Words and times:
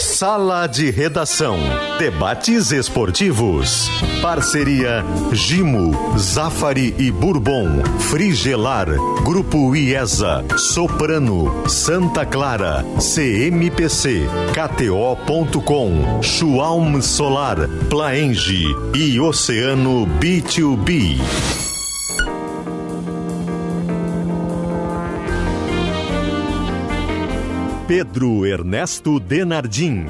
Sala 0.00 0.66
de 0.66 0.90
Redação. 0.90 1.58
Debates 1.98 2.72
esportivos. 2.72 3.90
Parceria 4.22 5.04
Gimo, 5.30 6.18
Zafari 6.18 6.94
e 6.98 7.10
Bourbon. 7.10 7.82
Frigelar. 8.08 8.88
Grupo 9.22 9.76
IESA. 9.76 10.42
Soprano. 10.56 11.68
Santa 11.68 12.24
Clara. 12.24 12.82
CMPC. 12.98 14.22
KTO.com. 14.54 16.22
Schwalm 16.22 17.02
Solar. 17.02 17.68
Plaenge. 17.90 18.64
E 18.94 19.20
Oceano 19.20 20.06
B2B. 20.18 21.69
Pedro 27.90 28.46
Ernesto 28.46 29.18
Denardim. 29.18 30.06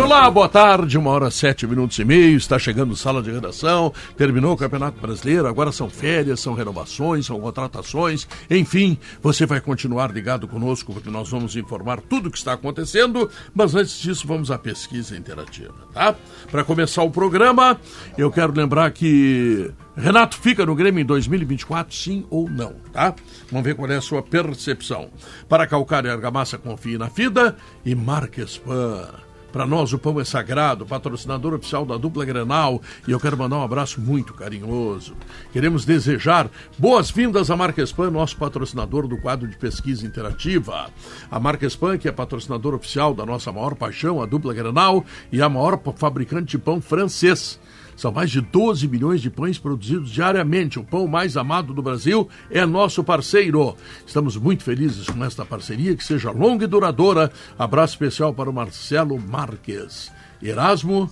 Olá, 0.00 0.30
boa 0.30 0.48
tarde, 0.48 0.96
uma 0.96 1.10
hora 1.10 1.30
sete 1.30 1.66
minutos 1.66 1.98
e 1.98 2.04
meio, 2.04 2.36
está 2.36 2.58
chegando 2.58 2.96
sala 2.96 3.22
de 3.22 3.30
redação, 3.30 3.92
terminou 4.16 4.54
o 4.54 4.56
Campeonato 4.56 4.98
Brasileiro, 4.98 5.46
agora 5.46 5.70
são 5.72 5.90
férias, 5.90 6.40
são 6.40 6.54
renovações, 6.54 7.26
são 7.26 7.38
contratações, 7.38 8.26
enfim, 8.50 8.96
você 9.20 9.44
vai 9.44 9.60
continuar 9.60 10.10
ligado 10.10 10.48
conosco 10.48 10.94
porque 10.94 11.10
nós 11.10 11.28
vamos 11.28 11.54
informar 11.54 12.00
tudo 12.00 12.28
o 12.28 12.32
que 12.32 12.38
está 12.38 12.54
acontecendo, 12.54 13.30
mas 13.54 13.74
antes 13.74 14.00
disso 14.00 14.26
vamos 14.26 14.50
à 14.50 14.58
pesquisa 14.58 15.16
interativa, 15.16 15.74
tá? 15.92 16.14
Para 16.50 16.64
começar 16.64 17.02
o 17.02 17.10
programa, 17.10 17.78
eu 18.16 18.30
quero 18.30 18.54
lembrar 18.54 18.90
que 18.92 19.70
Renato 19.94 20.38
fica 20.38 20.64
no 20.64 20.74
Grêmio 20.74 21.02
em 21.02 21.06
2024, 21.06 21.94
sim 21.94 22.24
ou 22.30 22.48
não, 22.48 22.76
tá? 22.90 23.14
Vamos 23.50 23.66
ver 23.66 23.74
qual 23.74 23.90
é 23.90 23.96
a 23.96 24.00
sua 24.00 24.22
percepção. 24.22 25.10
Para 25.46 25.66
calcar 25.66 26.06
e 26.06 26.08
argamassa, 26.08 26.56
confie 26.56 26.96
na 26.96 27.10
FIDA 27.10 27.54
e 27.84 27.94
Marquespan. 27.94 29.29
Para 29.52 29.66
nós 29.66 29.92
o 29.92 29.98
pão 29.98 30.20
é 30.20 30.24
sagrado, 30.24 30.86
patrocinador 30.86 31.54
oficial 31.54 31.84
da 31.84 31.96
dupla 31.96 32.24
Grenal, 32.24 32.80
e 33.06 33.10
eu 33.10 33.18
quero 33.18 33.36
mandar 33.36 33.58
um 33.58 33.62
abraço 33.62 34.00
muito 34.00 34.32
carinhoso. 34.32 35.14
Queremos 35.52 35.84
desejar 35.84 36.48
boas-vindas 36.78 37.50
à 37.50 37.56
Marquespan, 37.56 38.10
nosso 38.10 38.36
patrocinador 38.36 39.08
do 39.08 39.18
quadro 39.18 39.48
de 39.48 39.56
pesquisa 39.56 40.06
interativa. 40.06 40.90
A 41.30 41.40
Marquespan, 41.40 41.98
que 41.98 42.08
é 42.08 42.12
patrocinador 42.12 42.74
oficial 42.74 43.12
da 43.12 43.26
nossa 43.26 43.50
maior 43.50 43.74
paixão, 43.74 44.22
a 44.22 44.26
dupla 44.26 44.54
Grenal, 44.54 45.04
e 45.32 45.42
a 45.42 45.48
maior 45.48 45.80
fabricante 45.96 46.52
de 46.52 46.58
pão 46.58 46.80
francês. 46.80 47.58
São 48.00 48.10
mais 48.10 48.30
de 48.30 48.40
12 48.40 48.88
milhões 48.88 49.20
de 49.20 49.28
pães 49.28 49.58
produzidos 49.58 50.08
diariamente. 50.08 50.78
O 50.78 50.84
pão 50.84 51.06
mais 51.06 51.36
amado 51.36 51.74
do 51.74 51.82
Brasil 51.82 52.26
é 52.50 52.64
nosso 52.64 53.04
parceiro. 53.04 53.76
Estamos 54.06 54.38
muito 54.38 54.64
felizes 54.64 55.06
com 55.06 55.22
esta 55.22 55.44
parceria, 55.44 55.94
que 55.94 56.02
seja 56.02 56.30
longa 56.30 56.64
e 56.64 56.66
duradoura. 56.66 57.30
Abraço 57.58 57.92
especial 57.92 58.32
para 58.32 58.48
o 58.48 58.54
Marcelo 58.54 59.20
Marques, 59.20 60.10
Erasmo 60.42 61.10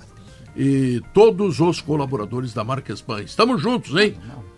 e 0.57 1.03
todos 1.13 1.61
os 1.61 1.83
colaboradores 1.83 2.55
da 2.55 2.65
Marques 2.65 3.03
Pan. 3.03 3.21
Estamos 3.21 3.61
juntos, 3.61 3.95
hein? 3.95 4.17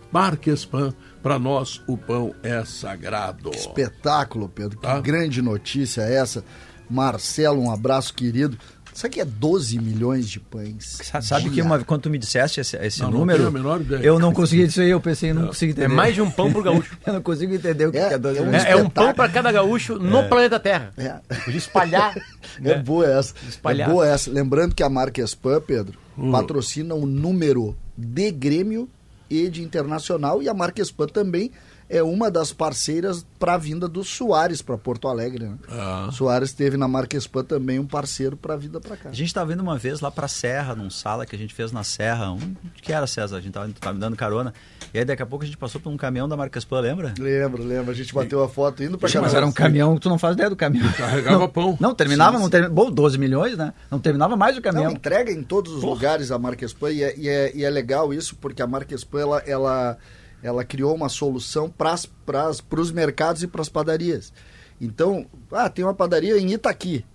Marques 0.09 0.63
Pan, 0.63 0.93
para 1.21 1.37
nós 1.37 1.81
o 1.85 1.97
pão 1.97 2.33
é 2.43 2.63
sagrado. 2.63 3.49
Que 3.49 3.57
espetáculo, 3.57 4.47
Pedro. 4.47 4.77
Que 4.77 4.87
tá? 4.87 5.01
grande 5.01 5.41
notícia 5.41 6.03
essa. 6.03 6.45
Marcelo, 6.89 7.61
um 7.61 7.71
abraço 7.71 8.13
querido. 8.13 8.57
Isso 8.93 9.07
aqui 9.07 9.21
é 9.21 9.25
12 9.25 9.79
milhões 9.79 10.29
de 10.29 10.39
pães. 10.39 10.99
Sabe 11.21 11.43
dia. 11.43 11.51
que 11.53 11.61
uma, 11.61 11.83
quando 11.83 12.01
tu 12.01 12.09
me 12.09 12.17
disseste 12.17 12.59
esse, 12.59 12.75
esse 12.77 13.01
não, 13.01 13.11
número, 13.11 13.49
não 13.51 14.01
eu 14.01 14.19
não 14.19 14.33
consegui 14.33 14.63
isso 14.63 14.81
aí, 14.81 14.89
eu 14.89 14.99
pensei, 14.99 15.31
eu 15.31 15.35
não 15.35 15.43
é. 15.43 15.47
consigo 15.47 15.71
entender. 15.71 15.85
É 15.85 15.95
mais 15.95 16.13
de 16.13 16.21
um 16.21 16.29
pão 16.29 16.51
por 16.51 16.63
gaúcho. 16.63 16.97
eu 17.05 17.13
não 17.13 17.21
consigo 17.21 17.53
entender 17.53 17.87
o 17.87 17.91
que 17.91 17.97
é, 17.97 18.13
é 18.13 18.17
12 18.17 18.37
é 18.37 18.41
milhões. 18.41 18.65
É, 18.65 18.71
é 18.71 18.75
um 18.75 18.89
pão 18.89 19.13
para 19.13 19.29
cada 19.29 19.51
gaúcho 19.51 19.97
no 19.97 20.19
é. 20.19 20.27
planeta 20.27 20.59
Terra. 20.59 20.91
É. 20.97 21.19
Espalhar. 21.49 22.15
É 22.63 22.77
boa 22.77 23.05
essa. 23.09 23.33
Espalhar. 23.47 23.87
É 23.89 23.91
boa 23.91 24.07
essa. 24.07 24.29
Lembrando 24.29 24.75
que 24.75 24.83
a 24.83 24.89
marca 24.89 25.21
Spam, 25.21 25.61
Pedro, 25.61 25.97
hum. 26.17 26.31
patrocina 26.31 26.93
um 26.93 27.05
número 27.05 27.75
de 27.97 28.29
Grêmio 28.29 28.89
e 29.29 29.49
de 29.49 29.63
Internacional 29.63 30.43
e 30.43 30.49
a 30.49 30.53
marca 30.53 30.81
Spam 30.81 31.07
também 31.07 31.51
é 31.91 32.01
uma 32.01 32.31
das 32.31 32.53
parceiras 32.53 33.25
para 33.37 33.55
a 33.55 33.57
vinda 33.57 33.85
do 33.85 34.01
Soares 34.01 34.61
para 34.61 34.77
Porto 34.77 35.09
Alegre. 35.09 35.45
Né? 35.45 35.57
Ah. 35.69 36.09
Soares 36.13 36.53
teve 36.53 36.77
na 36.77 36.87
Marquespan 36.87 37.43
também 37.43 37.79
um 37.79 37.85
parceiro 37.85 38.37
para 38.37 38.53
a 38.53 38.57
vinda 38.57 38.79
para 38.79 38.95
cá. 38.95 39.09
A 39.09 39.13
gente 39.13 39.27
estava 39.27 39.51
indo 39.51 39.61
uma 39.61 39.77
vez 39.77 39.99
lá 39.99 40.09
para 40.09 40.27
Serra, 40.27 40.73
num 40.73 40.89
sala 40.89 41.25
que 41.25 41.35
a 41.35 41.37
gente 41.37 41.53
fez 41.53 41.71
na 41.73 41.83
Serra. 41.83 42.31
Um, 42.31 42.55
que 42.81 42.93
era, 42.93 43.05
César? 43.05 43.35
A 43.35 43.41
gente 43.41 43.57
estava 43.57 43.93
me 43.93 43.99
dando 43.99 44.15
carona. 44.15 44.53
E 44.93 44.99
aí 44.99 45.05
daqui 45.05 45.21
a 45.21 45.25
pouco 45.25 45.43
a 45.43 45.45
gente 45.45 45.57
passou 45.57 45.81
por 45.81 45.89
um 45.89 45.97
caminhão 45.97 46.29
da 46.29 46.37
Marquespan, 46.37 46.79
lembra? 46.79 47.13
Lembro, 47.19 47.61
lembro. 47.61 47.91
A 47.91 47.93
gente 47.93 48.13
bateu 48.13 48.41
a 48.41 48.47
foto 48.47 48.81
indo 48.81 48.97
para 48.97 49.11
cá. 49.11 49.21
Mas 49.21 49.33
era 49.33 49.45
um 49.45 49.51
caminhão, 49.51 49.97
tu 49.97 50.07
não 50.07 50.17
faz 50.17 50.35
ideia 50.35 50.49
do 50.49 50.55
caminhão. 50.55 50.89
Carregava 50.95 51.39
não, 51.39 51.49
pão. 51.49 51.77
Não, 51.77 51.93
terminava, 51.93 52.37
sim, 52.37 52.43
não 52.43 52.49
terminava. 52.49 52.73
Bom, 52.73 52.89
12 52.89 53.17
milhões, 53.17 53.57
né? 53.57 53.73
Não 53.89 53.99
terminava 53.99 54.37
mais 54.37 54.57
o 54.57 54.61
caminhão. 54.61 54.85
Não, 54.85 54.91
entrega 54.93 55.29
em 55.29 55.43
todos 55.43 55.73
os 55.73 55.81
Porra. 55.81 55.93
lugares 55.93 56.31
a 56.31 56.39
Marquespan 56.39 56.91
e, 56.91 57.03
é, 57.03 57.17
e, 57.17 57.27
é, 57.27 57.51
e 57.53 57.65
é 57.65 57.69
legal 57.69 58.13
isso, 58.13 58.37
porque 58.37 58.61
a 58.61 58.67
Marquespan, 58.67 59.19
ela, 59.19 59.39
ela 59.45 59.97
ela 60.43 60.65
criou 60.65 60.95
uma 60.95 61.09
solução 61.09 61.69
para 61.69 62.49
os 62.79 62.91
mercados 62.91 63.43
e 63.43 63.47
para 63.47 63.61
as 63.61 63.69
padarias. 63.69 64.33
Então, 64.79 65.25
ah, 65.51 65.69
tem 65.69 65.85
uma 65.85 65.93
padaria 65.93 66.37
em 66.39 66.53
Itaqui. 66.53 67.05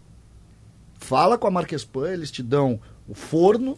Fala 0.98 1.37
com 1.37 1.47
a 1.47 1.50
Marquespan, 1.50 2.10
eles 2.10 2.31
te 2.31 2.42
dão 2.42 2.81
o 3.09 3.14
forno, 3.14 3.76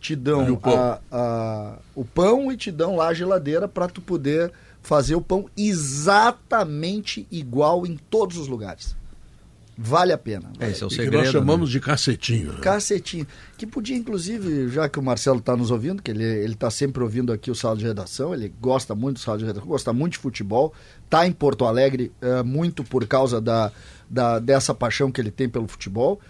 te 0.00 0.16
dão 0.16 0.52
o 0.52 0.56
pão. 0.56 0.76
A, 0.76 1.00
a, 1.10 1.78
o 1.94 2.04
pão 2.04 2.50
e 2.50 2.56
te 2.56 2.72
dão 2.72 2.96
lá 2.96 3.08
a 3.08 3.14
geladeira 3.14 3.68
para 3.68 3.88
tu 3.88 4.00
poder 4.00 4.52
fazer 4.82 5.14
o 5.14 5.20
pão 5.20 5.48
exatamente 5.56 7.26
igual 7.30 7.86
em 7.86 7.96
todos 7.96 8.36
os 8.36 8.48
lugares. 8.48 8.97
Vale 9.80 10.12
a 10.12 10.18
pena. 10.18 10.50
É, 10.58 10.70
esse 10.70 10.82
é 10.82 10.86
o 10.86 10.90
segredo. 10.90 11.10
Que 11.12 11.16
nós 11.18 11.28
chamamos 11.28 11.68
né? 11.68 11.72
de 11.74 11.80
cacetinho. 11.80 12.52
Né? 12.52 12.58
Cacetinho. 12.60 13.24
Que 13.56 13.64
podia, 13.64 13.96
inclusive, 13.96 14.68
já 14.70 14.88
que 14.88 14.98
o 14.98 15.02
Marcelo 15.02 15.38
está 15.38 15.56
nos 15.56 15.70
ouvindo, 15.70 16.02
que 16.02 16.10
ele 16.10 16.24
está 16.52 16.68
sempre 16.68 17.00
ouvindo 17.00 17.32
aqui 17.32 17.48
o 17.48 17.54
Sala 17.54 17.76
de 17.76 17.84
Redação, 17.84 18.34
ele 18.34 18.52
gosta 18.60 18.92
muito 18.96 19.18
do 19.18 19.20
Sala 19.20 19.38
de 19.38 19.44
Redação, 19.44 19.68
gosta 19.68 19.92
muito 19.92 20.14
de 20.14 20.18
futebol, 20.18 20.74
está 21.04 21.24
em 21.28 21.30
Porto 21.30 21.64
Alegre 21.64 22.10
é, 22.20 22.42
muito 22.42 22.82
por 22.82 23.06
causa 23.06 23.40
da, 23.40 23.70
da, 24.10 24.40
dessa 24.40 24.74
paixão 24.74 25.12
que 25.12 25.20
ele 25.20 25.30
tem 25.30 25.48
pelo 25.48 25.68
futebol. 25.68 26.20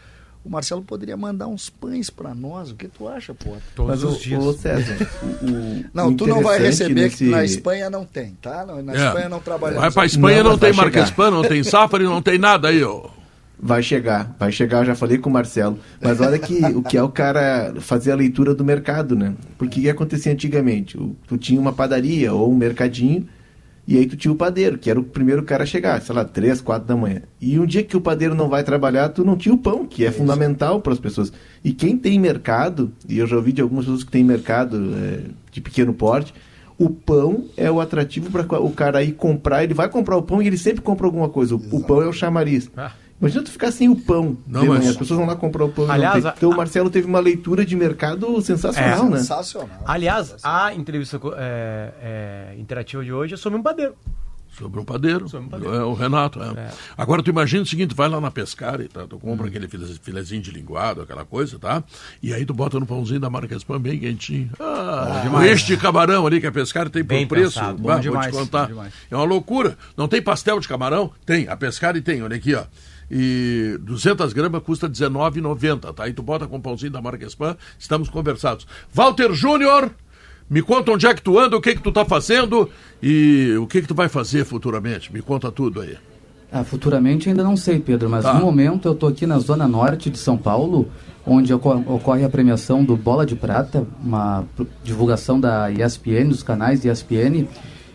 O 0.44 0.50
Marcelo 0.50 0.82
poderia 0.82 1.16
mandar 1.16 1.47
uns 1.47 1.70
pães 1.70 2.10
para 2.10 2.34
nós. 2.34 2.70
O 2.70 2.75
que 2.75 2.86
tu 2.86 3.09
acha, 3.09 3.32
pô? 3.32 3.56
Todos 3.75 3.91
Mas 3.91 4.04
os 4.04 4.20
dias. 4.20 4.44
O 4.44 4.53
César, 4.53 4.94
o, 5.42 5.84
não, 5.94 6.15
tu 6.15 6.26
não 6.26 6.42
vai 6.42 6.59
receber 6.59 6.94
nesse... 6.94 7.16
que 7.16 7.30
na 7.30 7.44
Espanha 7.44 7.88
não 7.88 8.04
tem, 8.04 8.36
tá? 8.42 8.66
Na 8.66 8.92
é. 8.92 9.06
Espanha 9.06 9.28
não 9.30 9.41
trabalha. 9.41 9.80
Vai 9.80 9.91
para 9.91 10.04
Espanha 10.04 10.42
não, 10.42 10.50
não 10.50 10.59
tem 10.59 10.75
marca 10.75 11.00
Espanha, 11.00 11.30
não 11.30 11.42
tem 11.42 11.65
Safari, 11.65 12.04
não 12.04 12.20
tem 12.20 12.38
nada 12.38 12.69
aí, 12.69 12.84
ó. 12.84 13.16
Vai 13.60 13.82
chegar, 13.82 14.36
vai 14.38 14.52
chegar, 14.52 14.78
eu 14.78 14.84
já 14.84 14.94
falei 14.94 15.19
com 15.19 15.28
o 15.28 15.32
Marcelo. 15.32 15.78
Mas 16.00 16.20
olha 16.20 16.38
que 16.38 16.64
o 16.66 16.82
que 16.82 16.96
é 16.96 17.02
o 17.02 17.08
cara 17.08 17.74
fazer 17.80 18.12
a 18.12 18.14
leitura 18.14 18.54
do 18.54 18.64
mercado, 18.64 19.16
né? 19.16 19.34
Porque 19.56 19.80
o 19.80 19.82
que 19.82 19.91
acontecia 19.91 20.32
antigamente? 20.32 20.96
Tu 21.26 21.36
tinha 21.38 21.60
uma 21.60 21.72
padaria 21.72 22.32
ou 22.32 22.52
um 22.52 22.54
mercadinho, 22.54 23.26
e 23.88 23.97
aí 23.97 24.06
tu 24.06 24.18
tinha 24.18 24.30
o 24.30 24.36
padeiro, 24.36 24.76
que 24.76 24.91
era 24.91 25.00
o 25.00 25.02
primeiro 25.02 25.42
cara 25.42 25.62
a 25.62 25.66
chegar, 25.66 26.00
sei 26.02 26.14
lá, 26.14 26.22
três, 26.22 26.60
quatro 26.60 26.86
da 26.86 26.94
manhã. 26.94 27.22
E 27.41 27.58
um 27.58 27.64
dia 27.64 27.82
que 27.82 27.97
o 27.97 28.00
padeiro 28.02 28.34
não 28.34 28.47
vai 28.47 28.62
trabalhar, 28.62 29.08
tu 29.08 29.24
não 29.24 29.34
tinha 29.34 29.54
o 29.54 29.56
pão, 29.56 29.86
que 29.86 30.04
é, 30.04 30.08
é 30.08 30.12
fundamental 30.12 30.82
para 30.82 30.92
as 30.92 31.00
pessoas. 31.00 31.32
E 31.64 31.72
quem 31.72 31.97
tem 31.97 32.20
mercado, 32.20 32.92
e 33.08 33.18
eu 33.18 33.26
já 33.26 33.34
ouvi 33.34 33.50
de 33.50 33.62
algumas 33.62 33.86
pessoas 33.86 34.04
que 34.04 34.10
têm 34.10 34.22
mercado 34.22 34.94
é, 34.94 35.20
de 35.50 35.60
pequeno 35.62 35.94
porte, 35.94 36.34
o 36.78 36.91
pão 36.91 37.47
é 37.56 37.70
o 37.70 37.80
atrativo 37.80 38.30
para 38.30 38.60
o 38.60 38.70
cara 38.70 39.02
ir 39.02 39.12
comprar. 39.12 39.64
Ele 39.64 39.74
vai 39.74 39.88
comprar 39.88 40.18
o 40.18 40.22
pão 40.22 40.42
e 40.42 40.47
ele 40.47 40.58
sempre 40.58 40.82
compra 40.82 41.06
alguma 41.06 41.30
coisa. 41.30 41.56
O, 41.56 41.76
o 41.76 41.82
pão 41.82 42.02
é 42.02 42.06
o 42.06 42.12
chamariz. 42.12 42.70
Ah. 42.76 42.92
Imagina 43.20 43.42
tu 43.42 43.50
ficar 43.50 43.72
sem 43.72 43.88
o 43.88 43.96
pão. 43.96 44.36
Não, 44.46 44.66
mas... 44.66 44.86
As 44.86 44.96
pessoas 44.96 45.18
vão 45.18 45.26
lá 45.26 45.34
comprar 45.34 45.64
o 45.64 45.68
pão. 45.68 45.90
Aliás, 45.90 46.24
a... 46.24 46.34
Então 46.36 46.50
o 46.50 46.56
Marcelo 46.56 46.88
teve 46.88 47.06
uma 47.06 47.18
leitura 47.18 47.66
de 47.66 47.74
mercado 47.74 48.40
sensacional, 48.40 49.06
é. 49.06 49.10
né? 49.10 49.18
Sensacional. 49.18 49.82
Aliás, 49.84 50.36
a 50.42 50.72
entrevista 50.72 51.20
é, 51.36 51.92
é, 52.00 52.54
interativa 52.58 53.04
de 53.04 53.12
hoje 53.12 53.34
é 53.34 53.36
sobre 53.36 53.58
um 53.58 53.62
padeiro. 53.62 53.94
Sobre 54.56 54.80
um 54.80 54.84
padeiro. 54.84 55.28
Sobre 55.28 55.46
um 55.46 55.48
padeiro. 55.50 55.74
É 55.74 55.84
o 55.84 55.94
Renato. 55.94 56.40
É. 56.42 56.60
é. 56.60 56.70
Agora, 56.96 57.22
tu 57.22 57.30
imagina 57.30 57.62
o 57.62 57.66
seguinte: 57.66 57.94
vai 57.94 58.09
lá 58.09 58.20
na 58.20 58.30
pescaria, 58.30 58.88
tá? 58.88 59.06
tu 59.06 59.18
compra 59.18 59.44
hum. 59.44 59.48
aquele 59.48 59.68
filezinho 59.68 60.42
de 60.42 60.50
linguado, 60.50 61.03
aquela 61.03 61.24
coisa, 61.24 61.59
tá? 61.59 61.82
E 62.22 62.32
aí 62.32 62.44
tu 62.44 62.54
bota 62.54 62.78
no 62.80 62.86
pãozinho 62.86 63.21
da 63.21 63.30
marca 63.30 63.54
Spam 63.56 63.80
bem 63.80 63.98
quentinho. 63.98 64.50
Ah, 64.59 65.30
ah 65.32 65.47
este 65.47 65.76
camarão 65.76 66.26
ali 66.26 66.41
que 66.41 66.47
a 66.47 66.53
pescaria 66.53 66.91
tem 66.91 67.04
por 67.04 67.26
preço. 67.26 67.59
Pensado, 67.59 67.82
bah, 67.82 67.98
demais, 67.98 68.32
vou 68.32 68.44
te 68.44 68.50
contar. 68.50 68.71
É 69.10 69.16
uma 69.16 69.24
loucura. 69.24 69.76
Não 69.97 70.09
tem 70.09 70.22
pastel 70.22 70.59
de 70.59 70.66
camarão? 70.66 71.10
Tem. 71.26 71.48
A 71.48 71.56
pescaria 71.56 72.03
tem, 72.03 72.22
olha 72.22 72.36
aqui, 72.36 72.54
ó 72.54 72.64
e 73.10 73.78
200 73.81 74.33
gramas 74.33 74.63
custa 74.63 74.87
R$19,90, 74.87 75.95
tá? 75.95 76.05
Aí 76.05 76.13
tu 76.13 76.22
bota 76.22 76.47
com 76.47 76.57
o 76.57 76.60
pãozinho 76.60 76.93
da 76.93 77.01
marca 77.01 77.27
Spam, 77.27 77.57
estamos 77.78 78.09
conversados. 78.09 78.66
Walter 78.93 79.33
Júnior, 79.33 79.91
me 80.49 80.63
conta 80.63 80.93
onde 80.93 81.07
é 81.07 81.15
que 81.15 81.22
tu 81.22 81.39
anda, 81.39 81.57
o 81.57 81.60
que 81.60 81.75
que 81.75 81.83
tu 81.83 81.93
tá 81.93 82.05
fazendo 82.05 82.69
e 83.03 83.55
o 83.60 83.66
que 83.66 83.83
que 83.83 83.89
tu 83.89 83.95
vai 83.95 84.09
fazer 84.09 84.45
futuramente. 84.45 85.13
Me 85.13 85.21
conta 85.21 85.51
tudo 85.51 85.81
aí. 85.81 85.97
Ah, 86.51 86.65
futuramente 86.65 87.28
ainda 87.28 87.45
não 87.45 87.57
sei, 87.57 87.78
Pedro, 87.78 88.09
mas 88.09 88.25
tá. 88.25 88.33
no 88.33 88.41
momento 88.41 88.89
eu 88.89 88.93
estou 88.93 89.10
aqui 89.10 89.27
na 89.27 89.39
zona 89.39 89.69
norte 89.69 90.09
de 90.09 90.16
São 90.16 90.39
Paulo, 90.39 90.89
onde 91.27 91.53
ocorre 91.53 92.25
a 92.25 92.28
premiação 92.28 92.83
do 92.83 92.97
Bola 92.97 93.27
de 93.27 93.37
Prata, 93.37 93.87
uma 94.03 94.47
divulgação 94.83 95.39
da 95.39 95.71
ESPN, 95.71 96.28
dos 96.28 96.43
canais 96.43 96.83
ESPN, 96.87 97.47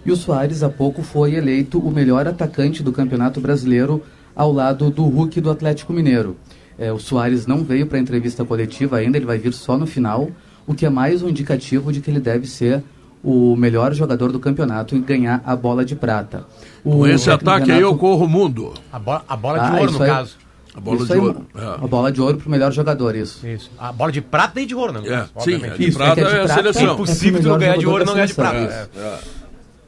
E 0.06 0.12
o 0.12 0.16
Soares 0.16 0.62
há 0.62 0.70
pouco 0.70 1.02
foi 1.02 1.34
eleito 1.34 1.80
o 1.80 1.90
melhor 1.90 2.28
atacante 2.28 2.84
do 2.84 2.92
Campeonato 2.92 3.42
Brasileiro 3.42 4.04
ao 4.36 4.52
lado 4.52 4.90
do 4.90 5.04
Hulk 5.04 5.42
do 5.42 5.50
Atlético 5.52 5.94
Mineiro. 5.94 6.38
É, 6.78 6.92
o 6.92 7.00
Soares 7.00 7.46
não 7.46 7.64
veio 7.64 7.86
para 7.86 7.98
a 7.98 8.02
entrevista 8.02 8.44
coletiva 8.44 8.98
ainda, 8.98 9.18
ele 9.18 9.26
vai 9.26 9.38
vir 9.38 9.54
só 9.54 9.78
no 9.78 9.86
final, 9.86 10.30
o 10.66 10.74
que 10.74 10.86
é 10.86 10.90
mais 10.90 11.22
um 11.22 11.30
indicativo 11.30 11.92
de 11.92 12.02
que 12.02 12.10
ele 12.10 12.20
deve 12.20 12.48
ser 12.48 12.84
o 13.24 13.56
melhor 13.56 13.94
jogador 13.94 14.32
do 14.32 14.40
campeonato 14.40 14.96
e 14.96 15.00
ganhar 15.00 15.42
a 15.46 15.56
bola 15.56 15.86
de 15.86 15.96
prata. 15.96 16.46
O 16.84 16.98
Com 16.98 17.08
esse 17.08 17.32
ataque 17.32 17.68
Renato... 17.68 17.72
aí 17.72 17.82
eu 17.82 17.98
corro 17.98 18.26
o 18.26 18.28
mundo. 18.28 18.74
A 18.92 19.00
bola, 19.00 19.24
a 19.28 19.38
bola 19.38 19.60
de 19.60 19.66
ah, 19.66 19.80
ouro, 19.80 19.92
no 19.92 20.04
aí, 20.04 20.10
caso. 20.10 20.36
A 20.76 20.80
bola 20.80 21.06
de 21.06 21.14
aí, 21.14 21.20
ouro. 21.20 21.46
É. 21.56 21.62
A 21.62 21.88
bola 21.88 22.12
de 22.12 22.22
ouro 22.22 22.38
pro 22.38 22.50
melhor 22.50 22.72
jogador, 22.74 23.16
isso. 23.16 23.48
Isso. 23.48 23.72
A 23.80 23.94
bola 23.94 24.12
de 24.12 24.22
prata 24.22 24.60
e 24.60 24.66
de 24.66 24.76
ouro, 24.76 24.92
não. 24.92 25.06
É. 25.06 25.26
Sim, 25.40 25.60
de 25.60 25.88
isso, 25.88 25.98
prata 25.98 26.20
é, 26.20 26.24
é, 26.24 26.42
a 26.42 26.48
seleção. 26.48 26.90
É 26.90 26.94
impossível 26.94 27.42
tu 27.42 27.48
não 27.48 27.58
ganhar 27.58 27.78
de 27.78 27.88
ouro 27.88 28.04
e 28.04 28.06
não 28.06 28.14
ganhar 28.14 28.26
de 28.26 28.34
prata. 28.34 28.58
É, 28.58 28.88
é. 28.98 29.20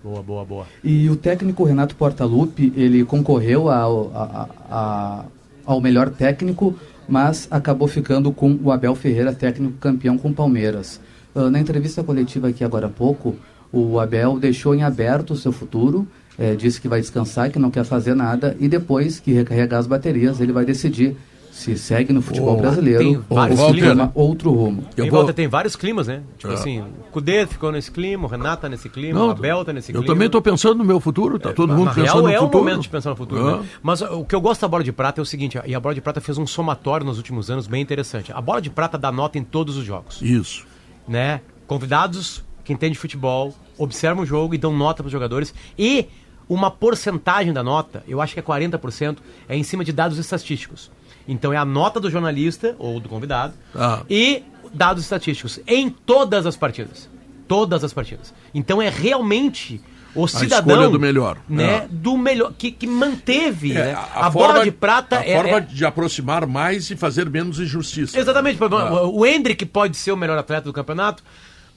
Boa, 0.05 0.21
boa, 0.21 0.45
boa. 0.45 0.67
E 0.83 1.09
o 1.09 1.15
técnico 1.15 1.63
Renato 1.63 1.95
Portaluppi, 1.95 2.71
ele 2.77 3.03
concorreu 3.03 3.71
ao, 3.71 4.11
a, 4.13 4.49
a, 4.69 5.25
ao 5.65 5.81
melhor 5.81 6.11
técnico, 6.11 6.75
mas 7.09 7.47
acabou 7.49 7.87
ficando 7.87 8.31
com 8.31 8.55
o 8.63 8.71
Abel 8.71 8.93
Ferreira, 8.93 9.33
técnico 9.33 9.79
campeão 9.79 10.15
com 10.15 10.31
Palmeiras. 10.31 11.01
Uh, 11.33 11.49
na 11.49 11.59
entrevista 11.59 12.03
coletiva 12.03 12.49
aqui 12.49 12.63
agora 12.63 12.85
há 12.85 12.89
pouco, 12.89 13.35
o 13.73 13.99
Abel 13.99 14.37
deixou 14.37 14.75
em 14.75 14.83
aberto 14.83 15.31
o 15.31 15.35
seu 15.35 15.51
futuro, 15.51 16.07
é, 16.37 16.53
disse 16.53 16.79
que 16.79 16.87
vai 16.87 17.01
descansar, 17.01 17.49
que 17.49 17.57
não 17.57 17.71
quer 17.71 17.83
fazer 17.83 18.13
nada, 18.13 18.55
e 18.59 18.67
depois 18.67 19.19
que 19.19 19.33
recarregar 19.33 19.79
as 19.79 19.87
baterias, 19.87 20.39
ele 20.39 20.53
vai 20.53 20.65
decidir 20.65 21.17
se 21.55 21.77
segue 21.77 22.11
no 22.11 22.21
futebol 22.21 22.53
tem 22.55 22.61
brasileiro 22.63 23.25
vários 23.29 23.57
ou 23.61 23.71
climas, 23.71 23.89
toma 23.91 24.11
outro 24.13 24.51
rumo. 24.51 24.81
Tem, 24.93 25.05
Eu 25.05 25.09
vou- 25.11 25.21
volta, 25.21 25.33
tem 25.33 25.47
vários 25.47 25.73
climas, 25.77 26.05
né? 26.07 26.21
Tipo 26.37 26.51
É. 26.51 26.55
assim, 26.57 26.81
o 26.81 26.85
Cudê 27.13 27.47
ficou 27.47 27.71
nesse 27.71 27.89
clima, 27.89 28.25
o 28.25 28.27
Renato 28.27 28.63
tá 28.63 28.69
nesse 28.69 28.89
clima, 28.89 29.17
Não, 29.17 29.27
o 29.27 29.31
Abel 29.31 29.63
tá 29.63 29.71
nesse 29.71 29.91
eu 29.93 30.01
clima. 30.01 30.13
também 30.13 30.25
estou 30.25 30.41
pensando 30.41 30.77
no 30.77 30.83
meu 30.83 30.99
futuro, 30.99 31.39
tá 31.39 31.53
todo 31.53 31.71
mundo 31.73 31.93
pensando 31.93 32.03
real, 32.03 32.21
no 32.23 32.29
é 32.29 32.37
futuro. 32.39 32.57
o 32.57 32.61
momento 32.65 32.81
de 32.81 32.89
pensar 32.89 33.09
no 33.11 33.15
futuro. 33.15 33.49
É. 33.49 33.57
né? 33.59 33.65
Mas 33.81 34.01
o 34.01 34.25
que 34.25 34.35
eu 34.35 34.41
gosto 34.41 34.61
da 34.61 34.67
bola 34.67 34.83
de 34.83 34.91
prata 34.91 35.21
é 35.21 35.23
o 35.23 35.25
seguinte, 35.25 35.57
e 35.65 35.73
a 35.73 35.79
bola 35.79 35.95
de 35.95 36.01
prata 36.01 36.19
fez 36.19 36.37
um 36.37 36.45
somatório 36.45 37.05
nos 37.05 37.15
últimos 37.17 37.49
anos 37.49 37.67
bem 37.67 37.81
interessante. 37.81 38.33
A 38.33 38.41
bola 38.41 38.61
de 38.61 38.69
prata 38.69 38.97
dá 38.97 39.09
nota 39.09 39.37
em 39.37 39.43
todos 39.43 39.77
os 39.77 39.85
jogos, 39.85 40.21
Isso. 40.21 40.65
né? 41.07 41.39
Convidados 41.65 42.43
que 42.65 42.73
entendem 42.73 42.91
de 42.91 42.99
futebol, 42.99 43.55
observam 43.77 44.23
o 44.23 44.25
jogo 44.25 44.53
e 44.53 44.57
dão 44.57 44.75
nota 44.75 45.01
para 45.03 45.07
os 45.07 45.11
jogadores 45.11 45.53
e 45.79 46.07
uma 46.49 46.69
porcentagem 46.69 47.51
da 47.53 47.63
nota, 47.63 48.03
eu 48.07 48.21
acho 48.21 48.33
que 48.33 48.39
é 48.39 48.43
40%, 48.43 49.17
é 49.49 49.55
em 49.57 49.63
cima 49.63 49.83
de 49.85 49.91
dados 49.93 50.17
estatísticos. 50.17 50.91
Então 51.27 51.51
é 51.53 51.57
a 51.57 51.65
nota 51.65 51.99
do 51.99 52.09
jornalista 52.09 52.75
ou 52.77 52.99
do 52.99 53.09
convidado 53.09 53.53
Ah. 53.75 54.01
e 54.09 54.43
dados 54.73 55.03
estatísticos 55.03 55.59
em 55.67 55.89
todas 55.89 56.45
as 56.45 56.55
partidas. 56.55 57.09
Todas 57.47 57.83
as 57.83 57.93
partidas. 57.93 58.33
Então 58.53 58.81
é 58.81 58.89
realmente 58.89 59.81
o 60.15 60.27
cidadão 60.27 60.75
escolha 60.75 60.89
do 60.89 60.99
melhor. 60.99 61.37
né, 61.49 61.63
É. 61.83 61.87
do 61.91 62.17
melhor 62.17 62.53
que, 62.57 62.71
que 62.71 62.87
manteve 62.87 63.71
É, 63.73 63.93
né? 63.93 63.97
a, 64.15 64.29
bola 64.29 64.63
de 64.63 64.71
prata 64.71 65.19
a 65.19 65.25
é, 65.27 65.35
forma 65.35 65.57
é- 65.57 65.59
de 65.61 65.85
aproximar 65.85 66.45
mais 66.47 66.89
e 66.89 66.95
fazer 66.95 67.29
menos 67.29 67.59
injustiça. 67.59 68.17
exatamente 68.17 68.57
por 68.57 68.71
exemplo, 68.71 68.97
Ah. 68.97 69.03
o 69.03 69.19
o 69.19 69.25
Hendrick 69.25 69.65
pode 69.65 69.97
ser 69.97 70.11
o 70.13 70.17
melhor 70.17 70.37
atleta 70.37 70.63
do 70.65 70.73
campeonato 70.73 71.21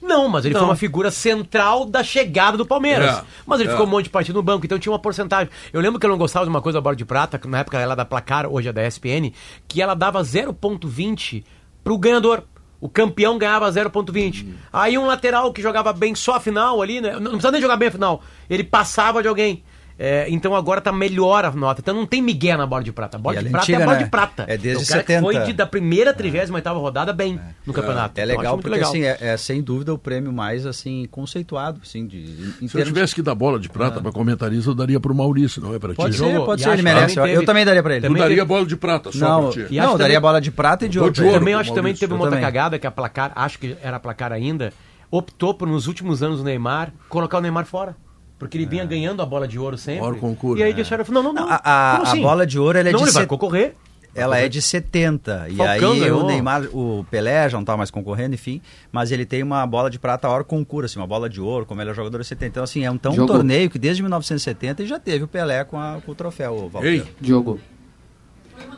não, 0.01 0.29
mas 0.29 0.45
ele 0.45 0.53
Não. 0.53 0.61
foi 0.61 0.69
uma 0.69 0.75
figura 0.75 1.11
central 1.11 1.85
da 1.85 2.03
chegada 2.03 2.57
do 2.57 2.65
Palmeiras. 2.65 3.17
É, 3.17 3.23
Mas 3.45 3.59
ele 3.59 3.69
é. 3.69 3.71
ficou 3.71 3.85
um 3.85 3.89
monte 3.89 4.05
de 4.05 4.09
partido 4.09 4.35
no 4.35 4.43
banco, 4.43 4.65
então 4.65 4.79
tinha 4.79 4.91
uma 4.91 4.99
porcentagem. 4.99 5.49
Eu 5.73 5.81
lembro 5.81 5.99
que 5.99 6.05
eu 6.05 6.09
não 6.09 6.17
gostava 6.17 6.45
de 6.45 6.49
uma 6.49 6.61
coisa 6.61 6.77
da 6.77 6.81
bola 6.81 6.95
de 6.95 7.05
prata, 7.05 7.37
que 7.37 7.47
na 7.47 7.59
época 7.59 7.77
ela 7.79 7.95
da 7.95 8.05
Placar, 8.05 8.47
hoje 8.47 8.69
é 8.69 8.73
da 8.73 8.85
ESPN, 8.87 9.31
que 9.67 9.81
ela 9.81 9.93
dava 9.93 10.21
0,20 10.21 11.43
pro 11.83 11.97
ganhador. 11.97 12.43
O 12.81 12.87
campeão 12.87 13.37
ganhava 13.37 13.69
0,20. 13.69 14.45
Hum. 14.45 14.53
Aí 14.71 14.97
um 14.97 15.05
lateral 15.05 15.51
que 15.51 15.61
jogava 15.61 15.91
bem 15.91 16.15
só 16.15 16.35
a 16.35 16.39
final 16.39 16.81
ali, 16.81 17.01
né? 17.01 17.11
Não 17.13 17.19
não 17.19 17.31
precisa 17.31 17.51
nem 17.51 17.61
jogar 17.61 17.75
bem 17.75 17.89
a 17.89 17.91
final. 17.91 18.21
Ele 18.49 18.63
passava 18.63 19.21
de 19.21 19.27
alguém. 19.27 19.63
É, 20.01 20.27
então 20.29 20.55
agora 20.55 20.79
tá 20.79 20.93
melhor 20.93 21.43
a 21.43 21.51
nota. 21.51 21.81
Então 21.81 21.93
não 21.93 22.05
tem 22.05 22.21
migué 22.21 22.55
na 22.55 22.65
bola 22.65 22.81
de 22.81 22.91
prata. 22.93 23.17
A 23.17 23.19
bola 23.19 23.35
E 23.35 23.39
de 23.41 23.47
é 23.47 23.49
prata 23.51 23.69
é 23.69 23.75
a 23.75 23.79
bola 23.79 23.97
né? 23.97 24.03
de 24.05 24.09
prata. 24.09 24.45
É 24.47 24.57
desde 24.57 24.81
o 24.85 24.87
cara 24.87 25.01
70. 25.01 25.13
que 25.19 25.19
foi 25.25 25.45
de, 25.45 25.51
da 25.51 25.65
primeira 25.65 26.13
38 26.13 26.69
rodada 26.79 27.11
bem 27.11 27.37
no 27.65 27.73
campeonato. 27.73 28.17
É 28.17 28.23
Então, 28.23 28.37
legal 28.37 28.53
muito 28.53 28.63
porque 28.69 28.79
assim, 28.81 29.03
é, 29.03 29.17
é, 29.19 29.35
sem 29.35 29.61
dúvida 29.61 29.93
o 29.93 29.97
prêmio 29.97 30.31
mais 30.31 30.65
assim 30.65 31.05
conceituado, 31.11 31.81
assim, 31.83 32.07
de, 32.07 32.23
Se 32.69 32.79
eu 32.79 32.85
tivesse 32.85 33.13
que 33.13 33.21
dar 33.21 33.35
bola 33.35 33.59
de 33.59 33.67
prata 33.67 33.99
para 33.99 34.09
comentarista, 34.13 34.69
eu 34.69 34.73
daria 34.75 35.01
para 35.01 35.11
o 35.11 35.15
Maurício, 35.15 35.61
não 35.61 35.75
é 35.75 35.79
para 35.79 35.89
ti. 35.89 35.97
Pode 35.97 36.15
ser, 36.15 36.33
pode 36.45 36.61
ser, 36.63 36.69
ele 36.69 36.81
merece. 36.81 37.15
também 37.15 37.31
Eu 37.31 37.39
teve- 37.39 37.45
também 37.45 37.65
daria 37.65 37.83
pra 37.83 37.93
ele. 37.95 38.01
Também 38.07 38.21
daria 38.21 38.37
teve- 38.37 38.47
bola 38.47 38.65
de 38.65 38.77
prata 38.77 39.11
só 39.11 39.19
Não, 39.27 39.41
para 39.51 39.51
ti. 39.67 39.75
Não 39.75 39.97
daria 39.97 39.97
também- 39.97 40.21
bola 40.21 40.39
de 40.39 40.51
prata 40.51 40.85
e 40.85 40.87
de 40.89 40.97
Ou 40.97 41.03
ouro. 41.03 41.13
pra 41.13 41.25
ouro. 41.25 41.39
também 41.39 41.53
acho 41.55 41.69
que 41.71 41.75
também 41.75 41.93
teve 41.93 42.13
eu 42.13 42.15
uma 42.15 42.23
outra 42.23 42.39
cagada 42.39 42.79
que 42.79 42.87
a 42.87 42.91
placar, 42.91 43.33
acho 43.35 43.59
que 43.59 43.75
era 43.83 43.97
a 43.97 43.99
placar 43.99 44.31
ainda, 44.31 44.71
optou 45.11 45.53
por 45.53 45.67
nos 45.67 45.87
últimos 45.87 46.23
anos 46.23 46.39
o 46.39 46.43
Neymar 46.45 46.93
colocar 47.09 47.39
o 47.39 47.41
Neymar 47.41 47.65
fora. 47.65 47.97
Porque 48.39 48.57
ele 48.57 48.65
vinha 48.65 48.85
ganhando 48.85 49.21
a 49.21 49.25
bola 49.25 49.45
de 49.47 49.59
ouro 49.59 49.77
sempre. 49.77 49.99
Maior 50.01 50.15
concurso, 50.15 50.59
E 50.59 50.63
aí 50.63 50.71
é. 50.71 50.73
disseram, 50.73 51.03
não, 51.09 51.21
não, 51.21 51.33
não. 51.33 51.45
Não, 51.45 51.49
a- 51.51 51.55
a- 51.55 51.91
como 51.97 52.07
a 52.07 52.11
assim? 52.11 52.21
bola 52.21 52.47
de 52.47 52.57
ouro, 52.57 52.77
ela 52.79 52.87
é 52.89 52.91
não, 52.93 52.99
de 52.99 53.05
ele 53.05 53.11
vai 53.11 53.27
concorrer. 53.27 53.75
Ela 54.15 54.39
é 54.39 54.49
de 54.49 54.59
70. 54.59 55.45
E 55.49 55.55
Falcão 55.55 55.91
aí 55.91 55.99
ganhou. 55.99 56.23
o 56.23 56.27
Neymar, 56.27 56.63
o 56.73 57.05
Pelé 57.11 57.47
já 57.47 57.57
não 57.57 57.63
tá 57.63 57.77
mais 57.77 57.91
concorrendo, 57.91 58.33
enfim. 58.33 58.59
Mas 58.91 59.11
ele 59.11 59.23
tem 59.25 59.43
uma 59.43 59.65
bola 59.67 59.87
de 59.89 59.99
prata 59.99 60.27
a 60.27 60.31
hora 60.31 60.43
concurso, 60.43 60.85
assim, 60.85 60.99
uma 60.99 61.05
bola 61.05 61.29
de 61.29 61.39
ouro, 61.39 61.63
como 61.65 61.79
ele 61.81 61.91
é 61.91 61.93
jogador 61.93 62.17
de 62.19 62.25
70. 62.25 62.47
Então, 62.49 62.63
assim, 62.63 62.83
é 62.83 62.89
um 62.89 62.97
tão 62.97 63.13
Jogou. 63.13 63.35
torneio 63.35 63.69
que 63.69 63.77
desde 63.77 64.01
1970 64.01 64.83
já 64.87 64.97
teve 64.99 65.25
o 65.25 65.27
Pelé 65.27 65.63
com, 65.63 65.77
a- 65.77 65.99
com 66.03 66.11
o 66.11 66.15
troféu, 66.15 66.71
o. 66.73 66.83
Ei, 66.83 67.03
Diogo, 67.21 67.59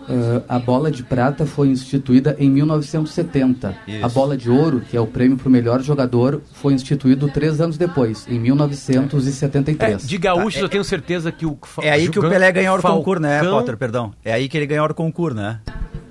eh, 0.09 0.42
a 0.48 0.59
bola 0.59 0.89
de 0.92 1.03
prata 1.03 1.45
foi 1.45 1.68
instituída 1.69 2.36
em 2.39 2.50
1970. 2.50 3.75
Isso. 3.88 4.06
A 4.06 4.09
bola 4.09 4.36
de 4.38 4.50
ouro, 4.50 4.81
que 4.89 4.95
é 4.98 5.01
o 5.01 5.07
prêmio 5.07 5.38
para 5.38 5.48
o 5.48 5.51
melhor 5.51 5.81
jogador, 5.81 6.42
foi 6.53 6.74
instituído 6.74 7.27
três 7.30 7.59
anos 7.62 7.77
depois, 7.77 8.27
em 8.27 8.36
É, 8.36 8.39
1973. 8.39 10.07
de 10.07 10.18
gaúchos 10.18 10.62
eu 10.62 10.69
tenho 10.69 10.83
certeza 10.83 11.31
que 11.31 11.45
o... 11.45 11.57
É 11.81 11.92
aí 11.92 12.09
que 12.09 12.19
o 12.19 12.21
Pelé 12.21 12.51
ganhou 12.51 12.77
o 12.77 12.81
concurso, 12.81 13.21
né, 13.21 13.42
Potter? 13.44 13.77
Perdão. 13.77 14.13
É 14.24 14.33
aí 14.33 14.48
que 14.50 14.57
ele 14.57 14.65
ganhou 14.68 14.88
o 14.88 14.94
concurso, 14.94 15.36
né? 15.38 15.59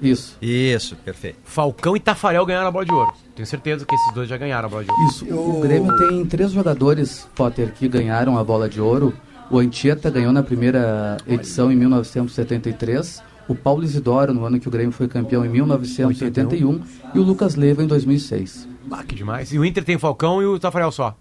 Isso. 0.03 0.37
Isso, 0.41 0.97
perfeito. 0.97 1.39
Falcão 1.45 1.95
e 1.95 2.01
Tafarel 2.01 2.47
ganharam 2.47 2.69
a 2.69 2.71
bola 2.71 2.87
de 2.87 2.93
ouro. 2.93 3.13
Tenho 3.37 3.47
certeza 3.47 3.85
que 3.85 3.95
esses 3.95 4.15
dois 4.15 4.29
já 4.29 4.39
ganharam 4.39 4.67
a 4.67 4.71
bola 4.71 4.85
de 4.85 4.91
ouro. 4.91 5.05
Isso. 5.09 5.25
O 5.35 5.61
Grêmio 5.61 5.95
tem 5.99 6.25
três 6.25 6.53
jogadores, 6.53 7.29
Potter, 7.35 7.73
que 7.75 7.87
ganharam 7.87 8.39
a 8.39 8.45
bola 8.45 8.67
de 8.69 8.81
ouro. 8.81 9.13
O 9.51 9.59
Anchieta 9.59 10.09
ganhou 10.09 10.33
na 10.33 10.43
primeira 10.43 11.19
edição 11.27 11.71
em 11.71 11.77
1973. 11.77 13.23
O 13.51 13.55
Paulo 13.57 13.83
Isidoro, 13.83 14.33
no 14.33 14.45
ano 14.45 14.61
que 14.61 14.69
o 14.69 14.71
Grêmio 14.71 14.93
foi 14.93 15.09
campeão, 15.09 15.45
em 15.45 15.49
1981. 15.49 16.83
E 17.15 17.19
o 17.19 17.23
Lucas 17.23 17.57
Leiva, 17.57 17.83
em 17.83 17.87
2006. 17.87 18.69
Ah, 18.91 19.03
que 19.03 19.15
demais. 19.15 19.53
E 19.53 19.59
o 19.59 19.65
Inter 19.65 19.85
tem 19.85 19.97
o 19.97 19.99
Falcão 19.99 20.41
e 20.41 20.47
o 20.47 20.59
Tafarel 20.59 20.93
só. 20.93 21.17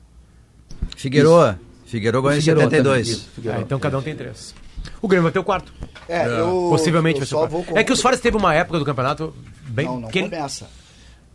Figueroa. 0.96 1.60
Figueroa 1.86 2.22
ganhou 2.22 2.38
em 2.38 2.42
Figueiredo 2.42 2.70
72. 2.70 3.08
também, 3.08 3.12
isso, 3.20 3.30
Figueiredo. 3.34 3.62
Ah, 3.62 3.66
então 3.66 3.80
cada 3.80 3.98
um 3.98 4.02
tem 4.02 4.16
três. 4.16 4.54
O 5.02 5.08
Grêmio 5.08 5.24
vai 5.24 5.32
ter 5.32 5.40
o 5.40 5.44
quarto. 5.44 5.74
É, 6.08 6.28
eu, 6.40 6.68
Possivelmente 6.70 7.16
eu 7.16 7.20
vai 7.22 7.28
ser 7.28 7.32
só 7.36 7.46
o 7.46 7.48
vou 7.48 7.64
quarto. 7.64 7.78
É 7.78 7.84
que 7.84 7.92
o 7.92 7.96
concluir- 7.96 7.98
Soares 8.02 8.20
teve 8.20 8.38
uma 8.38 8.54
época 8.54 8.78
do 8.80 8.86
campeonato 8.86 9.34
bem... 9.68 9.86
Não, 9.88 10.02
não 10.02 10.10
que 10.10 10.22
começa. 10.22 10.68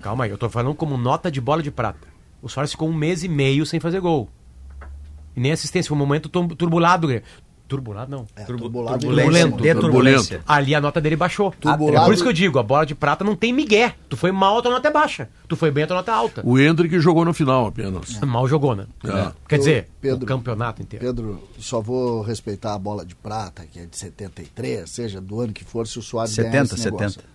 Calma 0.00 0.24
aí, 0.24 0.30
eu 0.30 0.38
tô 0.38 0.48
falando 0.48 0.74
como 0.74 0.96
nota 0.96 1.30
de 1.30 1.40
bola 1.40 1.62
de 1.62 1.70
prata. 1.70 2.06
O 2.40 2.48
Soares 2.48 2.70
ficou 2.70 2.88
um 2.88 2.94
mês 2.94 3.24
e 3.24 3.28
meio 3.28 3.66
sem 3.66 3.80
fazer 3.80 4.00
gol. 4.00 4.28
E 5.36 5.40
nem 5.40 5.50
assistência, 5.50 5.88
foi 5.88 5.96
um 5.96 6.00
momento 6.00 6.28
tur- 6.28 6.54
turbulado. 6.54 7.08
Turbulado 7.66 8.10
não. 8.10 8.26
É, 8.36 8.44
Turbu- 8.44 8.64
turbulado 8.64 8.98
Turbulência. 8.98 9.40
turbulento. 9.48 9.62
De 9.62 9.80
turbulência. 9.80 10.40
Ali 10.46 10.74
a 10.74 10.80
nota 10.80 11.00
dele 11.00 11.16
baixou. 11.16 11.50
Turbulado- 11.58 11.96
É 12.02 12.04
por 12.04 12.14
isso 12.14 12.22
que 12.22 12.28
eu 12.28 12.32
digo, 12.32 12.58
a 12.58 12.62
bola 12.62 12.84
de 12.84 12.94
prata 12.94 13.24
não 13.24 13.34
tem 13.34 13.52
migué. 13.52 13.94
Tu 14.08 14.16
foi 14.16 14.30
mal, 14.30 14.58
a 14.58 14.62
tua 14.62 14.70
nota 14.70 14.86
é 14.88 14.90
baixa. 14.92 15.28
Tu 15.48 15.56
foi 15.56 15.70
bem, 15.70 15.84
a 15.84 15.86
tua 15.86 15.96
nota 15.96 16.10
é 16.10 16.14
alta. 16.14 16.42
o 16.44 16.58
Hendrick 16.58 16.98
jogou 17.00 17.24
no 17.24 17.32
final 17.32 17.66
apenas. 17.66 18.20
Mal 18.20 18.46
jogou, 18.46 18.76
né? 18.76 18.86
É. 19.04 19.32
Quer 19.48 19.58
dizer, 19.58 19.88
Pedro- 20.00 20.24
o 20.24 20.26
campeonato 20.26 20.82
inteiro. 20.82 21.04
Pedro, 21.06 21.42
só 21.58 21.80
vou 21.80 22.20
respeitar 22.22 22.74
a 22.74 22.78
bola 22.78 23.04
de 23.04 23.14
prata, 23.14 23.64
que 23.70 23.78
é 23.78 23.86
de 23.86 23.96
73, 23.96 24.88
seja 24.88 25.20
do 25.20 25.40
ano 25.40 25.52
que 25.52 25.64
for, 25.64 25.86
se 25.86 25.98
o 25.98 26.02
Soares 26.02 26.36
ganhar 26.36 26.50
70, 26.52 26.74
esse 26.74 26.84
negócio. 26.84 27.10
70. 27.10 27.33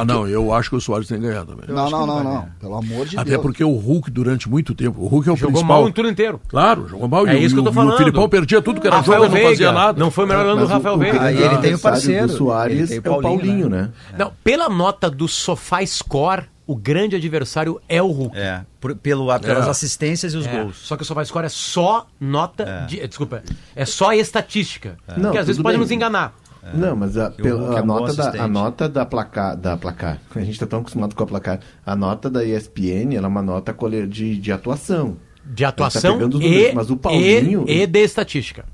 Ah, 0.00 0.04
não, 0.04 0.26
eu 0.28 0.52
acho 0.52 0.70
que 0.70 0.76
o 0.76 0.80
Soares 0.80 1.08
tem 1.08 1.20
que 1.20 1.26
ganhar 1.26 1.44
também. 1.44 1.66
Não, 1.68 1.88
não, 1.88 2.06
não, 2.06 2.24
não. 2.24 2.48
Pelo 2.60 2.74
amor 2.76 3.06
de 3.06 3.16
Até 3.18 3.30
Deus. 3.30 3.42
porque 3.42 3.62
o 3.64 3.72
Hulk, 3.72 4.10
durante 4.10 4.48
muito 4.48 4.74
tempo, 4.74 5.00
o 5.00 5.06
Hulk 5.06 5.28
é 5.28 5.32
o 5.32 5.36
Jogou 5.36 5.52
principal. 5.52 5.80
mal 5.80 5.88
em 5.88 5.92
tudo 5.92 6.08
inteiro. 6.08 6.40
Claro, 6.48 6.88
jogou 6.88 7.08
mal. 7.08 7.26
É 7.26 7.34
e, 7.34 7.36
o- 7.36 7.38
isso 7.40 7.54
que 7.54 7.60
eu 7.60 7.64
tô 7.64 7.70
o- 7.70 7.72
falando. 7.72 7.94
O 7.94 7.96
Filipão 7.98 8.28
perdia 8.28 8.60
tudo 8.60 8.80
que 8.80 8.86
era 8.86 8.96
Rafael 8.96 9.22
jogo 9.22 9.26
e 9.26 9.28
não 9.28 9.34
Veiga, 9.34 9.48
fazia 9.50 9.72
nada. 9.72 9.98
Não 10.00 10.10
foi 10.10 10.24
o 10.24 10.28
melhor 10.28 10.46
ano 10.46 10.56
do 10.60 10.64
o- 10.64 10.68
Rafael 10.68 10.94
o 10.94 10.98
Veiga. 10.98 11.22
Aí 11.22 11.42
ele 11.42 11.58
tem 11.58 11.74
o 11.74 11.78
parceiro. 11.78 12.26
do 12.26 12.36
Soares 12.36 12.90
o 12.90 12.94
é 12.94 12.98
o 12.98 13.02
Paulinho, 13.02 13.22
Paulinho, 13.38 13.68
né? 13.68 13.90
Não, 14.18 14.32
pela 14.42 14.68
nota 14.68 15.08
do 15.10 15.28
Sofá 15.28 15.84
Score, 15.86 16.44
o 16.66 16.74
grande 16.74 17.14
adversário 17.16 17.78
é 17.88 18.02
o 18.02 18.06
Hulk. 18.10 18.36
É, 18.38 18.62
por- 18.80 18.94
pelo, 18.96 19.26
pelas 19.38 19.66
É. 19.66 19.70
assistências 19.70 20.32
e 20.32 20.36
os 20.36 20.46
É, 20.46 20.50
gols. 20.62 20.76
Só 20.78 20.96
que 20.96 21.02
o 21.02 21.04
Sofá 21.06 21.24
Score 21.24 21.44
é 21.46 21.48
só 21.50 22.06
nota 22.20 22.86
de. 22.88 23.06
Desculpa, 23.06 23.42
é 23.76 23.84
só 23.84 24.12
estatística. 24.12 24.96
Não, 25.08 25.24
Porque 25.24 25.38
às 25.38 25.46
vezes 25.46 25.60
pode 25.62 25.74
bem. 25.76 25.82
nos 25.82 25.90
enganar. 25.90 26.34
Não, 26.72 26.96
mas 26.96 27.16
a, 27.18 27.30
pela- 27.30 27.74
é 27.74 27.78
a 27.78 27.82
um 27.82 27.86
bom 27.86 28.00
nota 28.00 28.14
da, 28.14 28.42
a 28.44 28.48
nota 28.48 28.88
da 28.88 29.04
placar, 29.04 29.56
da 29.56 29.76
placar, 29.76 30.18
a 30.34 30.40
gente 30.40 30.52
está 30.52 30.66
tão 30.66 30.80
acostumado 30.80 31.14
com 31.14 31.22
a 31.22 31.26
placar, 31.26 31.60
a 31.84 31.94
nota 31.94 32.30
da 32.30 32.44
ESPN 32.44 33.14
ela 33.14 33.26
é 33.26 33.28
uma 33.28 33.42
nota 33.42 33.72
de, 34.06 34.36
de 34.38 34.52
atuação. 34.52 35.16
De 35.44 35.64
atuação 35.64 36.14
pegando 36.14 36.38
os 36.38 36.44
e, 36.44 36.48
números, 36.48 36.74
mas 36.74 36.90
o 36.90 36.96
Paulinho- 36.96 37.64
e, 37.68 37.82
e 37.82 37.86
de 37.86 37.98
estatística. 38.02 38.64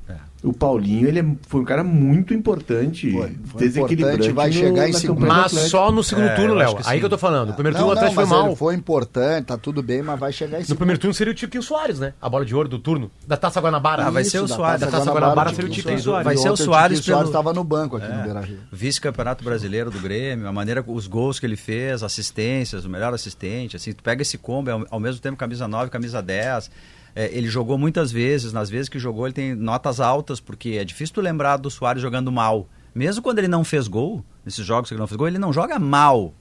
O 0.42 0.54
Paulinho, 0.54 1.06
ele 1.06 1.20
é- 1.20 1.26
foi 1.46 1.60
um 1.60 1.64
cara 1.64 1.84
muito 1.84 2.32
importante, 2.32 3.10
Foi, 3.12 3.36
foi 3.44 3.60
desequilibrante. 3.60 4.28
importante, 4.28 4.32
vai 4.34 4.46
no- 4.48 4.52
chegar 4.54 4.88
em 4.88 4.92
segundo. 4.94 5.26
Mas 5.26 5.52
só 5.52 5.92
no 5.92 6.02
segundo 6.02 6.28
É, 6.28 6.34
turno, 6.34 6.54
Léo. 6.54 6.78
Aí 6.86 6.98
que 6.98 7.04
eu 7.04 7.10
tô 7.10 7.18
falando. 7.18 7.50
O 7.50 7.52
primeiro 7.52 7.76
Não, 7.78 7.84
turno 7.88 8.00
o 8.00 8.04
mas 8.04 8.14
foi 8.14 8.24
mal. 8.24 8.56
foi 8.56 8.74
importante, 8.74 9.44
tá 9.46 9.58
tudo 9.58 9.82
bem, 9.82 10.00
mas 10.00 10.18
vai 10.18 10.32
chegar 10.32 10.56
em 10.56 10.60
No 10.60 10.64
segundo. 10.66 10.78
primeiro 10.78 10.98
turno 10.98 11.12
seria 11.12 11.32
o 11.32 11.36
Tiquinho 11.36 11.62
Soares, 11.62 11.98
né? 12.00 12.14
A 12.22 12.26
bola 12.28 12.46
de 12.46 12.54
ouro 12.54 12.68
do 12.70 12.78
turno. 12.78 13.10
Da 13.26 13.36
Taça 13.36 13.60
Guanabara. 13.60 14.06
Ah, 14.06 14.10
vai 14.10 14.22
Isso, 14.22 14.30
ser 14.30 14.38
o 14.38 14.46
da 14.46 14.54
Soares. 14.56 14.80
Da 14.80 14.86
Taça 14.86 14.98
Guanabara, 15.10 15.26
Guanabara 15.26 15.50
o 15.50 15.54
seria 15.54 15.70
o 15.70 15.74
Tiquinho 15.74 15.98
Soares. 16.00 16.24
Vai 16.24 16.34
E 16.34 16.38
ser 16.38 16.50
o 16.50 16.56
Soares 16.56 16.98
Tiquinho 17.00 17.14
Soares 17.16 17.28
estava 17.28 17.52
no 17.52 17.62
banco 17.62 17.96
aqui 17.98 18.06
É. 18.06 18.16
no 18.16 18.22
Beira-Rio. 18.22 18.58
Vice-campeonato 18.72 19.44
brasileiro 19.44 19.90
do 19.90 19.98
Grêmio, 19.98 20.48
a 20.48 20.52
maneira, 20.52 20.82
os 20.86 21.06
gols 21.06 21.38
que 21.38 21.44
ele 21.44 21.56
fez, 21.56 22.02
assistências, 22.02 22.86
o 22.86 22.88
melhor 22.88 23.12
assistente, 23.12 23.76
assim, 23.76 23.92
tu 23.92 24.02
pega 24.02 24.22
esse 24.22 24.38
combo, 24.38 24.70
é 24.70 24.72
ao, 24.72 24.86
ao 24.90 25.00
mesmo 25.00 25.20
tempo 25.20 25.36
camisa 25.36 25.68
9, 25.68 25.90
camisa 25.90 26.22
10. 26.22 26.70
É, 27.14 27.26
ele 27.36 27.48
jogou 27.48 27.76
muitas 27.76 28.12
vezes, 28.12 28.52
nas 28.52 28.70
vezes 28.70 28.88
que 28.88 28.98
jogou 28.98 29.26
ele 29.26 29.34
tem 29.34 29.54
notas 29.54 29.98
altas, 30.00 30.38
porque 30.40 30.70
é 30.80 30.84
difícil 30.84 31.14
tu 31.14 31.20
lembrar 31.20 31.56
do 31.56 31.70
Soares 31.70 32.00
jogando 32.02 32.30
mal. 32.30 32.68
Mesmo 32.94 33.22
quando 33.22 33.38
ele 33.38 33.48
não 33.48 33.64
fez 33.64 33.88
gol, 33.88 34.24
nesses 34.44 34.64
jogos 34.64 34.88
que 34.88 34.94
ele 34.94 35.00
não 35.00 35.06
fez 35.06 35.16
gol, 35.16 35.26
ele 35.28 35.38
não 35.38 35.52
joga 35.52 35.78
mal. 35.78 36.32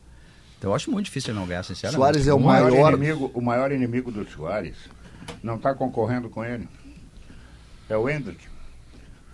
Então 0.58 0.72
eu 0.72 0.76
acho 0.76 0.92
muito 0.92 1.06
difícil 1.06 1.32
ele 1.32 1.40
não 1.40 1.48
ganhar, 1.48 1.64
sinceramente. 1.64 2.00
Soares 2.00 2.28
é 2.28 2.34
o 2.34 2.38
O 2.38 2.40
maior, 2.40 2.72
maior. 2.72 2.94
inimigo, 2.94 3.32
o 3.34 3.42
maior 3.42 3.72
inimigo 3.72 4.12
do 4.12 4.28
Soares 4.30 4.76
não 5.42 5.56
está 5.56 5.74
concorrendo 5.74 6.30
com 6.30 6.44
ele. 6.44 6.68
É 7.90 7.98
o 7.98 8.08
Hendrick. 8.10 8.40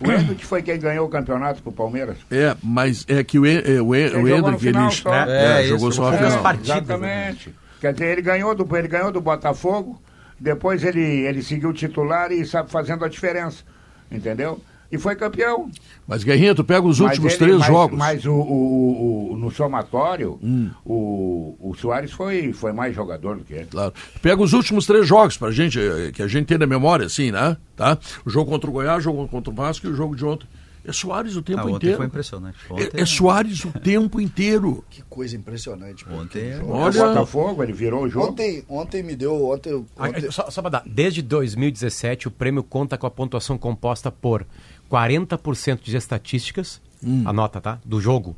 O 0.00 0.04
Hendrick 0.12 0.44
foi 0.46 0.62
quem 0.62 0.78
ganhou 0.78 1.06
o 1.06 1.10
campeonato 1.10 1.62
pro 1.62 1.72
Palmeiras. 1.72 2.16
É, 2.30 2.56
mas 2.62 3.04
é 3.08 3.22
que 3.24 3.38
o, 3.38 3.44
é, 3.46 3.80
o, 3.82 3.94
Ele 3.94 4.16
o 4.16 4.26
jogou 4.26 4.50
Hendrick, 4.50 4.58
final 4.60 4.86
ele 4.88 4.94
só. 4.94 5.14
é, 5.14 5.62
É, 5.64 5.66
jogou 5.66 5.88
isso, 5.88 5.96
só 5.96 6.06
a 6.06 6.10
poucas 6.10 6.28
final. 6.28 6.42
partidas. 6.42 6.76
Exatamente. 6.76 7.54
Quer 7.80 7.92
dizer, 7.92 8.06
ele 8.12 8.22
ganhou 8.22 8.54
do, 8.54 8.76
ele 8.76 8.88
ganhou 8.88 9.10
do 9.12 9.20
Botafogo, 9.20 10.00
depois 10.38 10.82
ele, 10.84 11.00
ele 11.00 11.42
seguiu 11.42 11.72
titular 11.72 12.30
e 12.32 12.44
sabe 12.46 12.70
fazendo 12.70 13.04
a 13.04 13.08
diferença. 13.08 13.62
Entendeu? 14.10 14.60
E 14.90 14.96
foi 14.98 15.16
campeão. 15.16 15.68
Mas, 16.06 16.22
Guerrinha, 16.22 16.54
tu 16.54 16.62
pega 16.62 16.86
os 16.86 17.00
últimos 17.00 17.32
ele- 17.32 17.38
três 17.38 17.58
mas- 17.58 17.66
jogos. 17.66 17.98
Mas 17.98 18.24
o, 18.24 18.32
o- 18.32 19.32
o- 19.32 19.36
no 19.36 19.50
somatório, 19.50 20.38
o, 20.84 21.56
o 21.60 21.74
Soares 21.74 22.12
foi, 22.12 22.52
foi 22.52 22.72
mais 22.72 22.94
jogador 22.94 23.36
do 23.36 23.44
que 23.44 23.54
ele. 23.54 23.66
Claro. 23.66 23.92
Pega 24.22 24.40
os 24.40 24.52
últimos 24.52 24.86
três 24.86 25.06
jogos 25.06 25.36
pra 25.36 25.50
gente, 25.50 25.78
eh, 25.80 26.12
que 26.12 26.22
a 26.22 26.28
gente 26.28 26.46
tem 26.46 26.56
na 26.58 26.66
memória, 26.66 27.06
assim, 27.06 27.32
né? 27.32 27.56
Tá? 27.74 27.98
O 28.24 28.30
jogo 28.30 28.48
contra 28.50 28.70
o 28.70 28.72
Goiás, 28.72 28.98
o 28.98 29.00
jogo 29.00 29.26
contra 29.28 29.50
o 29.50 29.54
Vasco 29.54 29.86
e 29.86 29.90
o 29.90 29.94
jogo 29.96 30.14
de 30.14 30.24
ontem. 30.24 30.46
É 30.86 30.92
Soares 30.92 31.34
o 31.36 31.42
tempo 31.42 31.60
Ah, 31.60 31.64
ontem 31.64 31.76
inteiro. 31.76 31.96
foi 31.96 32.06
impressionante. 32.06 32.56
É- 32.68 32.72
Ontem, 32.72 32.90
É, 33.00 33.04
Soares 33.06 33.64
o 33.64 33.72
tempo 33.72 34.20
inteiro. 34.20 34.84
Que 34.90 35.02
coisa 35.02 35.36
impressionante. 35.36 36.04
pô, 36.04 36.14
Ontem 36.14 36.52
aquele 36.52 36.60
é-. 36.60 36.62
O 36.62 36.70
Olha- 36.70 37.06
Botafogo, 37.08 37.62
ele 37.62 37.72
virou 37.72 38.04
o 38.04 38.08
jogo. 38.08 38.28
Ontem, 38.28 38.64
ontem 38.68 39.02
me 39.02 39.16
deu. 39.16 39.48
Ontem, 39.50 39.84
ontem, 39.98 40.30
Só, 40.30 40.50
só 40.50 40.60
pra 40.60 40.70
dar, 40.70 40.82
desde 40.86 41.22
2017 41.22 42.28
o 42.28 42.30
prêmio 42.30 42.62
conta 42.62 42.96
com 42.96 43.06
a 43.06 43.10
pontuação 43.10 43.58
composta 43.58 44.10
por 44.12 44.46
40% 44.90 45.80
de 45.82 45.96
estatísticas, 45.96 46.80
a 47.24 47.32
nota, 47.32 47.60
tá? 47.60 47.78
Do 47.84 48.00
jogo, 48.00 48.36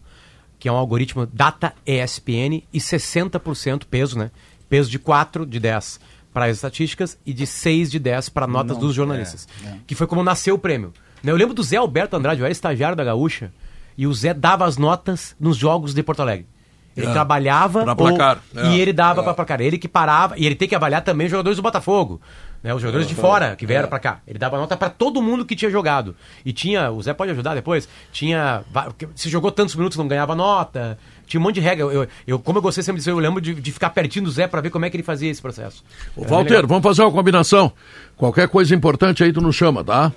que 0.59 0.69
é 0.69 0.73
um 0.73 0.76
algoritmo 0.76 1.26
Data 1.26 1.73
ESPN, 1.87 2.62
e 2.73 2.81
60% 2.81 3.85
peso, 3.87 4.19
né? 4.19 4.31
Peso 4.69 4.90
de 4.90 4.99
4 4.99 5.47
de 5.47 5.59
10 5.61 6.00
para 6.33 6.47
as 6.47 6.57
estatísticas 6.57 7.19
e 7.25 7.33
de 7.33 7.47
6 7.47 7.90
de 7.90 7.99
10 7.99 8.28
para 8.28 8.47
notas 8.47 8.76
dos 8.76 8.95
jornalistas. 8.95 9.49
Que 9.87 9.95
foi 9.95 10.07
como 10.07 10.23
nasceu 10.23 10.55
o 10.55 10.59
prêmio. 10.59 10.93
Eu 11.25 11.37
lembro 11.37 11.55
do 11.55 11.63
Zé 11.63 11.77
Alberto 11.77 12.17
Andrade, 12.17 12.41
eu 12.41 12.45
era 12.47 12.53
estagiário 12.53 12.97
da 12.97 13.05
Gaúcha, 13.05 13.53
e 13.97 14.07
o 14.07 14.15
Zé 14.15 14.33
dava 14.35 14.65
as 14.67 14.77
notas 14.77 15.35
nos 15.39 15.57
jogos 15.57 15.93
de 15.95 16.03
Porto 16.03 16.21
Alegre. 16.23 16.47
Ele 16.97 17.07
É, 17.07 17.13
trabalhava 17.13 17.83
pra 17.85 17.93
ou- 17.93 17.97
placar, 17.97 18.39
é, 18.57 18.67
e 18.73 18.81
ele 18.81 18.93
dava 18.93 19.21
é. 19.21 19.25
pra 19.25 19.33
placar. 19.35 19.61
Ele 19.61 19.79
que 19.79 19.87
parava, 19.87 20.35
e 20.37 20.45
ele 20.45 20.57
tem 20.57 20.67
que 20.69 20.75
avaliar 20.75 21.03
também 21.03 21.27
os 21.27 21.31
jogadores 21.31 21.57
do 21.57 21.63
Botafogo. 21.63 22.21
Né, 22.61 22.75
os 22.75 22.83
jogadores 22.83 23.07
de 23.07 23.15
fora 23.15 23.55
que 23.55 23.65
vieram 23.65 23.89
pra 23.89 24.01
cá. 24.01 24.19
Ele 24.27 24.37
dava 24.37 24.59
nota 24.59 24.77
pra 24.77 24.91
todo 24.91 25.23
mundo 25.23 25.45
que 25.45 25.55
tinha 25.55 25.71
jogado. 25.71 26.17
E 26.45 26.53
tinha, 26.53 26.91
o 26.91 27.01
Zé 27.01 27.15
pode 27.15 27.31
ajudar 27.31 27.55
depois, 27.55 27.89
tinha. 28.11 28.65
Se 29.15 29.29
jogou 29.31 29.53
tantos 29.53 29.77
minutos 29.77 29.97
não 29.97 30.09
ganhava 30.09 30.35
nota. 30.35 30.99
Tinha 31.25 31.41
um 31.41 31.45
monte 31.45 31.55
de 31.55 31.61
regra. 31.61 31.85
Eu, 31.87 32.09
eu- 32.27 32.39
como 32.41 32.59
eu 32.59 32.63
gostei 32.63 32.83
sempre 32.83 32.99
disso, 32.99 33.11
eu 33.11 33.19
lembro 33.21 33.41
de, 33.41 33.55
de 33.55 33.71
ficar 33.71 33.91
pertinho 33.91 34.25
do 34.25 34.31
Zé 34.33 34.49
pra 34.49 34.61
ver 34.61 34.71
como 34.71 34.85
é 34.85 34.91
que 34.91 34.97
ele 34.97 35.05
fazia 35.05 35.31
esse 35.31 35.41
processo. 35.41 35.85
Ô, 36.17 36.23
Era 36.23 36.31
Walter, 36.31 36.67
vamos 36.67 36.83
fazer 36.83 37.03
uma 37.03 37.13
combinação. 37.13 37.71
Qualquer 38.17 38.49
coisa 38.49 38.75
importante 38.75 39.23
aí 39.23 39.33
tu 39.33 39.41
nos 39.41 39.55
chama, 39.55 39.85
tá? 39.85 40.11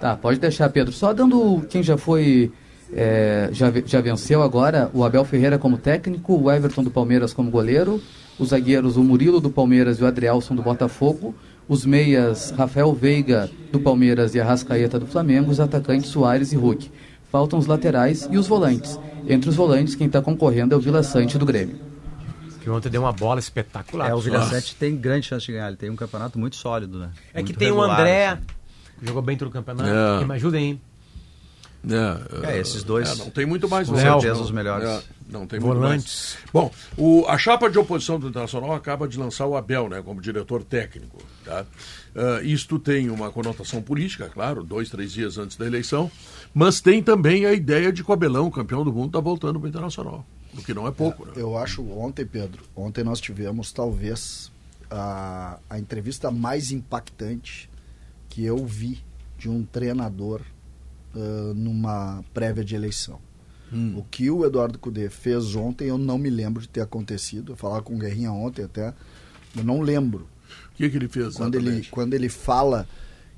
Tá, 0.00 0.16
pode 0.16 0.38
deixar, 0.38 0.68
Pedro. 0.70 0.92
Só 0.92 1.12
dando 1.12 1.64
quem 1.68 1.82
já 1.82 1.96
foi, 1.96 2.52
é, 2.92 3.48
já, 3.52 3.72
já 3.84 4.00
venceu 4.00 4.42
agora, 4.42 4.90
o 4.92 5.04
Abel 5.04 5.24
Ferreira 5.24 5.58
como 5.58 5.76
técnico, 5.76 6.40
o 6.40 6.50
Everton 6.50 6.82
do 6.82 6.90
Palmeiras 6.90 7.32
como 7.32 7.50
goleiro, 7.50 8.00
os 8.38 8.50
zagueiros, 8.50 8.96
o 8.96 9.02
Murilo 9.02 9.40
do 9.40 9.50
Palmeiras 9.50 9.98
e 9.98 10.04
o 10.04 10.06
Adrielson 10.06 10.54
do 10.54 10.62
Botafogo, 10.62 11.34
os 11.68 11.84
meias, 11.84 12.50
Rafael 12.50 12.92
Veiga 12.94 13.50
do 13.70 13.80
Palmeiras 13.80 14.34
e 14.34 14.40
Arrascaeta 14.40 14.98
do 14.98 15.06
Flamengo, 15.06 15.50
os 15.50 15.60
atacantes 15.60 16.10
Soares 16.10 16.52
e 16.52 16.56
Hulk. 16.56 16.90
Faltam 17.30 17.58
os 17.58 17.66
laterais 17.66 18.26
e 18.30 18.38
os 18.38 18.46
volantes. 18.46 18.98
Entre 19.28 19.50
os 19.50 19.56
volantes, 19.56 19.94
quem 19.94 20.06
está 20.06 20.22
concorrendo 20.22 20.74
é 20.74 20.78
o 20.78 20.80
Vila 20.80 21.02
Sante 21.02 21.36
do 21.36 21.44
Grêmio. 21.44 21.78
Que 22.62 22.70
ontem 22.70 22.88
deu 22.88 23.02
uma 23.02 23.12
bola 23.12 23.38
espetacular. 23.38 24.08
É, 24.08 24.14
o 24.14 24.20
Vila. 24.20 24.42
Sante 24.42 24.74
tem 24.76 24.96
grande 24.96 25.26
chance 25.26 25.44
de 25.44 25.52
ganhar. 25.52 25.68
Ele 25.68 25.76
tem 25.76 25.90
um 25.90 25.96
campeonato 25.96 26.38
muito 26.38 26.56
sólido, 26.56 26.98
né? 26.98 27.10
É 27.34 27.42
que 27.42 27.50
Muito 27.50 27.58
tem 27.58 27.70
o 27.70 27.74
regular, 27.74 28.00
André, 28.00 28.26
assim. 28.28 28.42
Jogou 29.02 29.22
bem 29.22 29.36
todo 29.36 29.48
o 29.48 29.50
campeonato. 29.52 29.88
É. 29.88 30.18
Que 30.20 30.24
me 30.24 30.34
ajudem, 30.34 30.64
hein? 30.64 30.80
É, 31.88 32.54
É, 32.54 32.58
esses 32.58 32.82
dois, 32.82 33.08
é, 33.08 33.14
não 33.16 33.30
tem 33.30 33.46
muito 33.46 33.68
mais 33.68 33.88
com 33.88 33.94
não. 33.94 34.00
certeza, 34.20 34.34
Não, 34.34 34.42
os 34.42 34.50
melhores. 34.50 34.88
é, 34.88 35.02
não 35.30 35.46
tem 35.46 35.60
muito 35.60 35.74
Volantes. 35.76 36.36
mais. 36.42 36.52
Bom, 36.52 36.72
o- 36.96 37.24
a 37.28 37.38
chapa 37.38 37.70
de 37.70 37.78
oposição 37.78 38.18
do 38.18 38.28
Internacional 38.28 38.72
acaba 38.74 39.06
de 39.06 39.16
lançar 39.16 39.46
o 39.46 39.56
Abel, 39.56 39.88
né, 39.88 40.02
como 40.02 40.20
diretor 40.20 40.64
técnico. 40.64 41.18
Tá? 41.44 41.64
Ah, 42.16 42.40
isto 42.42 42.80
tem 42.80 43.08
uma 43.10 43.30
conotação 43.30 43.80
política, 43.80 44.28
claro, 44.28 44.64
dois, 44.64 44.90
três 44.90 45.12
dias 45.12 45.38
antes 45.38 45.56
da 45.56 45.66
eleição, 45.66 46.10
mas 46.52 46.80
tem 46.80 47.00
também 47.00 47.46
a 47.46 47.52
ideia 47.52 47.92
de 47.92 48.02
que 48.02 48.10
o 48.10 48.12
Abelão, 48.12 48.50
campeão 48.50 48.84
do 48.84 48.92
mundo, 48.92 49.06
está 49.06 49.20
voltando 49.20 49.60
para 49.60 49.66
o 49.66 49.68
Internacional. 49.68 50.26
O 50.54 50.62
que 50.62 50.74
não 50.74 50.86
é 50.86 50.90
pouco, 50.90 51.26
né? 51.26 51.32
eu 51.36 51.56
acho, 51.56 51.88
ontem, 51.92 52.26
Pedro, 52.26 52.64
ontem 52.74 53.04
nós 53.04 53.20
tivemos 53.20 53.70
talvez 53.70 54.50
a, 54.90 55.58
a 55.70 55.78
entrevista 55.78 56.28
mais 56.30 56.72
impactante 56.72 57.70
que 58.28 58.44
eu 58.44 58.64
vi 58.64 59.02
de 59.36 59.48
um 59.48 59.64
treinador 59.64 60.42
ah, 61.14 61.52
numa 61.54 62.24
prévia 62.32 62.64
de 62.64 62.74
eleição. 62.74 63.20
O 63.94 64.02
que 64.02 64.30
o 64.30 64.46
Eduardo 64.46 64.78
Cudê 64.78 65.10
fez 65.10 65.54
ontem, 65.54 65.88
eu 65.88 65.98
não 65.98 66.16
me 66.16 66.30
lembro 66.30 66.62
de 66.62 66.68
ter 66.68 66.80
acontecido. 66.80 67.52
Eu 67.52 67.56
falava 67.56 67.82
com 67.82 67.94
o 67.94 67.98
Guerrinha 67.98 68.32
ontem 68.32 68.64
até, 68.64 68.94
eu 69.54 69.62
não 69.62 69.82
lembro. 69.82 70.26
O 70.72 70.76
que, 70.76 70.88
que 70.88 70.96
ele 70.96 71.06
fez? 71.08 71.34
quando 71.34 71.54
ele, 71.56 71.84
quando 71.90 72.14
ele 72.14 72.30
fala 72.30 72.88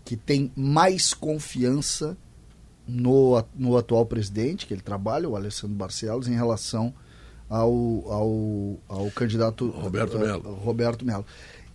que 0.05 0.17
tem 0.17 0.53
mais 0.55 1.13
confiança 1.13 2.17
no, 2.87 3.45
no 3.57 3.77
atual 3.77 4.07
presidente 4.07 4.67
que 4.67 4.75
ele 4.75 4.83
trabalha, 4.83 5.29
o 5.29 5.35
Alessandro 5.35 5.75
Barcelos, 5.75 6.29
em 6.29 6.35
relação 6.35 6.95
ao, 7.49 7.73
ao, 8.07 8.79
ao 8.89 9.11
candidato 9.11 9.69
Roberto 9.71 10.17
eh, 10.17 10.21
Mello. 10.21 10.55
Roberto 10.55 11.05
Mello. 11.05 11.27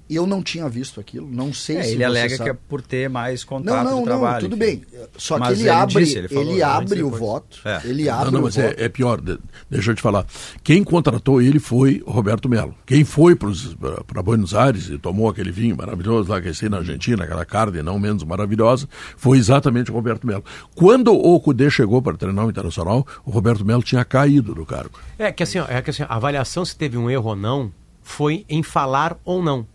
Eu 0.08 0.28
não 0.28 0.44
tinha 0.44 0.70
visto 0.70 1.00
aquilo, 1.00 1.28
não 1.32 1.52
sei 1.52 1.78
É, 1.78 1.82
se 1.84 1.90
ele 1.90 1.98
você 1.98 2.04
alega 2.04 2.38
sabe. 2.38 2.44
que 2.44 2.56
é 2.56 2.60
por 2.70 2.82
ter 2.82 3.10
mais 3.10 3.42
Não, 3.42 3.48
contrato 3.48 3.84
não, 3.86 3.90
de 3.92 3.96
não, 3.96 4.04
trabalho. 4.04 4.50
tudo 4.50 4.56
enfim. 4.64 4.84
bem. 4.86 5.08
Só 5.18 5.40
Mas 5.40 5.48
que 5.48 5.54
ele, 5.56 5.62
ele 5.64 5.70
abre, 5.70 6.04
disse, 6.04 6.12
ele 6.18 6.20
ele, 6.20 6.28
falou 6.28 6.44
antes 6.50 6.58
e 6.60 6.64
abre 6.64 7.04
o 7.04 7.10
voto. 7.10 7.60
É. 7.66 7.82
Ele 7.86 8.04
Não, 8.06 8.14
abre 8.14 8.32
não, 8.32 8.40
o 8.40 8.44
mas 8.44 8.56
voto. 8.56 8.68
é, 8.80 8.84
é 8.86 8.90
pior. 8.90 9.20
de- 9.20 9.40
deixa 9.70 9.90
eu 9.92 9.96
te 9.96 10.02
falar. 10.04 10.26
Quem 10.64 10.84
contratou 10.84 11.42
ele 11.42 11.58
foi 11.60 12.04
o 12.06 12.12
Roberto 12.12 12.48
Melo. 12.48 12.76
Quem 12.86 13.04
foi 13.04 13.36
para 13.36 14.22
Buenos 14.22 14.54
Aires 14.54 14.90
e 14.90 14.98
tomou 15.00 15.28
aquele 15.28 15.52
vinho 15.52 15.76
maravilhoso 15.76 16.30
lá 16.32 16.40
que 16.40 16.52
têm 16.52 16.70
na 16.70 16.78
Argentina, 16.78 17.24
aquela 17.24 17.44
carne 17.46 17.82
não 17.82 17.98
menos 18.00 18.24
maravilhosa, 18.24 18.88
foi 19.18 19.38
exatamente 19.40 19.90
o 19.92 19.94
Roberto 19.96 20.28
Melo. 20.28 20.44
Quando 20.76 21.14
o 21.14 21.40
Cudê 21.40 21.70
chegou 21.72 22.02
para 22.02 22.16
treinar 22.16 22.46
o 22.46 22.50
Internacional, 22.52 23.06
o 23.26 23.32
Roberto 23.32 23.66
Melo 23.66 23.82
tinha 23.82 24.06
caído 24.06 24.54
do 24.54 24.66
cargo. 24.66 25.00
É 25.18 25.32
que 25.32 25.42
assim, 25.42 25.58
ó, 25.58 25.66
é 25.68 25.82
que 25.82 25.90
assim, 25.90 26.04
a 26.04 26.16
avaliação 26.16 26.64
se 26.64 26.76
teve 26.76 26.96
um 26.98 27.10
erro 27.10 27.30
ou 27.30 27.36
não 27.36 27.72
foi 28.04 28.46
em 28.48 28.62
falar 28.62 29.18
ou 29.26 29.42
não. 29.42 29.66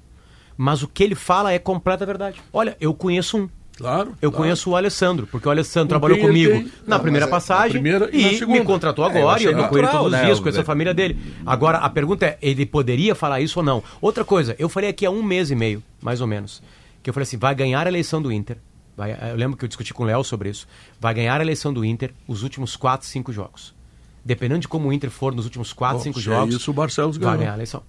Mas 0.62 0.82
o 0.82 0.88
que 0.88 1.02
ele 1.02 1.14
fala 1.14 1.50
é 1.54 1.58
completa 1.58 2.04
verdade. 2.04 2.38
Olha, 2.52 2.76
eu 2.78 2.92
conheço 2.92 3.38
um. 3.38 3.48
Claro. 3.78 4.14
Eu 4.20 4.30
claro. 4.30 4.44
conheço 4.44 4.68
o 4.68 4.76
Alessandro, 4.76 5.26
porque 5.26 5.48
o 5.48 5.50
Alessandro 5.50 5.86
Com 5.98 6.00
trabalhou 6.00 6.18
comigo 6.18 6.52
tem- 6.52 6.72
na 6.86 6.96
Não, 6.96 7.00
primeira 7.02 7.24
é- 7.24 7.30
passagem 7.30 7.70
primeira 7.80 8.10
e 8.12 8.36
e 8.36 8.46
me 8.46 8.62
contratou 8.62 9.06
É, 9.06 9.08
agora 9.08 9.24
e 9.40 9.46
achei 9.46 9.48
eu 9.48 9.56
tô 9.56 9.68
com 9.68 9.74
ele 9.78 9.86
natural, 9.86 10.02
todos 10.02 10.06
os 10.14 10.20
né, 10.20 10.24
dias, 10.26 10.38
o- 10.38 10.42
conheço 10.42 10.60
a 10.60 10.64
família 10.64 10.92
dele. 10.92 11.18
Agora, 11.46 11.78
a 11.78 11.88
pergunta 11.88 12.26
é, 12.26 12.36
ele 12.42 12.66
poderia 12.66 13.14
falar 13.14 13.40
isso 13.40 13.58
ou 13.60 13.64
não? 13.64 13.82
Outra 14.02 14.22
coisa, 14.22 14.54
eu 14.58 14.68
falei 14.68 14.90
aqui 14.90 15.06
há 15.06 15.10
um 15.10 15.22
mês 15.22 15.50
e 15.50 15.54
meio, 15.54 15.82
mais 16.02 16.20
ou 16.20 16.26
menos, 16.26 16.62
que 17.02 17.08
eu 17.08 17.14
falei 17.14 17.22
assim, 17.22 17.38
vai 17.38 17.54
ganhar 17.54 17.86
a 17.86 17.88
eleição 17.88 18.20
do 18.20 18.30
Inter, 18.30 18.58
vai- 18.94 19.16
eu 19.32 19.36
lembro 19.36 19.56
que 19.56 19.64
eu 19.64 19.68
discuti 19.68 19.94
com 19.94 20.02
o 20.02 20.06
Léo 20.06 20.22
sobre 20.22 20.50
isso, 20.50 20.68
vai 21.00 21.14
ganhar 21.14 21.40
a 21.40 21.42
eleição 21.42 21.72
do 21.72 21.82
Inter 21.82 22.12
os 22.28 22.42
últimos 22.42 22.76
4, 22.76 23.06
5 23.08 23.32
jogos. 23.32 23.74
Dependendo 24.22 24.60
de 24.60 24.68
como 24.68 24.90
o 24.90 24.92
Inter 24.92 25.08
for 25.10 25.34
nos 25.34 25.46
últimos 25.46 25.72
4, 25.72 25.96
Bom, 25.96 26.02
5 26.04 26.20
se 26.20 26.28
é 26.28 26.34
jogos, 26.34 26.54
isso, 26.56 26.70
o 26.70 26.74
Barcelos 26.74 27.16
vai 27.16 27.24
ganhou. 27.28 27.38
ganhar 27.38 27.52
a 27.52 27.56
eleição. 27.56 27.82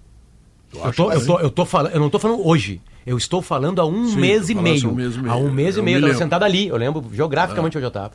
Eu, 0.73 0.93
tô, 0.93 1.11
eu, 1.11 1.25
tô, 1.25 1.39
eu, 1.39 1.49
tô 1.49 1.65
falando, 1.65 1.93
eu 1.93 1.99
não 1.99 2.05
estou 2.07 2.19
falando 2.19 2.47
hoje. 2.47 2.81
Eu 3.05 3.17
estou 3.17 3.41
falando 3.41 3.81
há 3.81 3.85
um, 3.85 4.07
Sim, 4.09 4.17
mês, 4.19 4.49
e 4.49 4.55
meio. 4.55 4.89
um 4.89 4.93
mês 4.95 5.15
e 5.15 5.19
Há 5.27 5.35
um 5.35 5.41
meio. 5.43 5.51
mês 5.53 5.75
Eu 5.75 5.81
e 5.81 5.85
meio. 5.85 5.97
me 5.97 6.03
Eu 6.03 6.07
estava 6.09 6.23
sentado 6.23 6.43
ali. 6.43 6.67
Eu 6.67 6.77
lembro 6.77 7.03
geograficamente 7.13 7.77
onde 7.77 7.85
eu 7.85 7.89
estava. 7.89 8.11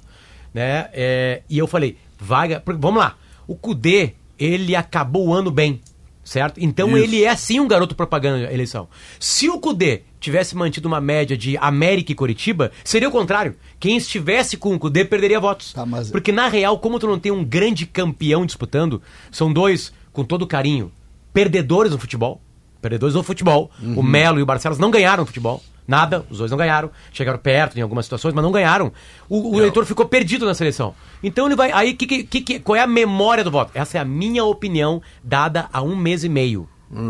Né? 0.55 0.89
É, 0.93 1.43
e 1.51 1.59
eu 1.59 1.67
falei, 1.67 1.97
vai, 2.19 2.49
ga- 2.49 2.61
porque, 2.61 2.81
vamos 2.81 3.01
lá. 3.01 3.17
O 3.49 3.55
Cudê, 3.57 4.15
ele 4.39 4.75
acabou 4.77 5.29
o 5.29 5.35
ano 5.35 5.51
bem. 5.51 5.81
Certo? 6.25 6.59
Então 6.59 6.89
Isso. 6.89 6.97
ele 7.05 7.23
é 7.25 7.37
sim 7.37 7.61
um 7.61 7.69
garoto 7.69 7.95
propaganda 7.95 8.47
da 8.47 8.53
eleição. 8.53 8.89
Se 9.21 9.49
o 9.49 9.61
Cudê 9.61 10.03
tivesse 10.19 10.57
mantido 10.57 10.89
uma 10.89 11.01
média 11.01 11.37
de 11.37 11.57
América 11.59 12.11
e 12.11 12.17
Coritiba, 12.17 12.73
seria 12.83 13.09
o 13.09 13.13
contrário. 13.13 13.55
Quem 13.79 13.97
estivesse 13.97 14.57
com 14.57 14.75
o 14.75 14.79
Cudê 14.79 15.05
perderia 15.05 15.39
votos. 15.39 15.73
Tá, 15.73 15.87
mas- 15.87 16.11
Porque 16.11 16.33
na 16.33 16.49
real, 16.49 16.81
como 16.81 16.99
tu 16.99 17.07
não 17.07 17.19
tem 17.19 17.31
um 17.31 17.45
grande 17.45 17.87
campeão 17.87 18.45
disputando, 18.45 19.01
são 19.31 19.53
dois, 19.53 19.93
com 20.13 20.25
todo 20.25 20.47
carinho, 20.49 20.91
perdedores 21.33 21.93
no 21.93 21.99
futebol. 21.99 22.41
Perdedores 22.87 23.15
no 23.17 23.23
futebol. 23.25 23.69
O 23.97 24.03
Melo 24.03 24.39
e 24.39 24.43
o 24.43 24.47
Barcelos 24.47 24.79
não 24.79 24.91
ganharam 24.93 25.27
futebol. 25.27 25.61
Nada, 25.89 26.25
os 26.31 26.39
dois 26.39 26.51
não 26.51 26.59
ganharam. 26.59 26.89
Chegaram 27.13 27.39
perto 27.39 27.77
em 27.77 27.81
algumas 27.83 28.07
situações, 28.07 28.33
mas 28.33 28.45
não 28.45 28.53
ganharam. 28.53 28.93
O, 29.29 29.55
o 29.57 29.59
eleitor 29.59 29.85
ficou 29.85 30.07
perdido 30.07 30.47
na 30.47 30.55
seleção. 30.55 30.95
Então 31.23 31.47
ele 31.47 31.57
vai. 31.57 31.73
Aí, 31.73 31.95
que, 31.95 32.23
que, 32.25 32.41
que- 32.41 32.61
qual 32.61 32.77
é 32.77 32.81
a 32.81 32.87
memória 32.87 33.43
do 33.43 33.51
voto? 33.51 33.73
Essa 33.75 33.99
é 33.99 34.01
a 34.01 34.05
minha 34.05 34.45
opinião, 34.45 35.03
dada 35.23 35.69
há 35.73 35.83
um 35.83 35.97
mês 35.97 36.23
e 36.25 36.29
meio. 36.29 36.69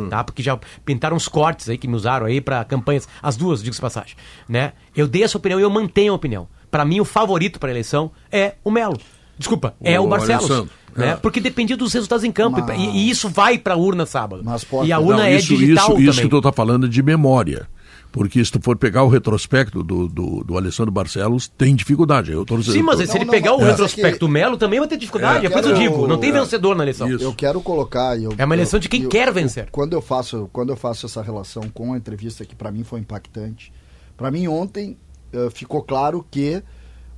Tá? 0.09 0.25
Porque 0.25 0.43
já 0.43 0.59
pintaram 0.85 1.15
uns 1.17 1.29
cortes 1.29 1.69
aí 1.69 1.77
que 1.77 1.87
me 1.87 1.95
usaram 1.95 2.25
aí 2.25 2.41
pra 2.41 2.65
campanhas, 2.65 3.07
as 3.23 3.37
duas, 3.37 3.63
digo-se 3.63 3.81
passagem. 3.81 4.17
Né? 4.49 4.73
Eu 4.97 5.07
dei 5.07 5.23
essa 5.23 5.37
opinião 5.37 5.61
e 5.61 5.63
eu 5.63 5.71
mantenho 5.71 6.13
a 6.13 6.17
opinião. 6.17 6.49
Pra 6.71 6.83
mim, 6.85 6.99
o 7.01 7.05
favorito 7.05 7.61
pra 7.61 7.71
eleição 7.71 8.11
é 8.33 8.55
o 8.65 8.71
Melo. 8.71 8.99
Desculpa, 9.39 9.75
é 9.83 9.99
O 10.01 10.05
o 10.05 10.09
Barcelos. 10.09 10.45
Alessandro. 10.51 10.73
Né? 10.97 11.09
É. 11.11 11.17
Porque 11.17 11.41
dependia 11.41 11.77
dos 11.77 11.93
resultados 11.93 12.25
em 12.25 12.33
campo. 12.33 12.59
Mas- 12.67 12.81
E, 12.81 12.85
e 12.89 13.11
isso 13.11 13.29
vai 13.29 13.59
pra 13.59 13.77
urna 13.77 14.07
sábado. 14.07 14.43
Mas, 14.45 14.65
Potter, 14.65 14.89
e 14.89 14.93
a 14.93 14.99
não, 14.99 15.07
urna 15.07 15.29
é 15.29 15.37
isso, 15.37 15.49
digital 15.55 15.91
isso, 15.93 16.01
isso 16.01 16.11
que 16.23 16.29
também. 16.29 16.41
tu 16.41 16.43
tá 16.43 16.53
falando 16.53 16.87
é 16.87 16.89
de 16.89 17.03
memória. 17.03 17.69
Porque 18.11 18.43
se 18.43 18.51
tu 18.51 18.59
for 18.63 18.79
pegar 18.79 19.03
o 19.03 19.09
retrospecto 19.09 19.83
do, 19.83 20.09
do, 20.09 20.43
do 20.43 20.57
Alessandro 20.57 20.91
Barcelos, 20.91 21.49
tem 21.49 21.75
dificuldade. 21.77 22.33
Eu 22.33 22.47
tô, 22.47 22.63
Sim, 22.63 22.81
mas 22.81 22.99
eu 22.99 23.05
se 23.07 23.13
tô- 23.13 23.19
ele 23.19 23.27
não, 23.27 23.31
pegar 23.35 23.51
mas 23.53 23.61
o 23.61 23.65
é 23.65 23.71
retrospecto 23.73 24.21
do 24.21 24.29
Melo, 24.29 24.57
também 24.57 24.79
vai 24.79 24.89
ter 24.89 24.97
dificuldade. 24.97 25.45
É, 25.45 25.49
É, 25.49 25.53
coisa 25.53 25.69
eu 25.69 25.77
quero- 25.77 25.91
digo. 25.93 26.07
Não 26.07 26.17
tem 26.17 26.31
é. 26.31 26.33
vencedor 26.33 26.75
na 26.75 26.83
eleição. 26.85 27.11
Isso. 27.11 27.23
Eu 27.23 27.35
quero 27.35 27.61
colocar. 27.61 28.19
Eu, 28.19 28.33
É 28.39 28.45
uma 28.47 28.55
eleição 28.55 28.81
de 28.81 28.89
quem 28.89 29.03
eu- 29.03 29.11
quer 29.11 29.29
eu- 29.29 29.35
vencer. 29.35 29.69
Quando 29.71 29.93
eu 29.93 30.01
faço, 30.01 30.49
quando 30.51 30.71
eu 30.71 30.77
faço 30.77 31.05
essa 31.05 31.21
relação 31.21 31.65
com 31.75 31.93
a 31.93 31.99
entrevista 31.99 32.43
que 32.47 32.55
para 32.55 32.71
mim 32.73 32.85
foi 32.85 33.01
impactante, 33.01 33.71
para 34.17 34.31
mim 34.31 34.49
ontem 34.49 34.97
eh, 35.35 35.49
ficou 35.53 35.83
claro 35.83 36.25
que 36.31 36.63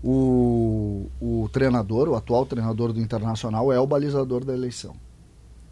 o, 0.03 1.07
o 1.21 1.49
treinador, 1.53 2.09
o 2.09 2.15
atual 2.15 2.47
treinador 2.47 2.93
do 2.93 3.01
Internacional 3.01 3.73
é 3.73 3.81
o 3.81 3.87
balizador 3.87 4.45
da 4.45 4.53
eleição. 4.55 4.95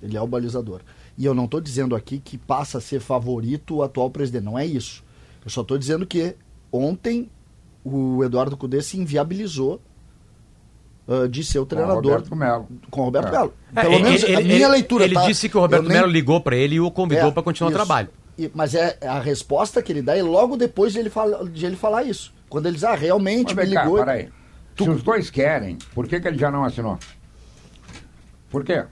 Ele 0.02 0.16
é 0.16 0.20
o 0.20 0.26
balizador. 0.26 0.80
E 1.16 1.24
eu 1.24 1.34
não 1.34 1.44
estou 1.46 1.60
dizendo 1.60 1.94
aqui 1.96 2.18
que 2.18 2.36
passa 2.36 2.78
a 2.78 2.80
ser 2.80 3.00
favorito 3.00 3.76
o 3.76 3.82
atual 3.82 4.10
presidente. 4.10 4.44
Não 4.44 4.58
é 4.58 4.66
isso. 4.66 5.02
Eu 5.44 5.50
só 5.50 5.62
estou 5.62 5.78
dizendo 5.78 6.06
que 6.06 6.36
ontem 6.70 7.30
o 7.84 8.22
Eduardo 8.24 8.56
Cudê 8.56 8.82
se 8.82 8.98
inviabilizou 8.98 9.80
ah, 11.08 11.26
de 11.28 11.42
ser 11.44 11.60
o 11.60 11.66
treinador 11.66 11.96
Roberto 12.02 12.36
Melo. 12.36 12.68
com 12.90 13.00
o 13.00 13.04
Roberto 13.04 13.28
É. 13.28 13.30
Melo. 13.30 13.54
É, 13.74 13.80
Pelo 13.82 13.94
ele- 13.94 14.02
menos 14.02 14.22
ele, 14.24 14.34
a 14.36 14.40
minha 14.40 14.54
ele- 14.56 14.68
leitura 14.68 15.04
Ele 15.04 15.14
tá? 15.14 15.24
disse 15.26 15.48
que 15.48 15.56
o 15.56 15.60
Roberto 15.60 15.84
nem- 15.84 15.96
Melo 15.96 16.08
ligou 16.10 16.40
pra 16.40 16.56
ele 16.56 16.74
e 16.74 16.80
o 16.80 16.90
convidou 16.90 17.28
É, 17.28 17.30
pra 17.30 17.42
continuar 17.42 17.70
isso. 17.70 17.76
o 17.76 17.84
trabalho. 17.86 18.08
E- 18.36 18.50
mas 18.54 18.74
é 18.74 18.98
a 19.02 19.18
resposta 19.20 19.80
que 19.80 19.90
ele 19.92 20.02
dá 20.02 20.14
é 20.16 20.22
logo 20.22 20.56
depois 20.56 20.92
de 20.92 20.98
ele, 20.98 21.08
fala, 21.08 21.48
de 21.48 21.64
ele 21.64 21.76
falar 21.76 22.02
isso. 22.02 22.34
Quando 22.48 22.66
ele 22.66 22.74
diz, 22.76 22.84
ah, 22.84 22.94
realmente 22.94 23.54
Mas 23.54 23.64
me 23.64 23.70
vem 23.70 23.74
cá, 23.74 23.84
ligou. 23.84 23.98
peraí. 23.98 24.28
Se 24.78 24.88
os 24.90 25.02
dois 25.02 25.30
querem, 25.30 25.78
por 25.94 26.06
que, 26.06 26.20
que 26.20 26.28
ele 26.28 26.38
já 26.38 26.50
não 26.50 26.64
assinou? 26.64 26.98
Por 28.50 28.64
quê? 28.64 28.84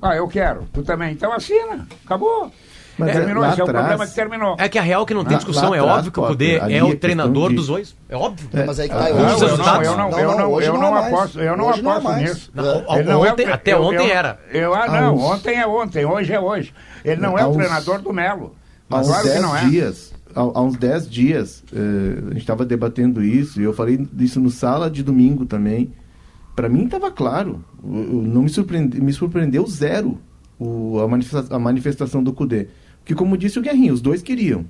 Ah, 0.00 0.14
eu 0.16 0.28
quero. 0.28 0.66
Tu 0.72 0.82
também. 0.82 1.12
Então 1.12 1.32
assina. 1.32 1.86
Acabou. 2.04 2.50
Mas 2.96 3.10
terminou. 3.12 3.42
lá 3.42 3.50
Esse 3.50 3.60
é 3.60 3.64
o 3.64 3.66
problema 3.66 4.06
que 4.06 4.14
terminou. 4.14 4.56
É 4.58 4.68
que 4.68 4.78
a 4.78 4.82
real 4.82 5.04
que 5.04 5.12
não 5.12 5.24
tem 5.24 5.32
Lá- 5.32 5.38
discussão. 5.38 5.70
lá 5.70 5.76
é 5.76 5.80
atrás, 5.80 5.96
óbvio 5.98 6.12
que 6.12 6.20
o 6.20 6.24
ali 6.26 6.74
é 6.74 6.76
é 6.78 6.84
o 6.84 6.96
treinador 6.96 7.48
de- 7.50 7.56
dos 7.56 7.66
dois. 7.66 7.96
É 8.08 8.16
óbvio. 8.16 8.48
É, 8.52 8.64
mas 8.64 8.78
aí 8.78 8.88
que 8.88 8.94
tá, 8.94 9.10
eu 9.10 9.16
não, 9.16 9.24
resultados. 9.38 9.86
eu 9.88 9.96
não, 9.96 10.10
Não, 10.10 10.18
eu 10.20 10.28
não, 10.30 10.38
não, 10.38 10.52
hoje 10.52 10.68
eu 10.68 10.74
não 10.74 10.80
não 10.82 10.96
é 10.98 11.06
aposto, 11.08 11.40
eu 11.40 11.56
não 11.56 11.66
Hoje 11.66 11.82
não 11.82 11.92
é 11.92 11.96
aposto 11.96 12.16
nisso. 12.18 12.52
É. 12.56 13.42
É 13.42 13.52
até 13.52 13.72
eu- 13.72 13.82
ontem 13.82 14.06
eu- 14.08 14.14
era. 14.14 14.38
Eu, 14.52 14.74
ah, 14.74 14.86
não, 14.86 15.08
Aos- 15.18 15.22
ontem 15.22 15.56
é 15.56 15.66
ontem, 15.66 16.04
hoje 16.04 16.32
é 16.32 16.38
hoje. 16.40 16.72
Ele 17.04 17.20
não 17.20 17.36
é 17.36 17.44
o 17.44 17.52
treinador 17.52 18.00
do 18.00 18.12
Melo. 18.12 18.54
Há 18.88 18.98
uns 19.00 19.08
Claro 19.08 19.22
que 19.24 19.28
10 19.30 19.42
não 19.42 19.56
é. 19.56 19.64
dias, 19.64 20.14
há, 20.34 20.62
uns 20.62 20.76
10 20.76 21.08
dias, 21.08 21.64
eh, 21.72 22.18
a 22.26 22.28
gente 22.30 22.38
estava 22.38 22.64
debatendo 22.64 23.22
isso, 23.22 23.60
e 23.60 23.64
eu 23.64 23.72
falei 23.72 23.96
disso 24.12 24.40
no 24.40 24.50
sala 24.50 24.90
de 24.90 25.02
domingo 25.02 25.44
também. 25.46 25.92
Para 26.56 26.68
mim 26.68 26.84
estava 26.84 27.10
claro, 27.10 27.64
o- 27.82 27.88
o- 28.18 28.22
não 28.22 28.42
me, 28.42 28.48
surpreende, 28.48 29.00
me 29.00 29.12
surpreendeu 29.12 29.66
zero 29.66 30.18
o- 30.58 31.00
a, 31.00 31.08
manifesta- 31.08 31.54
a 31.54 31.58
manifestação 31.58 32.22
do 32.22 32.32
CUDE. 32.32 32.68
Porque, 33.00 33.14
como 33.14 33.36
disse 33.36 33.58
o 33.58 33.62
Guerrinho, 33.62 33.92
os 33.92 34.00
dois 34.00 34.22
queriam. 34.22 34.64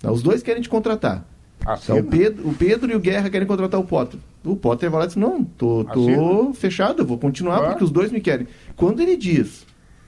Tá? 0.00 0.12
Os 0.12 0.22
dois 0.22 0.42
querem 0.42 0.62
te 0.62 0.68
contratar. 0.68 1.26
Tá, 1.60 1.94
o, 1.94 2.04
Pedro, 2.04 2.48
o 2.48 2.52
Pedro 2.54 2.92
e 2.92 2.94
o 2.94 3.00
Guerra 3.00 3.30
querem 3.30 3.46
contratar 3.48 3.80
o 3.80 3.84
Potter. 3.84 4.20
O 4.44 4.54
Potter 4.54 4.90
vai 4.90 5.00
lá 5.00 5.04
e 5.06 5.08
diz, 5.08 5.16
não, 5.16 5.42
tô, 5.42 5.82
tô 5.84 6.52
fechado, 6.52 7.00
eu 7.02 7.06
vou 7.06 7.16
continuar 7.16 7.56
Ah. 7.64 7.68
porque 7.70 7.84
os 7.84 7.90
dois 7.90 8.12
me 8.12 8.20
querem. 8.20 8.46
Quando 8.76 9.00
ele 9.00 9.16
diz 9.16 9.64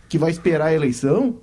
que 0.09 0.19
vai 0.19 0.31
esperar 0.31 0.67
a 0.67 0.75
eleição, 0.75 1.37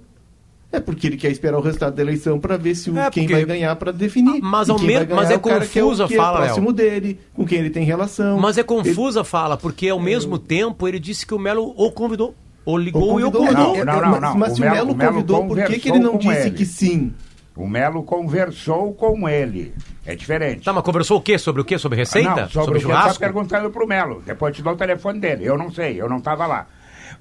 é 0.73 0.79
porque 0.79 1.07
ele 1.07 1.17
quer 1.17 1.31
esperar 1.31 1.57
o 1.57 1.61
resultado 1.61 1.95
da 1.95 2.01
eleição 2.01 2.39
para 2.39 2.57
ver 2.57 2.75
se 2.75 2.89
o, 2.91 2.97
É, 2.97 3.09
quem 3.09 3.27
vai 3.27 3.45
ganhar 3.45 3.75
para 3.75 3.91
definir. 3.91 4.41
Mas 4.41 4.69
ao 4.69 4.77
mesmo- 4.79 5.15
mas 5.15 5.29
é 5.31 5.35
o 5.35 5.39
cara 5.39 5.65
que 5.65 5.79
confusa 5.79 6.05
a 6.05 6.07
que 6.07 6.13
é 6.15 6.17
fala, 6.17 6.39
Léo. 6.39 6.45
próximo 6.47 6.73
dele, 6.73 7.19
com 7.33 7.45
quem 7.45 7.59
ele 7.59 7.69
tem 7.69 7.85
relação. 7.85 8.39
Mas 8.39 8.57
é 8.57 8.61
Ele- 8.61 8.67
confusa 8.67 9.21
a 9.21 9.23
fala, 9.23 9.55
porque 9.55 9.87
ao 9.89 9.99
mesmo 9.99 10.37
tempo 10.37 10.87
ele 10.87 10.99
disse 10.99 11.25
que 11.25 11.33
o 11.33 11.39
Melo 11.39 11.73
o 11.77 11.91
convidou. 11.91 12.35
Ou 12.65 12.77
ligou 12.77 13.03
Ou 13.03 13.19
e 13.19 13.23
o 13.23 13.31
convidou. 13.31 13.77
Não, 13.77 13.85
não, 13.85 14.01
não, 14.01 14.09
mas, 14.11 14.21
não. 14.21 14.37
mas 14.37 14.51
O 14.53 14.55
se 14.55 14.61
o 14.61 14.65
Melo- 14.71 14.91
o 14.91 14.95
convidou, 14.97 15.47
por 15.47 15.63
que, 15.65 15.79
que 15.79 15.89
ele 15.89 15.99
não 15.99 16.17
disse 16.17 16.47
ele. 16.47 16.51
que 16.51 16.65
sim? 16.65 17.13
O 17.55 17.67
Melo 17.67 18.01
conversou 18.03 18.93
com 18.93 19.29
ele. 19.29 19.73
É 20.05 20.15
diferente. 20.15 20.63
Tá, 20.63 20.73
mas 20.73 20.83
conversou 20.83 21.17
o 21.19 21.21
quê? 21.21 21.37
Sobre 21.37 21.61
o 21.61 21.65
quê? 21.65 21.77
Sobre 21.77 21.97
receita? 21.99 22.29
Não, 22.43 22.49
sobre, 22.49 22.71
o 22.71 22.73
que 22.75 22.79
churrasco? 22.81 23.13
tá 23.13 23.19
perguntando 23.19 23.69
pro 23.69 23.85
Melo. 23.87 24.23
Depois 24.25 24.55
te 24.55 24.63
dou 24.63 24.73
o 24.73 24.75
telefone 24.75 25.19
dele. 25.19 25.45
Eu 25.45 25.55
não 25.57 25.69
sei, 25.71 26.01
eu 26.01 26.09
não 26.09 26.17
estava 26.17 26.47
lá. 26.47 26.65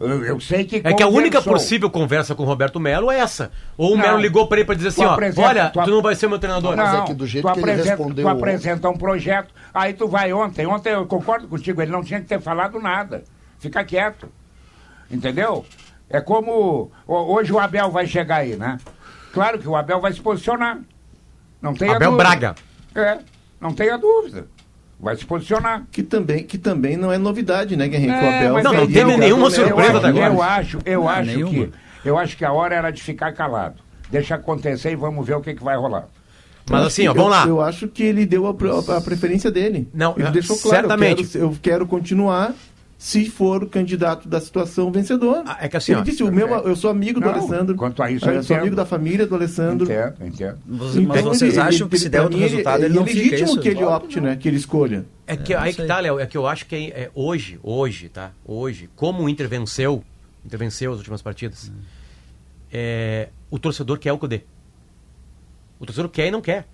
Eu, 0.00 0.24
eu 0.24 0.40
sei 0.40 0.64
que 0.64 0.76
É 0.84 0.92
que 0.92 1.02
a 1.02 1.06
única 1.08 1.38
conversou. 1.38 1.52
possível 1.52 1.90
conversa 1.90 2.34
com 2.34 2.42
o 2.42 2.46
Roberto 2.46 2.78
Melo 2.80 3.10
é 3.10 3.18
essa. 3.18 3.50
Ou 3.76 3.92
o 3.94 3.96
Não. 3.96 4.02
Melo 4.02 4.18
ligou 4.18 4.46
pra 4.46 4.58
ele 4.58 4.64
pra 4.66 4.74
dizer 4.74 4.88
assim, 4.88 5.02
Tu 5.02 5.08
ó, 5.08 5.12
apresenta- 5.12 5.48
olha, 5.48 5.70
tu 5.70 5.82
tu, 5.84 5.90
não 5.90 6.02
vai 6.02 6.14
ser 6.14 6.28
meu 6.28 6.38
treinador. 6.38 6.76
Mas 6.76 6.88
é 6.88 6.96
Não, 6.98 7.04
que 7.04 7.14
do 7.14 7.26
jeito 7.26 7.46
tu 7.48 7.54
que 7.54 7.60
ele 7.60 7.82
respondeu 7.82 8.24
Tu 8.24 8.28
apresenta 8.28 8.88
um 8.90 8.96
projeto, 8.96 9.52
aí 9.72 9.92
tu 9.92 10.08
vai 10.08 10.32
ontem. 10.32 10.66
Ontem 10.66 10.92
eu 10.92 11.06
concordo 11.06 11.46
contigo, 11.48 11.80
ele 11.82 11.90
não 11.92 12.02
tinha 12.02 12.20
que 12.20 12.26
ter 12.26 12.40
falado 12.40 12.78
nada. 12.80 13.24
Fica 13.58 13.84
quieto. 13.84 14.28
Entendeu? 15.10 15.64
É 16.08 16.20
como. 16.20 16.90
ho- 17.06 17.34
Hoje 17.34 17.52
o 17.52 17.58
Abel 17.58 17.90
vai 17.90 18.06
chegar 18.06 18.36
aí, 18.36 18.56
né? 18.56 18.78
Claro 19.32 19.58
que 19.58 19.68
o 19.68 19.76
Abel 19.76 20.00
vai 20.00 20.12
se 20.12 20.20
posicionar. 20.20 20.78
Não 21.60 21.74
tenha 21.74 21.96
Abel 21.96 22.10
dúvida. 22.12 22.28
Braga. 22.28 22.54
É, 22.94 23.18
não 23.60 23.72
tenha 23.72 23.96
dúvida. 23.96 24.46
Vai 25.02 25.16
se 25.16 25.24
posicionar. 25.26 25.82
Que 25.90 26.00
também, 26.02 26.44
que 26.44 26.56
também 26.56 26.96
não 26.96 27.10
é 27.10 27.18
novidade, 27.18 27.76
né, 27.76 27.88
Guerrinho? 27.88 28.12
Que 28.12 28.18
o 28.24 28.28
É, 28.28 28.48
Não, 28.48 28.58
é 28.58 28.62
não 28.62 28.86
que 28.86 28.92
teve 28.92 29.12
eu- 29.12 29.18
nenhuma 29.18 29.50
surpresa 29.50 29.88
acho- 29.88 29.96
até 29.98 30.08
agora. 30.08 30.26
Eu 30.32 30.42
acho, 30.42 30.78
eu 30.86 31.00
Não, 31.00 31.08
acho 31.08 31.26
nenhuma. 31.30 31.52
que. 31.66 31.72
Eu 32.04 32.16
acho 32.18 32.36
que 32.36 32.44
a 32.44 32.52
hora 32.52 32.74
era 32.76 32.90
de 32.92 33.02
ficar 33.02 33.32
calado. 33.32 33.74
Deixa 34.10 34.36
acontecer 34.36 34.92
e 34.92 34.96
vamos 34.96 35.26
ver 35.26 35.34
o 35.34 35.40
que, 35.40 35.54
que 35.54 35.64
vai 35.64 35.76
rolar. 35.76 36.04
Mas 36.70 36.86
assim, 36.86 37.08
ó, 37.08 37.12
vamos 37.14 37.30
lá. 37.32 37.42
Eu, 37.42 37.48
eu 37.48 37.60
acho 37.60 37.88
que 37.88 38.04
ele 38.04 38.24
deu 38.24 38.46
a, 38.46 38.54
pre- 38.54 38.70
a 38.70 39.00
preferência 39.00 39.50
dele. 39.50 39.88
Não, 39.92 40.14
ele 40.16 40.28
é, 40.28 40.30
deixou 40.30 40.56
claro. 40.56 40.76
certamente. 40.82 41.22
Eu 41.22 41.28
quero, 41.28 41.44
eu 41.44 41.56
quero 41.60 41.86
continuar 41.86 42.52
se 43.04 43.28
for 43.28 43.64
o 43.64 43.66
candidato 43.66 44.28
da 44.28 44.40
situação 44.40 44.92
vencedor. 44.92 45.42
Ah, 45.44 45.58
é 45.60 45.68
que 45.68 45.76
assim, 45.76 45.90
ele 45.90 46.02
ó, 46.02 46.04
disse, 46.04 46.22
o 46.22 46.30
meu, 46.30 46.46
eu 46.48 46.76
sou 46.76 46.88
amigo 46.88 47.18
do 47.18 47.26
Não, 47.26 47.32
Alessandro. 47.34 47.74
quanto 47.74 48.00
a 48.00 48.08
isso 48.08 48.24
eu 48.26 48.34
eu 48.34 48.42
sou 48.44 48.54
entendo. 48.54 48.60
amigo 48.62 48.76
da 48.76 48.86
família 48.86 49.26
do 49.26 49.34
Alessandro. 49.34 49.86
Entendo, 49.90 50.14
entendo. 50.24 50.58
Mas, 50.64 50.94
Então, 50.94 51.02
mas 51.08 51.22
vocês 51.24 51.54
ele- 51.54 51.62
acham 51.62 51.86
ele- 51.86 51.90
que 51.90 51.98
se 51.98 52.08
der 52.08 52.20
outro 52.22 52.38
resultado, 52.38 52.84
ele, 52.84 52.94
é 52.94 52.96
não 52.96 53.04
fica 53.04 53.18
legítimo 53.18 53.48
isso? 53.50 53.60
que 53.60 53.68
ele 53.70 53.82
opte, 53.82 54.20
né? 54.20 54.36
Que 54.36 54.46
ele 54.48 54.56
escolha. 54.56 55.04
É 55.26 55.36
que 55.36 55.52
É, 55.52 55.56
não 55.56 55.62
aí 55.64 55.74
que 55.74 55.84
tá, 55.84 55.98
Léo, 55.98 56.20
é 56.20 56.26
que 56.26 56.36
eu 56.38 56.46
acho 56.46 56.64
que 56.64 56.76
é, 56.76 56.80
é 56.90 57.10
hoje, 57.12 57.58
hoje, 57.60 58.08
tá? 58.08 58.30
Hoje, 58.46 58.88
como 58.94 59.24
o 59.24 59.28
Inter 59.28 59.48
venceu, 59.48 60.04
Inter 60.46 60.60
venceu 60.60 60.92
as 60.92 60.98
últimas 60.98 61.20
partidas, 61.20 61.72
é, 62.72 63.30
o 63.50 63.58
torcedor 63.58 63.98
quer 63.98 64.12
o 64.12 64.18
Cudê. 64.18 64.42
O 65.80 65.86
torcedor 65.86 66.08
quer 66.08 66.28
e 66.28 66.30
não 66.30 66.40
quer. 66.40 66.66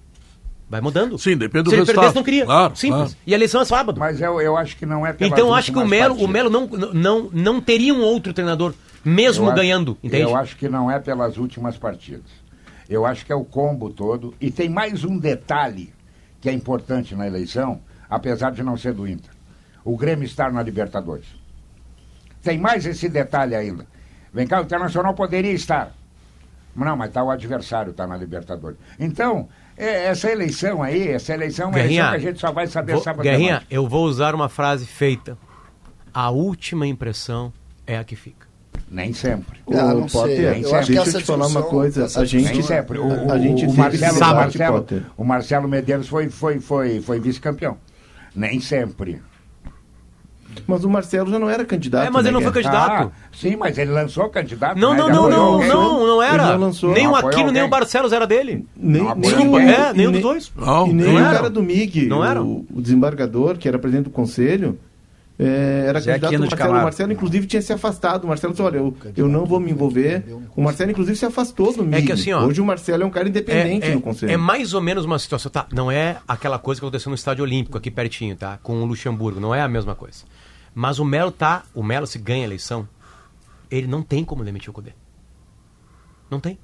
Vai 0.70 0.80
mudando. 0.82 1.18
Sim, 1.18 1.36
depende 1.36 1.64
do 1.64 1.70
Se 1.70 1.76
ele 1.76 1.80
resultado. 1.80 1.94
perdesse, 2.02 2.16
não 2.16 2.22
queria. 2.22 2.44
Claro, 2.44 2.76
Simples. 2.76 3.00
claro. 3.00 3.16
E 3.26 3.32
a 3.32 3.36
eleição 3.36 3.60
é 3.60 3.64
sábado. 3.64 3.98
Mas 3.98 4.20
eu, 4.20 4.40
eu 4.40 4.56
acho 4.56 4.76
que 4.76 4.84
não 4.84 5.06
é 5.06 5.12
pelas 5.14 5.32
Então 5.32 5.48
eu 5.48 5.54
acho 5.54 5.72
que 5.72 5.78
o 5.78 5.86
Melo, 5.86 6.14
o. 6.22 6.28
Melo 6.28 6.50
não, 6.50 6.66
não, 6.66 7.30
não 7.32 7.60
teria 7.60 7.94
um 7.94 8.02
outro 8.02 8.32
treinador, 8.34 8.74
mesmo 9.04 9.46
Eu 9.46 9.48
acho- 9.50 9.56
ganhando, 9.56 9.98
entende? 10.02 10.22
Eu 10.24 10.36
acho 10.36 10.56
que 10.56 10.68
não 10.68 10.90
é 10.90 10.98
pelas 10.98 11.38
últimas 11.38 11.76
partidas. 11.78 12.30
Eu 12.88 13.06
acho 13.06 13.24
que 13.24 13.32
é 13.32 13.34
o 13.34 13.44
combo 13.44 13.88
todo. 13.90 14.34
E 14.40 14.50
tem 14.50 14.68
mais 14.68 15.04
um 15.04 15.16
detalhe 15.18 15.92
que 16.40 16.48
é 16.48 16.52
importante 16.52 17.14
na 17.14 17.26
eleição, 17.26 17.80
apesar 18.08 18.50
de 18.52 18.62
não 18.62 18.76
ser 18.76 18.92
do 18.92 19.06
Inter. 19.08 19.30
O 19.84 19.96
Grêmio 19.96 20.24
estar 20.26 20.52
na 20.52 20.62
Libertadores. 20.62 21.26
Tem 22.42 22.58
mais 22.58 22.84
esse 22.86 23.08
detalhe 23.08 23.54
ainda. 23.54 23.86
Vem 24.32 24.46
cá, 24.46 24.60
o 24.60 24.64
Internacional 24.64 25.14
poderia 25.14 25.52
estar. 25.52 25.94
Não, 26.76 26.96
mas 26.96 27.10
tá 27.12 27.24
o 27.24 27.30
adversário, 27.30 27.90
está 27.90 28.06
na 28.06 28.16
Libertadores. 28.16 28.78
Então, 29.00 29.48
essa 29.86 30.30
eleição 30.30 30.82
aí, 30.82 31.08
essa 31.08 31.32
eleição 31.34 31.66
é 31.66 31.68
uma 31.68 31.80
eleição 31.80 32.10
que 32.10 32.16
a 32.16 32.18
gente 32.18 32.40
só 32.40 32.52
vai 32.52 32.66
saber 32.66 32.92
vou- 32.94 33.02
sábado 33.02 33.22
Guerrinha, 33.22 33.62
eu 33.70 33.86
vou 33.88 34.04
usar 34.06 34.34
uma 34.34 34.48
frase 34.48 34.86
feita. 34.86 35.36
A 36.12 36.30
última 36.30 36.86
impressão 36.86 37.52
é 37.86 37.96
a 37.96 38.04
que 38.04 38.16
fica. 38.16 38.46
Nem 38.90 39.12
sempre. 39.12 39.60
Ah, 39.70 39.94
não 39.94 40.04
Ô, 40.04 40.08
sei. 40.08 40.20
Potter, 40.20 40.44
Eu 40.44 40.50
acho 40.54 40.62
deixa 40.70 40.84
que 40.92 40.98
eu 40.98 41.02
essa 41.02 41.18
te 41.18 41.24
falar 41.24 41.46
uma 41.46 41.62
coisa. 41.62 42.06
A 42.20 42.24
gente, 42.24 42.52
Nem 42.52 42.62
sempre. 42.62 42.98
O, 42.98 43.06
o, 43.06 43.32
a 43.32 43.38
gente 43.38 43.66
o 43.66 43.72
Marcelo, 43.74 44.16
o, 44.16 44.20
Marcelo, 44.20 44.78
Potter. 44.78 45.02
o 45.16 45.24
Marcelo 45.24 45.68
Medeiros 45.68 46.08
foi, 46.08 46.30
foi, 46.30 46.58
foi, 46.58 47.00
foi 47.02 47.20
vice-campeão. 47.20 47.76
Nem 48.34 48.60
sempre. 48.60 49.20
Mas 50.66 50.84
o 50.84 50.88
Marcelo 50.88 51.30
já 51.30 51.38
não 51.38 51.48
era 51.48 51.64
candidato. 51.64 52.06
É, 52.06 52.10
mas 52.10 52.24
ele 52.26 52.36
né, 52.36 52.44
não 52.44 52.52
foi 52.52 52.62
candidato. 52.62 53.12
Ah, 53.12 53.28
sim, 53.32 53.56
mas 53.56 53.78
ele 53.78 53.90
lançou 53.90 54.28
candidato. 54.28 54.78
Não, 54.78 54.92
né? 54.92 54.98
não, 54.98 55.08
não, 55.08 55.30
não, 55.30 55.42
alguém. 55.54 55.68
não, 55.68 56.06
não 56.06 56.22
Ele 56.22 56.32
era. 56.34 56.52
não 56.52 56.66
lançou. 56.66 56.92
Nem 56.92 57.06
o 57.06 57.14
Aquino, 57.16 57.50
nem 57.50 57.62
o. 57.62 57.68
Barcelos 57.68 58.12
era 58.12 58.26
dele. 58.26 58.66
Nem, 58.76 59.06
alguém. 59.06 59.70
É, 59.70 59.92
nenhum 59.92 60.12
dos 60.12 60.22
dois. 60.22 60.52
Não, 60.56 60.88
E 60.88 60.92
nem 60.92 61.14
não 61.14 61.20
o 61.20 61.24
cara 61.32 61.50
do 61.50 61.62
MIG, 61.62 62.06
Não 62.06 62.20
o, 62.20 62.24
eram. 62.24 62.64
o 62.74 62.80
desembargador, 62.80 63.56
que 63.56 63.68
era 63.68 63.78
presidente 63.78 64.04
do 64.04 64.10
conselho, 64.10 64.78
é, 65.38 65.84
era 65.86 66.00
Zé 66.00 66.18
candidato 66.18 66.40
Marcelo. 66.50 66.70
O. 66.70 66.82
Marcelo, 66.82 67.12
inclusive, 67.12 67.46
tinha 67.46 67.62
se 67.62 67.72
afastado. 67.72 68.24
O 68.24 68.26
Marcelo 68.26 68.52
disse, 68.52 68.62
olha, 68.62 68.78
eu, 68.78 68.96
eu 69.16 69.28
não 69.28 69.46
vou 69.46 69.60
me 69.60 69.70
envolver. 69.70 70.24
O 70.56 70.62
Marcelo, 70.62 70.90
inclusive, 70.90 71.16
se 71.16 71.24
afastou 71.24 71.72
do 71.72 71.84
MIG. 71.84 72.06
que 72.06 72.12
assim, 72.12 72.32
ó, 72.32 72.44
Hoje 72.44 72.60
o 72.60 72.64
Marcelo 72.64 73.04
é 73.04 73.06
um 73.06 73.10
cara 73.10 73.28
independente 73.28 73.86
é, 73.86 73.94
no 73.94 74.00
conselho. 74.00 74.32
é 74.32 74.36
mais 74.36 74.74
ou 74.74 74.80
menos 74.80 75.04
uma 75.04 75.18
situação, 75.18 75.50
tá? 75.50 75.66
Não 75.72 75.90
é 75.92 76.16
aquela 76.26 76.58
coisa 76.58 76.80
que 76.80 76.84
aconteceu 76.84 77.10
no 77.10 77.14
Estádio 77.14 77.44
Olímpico 77.44 77.78
aqui 77.78 77.88
pertinho, 77.90 78.34
tá? 78.34 78.58
Com 78.62 78.82
o 78.82 78.84
Luxemburgo, 78.84 79.38
não 79.38 79.54
é 79.54 79.60
a 79.60 79.68
mesma 79.68 79.94
coisa. 79.94 80.24
Mas 80.80 81.00
o 81.00 81.04
Melo 81.04 81.32
tá, 81.32 81.64
o 81.74 81.82
Melo 81.82 82.06
se 82.06 82.20
ganha 82.20 82.42
a 82.42 82.46
eleição, 82.46 82.88
ele 83.68 83.88
não 83.88 84.00
tem 84.00 84.24
como 84.24 84.44
demitir 84.44 84.70
o 84.70 84.72
Cudê. 84.72 84.92
Não 86.30 86.38
tem. 86.38 86.56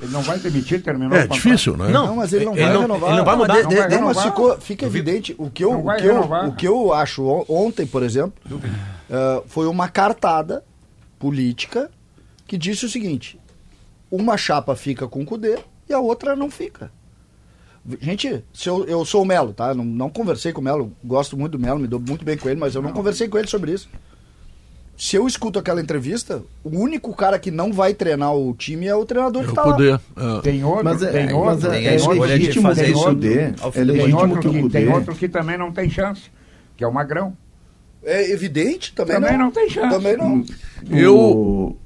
Ele 0.00 0.10
não 0.10 0.22
vai 0.22 0.40
demitir, 0.40 0.82
terminou 0.82 1.16
É 1.16 1.28
difícil, 1.28 1.76
né? 1.76 1.86
Não, 1.88 2.06
Não, 2.08 2.16
mas 2.16 2.32
ele 2.32 2.46
não 2.46 2.52
ele 2.54 2.62
vai 2.64 2.72
não- 2.72 2.80
renovar. 2.80 3.08
ele 3.10 3.18
não 3.18 3.24
vai 3.24 3.36
mas 3.36 3.42
mudar. 3.48 3.54
de- 3.58 3.62
Não 3.62 3.68
de- 3.68 3.76
vai 3.76 3.88
não, 3.90 3.90
mas 4.06 4.16
renovar. 4.16 4.24
ficou, 4.24 4.60
fica 4.60 4.86
evidente. 4.86 5.36
O 5.38 5.48
que 5.48 5.62
eu, 5.64 5.78
o 5.78 5.82
vai 5.84 6.00
que 6.00 6.06
eu, 6.08 6.20
o 6.20 6.52
que 6.56 6.66
eu 6.66 6.92
acho 6.92 7.22
on- 7.24 7.44
ontem, 7.48 7.86
por 7.86 8.02
exemplo, 8.02 8.32
eh, 9.08 9.42
foi 9.46 9.68
uma 9.68 9.88
cartada 9.88 10.64
política 11.16 11.88
que 12.48 12.58
disse 12.58 12.86
o 12.86 12.88
seguinte: 12.90 13.38
uma 14.10 14.36
chapa 14.36 14.74
fica 14.74 15.06
com 15.06 15.22
o 15.22 15.24
Cudê 15.24 15.60
e 15.88 15.92
a 15.92 16.00
outra 16.00 16.34
não 16.34 16.50
fica. 16.50 16.90
Gente, 18.00 18.44
se 18.52 18.68
eu, 18.68 18.84
eu 18.84 19.04
sou 19.04 19.22
o 19.22 19.24
Melo, 19.26 19.52
tá? 19.52 19.72
Não, 19.74 19.84
não 19.84 20.10
conversei 20.10 20.52
com 20.52 20.60
o 20.60 20.64
Melo, 20.64 20.92
gosto 21.04 21.36
muito 21.36 21.52
do 21.52 21.58
Melo, 21.58 21.78
me 21.80 21.86
dou 21.86 21.98
muito 21.98 22.24
bem 22.24 22.36
com 22.36 22.48
ele, 22.48 22.60
mas 22.60 22.74
eu 22.74 22.82
não 22.82 22.92
conversei 22.92 23.26
com 23.28 23.38
ele 23.38 23.48
sobre 23.48 23.72
isso. 23.72 23.88
Se 24.96 25.16
eu 25.16 25.26
escuto 25.26 25.58
aquela 25.58 25.80
entrevista, 25.80 26.42
o 26.62 26.78
único 26.78 27.14
cara 27.16 27.38
que 27.38 27.50
não 27.50 27.72
vai 27.72 27.94
treinar 27.94 28.34
o 28.36 28.52
time 28.54 28.86
é 28.86 28.94
o 28.94 29.06
treinador 29.06 29.44
É 29.44 29.46
que 29.46 29.54
tá 29.54 29.64
lá. 29.64 29.72
poder. 29.72 29.94
é. 30.14 30.40
Tem 30.42 30.62
outro, 30.62 30.84
Mas 30.84 31.02
é, 31.02 31.10
tem 31.10 31.32
outro, 31.32 31.46
mas 31.46 31.64
é, 31.64 31.70
tem 31.70 31.86
é 31.86 31.96
de 31.96 32.08
legítimo 32.20 32.62
fazer 32.68 32.84
que 32.84 32.90
o 32.90 32.94
isso 32.94 33.04
Cudê, 33.06 33.44
ao 33.62 33.68
é 33.70 33.72
tem 33.72 33.84
legítimo 33.84 34.18
outro 34.18 34.40
que 34.40 34.48
o 34.48 34.52
que, 34.52 34.60
Cudê, 34.60 34.78
tem 34.78 34.88
outro 34.92 35.14
que 35.14 35.28
também 35.28 35.56
não 35.56 35.72
tem 35.72 35.88
chance, 35.88 36.24
que 36.76 36.84
é 36.84 36.86
o 36.86 36.92
Magrão. 36.92 37.34
É 38.04 38.30
evidente, 38.30 38.94
também, 38.94 39.14
Também 39.16 39.32
não. 39.38 39.44
não 39.46 39.50
tem 39.50 39.68
chance. 39.70 39.88
Também 39.88 40.16
não. 40.18 40.44
Eu- 40.90 41.16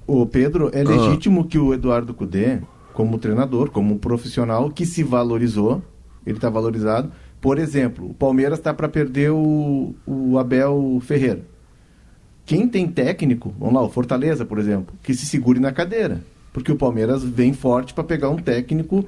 O, 0.07 0.23
o 0.23 0.27
Pedro, 0.27 0.71
Ah. 0.75 0.79
é 0.79 0.83
legítimo 0.83 1.45
que 1.45 1.57
o 1.59 1.73
Eduardo 1.73 2.13
Cudê, 2.15 2.59
como 2.95 3.19
treinador, 3.19 3.71
como 3.71 3.99
profissional 3.99 4.71
que 4.71 4.87
se 4.87 5.03
valorizou, 5.03 5.83
ele 6.25 6.39
está 6.39 6.49
valorizado. 6.49 7.13
Por 7.41 7.59
exemplo, 7.59 8.09
o 8.09 8.15
Palmeiras 8.15 8.59
está 8.59 8.73
para 8.73 8.89
perder 8.89 9.31
o, 9.31 9.95
o 10.07 10.39
Abel 10.39 10.99
Ferreira. 11.03 11.43
Quem 12.47 12.69
tem 12.69 12.87
técnico, 12.87 13.55
vamos 13.59 13.75
lá, 13.75 13.83
o 13.83 13.91
Fortaleza, 13.91 14.45
por 14.47 14.59
exemplo, 14.59 14.95
que 15.03 15.13
se 15.13 15.27
segure 15.27 15.59
na 15.61 15.73
cadeira. 15.73 16.23
Porque 16.53 16.71
o 16.71 16.77
Palmeiras 16.77 17.25
vem 17.25 17.53
forte 17.53 17.93
para 17.93 18.05
pegar 18.05 18.31
um 18.31 18.37
técnico 18.37 19.05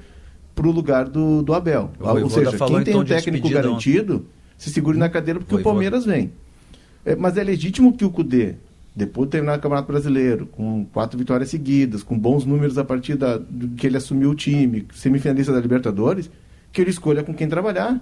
para 0.55 0.66
o 0.66 0.70
lugar 0.72 1.09
do, 1.09 1.42
do 1.42 1.55
Abel. 1.55 1.90
O 2.01 2.09
Ou 2.09 2.31
seja, 2.31 2.53
quem 2.59 2.79
em 2.79 2.85
tem 2.85 2.96
um 2.96 3.05
técnico 3.05 3.49
garantido, 3.49 4.27
se 4.59 4.70
segure 4.70 4.99
na 4.99 5.09
cadeira 5.09 5.38
porque 5.38 5.55
Voivoda. 5.55 5.70
o 5.70 5.72
Palmeiras 5.72 6.05
vem. 6.05 6.33
É, 7.05 7.14
mas 7.14 7.37
é 7.37 7.44
legítimo 7.44 7.96
que 7.96 8.05
o 8.05 8.11
Cudê, 8.11 8.57
depois 8.96 9.26
de 9.28 9.32
terminar 9.32 9.59
o 9.59 9.61
Campeonato 9.61 9.87
Brasileiro, 9.92 10.46
com 10.46 10.87
quatro 10.87 11.18
vitórias 11.18 11.50
seguidas, 11.50 12.02
com 12.02 12.18
bons 12.18 12.46
números 12.46 12.78
a 12.78 12.85
partir 12.85 13.14
da, 13.14 13.37
do 13.37 13.68
que 13.76 13.87
ele 13.87 13.98
assumiu 13.98 14.30
o 14.30 14.35
time, 14.35 14.87
semifinalista 14.94 15.52
da 15.52 15.61
Libertadores, 15.61 16.30
que 16.72 16.80
ele 16.80 16.88
escolha 16.90 17.22
com 17.22 17.35
quem 17.35 17.46
trabalhar. 17.46 18.00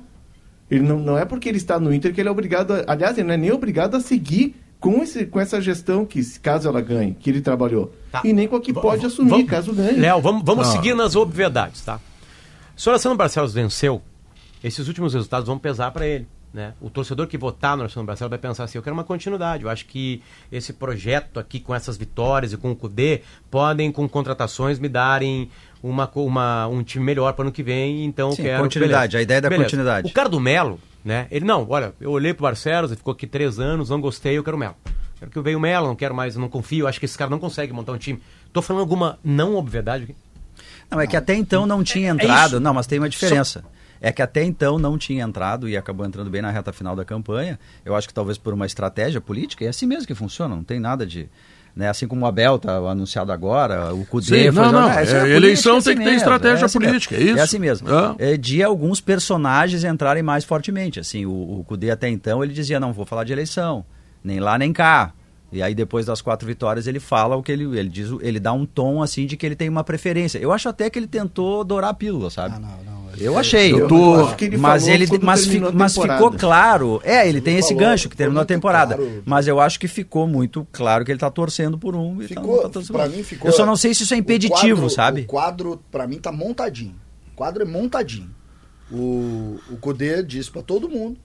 Ele 0.70 0.85
não, 0.85 0.98
não 0.98 1.18
é 1.18 1.24
porque 1.24 1.48
ele 1.48 1.59
está 1.59 1.78
no 1.80 1.92
Inter 1.92 2.14
que 2.14 2.20
ele 2.20 2.28
é 2.28 2.33
obrigado, 2.33 2.70
a, 2.72 2.85
aliás, 2.87 3.18
ele 3.18 3.26
não 3.26 3.35
é 3.35 3.37
nem 3.37 3.50
obrigado 3.52 3.96
a 3.96 4.00
seguir 4.00 4.54
com, 4.80 5.02
esse, 5.02 5.26
com 5.26 5.40
essa 5.40 5.61
gestão 5.61 6.04
que, 6.07 6.22
caso 6.38 6.68
ela 6.68 6.80
ganhe, 6.80 7.14
que 7.18 7.28
ele 7.28 7.40
trabalhou. 7.40 7.92
Tá. 8.12 8.22
E 8.24 8.33
nem 8.33 8.46
com 8.46 8.57
a 8.57 8.61
que 8.61 8.72
pode 8.72 9.00
v- 9.02 9.07
assumir, 9.09 9.30
vamos- 9.30 9.50
caso 9.50 9.72
ganhe. 9.74 9.98
Léo, 9.98 10.20
vamos, 10.20 10.42
vamos 10.44 10.68
Ah. 10.68 10.72
seguir 10.72 10.94
nas 10.94 11.16
obviedades, 11.16 11.83
tá? 11.85 11.98
Se 12.76 12.88
o 12.88 12.90
Alessandro 12.92 13.18
Barcelos 13.18 13.52
venceu, 13.52 14.00
esses 14.62 14.87
últimos 14.88 15.12
resultados 15.12 15.46
vão 15.48 15.59
pesar 15.59 15.90
para 15.90 16.07
ele. 16.07 16.26
Né? 16.55 16.73
O 16.81 16.88
torcedor 16.88 17.27
que 17.27 17.37
votar 17.37 17.77
no 17.77 17.83
Alessandro 17.83 18.07
Barcelos 18.07 18.31
vai 18.31 18.38
pensar 18.38 18.62
assim: 18.62 18.79
eu 18.79 18.83
quero 18.83 18.95
uma 18.95 19.03
continuidade. 19.03 19.64
Eu 19.64 19.69
acho 19.69 19.87
que 19.87 20.23
esse 20.53 20.73
projeto 20.73 21.40
aqui, 21.40 21.59
com 21.59 21.75
essas 21.75 21.97
vitórias 21.97 22.53
e 22.53 22.57
com 22.57 22.71
o 22.71 22.77
Cudê, 22.77 23.23
podem, 23.51 23.90
com 23.90 24.09
contratações, 24.09 24.79
me 24.79 24.88
darem 24.88 25.51
uma, 25.83 26.09
uma, 26.14 26.69
um 26.69 26.85
time 26.85 27.05
melhor 27.05 27.33
para 27.33 27.43
ano 27.47 27.51
que 27.51 27.64
vem. 27.64 28.05
Então, 28.05 28.31
Sim, 28.31 28.45
quero. 28.45 28.62
continuidade, 28.62 29.17
a 29.17 29.23
ideia 29.23 29.40
da 29.40 29.51
continuidade. 29.51 30.09
O 30.09 30.14
cara 30.14 30.29
do 30.29 30.38
Melo, 30.38 30.79
né? 31.05 31.27
Ele 31.29 31.45
não, 31.45 31.67
olha, 31.69 31.93
eu 32.01 32.12
olhei 32.12 32.33
pro 32.33 32.45
Barcelos, 32.45 32.93
ele 32.93 32.99
ficou 32.99 33.11
aqui 33.12 33.27
três 33.27 33.59
anos, 33.59 33.90
não 33.90 34.01
gostei, 34.01 34.38
eu 34.38 34.45
quero 34.45 34.57
o 34.57 34.61
Melo. 34.61 34.77
Quero 35.19 35.33
que 35.33 35.40
veio 35.40 35.59
o 35.59 35.61
Melo, 35.61 35.88
não 35.88 35.97
quero 35.97 36.14
mais, 36.14 36.37
não 36.37 36.49
confio, 36.49 36.87
acho 36.87 37.01
que 37.01 37.07
esse 37.07 37.19
cara 37.19 37.31
não 37.31 37.40
consegue 37.40 37.73
montar 37.73 37.90
um 37.90 37.99
time. 37.99 38.23
Tô 38.53 38.62
falando 38.62 38.83
alguma 38.83 39.19
não 39.25 39.57
obviedade 39.57 40.05
aqui? 40.05 40.17
Não, 40.88 41.01
é 41.01 41.07
que 41.09 41.17
até 41.17 41.35
então 41.35 41.67
não 41.67 41.83
tinha 41.83 42.11
É 42.11 42.14
entrado. 42.14 42.51
isso. 42.53 42.61
não, 42.61 42.73
mas 42.73 42.87
tem 42.87 43.01
uma 43.01 43.09
diferença. 43.09 43.64
É 44.00 44.12
que 44.12 44.20
até 44.22 44.42
então 44.44 44.78
não 44.78 44.98
tinha 44.98 45.24
entrado 45.24 45.68
e 45.68 45.76
acabou 45.76 46.04
entrando 46.07 46.28
bem 46.30 46.42
na 46.42 46.50
reta 46.50 46.72
final 46.72 46.94
da 46.94 47.04
campanha. 47.04 47.59
Eu 47.85 47.94
acho 47.94 48.07
que 48.09 48.14
talvez 48.14 48.37
por 48.37 48.52
uma 48.52 48.66
estratégia 48.66 49.20
política, 49.20 49.64
é 49.64 49.68
assim 49.68 49.87
mesmo 49.87 50.07
que 50.07 50.14
funciona, 50.14 50.54
não 50.54 50.64
tem 50.64 50.78
nada 50.80 51.07
de. 51.07 51.28
Né, 51.76 51.88
assim 51.88 52.07
como 52.07 52.24
o 52.24 52.28
Abel 52.28 52.54
está 52.54 52.76
anunciado 52.76 53.33
agora, 53.33 53.92
o 53.92 54.07
Cudê 54.07 54.44
Sim, 54.44 54.57
não, 54.57 54.70
não, 54.70 54.83
jogar- 54.83 54.96
é, 54.98 55.02
essa 55.02 55.12
política, 55.16 55.37
eleição 55.37 55.74
é 55.74 55.78
assim 55.78 55.88
tem 55.90 55.98
que 55.98 56.04
ter 56.04 56.14
estratégia 56.14 56.66
assim 56.66 56.78
política, 56.78 57.14
mesmo. 57.16 57.28
é 57.28 57.30
isso? 57.33 57.40
É 57.40 57.42
assim 57.42 57.59
mesmo. 57.59 57.88
É. 57.90 58.35
É, 58.35 58.37
de 58.37 58.62
alguns 58.62 59.00
personagens 59.00 59.83
entrarem 59.83 60.22
mais 60.22 60.44
fortemente. 60.44 61.00
Assim, 61.00 61.26
o, 61.26 61.33
o 61.33 61.64
Cudê 61.66 61.90
até 61.90 62.09
então 62.09 62.44
ele 62.44 62.52
dizia, 62.52 62.78
não 62.78 62.92
vou 62.92 63.04
falar 63.04 63.24
de 63.24 63.33
eleição, 63.33 63.85
nem 64.22 64.38
lá 64.38 64.57
nem 64.57 64.72
cá. 64.72 65.12
E 65.50 65.61
aí 65.62 65.74
depois 65.74 66.07
das 66.07 66.22
quatro 66.22 66.46
vitórias 66.46 66.87
ele 66.87 67.00
fala 67.00 67.35
o 67.35 67.42
que 67.42 67.50
ele 67.50 67.64
ele 67.76 67.88
diz, 67.88 68.09
ele 68.20 68.38
dá 68.38 68.52
um 68.52 68.64
tom 68.64 69.02
assim 69.02 69.26
de 69.26 69.37
que 69.37 69.44
ele 69.44 69.57
tem 69.57 69.68
uma 69.68 69.83
preferência. 69.83 70.38
Eu 70.38 70.52
acho 70.52 70.68
até 70.68 70.88
que 70.88 70.96
ele 70.96 71.09
tentou 71.09 71.64
dourar 71.64 71.90
a 71.90 71.94
pílula, 71.94 72.30
sabe? 72.30 72.54
Ah, 72.57 72.61
não, 72.61 72.85
não. 72.85 72.93
Eu 73.18 73.38
achei. 73.38 73.72
Eu 73.72 73.88
tô- 73.88 74.14
acho 74.27 74.37
que 74.37 74.44
ele 74.46 74.57
mas 74.57 74.87
ele, 74.88 75.07
mas, 75.22 75.46
fi- 75.46 75.61
mas 75.72 75.94
ficou 75.96 76.31
claro. 76.33 77.00
É, 77.05 77.29
ele 77.29 77.40
tem 77.40 77.57
esse 77.59 77.74
gancho 77.74 78.09
que 78.09 78.16
terminou 78.16 78.42
a 78.42 78.46
temporada. 78.46 78.96
claro. 78.96 79.22
Mas 79.24 79.46
eu 79.48 79.61
acho 79.61 79.79
que 79.79 79.88
ficou 79.88 80.27
muito 80.27 80.66
claro 80.72 81.05
que 81.05 81.12
ele 81.12 81.18
tá 81.18 81.31
torcendo 81.31 81.79
por 81.79 81.94
um. 81.94 82.20
e 82.22 82.29
tá- 82.29 82.40
Ficou, 82.40 82.62
tá 82.62 82.68
torcendo 82.68 82.92
pra 82.96 83.05
por 83.07 83.16
mim 83.16 83.22
ficou. 83.22 83.48
Eu 83.50 83.53
só 83.57 83.64
não 83.66 83.77
sei 83.77 83.94
se 83.94 84.03
isso 84.05 84.14
é 84.14 84.16
o 84.16 84.20
impeditivo, 84.20 84.81
quadro- 84.83 84.90
sabe? 84.90 85.20
O 85.22 85.27
quadro, 85.27 85.81
pra 85.90 86.07
mim, 86.07 86.18
tá 86.18 86.33
montadinho. 86.33 86.94
O 87.33 87.37
quadro 87.37 87.62
é 87.62 87.66
montadinho. 87.66 88.31
O, 88.92 89.59
o 89.70 89.77
Cudê 89.81 90.22
disse 90.22 90.50
pra 90.50 90.62
todo 90.62 90.88
mundo 90.88 91.16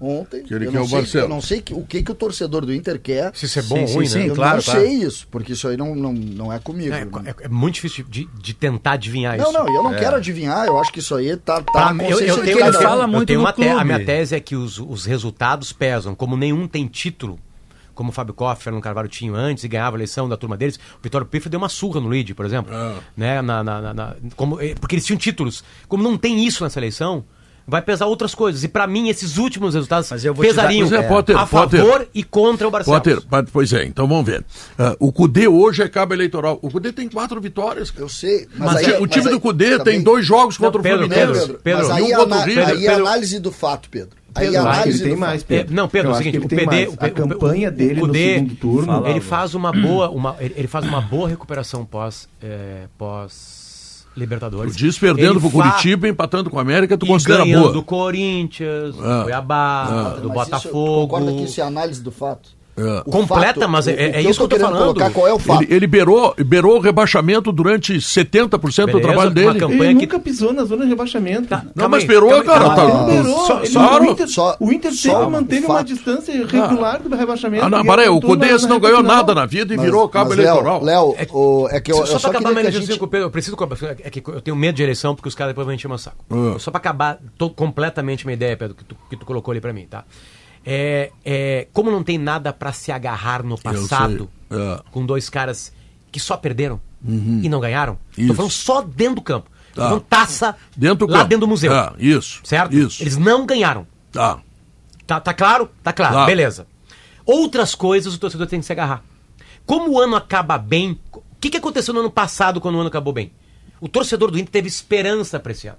ontem. 0.00 0.42
Que 0.44 0.54
ele 0.54 0.66
eu 0.66 0.70
quer 0.72 0.78
não 0.78 0.84
o 0.84 0.88
sei, 0.88 0.98
Barcelos. 0.98 1.22
Eu 1.24 1.28
não 1.34 1.40
sei 1.42 1.60
que- 1.60 1.74
o 1.74 1.82
que, 1.84 2.02
que 2.02 2.10
o 2.10 2.14
torcedor 2.14 2.64
do 2.64 2.72
Inter 2.74 2.98
quer. 3.00 3.30
Se 3.34 3.44
isso 3.46 3.58
é 3.58 3.62
bom 3.62 3.76
Sim, 3.76 3.82
ou 3.82 3.88
ruim, 3.98 4.06
sim, 4.06 4.14
né? 4.18 4.22
sim. 4.24 4.28
eu 4.30 4.34
claro, 4.34 4.56
não 4.56 4.62
claro. 4.64 4.80
sei 4.80 4.90
isso, 4.94 5.28
porque 5.30 5.52
isso 5.52 5.68
aí 5.68 5.76
não, 5.76 5.94
não, 5.94 6.12
não 6.12 6.52
é 6.52 6.58
comigo. 6.58 6.94
É, 6.94 7.02
é- 7.02 7.34
é 7.44 7.48
muito 7.48 7.74
difícil 7.74 8.04
de, 8.08 8.26
de 8.40 8.54
tentar 8.54 8.92
adivinhar 8.92 9.36
não, 9.36 9.44
isso. 9.44 9.52
não, 9.52 9.66
eu 9.74 9.82
não 9.82 9.94
É. 9.94 9.98
quero 9.98 10.16
adivinhar, 10.16 10.66
eu 10.66 10.78
acho 10.78 10.92
que 10.92 11.00
isso 11.00 11.14
aí 11.14 11.36
tá, 11.36 11.60
tá 11.62 11.92
Pra 11.92 12.04
eu, 12.04 12.18
eu 12.20 12.42
tenho, 12.42 12.66
um. 12.68 12.72
fala 12.72 13.04
eu 13.04 13.08
muito 13.08 13.26
tenho 13.28 13.40
no 13.40 13.44
uma 13.44 13.52
te- 13.52 13.68
A 13.68 13.84
minha 13.84 14.04
tese 14.04 14.34
é 14.34 14.40
que 14.40 14.56
os, 14.56 14.78
os 14.78 15.04
resultados 15.04 15.72
pesam. 15.72 16.14
Como 16.14 16.36
nenhum 16.36 16.66
tem 16.66 16.86
título, 16.86 17.38
como 17.94 18.08
o 18.08 18.12
Fábio 18.12 18.32
Koff, 18.32 18.62
Fernando 18.64 18.82
Carvalho 18.82 19.08
tinham 19.08 19.34
antes 19.34 19.62
e 19.64 19.68
ganhava 19.68 19.96
a 19.96 19.98
eleição 19.98 20.26
da 20.26 20.36
turma 20.36 20.56
deles, 20.56 20.76
o 20.76 21.02
Vitório 21.02 21.26
Pifra 21.26 21.50
deu 21.50 21.58
uma 21.58 21.68
surra 21.68 22.00
no 22.00 22.08
Luigi, 22.08 22.32
por 22.32 22.46
exemplo. 22.46 22.72
Ah. 22.74 22.96
Né? 23.14 23.42
Na, 23.42 23.62
na- 23.62 23.80
na- 23.82 23.94
na- 23.94 24.16
como, 24.36 24.58
eh, 24.60 24.74
porque 24.80 24.94
eles 24.94 25.04
tinham 25.04 25.18
títulos. 25.18 25.62
Como 25.86 26.02
não 26.02 26.16
tem 26.16 26.46
isso 26.46 26.64
nessa 26.64 26.78
eleição, 26.78 27.24
vai 27.70 27.80
pesar 27.80 28.06
outras 28.06 28.34
coisas. 28.34 28.64
E 28.64 28.68
pra 28.68 28.86
mim, 28.86 29.08
esses 29.08 29.38
últimos 29.38 29.74
resultados 29.74 30.10
Mas 30.10 30.24
eu 30.24 30.34
vou 30.34 30.44
te 30.44 30.48
dar- 30.52 30.62
pesariam 30.62 30.88
Pois 30.88 31.00
é, 31.00 31.08
Potter, 31.08 31.36
a 31.38 31.46
Potter. 31.46 31.80
favor 31.80 32.08
e 32.14 32.22
contra 32.24 32.66
o 32.68 32.70
Barcelos. 32.70 33.24
Potter, 33.24 33.48
pois 33.52 33.72
é, 33.72 33.84
então 33.84 34.06
vamos 34.08 34.26
ver. 34.26 34.44
Ah, 34.78 34.96
o 34.98 35.10
Cudê 35.12 35.46
hoje 35.48 35.82
é 35.82 35.88
cabo 35.88 36.12
eleitoral. 36.12 36.58
O 36.60 36.70
Cudê 36.70 36.92
tem 36.92 37.08
quatro 37.08 37.40
vitórias. 37.40 37.90
cara. 37.90 38.04
Eu 38.04 38.08
sei, 38.08 38.48
mas, 38.56 38.74
Mas 38.74 38.76
aí, 38.78 38.92
é, 38.94 38.98
o 38.98 39.06
time 39.06 39.24
mas 39.24 39.26
aí 39.28 39.32
do 39.32 39.40
Cudê 39.40 39.78
também- 39.78 39.94
tem 39.94 40.02
dois 40.02 40.26
jogos 40.26 40.58
Não, 40.58 40.66
contra 40.66 40.82
Pedro, 40.82 41.06
o 41.06 41.08
Pedro, 41.08 41.34
Fluminense. 41.34 41.46
Pedro, 41.46 41.62
Pedro, 41.62 41.88
mas 41.88 41.96
aí, 41.96 42.02
um 42.12 42.18
o 42.18 42.22
ana- 42.22 42.44
River. 42.44 42.68
aí 42.68 42.88
a 42.88 42.90
Pedro- 42.90 43.06
análise 43.06 43.38
do 43.38 43.52
fato, 43.52 43.88
Pedro. 43.88 44.20
Aí 44.32 44.46
Pedro, 44.46 44.60
a 44.60 44.62
Eu 44.62 44.68
acho 44.68 44.70
que 44.70 44.78
análise 44.82 45.02
ele 45.02 45.10
tem 45.10 45.18
mais. 45.18 45.42
É, 45.42 45.44
Pedro. 45.44 45.74
não, 45.74 45.88
Pedro, 45.88 46.10
é 46.10 46.14
o 46.14 46.16
seguinte, 46.16 46.38
o 46.38 46.48
PD, 46.48 46.64
mais. 46.66 46.88
o 46.88 46.96
A 47.00 47.10
campanha 47.10 47.70
dele 47.70 48.00
no 48.00 48.14
segundo 48.14 48.54
turno... 48.54 48.86
Fala. 48.86 49.10
ele 49.10 49.20
faz 49.20 49.54
uma 49.56 49.72
boa, 49.72 50.08
uma, 50.10 50.36
ele, 50.38 50.54
ele 50.56 50.68
faz 50.68 50.84
uma 50.86 51.00
boa 51.00 51.28
recuperação 51.28 51.84
pós, 51.84 52.28
é, 52.40 52.84
pós 52.96 53.59
Libertadores. 54.16 54.74
Tu 54.74 54.78
diz 54.78 54.98
perdendo 54.98 55.32
Ele 55.34 55.40
pro 55.40 55.50
fa- 55.50 55.70
Curitiba, 55.70 56.08
empatando 56.08 56.50
com 56.50 56.56
o 56.56 56.60
América, 56.60 56.98
tu 56.98 57.06
e 57.06 57.08
considera 57.08 57.44
boa. 57.44 57.72
do 57.72 57.82
Corinthians, 57.82 58.96
do 58.96 59.04
Ah. 59.04 59.22
Cuiabá, 59.22 59.84
do 60.20 60.28
Mas 60.28 60.48
isso, 60.48 60.50
Botafogo. 60.50 61.08
Concorda 61.08 61.32
que 61.32 61.44
isso 61.44 61.60
é 61.60 61.64
análise 61.64 62.02
do 62.02 62.10
fato? 62.10 62.50
É. 62.76 63.02
O 63.04 63.10
Completa, 63.10 63.68
mas 63.68 63.86
é- 63.88 63.92
o- 63.92 63.94
é 63.94 64.12
que 64.12 64.20
isso 64.20 64.38
que 64.38 64.44
eu 64.44 64.48
tô 64.48 64.56
querendo 64.56 64.66
falando. 64.72 64.82
colocar, 64.94 65.10
qual 65.10 65.28
é 65.28 65.32
o 65.32 65.38
fato? 65.38 65.62
Ele, 65.62 65.74
ele 65.74 65.86
beirou, 65.86 66.34
beirou 66.38 66.76
o 66.76 66.80
rebaixamento 66.80 67.52
durante 67.52 68.00
70% 68.00 68.92
do 68.92 68.98
Beleza, 68.98 69.08
trabalho 69.08 69.28
uma 69.30 69.34
dele. 69.34 69.58
campanha- 69.60 69.90
Ele 69.90 69.94
que- 70.00 70.06
nunca 70.06 70.18
pisou 70.18 70.52
na 70.52 70.64
zona 70.64 70.84
de 70.84 70.88
rebaixamento. 70.90 71.48
Tá, 71.48 71.64
Não, 71.74 71.88
mas 71.88 72.02
aí, 72.02 72.08
beirou, 72.08 72.28
calma 72.30 72.42
aí, 72.42 72.46
cara. 72.46 72.74
calma 72.76 72.98
tá- 72.98 73.04
beirou. 73.06 73.46
Só- 73.46 73.58
Ele- 73.58 73.66
só- 73.66 73.80
o. 74.00 74.04
Inter, 74.04 74.28
Só- 74.28 74.56
o 74.60 74.72
Inter 74.72 74.92
só 74.94 75.10
sempre 75.10 75.26
manteve 75.30 75.62
fato. 75.62 75.70
uma 75.76 75.84
distância 75.84 76.46
regular 76.46 77.02
do 77.02 77.14
rebaixamento. 77.16 77.64
Ah, 77.64 77.68
não, 77.70 77.80
e 77.80 77.86
para 77.86 78.02
aí, 78.02 78.08
o 78.08 78.20
na 78.20 78.68
não 78.68 78.80
ganhou 78.80 78.98
final. 78.98 79.16
nada 79.16 79.34
na 79.34 79.46
vida 79.46 79.74
e 79.74 79.76
Mas- 79.76 79.84
virou 79.86 80.08
cabo 80.08 80.32
eleitoral. 80.32 80.82
Léo, 80.82 81.14
É 81.18 81.26
que- 81.26 81.34
o- 81.36 81.68
é 81.70 81.80
que 81.80 81.92
eu, 81.92 81.96
só, 81.96 82.02
eu 82.02 82.06
só 82.06 82.18
pra 82.30 82.38
acabar 82.38 82.50
que 82.72 82.86
gente... 82.86 82.98
com 82.98 83.04
o 83.04 83.08
Pedro, 83.08 83.26
eu 83.26 83.30
preciso. 83.30 83.56
É 84.04 84.10
que 84.10 84.22
eu 84.26 84.40
tenho 84.40 84.56
medo 84.56 84.76
de 84.76 84.82
eleição 84.82 85.14
porque 85.14 85.28
os 85.28 85.34
caras 85.34 85.50
depois 85.52 85.66
vão 85.66 85.74
encher 85.74 85.88
meu 85.88 85.98
saco. 85.98 86.24
Ah. 86.30 86.56
Só 86.58 86.70
pra 86.70 86.78
acabar 86.78 87.18
completamente 87.50 88.24
minha 88.26 88.34
ideia, 88.34 88.56
Pedro, 88.56 88.74
que 89.08 89.16
tu 89.16 89.26
colocou 89.26 89.52
ali 89.52 89.60
pra 89.60 89.72
mim, 89.72 89.86
tá? 89.86 90.04
É, 90.64 91.10
é, 91.24 91.66
como 91.72 91.90
não 91.90 92.02
tem 92.02 92.18
nada 92.18 92.52
pra 92.52 92.72
se 92.72 92.92
agarrar 92.92 93.42
no 93.42 93.58
passado. 93.58 94.28
É. 94.50 94.82
com 94.90 95.06
dois 95.06 95.28
caras 95.30 95.72
que 96.10 96.18
só 96.18 96.36
perderam 96.36 96.80
e 97.06 97.48
não 97.48 97.60
ganharam, 97.60 97.96
Isso. 98.18 98.28
tô 98.28 98.34
falando 98.34 98.50
só 98.50 98.82
dentro 98.82 99.14
do 99.16 99.22
campo. 99.22 99.48
Tá. 99.72 99.84
falando 99.84 100.00
taça 100.02 100.56
Dentro 100.76 101.06
lá 101.06 101.18
campo. 101.18 101.28
dentro 101.28 101.46
do 101.46 101.48
museu. 101.48 101.72
É, 101.72 101.92
isso. 101.98 102.40
Certo? 102.42 102.74
Isso. 102.76 103.00
Eles 103.02 103.16
não 103.16 103.46
ganharam. 103.46 103.86
Tá. 104.10 104.40
Tá, 105.06 105.20
tá 105.20 105.32
claro? 105.32 105.70
Tá 105.82 105.92
claro, 105.92 106.12
Claro. 106.14 106.26
beleza. 106.26 106.66
Outras 107.24 107.74
coisas 107.76 108.12
o 108.12 108.18
torcedor 108.18 108.48
tem 108.48 108.58
que 108.58 108.66
se 108.66 108.72
agarrar. 108.72 109.04
Como 109.64 109.92
o 109.92 110.00
ano 110.00 110.16
acaba 110.16 110.58
bem. 110.58 110.98
O 111.12 111.22
que, 111.40 111.48
que 111.50 111.56
aconteceu 111.56 111.94
no 111.94 112.00
ano 112.00 112.10
passado 112.10 112.60
quando 112.60 112.74
o 112.74 112.78
ano 112.80 112.88
acabou 112.88 113.12
bem? 113.12 113.30
O 113.80 113.88
torcedor 113.88 114.30
do 114.32 114.38
Inter 114.38 114.50
teve 114.50 114.66
esperança 114.68 115.38
pra 115.38 115.52
esse 115.52 115.68
ano. 115.68 115.78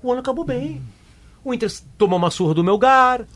O 0.00 0.12
ano 0.12 0.20
acabou 0.20 0.44
bem. 0.44 0.80
O 1.44 1.52
Inter 1.52 1.68
tomou 1.98 2.18
uma 2.18 2.30
surra 2.30 2.54
do 2.54 2.62
Melgar. 2.62 3.26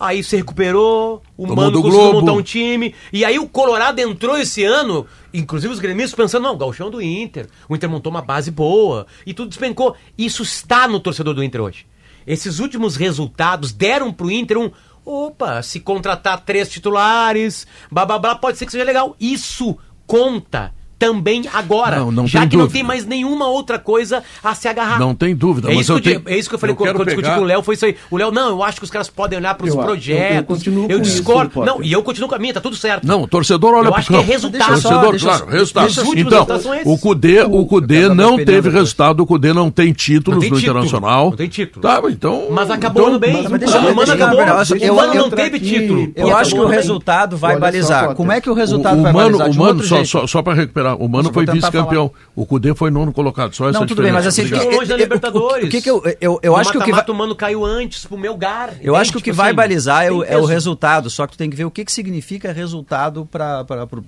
Aí 0.00 0.24
se 0.24 0.34
recuperou, 0.34 1.22
o 1.36 1.46
Tomou 1.46 1.56
Mano 1.56 1.82
conseguiu 1.82 2.00
Globo. 2.00 2.20
montar 2.20 2.32
um 2.32 2.42
time. 2.42 2.94
E 3.12 3.22
aí 3.22 3.38
o 3.38 3.46
Colorado 3.46 4.00
entrou 4.00 4.38
esse 4.38 4.64
ano, 4.64 5.06
inclusive 5.32 5.70
os 5.70 5.78
gremistas 5.78 6.14
pensando, 6.14 6.44
não, 6.44 6.54
o 6.54 6.56
gauchão 6.56 6.90
do 6.90 7.02
Inter. 7.02 7.46
O 7.68 7.76
Inter 7.76 7.90
montou 7.90 8.10
uma 8.10 8.22
base 8.22 8.50
boa 8.50 9.06
e 9.26 9.34
tudo 9.34 9.50
despencou. 9.50 9.94
Isso 10.16 10.42
está 10.42 10.88
no 10.88 11.00
torcedor 11.00 11.34
do 11.34 11.44
Inter 11.44 11.60
hoje. 11.60 11.86
Esses 12.26 12.60
últimos 12.60 12.96
resultados 12.96 13.72
deram 13.72 14.10
pro 14.10 14.30
Inter 14.30 14.56
um. 14.56 14.70
Opa, 15.04 15.62
se 15.62 15.80
contratar 15.80 16.46
três 16.46 16.70
titulares, 16.70 17.66
blá 17.90 18.06
blá 18.06 18.18
blá, 18.18 18.34
pode 18.34 18.56
ser 18.56 18.64
que 18.64 18.72
seja 18.72 18.84
legal. 18.84 19.14
Isso 19.20 19.76
conta 20.06 20.72
também 21.00 21.44
agora. 21.52 21.96
Não, 21.98 22.12
não 22.12 22.26
já 22.26 22.40
tem 22.40 22.50
que 22.50 22.56
não 22.56 22.64
dúvida. 22.66 22.78
tem 22.78 22.86
mais 22.86 23.06
nenhuma 23.06 23.48
outra 23.48 23.78
coisa 23.78 24.22
a 24.44 24.54
se 24.54 24.68
agarrar. 24.68 25.00
Não 25.00 25.14
tem 25.14 25.34
dúvida, 25.34 25.68
É 25.68 25.74
mas 25.74 25.80
isso, 25.80 25.92
eu 25.94 26.00
que 26.00 26.10
eu, 26.10 26.20
tenho- 26.20 26.36
é 26.36 26.38
isso 26.38 26.48
que 26.50 26.54
eu 26.54 26.58
falei 26.58 26.72
eu 26.74 26.76
quando, 26.76 26.88
quando 26.90 26.98
eu 27.00 27.04
discuti 27.06 27.24
pegar- 27.24 27.36
com 27.38 27.42
o 27.42 27.46
Léo, 27.46 27.62
foi 27.62 27.74
isso 27.74 27.86
aí. 27.86 27.96
O 28.10 28.16
Léo, 28.18 28.30
não, 28.30 28.50
eu 28.50 28.62
acho 28.62 28.76
que 28.78 28.84
os 28.84 28.90
caras 28.90 29.08
podem 29.08 29.38
olhar 29.38 29.54
para 29.54 29.64
os 29.66 29.70
Eu- 29.70 29.76
eu- 29.76 29.80
eu 29.80 29.86
projetos. 29.86 30.46
continuo 30.46 30.84
eu 30.90 30.98
com 30.98 31.02
isso, 31.02 31.12
discordo. 31.16 31.50
Potter. 31.52 31.72
não, 31.74 31.82
e 31.82 31.90
eu 31.90 32.02
continuo 32.02 32.28
com 32.28 32.34
a 32.34 32.38
minha, 32.38 32.52
tá 32.52 32.60
tudo 32.60 32.76
certo. 32.76 33.06
Não, 33.06 33.22
o 33.22 33.26
torcedor 33.26 33.72
olha 33.74 33.86
Eu 33.86 33.90
pro 33.92 33.98
acho 34.00 34.08
que 34.10 34.16
é 34.16 34.20
resultado. 34.20 34.70
Eu 34.72 34.76
só- 34.76 34.88
torcedor, 34.90 35.14
eu- 35.14 35.20
claro, 35.20 35.46
resultado. 35.46 35.88
eu- 35.88 36.14
Então, 36.20 36.46
o 36.84 36.98
Cudê, 36.98 37.42
o 37.42 37.64
Cudê 37.66 38.04
Eu 38.04 38.14
não 38.14 38.36
teve 38.36 38.68
resultado, 38.68 39.20
o 39.20 39.26
Cudê 39.26 39.52
não 39.54 39.70
tem 39.70 39.92
títulos 39.94 40.44
Não 40.44 40.50
no 40.50 40.58
Internacional. 40.58 41.30
não 41.30 41.36
tem 41.36 41.48
título. 41.48 41.82
Tá, 41.82 42.00
então... 42.10 42.48
Mas 42.50 42.70
acabou 42.70 43.08
então, 43.08 43.18
bem. 43.18 43.32
mas 43.32 43.46
o 43.46 43.94
Mano 43.94 44.12
acabou. 44.12 44.40
O 44.40 44.76
eu- 44.84 44.94
Mano 44.94 45.14
eu- 45.14 45.22
não 45.22 45.30
teve 45.30 45.58
título. 45.60 46.12
Eu 46.14 46.36
acho 46.36 46.54
que 46.54 46.60
o 46.60 46.66
resultado 46.66 47.36
vai 47.36 47.58
balizar. 47.58 48.14
Como 48.14 48.30
é 48.32 48.40
que 48.40 48.48
o 48.48 48.52
O, 48.52 48.56
resultado 48.56 48.98
o 48.98 49.02
vai 49.02 49.12
Mano, 49.12 49.38
balizar? 49.38 49.62
o 49.62 49.64
Mano 49.64 49.82
só 50.28 50.42
para 50.42 50.54
recuperar, 50.54 50.89
o 50.94 51.08
Mano 51.08 51.32
foi 51.32 51.44
vice-campeão. 51.46 52.10
O 52.34 52.44
Cudê 52.46 52.74
foi 52.74 52.90
nono 52.90 53.12
colocado, 53.12 53.54
só 53.54 53.68
essa 53.68 53.78
Não, 53.80 53.86
tudo 53.86 54.02
bem, 54.02 54.12
mas 54.12 54.26
assim, 54.26 54.46
da 54.48 54.56
eu- 54.58 54.82
eu- 54.82 54.96
Libertadores. 54.96 55.66
o 55.66 55.70
que 55.70 55.80
que 55.82 55.90
eu- 55.90 56.02
eu- 56.20 56.38
eu 56.42 56.56
acho 56.56 56.70
que 56.72 56.78
o 56.78 56.82
que 56.84 56.92
vai- 56.92 57.04
o 57.08 57.14
Mano 57.14 57.34
caiu 57.34 57.64
antes 57.64 58.04
pro 58.06 58.16
Melgar. 58.18 58.74
Eu 58.80 58.94
acho 58.96 59.12
que 59.12 59.18
o 59.18 59.20
que 59.20 59.32
vai 59.32 59.52
balizar 59.52 60.04
é 60.04 60.10
o, 60.12 60.22
é 60.24 60.36
o 60.36 60.44
resultado, 60.44 61.10
só 61.10 61.26
que 61.26 61.32
tu 61.32 61.38
tem 61.38 61.50
que 61.50 61.56
ver 61.56 61.64
o 61.64 61.70
que, 61.70 61.84
que 61.84 61.92
significa 61.92 62.52
resultado 62.52 63.26
para 63.26 63.64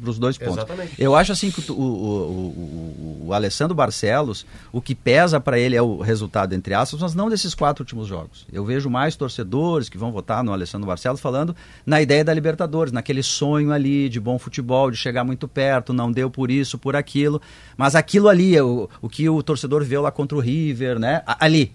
os 0.07 0.19
dois 0.19 0.39
pontos. 0.39 0.57
Exatamente. 0.59 0.93
Eu 0.99 1.15
acho 1.17 1.33
assim 1.33 1.51
que 1.51 1.71
o, 1.71 1.75
o, 1.75 1.83
o, 1.83 3.23
o- 3.23 3.27
o 3.29 3.33
Alessandro 3.35 3.75
Barcelos, 3.75 4.47
o 4.73 4.81
que 4.81 4.95
pesa 4.95 5.41
para 5.41 5.59
ele 5.59 5.77
é 5.77 5.83
o 5.83 5.99
resultado, 6.01 6.55
entre 6.55 6.75
aspas, 6.75 7.01
mas 7.01 7.15
não 7.15 7.29
desses 7.29 7.55
quatro 7.55 7.83
últimos 7.83 8.07
jogos. 8.07 8.47
Eu 8.53 8.65
vejo 8.65 8.89
mais 8.91 9.17
torcedores 9.17 9.89
que 9.89 9.99
vão 9.99 10.13
votar 10.13 10.43
no 10.45 10.53
Alessandro 10.53 10.87
Barcelos 10.87 11.21
falando 11.21 11.55
na 11.85 12.01
ideia 12.01 12.25
da 12.25 12.33
Libertadores, 12.33 12.93
naquele 12.93 13.23
sonho 13.23 13.73
ali 13.73 14.09
de 14.09 14.21
bom 14.21 14.39
futebol, 14.39 14.91
de 14.91 14.97
chegar 14.97 15.25
muito 15.25 15.47
perto, 15.49 15.93
não 15.93 16.11
deu 16.11 16.31
por 16.31 16.51
isso, 16.51 16.72
por 16.79 16.95
aquilo. 16.97 17.41
Mas 17.77 17.95
aquilo 17.95 18.29
ali 18.29 18.57
é 18.57 18.63
o, 18.63 18.89
o 19.01 19.09
que 19.09 19.29
o 19.29 19.43
torcedor 19.43 19.85
vê 19.85 19.99
lá 19.99 20.11
contra 20.11 20.37
o 20.37 20.41
River, 20.41 20.99
né? 20.99 21.23
A- 21.27 21.45
Ali. 21.45 21.73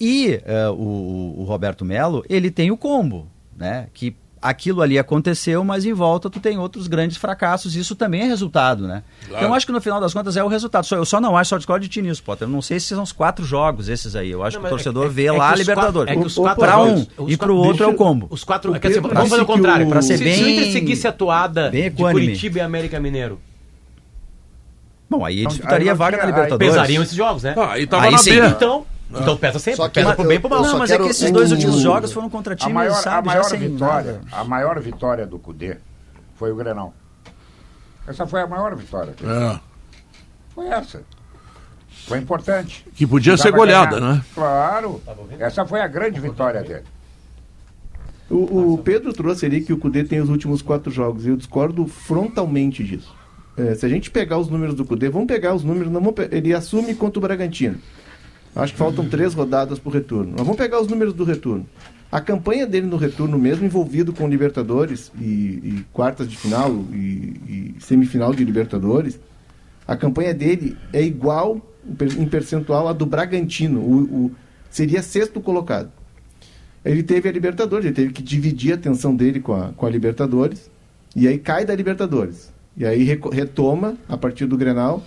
E 0.00 0.40
eh, 0.44 0.68
o, 0.68 1.34
o 1.38 1.44
Roberto 1.44 1.84
Melo, 1.84 2.24
ele 2.28 2.50
tem 2.50 2.70
o 2.70 2.76
combo, 2.76 3.26
né? 3.56 3.88
Que 3.92 4.14
aquilo 4.40 4.82
ali 4.82 4.98
aconteceu, 4.98 5.62
mas 5.64 5.84
em 5.84 5.92
volta 5.92 6.28
tu 6.28 6.40
tem 6.40 6.58
outros 6.58 6.88
grandes 6.88 7.16
fracassos. 7.16 7.76
Isso 7.76 7.94
também 7.94 8.22
é 8.22 8.24
resultado, 8.26 8.86
né? 8.88 9.02
Então 9.28 9.40
eu 9.42 9.54
acho 9.54 9.64
que 9.66 9.70
no 9.72 9.80
final 9.80 10.00
das 10.00 10.12
contas 10.12 10.36
é 10.36 10.42
o 10.42 10.48
resultado. 10.48 10.84
Só, 10.84 10.96
eu 10.96 11.04
só 11.04 11.20
não 11.20 11.36
acho, 11.36 11.50
só 11.50 11.56
discordo 11.58 11.84
de 11.84 11.88
ti 11.88 12.02
nisso, 12.02 12.22
Potter. 12.22 12.46
Eu 12.48 12.52
não 12.52 12.62
sei 12.62 12.78
se 12.80 12.86
são 12.88 13.02
os 13.04 13.12
quatro 13.12 13.44
jogos 13.44 13.88
esses 13.88 14.16
aí. 14.16 14.30
Eu 14.30 14.42
acho 14.42 14.56
Não, 14.56 14.62
que 14.62 14.68
o 14.68 14.70
mas 14.72 14.82
torcedor 14.82 15.06
é- 15.06 15.08
vê 15.10 15.26
é 15.26 15.32
lá 15.32 15.46
a 15.46 15.48
que 15.48 15.54
os 15.54 15.60
Libertadores. 15.60 15.94
quatro- 15.94 16.12
é 16.12 16.20
que 16.20 16.26
os 16.26 16.34
quatro 16.34 16.60
Para 16.60 16.82
um 16.82 17.06
e 17.28 17.36
para 17.36 17.52
o 17.52 17.56
outro 17.56 17.84
é 17.84 17.86
o 17.86 17.94
combo. 17.94 18.26
Os 18.30 18.42
quatro. 18.44 18.72
Vamos 18.72 19.28
fazer 19.30 19.42
o 19.42 19.46
contrário. 19.46 19.86
o- 19.86 19.90
Pra 19.90 20.02
ser 20.02 20.18
se, 20.18 20.24
se 20.24 20.40
o 20.42 20.44
bem- 20.44 20.56
Inter 20.58 20.72
seguisse 20.72 21.06
a 21.06 21.12
toada 21.12 21.70
bem 21.70 21.90
de. 21.90 21.96
Curitiba 22.02 22.58
e 22.58 22.60
América 22.62 22.98
Mineiro, 22.98 23.38
Bom, 25.18 25.24
aí 25.24 25.34
ele 25.36 25.42
Não, 25.44 25.50
disputaria 25.50 25.86
aí 25.86 25.90
a 25.90 25.94
vaga 25.94 26.16
tinha- 26.16 26.26
na 26.26 26.30
Libertadores. 26.32 26.72
pesariam 26.74 27.02
esses 27.02 27.14
jogos, 27.14 27.42
né? 27.42 27.54
Ah, 27.56 27.72
aí 27.72 27.86
tava 27.86 28.04
Aí 28.06 28.12
na 28.12 28.18
sim. 28.18 28.30
B. 28.40 28.46
Então, 28.48 28.86
então 29.10 29.36
pesa 29.36 29.58
sempre. 29.58 29.76
Só 29.76 29.88
que 29.88 29.94
pesa 29.94 30.14
pro 30.14 30.24
bem 30.26 30.36
e 30.38 30.40
pro 30.40 30.48
mal. 30.50 30.62
Não, 30.62 30.78
mas 30.78 30.90
é 30.90 30.96
que 30.98 31.08
esses 31.08 31.28
o- 31.28 31.32
dois 31.32 31.52
últimos 31.52 31.80
jogos 31.80 32.12
foram 32.12 32.30
contra 32.30 32.54
A 32.54 32.56
times, 32.56 32.72
maior, 32.74 32.92
a 32.92 32.94
sabe, 32.94 33.28
já 33.28 33.34
maior 33.34 33.50
vitória, 33.58 34.12
nada. 34.12 34.20
a 34.32 34.44
maior 34.44 34.80
vitória 34.80 35.26
do 35.26 35.38
Cudê 35.38 35.76
foi 36.36 36.50
o 36.50 36.56
Grenal. 36.56 36.94
Essa 38.08 38.26
foi 38.26 38.40
a 38.40 38.46
maior 38.46 38.74
vitória. 38.74 39.14
É, 39.22 39.60
Foi 40.54 40.66
essa. 40.68 41.02
Foi 42.06 42.18
importante. 42.18 42.84
que 42.94 43.06
podia 43.06 43.36
ser 43.36 43.52
goleada, 43.52 44.00
ganhar. 44.00 44.14
né? 44.16 44.22
Claro. 44.34 45.00
Essa 45.38 45.64
foi 45.64 45.80
a 45.80 45.86
grande 45.86 46.18
vitória 46.20 46.62
dele. 46.62 46.82
O, 48.30 48.72
o 48.74 48.78
Pedro 48.78 49.12
trouxe 49.12 49.44
ali 49.46 49.60
que 49.60 49.72
o 49.72 49.76
Cudê 49.78 50.02
tem 50.04 50.20
os 50.20 50.28
últimos 50.30 50.62
quatro 50.62 50.90
jogos. 50.90 51.26
e 51.26 51.28
Eu 51.28 51.36
discordo 51.36 51.86
frontalmente 51.86 52.82
disso. 52.82 53.14
É, 53.56 53.74
se 53.74 53.84
a 53.84 53.88
gente 53.88 54.10
pegar 54.10 54.38
os 54.38 54.48
números 54.48 54.74
do 54.74 54.84
Cudê, 54.84 55.08
vamos 55.08 55.26
pegar 55.28 55.54
os 55.54 55.62
números. 55.62 55.92
Não 55.92 56.02
ele 56.30 56.54
assume 56.54 56.94
contra 56.94 57.18
o 57.18 57.22
Bragantino. 57.22 57.76
Acho 58.54 58.72
que 58.72 58.78
faltam 58.78 59.08
três 59.08 59.34
rodadas 59.34 59.78
para 59.78 59.88
o 59.88 59.92
retorno. 59.92 60.30
Nós 60.32 60.40
vamos 60.40 60.56
pegar 60.56 60.80
os 60.80 60.88
números 60.88 61.14
do 61.14 61.24
retorno. 61.24 61.66
A 62.10 62.20
campanha 62.20 62.66
dele 62.66 62.86
no 62.86 62.96
retorno, 62.98 63.38
mesmo 63.38 63.64
envolvido 63.64 64.12
com 64.12 64.28
Libertadores 64.28 65.10
e, 65.18 65.24
e 65.24 65.84
quartas 65.92 66.28
de 66.28 66.36
final 66.36 66.70
e, 66.92 66.94
e 67.48 67.74
semifinal 67.80 68.34
de 68.34 68.44
Libertadores, 68.44 69.18
a 69.88 69.96
campanha 69.96 70.34
dele 70.34 70.76
é 70.92 71.02
igual 71.02 71.60
em 72.18 72.26
percentual 72.26 72.86
à 72.88 72.92
do 72.92 73.06
Bragantino. 73.06 73.80
O, 73.80 74.26
o- 74.26 74.30
seria 74.70 75.02
sexto 75.02 75.40
colocado. 75.40 75.90
Ele 76.84 77.02
teve 77.02 77.28
a 77.28 77.32
Libertadores, 77.32 77.86
ele 77.86 77.94
teve 77.94 78.12
que 78.12 78.22
dividir 78.22 78.72
a 78.72 78.74
atenção 78.74 79.14
dele 79.16 79.40
com 79.40 79.54
a, 79.54 79.72
com 79.72 79.86
a 79.86 79.90
Libertadores, 79.90 80.70
e 81.16 81.26
aí 81.28 81.38
cai 81.38 81.64
da 81.64 81.74
Libertadores. 81.74 82.51
E 82.76 82.86
aí 82.86 83.04
retoma 83.32 83.96
a 84.08 84.16
partir 84.16 84.46
do 84.46 84.56
Grenal, 84.56 85.02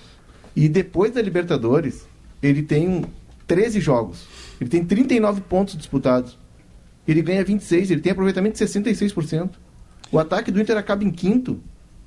e 0.56 0.70
depois 0.70 1.12
da 1.12 1.22
Libertadores, 1.22 2.08
ele 2.42 2.62
tem 2.62 2.88
um, 2.88 3.02
13 3.48 3.80
jogos. 3.80 4.28
Ele 4.62 4.70
tem 4.70 4.84
39 4.86 5.42
pontos 5.42 5.76
disputados. 5.76 6.38
Ele 7.08 7.22
ganha 7.22 7.44
26, 7.44 7.92
ele 7.92 8.02
tem 8.02 8.12
aproveitamento 8.12 8.58
de 8.58 8.64
66%. 8.66 9.50
O 10.12 10.20
ataque 10.20 10.52
do 10.52 10.62
Inter 10.62 10.78
acaba 10.78 11.04
em 11.04 11.12
quinto 11.12 11.60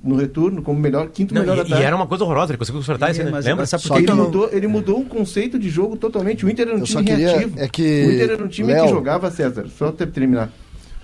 no 0.02 0.14
retorno, 0.14 0.62
como 0.62 0.78
melhor, 0.78 1.08
quinto 1.08 1.34
Não, 1.34 1.40
melhor 1.42 1.56
e, 1.58 1.60
ataque. 1.62 1.82
e 1.82 1.84
era 1.84 1.94
uma 1.96 2.06
coisa 2.06 2.22
horrorosa, 2.24 2.52
ele 2.52 2.58
conseguiu 2.58 2.80
consertar 2.80 3.10
isso, 3.10 3.22
né? 3.24 3.40
Lembra? 3.40 3.66
sabe 3.66 3.82
Só 3.82 3.94
que 3.94 4.00
Ele 4.02 4.06
não- 4.12 4.24
mudou, 4.26 4.48
ele 4.52 4.66
mudou 4.68 5.00
o 5.00 5.04
conceito 5.04 5.58
de 5.58 5.68
jogo 5.68 5.96
totalmente. 5.96 6.46
O 6.46 6.48
Inter 6.48 6.68
era 6.68 6.76
um 6.76 6.80
Eu 6.80 6.84
time 6.84 7.04
queria- 7.04 7.28
reativo. 7.30 7.58
é 7.58 7.68
que- 7.68 8.06
O 8.06 8.12
Inter 8.12 8.30
era 8.30 8.44
um 8.44 8.48
time 8.48 8.72
Léo- 8.72 8.84
que 8.84 8.90
jogava, 8.90 9.28
César, 9.30 9.66
só 9.76 9.88
até 9.88 10.06
terminar. 10.06 10.52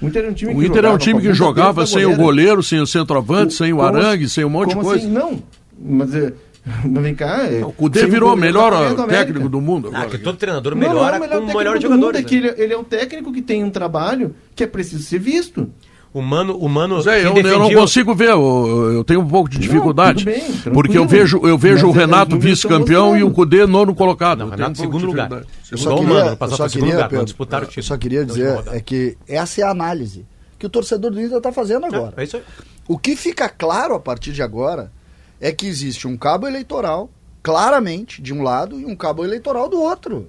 O 0.02 0.06
Inter 0.08 0.22
era 0.22 0.30
um 0.30 0.34
time 0.34 0.52
O 0.54 0.58
que 0.60 0.66
Inter 0.66 0.84
é 0.84 0.88
um 0.88 0.92
jogava 0.92 0.98
time 0.98 1.12
com 1.14 1.18
a 1.18 1.22
que 1.22 1.34
jogava 1.34 1.86
sem 1.86 2.04
o 2.04 2.16
goleiro, 2.16 2.62
sem 2.62 2.80
o 2.80 2.86
centroavante, 2.86 3.54
sem 3.54 3.72
o 3.72 3.80
arangue, 3.82 4.24
assim- 4.24 4.34
sem 4.34 4.44
um 4.44 4.50
monte 4.50 4.70
de 4.70 4.80
coisa. 4.80 5.04
assim? 5.04 5.12
Não, 5.12 5.42
mas, 5.80 6.14
é, 6.14 6.32
mas 6.84 7.02
vem 7.02 7.14
cá. 7.14 7.46
É, 7.46 7.64
O 7.64 7.72
Cudê 7.72 8.06
virou 8.06 8.32
o 8.32 8.36
melhor 8.36 8.72
técnico 9.06 9.48
do 9.48 9.60
mundo 9.60 9.90
Ah, 9.92 9.98
agora. 9.98 10.10
que 10.10 10.18
todo 10.18 10.36
treinador 10.36 10.74
Não, 10.74 10.80
não 10.80 10.86
é 10.86 10.88
melhora 10.94 11.16
o 11.16 11.20
com 11.20 11.26
melhor 11.26 11.36
o 11.36 11.46
técnico 11.46 11.56
melhor 11.94 12.06
mundo, 12.06 12.16
é 12.18 12.22
que 12.22 12.40
né? 12.40 12.48
ele, 12.48 12.62
ele 12.62 12.72
é 12.74 12.78
um 12.78 12.84
técnico 12.84 13.32
que 13.32 13.40
tem 13.42 13.62
um 13.64 13.70
trabalho 13.70 14.34
que 14.54 14.62
é 14.64 14.66
preciso 14.66 15.02
ser 15.02 15.18
visto. 15.18 15.70
O 16.14 16.22
Mano, 16.22 16.56
o 16.56 16.68
Mano 16.68 17.02
Zé, 17.02 17.26
eu, 17.26 17.36
eu 17.36 17.58
não 17.58 17.74
consigo 17.74 18.14
ver, 18.14 18.30
eu, 18.30 18.92
eu 18.94 19.02
tenho 19.02 19.20
um 19.20 19.26
pouco 19.26 19.50
de 19.50 19.58
dificuldade. 19.58 20.24
tudo 20.24 20.32
bem, 20.32 20.72
porque 20.72 20.96
eu 20.96 21.08
vejo, 21.08 21.44
eu 21.44 21.58
vejo 21.58 21.86
o 21.86 21.88
Mas 21.88 21.96
é, 21.96 22.00
Renato 22.02 22.38
vice-campeão 22.38 23.16
e 23.16 23.24
o 23.24 23.32
Cudê 23.32 23.66
nono 23.66 23.96
colocado. 23.96 24.38
Não, 24.38 24.48
Renato, 24.48 24.70
um 24.70 24.74
segundo 24.76 25.06
lugar. 25.06 25.44
Eu 25.72 25.76
só 25.76 25.92
o 25.92 25.98
queria, 25.98 26.14
Mano, 26.14 26.38
eu 26.40 26.48
só 26.50 26.68
queria, 26.68 26.94
lugar, 26.94 27.08
Pedro, 27.08 27.24
disputaram 27.24 27.64
o 27.64 27.66
eu 27.66 27.70
título. 27.70 27.86
só 27.86 27.96
queria 27.96 28.24
dizer 28.24 28.62
é 28.70 28.80
que 28.80 29.18
essa 29.26 29.60
é 29.60 29.64
a 29.64 29.70
análise 29.70 30.24
que 30.56 30.64
o 30.64 30.70
torcedor 30.70 31.10
do 31.10 31.20
Inter 31.20 31.38
está 31.38 31.50
fazendo 31.50 31.84
agora. 31.86 32.14
É 32.16 32.22
isso 32.22 32.36
aí. 32.36 32.44
O 32.86 32.96
que 32.96 33.16
fica 33.16 33.48
claro 33.48 33.96
a 33.96 34.00
partir 34.00 34.32
de 34.32 34.40
agora 34.40 34.92
é 35.40 35.50
que 35.50 35.66
existe 35.66 36.06
um 36.06 36.16
cabo 36.16 36.46
eleitoral, 36.46 37.10
claramente, 37.42 38.22
de 38.22 38.32
um 38.32 38.40
lado, 38.40 38.78
e 38.78 38.86
um 38.86 38.94
cabo 38.94 39.24
eleitoral 39.24 39.68
do 39.68 39.80
outro. 39.80 40.28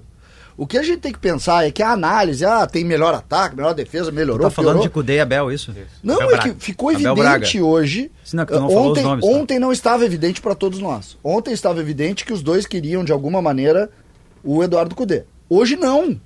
O 0.58 0.66
que 0.66 0.78
a 0.78 0.82
gente 0.82 1.00
tem 1.00 1.12
que 1.12 1.18
pensar 1.18 1.66
é 1.66 1.70
que 1.70 1.82
a 1.82 1.90
análise, 1.90 2.42
ah, 2.44 2.66
tem 2.66 2.82
melhor 2.82 3.12
ataque, 3.12 3.54
melhor 3.54 3.74
defesa, 3.74 4.10
melhorou, 4.10 4.46
Tá 4.46 4.50
falando 4.50 4.70
piorou. 4.76 4.82
de 4.84 4.90
Cudê 4.90 5.16
e 5.16 5.20
Abel, 5.20 5.52
isso? 5.52 5.74
Não, 6.02 6.14
Abel 6.14 6.28
é 6.28 6.32
Braga. 6.32 6.54
que 6.54 6.64
ficou 6.64 6.88
Abel 6.88 7.00
evidente 7.12 7.58
Braga. 7.58 7.64
hoje. 7.66 8.10
Sim, 8.24 8.36
não, 8.38 8.46
tu 8.46 8.54
não 8.60 8.68
falou 8.70 8.84
os 8.84 8.90
ontem, 8.92 9.02
nomes, 9.04 9.24
tá? 9.24 9.30
ontem 9.30 9.58
não 9.58 9.70
estava 9.72 10.04
evidente 10.06 10.40
para 10.40 10.54
todos 10.54 10.78
nós. 10.78 11.18
Ontem 11.22 11.52
estava 11.52 11.78
evidente 11.80 12.24
que 12.24 12.32
os 12.32 12.42
dois 12.42 12.64
queriam, 12.66 13.04
de 13.04 13.12
alguma 13.12 13.42
maneira, 13.42 13.90
o 14.42 14.62
Eduardo 14.64 14.94
Cudê. 14.94 15.24
Hoje 15.48 15.76
não. 15.76 16.18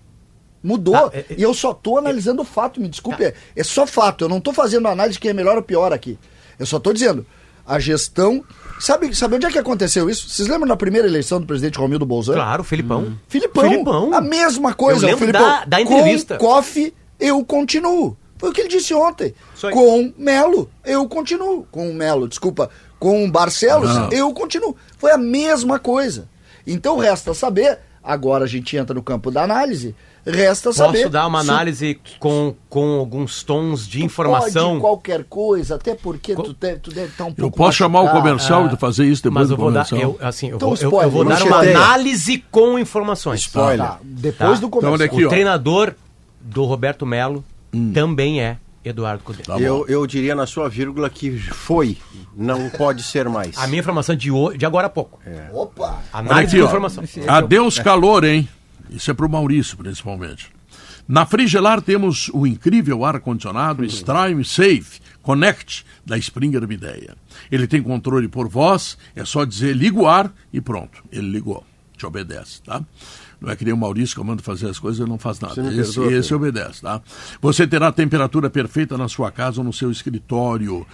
Mudou. 0.62 0.94
Tá, 0.94 1.10
é- 1.12 1.18
é- 1.20 1.24
e 1.36 1.42
eu 1.42 1.52
só 1.52 1.74
tô 1.74 1.98
analisando 1.98 2.42
o 2.42 2.44
fato, 2.44 2.80
me 2.80 2.86
desculpe. 2.88 3.24
É, 3.24 3.34
é 3.56 3.64
só 3.64 3.84
fato. 3.86 4.24
Eu 4.24 4.28
não 4.28 4.40
tô 4.40 4.52
fazendo 4.52 4.86
análise 4.86 5.14
de 5.14 5.18
quem 5.20 5.30
é 5.32 5.34
melhor 5.34 5.56
ou 5.56 5.62
pior 5.62 5.92
aqui. 5.92 6.18
Eu 6.58 6.66
só 6.66 6.78
tô 6.78 6.92
dizendo. 6.92 7.26
A 7.66 7.78
gestão. 7.80 8.44
Sabe, 8.80 9.14
sabe 9.14 9.36
onde 9.36 9.46
é 9.46 9.50
que 9.50 9.58
aconteceu 9.58 10.08
isso? 10.08 10.28
Vocês 10.28 10.48
lembram 10.48 10.66
da 10.66 10.76
primeira 10.76 11.06
eleição 11.06 11.38
do 11.40 11.46
presidente 11.46 11.78
Romildo 11.78 12.06
Bolzano? 12.06 12.38
Claro, 12.38 12.64
Filipão. 12.64 13.16
Filipão. 13.28 13.62
Filipão. 13.68 14.14
A 14.14 14.20
mesma 14.20 14.72
coisa. 14.74 15.04
Eu 15.04 15.10
lembro 15.10 15.16
o 15.16 15.26
Filipão. 15.28 15.42
da- 15.42 15.64
da 15.66 15.80
entrevista. 15.80 16.36
Com 16.38 16.46
Coffee, 16.46 16.94
eu 17.20 17.44
continuo. 17.44 18.16
Foi 18.38 18.48
o 18.48 18.52
que 18.54 18.62
ele 18.62 18.70
disse 18.70 18.94
ontem. 18.94 19.34
Com 19.70 20.12
Melo, 20.16 20.70
eu 20.84 21.06
continuo. 21.06 21.66
Com 21.70 21.90
o 21.90 21.94
Melo, 21.94 22.26
desculpa. 22.26 22.70
Com 22.98 23.22
o 23.24 23.30
Barcelos, 23.30 23.94
Não. 23.94 24.10
eu 24.12 24.32
continuo. 24.32 24.74
Foi 24.96 25.10
a 25.12 25.18
mesma 25.18 25.78
coisa. 25.78 26.26
Então 26.66 26.96
resta 26.96 27.34
saber. 27.34 27.78
Agora 28.02 28.44
a 28.44 28.48
gente 28.48 28.74
entra 28.78 28.94
no 28.94 29.02
campo 29.02 29.30
da 29.30 29.42
análise. 29.42 29.94
Resta 30.26 30.72
saber. 30.72 30.98
Posso 30.98 31.10
dar 31.10 31.26
uma 31.26 31.42
se 31.42 31.50
análise 31.50 32.00
com, 32.18 32.54
com 32.68 32.98
alguns 32.98 33.42
tons 33.42 33.86
de 33.88 34.00
tu 34.00 34.04
informação? 34.04 34.70
Pode 34.72 34.80
qualquer 34.80 35.24
coisa, 35.24 35.76
até 35.76 35.94
porque 35.94 36.34
tu 36.34 36.52
deve, 36.52 36.78
tu 36.80 36.90
deve 36.92 37.08
estar 37.08 37.24
um 37.24 37.32
pouco. 37.32 37.42
Eu 37.42 37.50
posso 37.50 37.78
chamar 37.78 38.00
o 38.00 38.04
machucado. 38.04 38.22
comercial 38.22 38.66
e 38.72 38.76
fazer 38.76 39.06
isso 39.06 39.22
depois 39.22 39.42
Mas 39.42 39.50
eu 39.50 39.56
do 39.56 39.62
vou 39.62 39.72
dar, 39.72 39.86
comercial. 39.88 40.16
eu, 40.20 40.26
assim, 40.28 40.48
eu 40.50 40.56
Então, 40.56 40.68
vou, 40.68 40.76
eu- 40.76 40.82
eu, 40.82 40.88
spoiler, 40.88 41.10
vou 41.10 41.24
dar 41.24 41.42
uma 41.44 41.60
análise 41.60 42.44
com 42.50 42.78
informações. 42.78 43.40
Spoiler. 43.40 43.86
Tá, 43.86 43.98
depois 44.02 44.36
Tá. 44.38 44.46
do 44.60 44.66
Então, 44.66 44.70
comercial. 44.70 44.92
olha 44.92 45.04
aqui, 45.06 45.24
o 45.24 45.26
ó. 45.26 45.30
treinador 45.30 45.94
do 46.40 46.64
Roberto 46.64 47.06
Melo 47.06 47.44
também 47.94 48.40
é 48.42 48.56
Eduardo 48.84 49.22
Cudê. 49.22 49.42
Tá. 49.42 49.58
Eu, 49.58 49.86
eu 49.88 50.06
diria 50.06 50.34
na 50.34 50.46
sua 50.46 50.68
vírgula 50.68 51.08
que 51.10 51.38
foi, 51.38 51.96
não 52.36 52.68
pode 52.70 53.02
ser 53.02 53.28
mais. 53.28 53.56
A 53.58 53.66
minha 53.66 53.80
informação 53.80 54.14
de, 54.14 54.30
ho- 54.30 54.52
de 54.56 54.64
agora 54.66 54.86
a 54.86 54.90
pouco. 54.90 55.18
Opa! 55.52 55.82
Olha 55.84 55.98
Análise 56.12 56.56
aqui, 56.56 56.62
ó. 56.62 56.66
informação. 56.66 57.04
Adeus 57.26 57.78
calor, 57.78 58.24
hein? 58.24 58.48
Isso 58.90 59.10
é 59.10 59.14
pro 59.14 59.28
Maurício, 59.28 59.76
principalmente. 59.76 60.50
Na 61.06 61.26
Frigelar 61.26 61.80
temos 61.80 62.30
o 62.32 62.46
incrível 62.46 63.04
ar-condicionado 63.04 63.84
Strime 63.84 64.44
Safe 64.44 65.00
Connect 65.22 65.84
da 66.04 66.16
Springer 66.18 66.66
Mideia. 66.66 67.16
Ele 67.50 67.66
tem 67.66 67.82
controle 67.82 68.28
por 68.28 68.48
voz, 68.48 68.96
é 69.14 69.24
só 69.24 69.44
dizer 69.44 69.74
liga 69.76 69.98
o 69.98 70.06
ar 70.06 70.32
e 70.52 70.60
pronto. 70.60 71.02
Ele 71.10 71.28
ligou. 71.28 71.64
Te 71.96 72.06
obedece, 72.06 72.62
tá? 72.62 72.82
Não 73.40 73.50
é 73.50 73.56
que 73.56 73.64
nem 73.64 73.72
o 73.72 73.76
Maurício 73.76 74.14
que 74.14 74.20
eu 74.20 74.24
mando 74.24 74.42
fazer 74.42 74.68
as 74.68 74.78
coisas, 74.78 75.00
ele 75.00 75.08
não 75.08 75.18
faz 75.18 75.40
nada. 75.40 75.54
Esse, 75.72 75.94
perdoa, 75.94 76.12
esse 76.12 76.34
obedece, 76.34 76.82
tá? 76.82 77.00
Você 77.40 77.66
terá 77.66 77.88
a 77.88 77.92
temperatura 77.92 78.50
perfeita 78.50 78.98
na 78.98 79.08
sua 79.08 79.30
casa 79.30 79.60
ou 79.60 79.64
no 79.64 79.72
seu 79.72 79.90
escritório. 79.90 80.86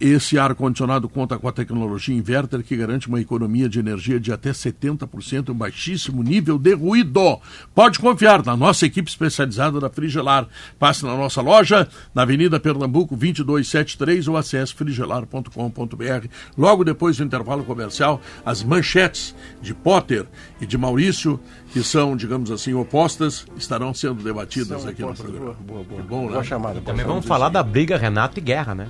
Esse 0.00 0.38
ar-condicionado 0.38 1.08
conta 1.08 1.38
com 1.38 1.48
a 1.48 1.52
tecnologia 1.52 2.14
inverter 2.14 2.62
que 2.62 2.76
garante 2.76 3.08
uma 3.08 3.20
economia 3.20 3.68
de 3.68 3.78
energia 3.78 4.20
de 4.20 4.32
até 4.32 4.50
70% 4.50 5.48
e 5.48 5.50
um 5.50 5.54
baixíssimo 5.54 6.22
nível 6.22 6.58
de 6.58 6.74
ruído. 6.74 7.40
Pode 7.74 7.98
confiar 7.98 8.44
na 8.44 8.56
nossa 8.56 8.84
equipe 8.84 9.08
especializada 9.08 9.80
da 9.80 9.88
Frigelar. 9.88 10.46
Passe 10.78 11.04
na 11.04 11.16
nossa 11.16 11.40
loja, 11.40 11.88
na 12.14 12.22
Avenida 12.22 12.60
Pernambuco 12.60 13.16
2273 13.16 14.28
ou 14.28 14.36
acesse 14.36 14.74
frigelar.com.br. 14.74 16.26
Logo 16.58 16.84
depois 16.84 17.16
do 17.16 17.24
intervalo 17.24 17.64
comercial, 17.64 18.20
as 18.44 18.62
manchetes 18.62 19.34
de 19.62 19.72
Potter 19.72 20.26
e 20.60 20.66
de 20.66 20.76
Maurício, 20.76 21.40
que 21.72 21.82
são, 21.82 22.16
digamos 22.16 22.50
assim, 22.50 22.74
opostas, 22.74 23.46
estarão 23.56 23.92
sendo 23.92 24.22
debatidas 24.22 24.82
São 24.82 24.90
aqui 24.90 25.02
no 25.02 25.08
opostas. 25.08 25.30
programa. 25.30 25.56
Boa, 25.60 25.82
boa, 25.84 25.84
boa. 25.84 26.02
Bom, 26.02 26.26
né? 26.26 26.32
Boa 26.32 26.44
chamada. 26.44 26.80
Também 26.80 27.04
vamos 27.04 27.26
falar 27.26 27.48
da 27.48 27.62
briga 27.62 27.96
Renato 27.96 28.38
e 28.38 28.42
Guerra, 28.42 28.74
né? 28.74 28.88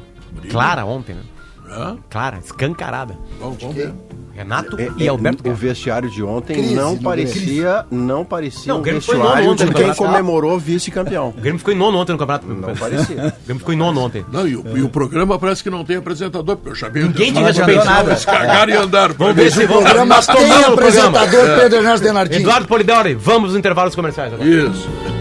Clara 0.51 0.85
ontem, 0.85 1.15
né? 1.15 1.23
É? 1.69 1.97
Clara, 2.09 2.39
escancarada. 2.39 3.19
Vamos, 3.41 3.59
vamos 3.61 3.77
ver. 3.77 3.93
Renato 4.37 4.79
É, 4.81 4.91
e 4.99 5.07
é, 5.07 5.09
Alberto 5.09 5.49
o 5.49 5.55
vestiário 5.55 6.11
de 6.11 6.23
ontem 6.23 6.55
Crise 6.55 6.75
não 6.75 6.97
parecia, 6.97 7.87
não 7.91 8.25
parecia 8.25 8.73
Não, 8.73 8.79
o 8.79 8.81
um 8.81 8.83
vestiário 8.83 9.25
nono 9.25 9.51
ontem 9.53 9.67
de 9.67 9.75
quem 9.75 9.95
comemorou 9.95 10.59
vice-campeão. 10.59 11.29
O 11.37 11.41
Grêmio 11.41 11.59
ficou 11.59 11.73
em 11.73 11.77
nono 11.77 11.99
ontem 11.99 12.13
no 12.13 12.19
campeonato. 12.19 12.47
Não 12.47 12.75
parecia. 12.75 13.17
O 13.17 13.45
Grêmio 13.45 13.59
ficou 13.59 13.75
em 13.75 13.77
nono 13.77 14.01
ontem. 14.01 14.25
Não, 14.31 14.47
e, 14.47 14.57
o, 14.57 14.77
e 14.77 14.83
o 14.83 14.89
programa 14.89 15.39
parece 15.39 15.63
que 15.63 15.71
não 15.71 15.85
tem 15.85 15.97
apresentador, 15.97 16.57
porque 16.57 16.71
eu 16.71 16.75
chamei 16.75 17.03
o 17.03 17.07
Ninguém 17.07 17.33
te 17.33 17.41
respeitou. 17.41 17.85
Eles 18.07 18.25
cagaram 18.25 18.73
e 18.73 18.77
andaram. 18.77 19.15
Vamos 19.17 19.35
ver 19.35 19.53
se 19.53 19.67
vamos 19.67 19.85
nós 20.07 20.27
tem 20.27 20.35
tomamos 20.37 20.69
o 20.69 20.73
programa. 20.73 21.21
apresentador 21.21 21.61
Pedro 21.61 21.79
Ernesto 21.79 22.05
Denardim. 22.05 22.37
Eduardo 22.37 22.69
Polidori, 22.69 23.15
vamos 23.15 23.51
nos 23.51 23.59
intervalos 23.59 23.95
comerciais 23.95 24.33
agora. 24.33 24.49
Isso. 24.49 25.16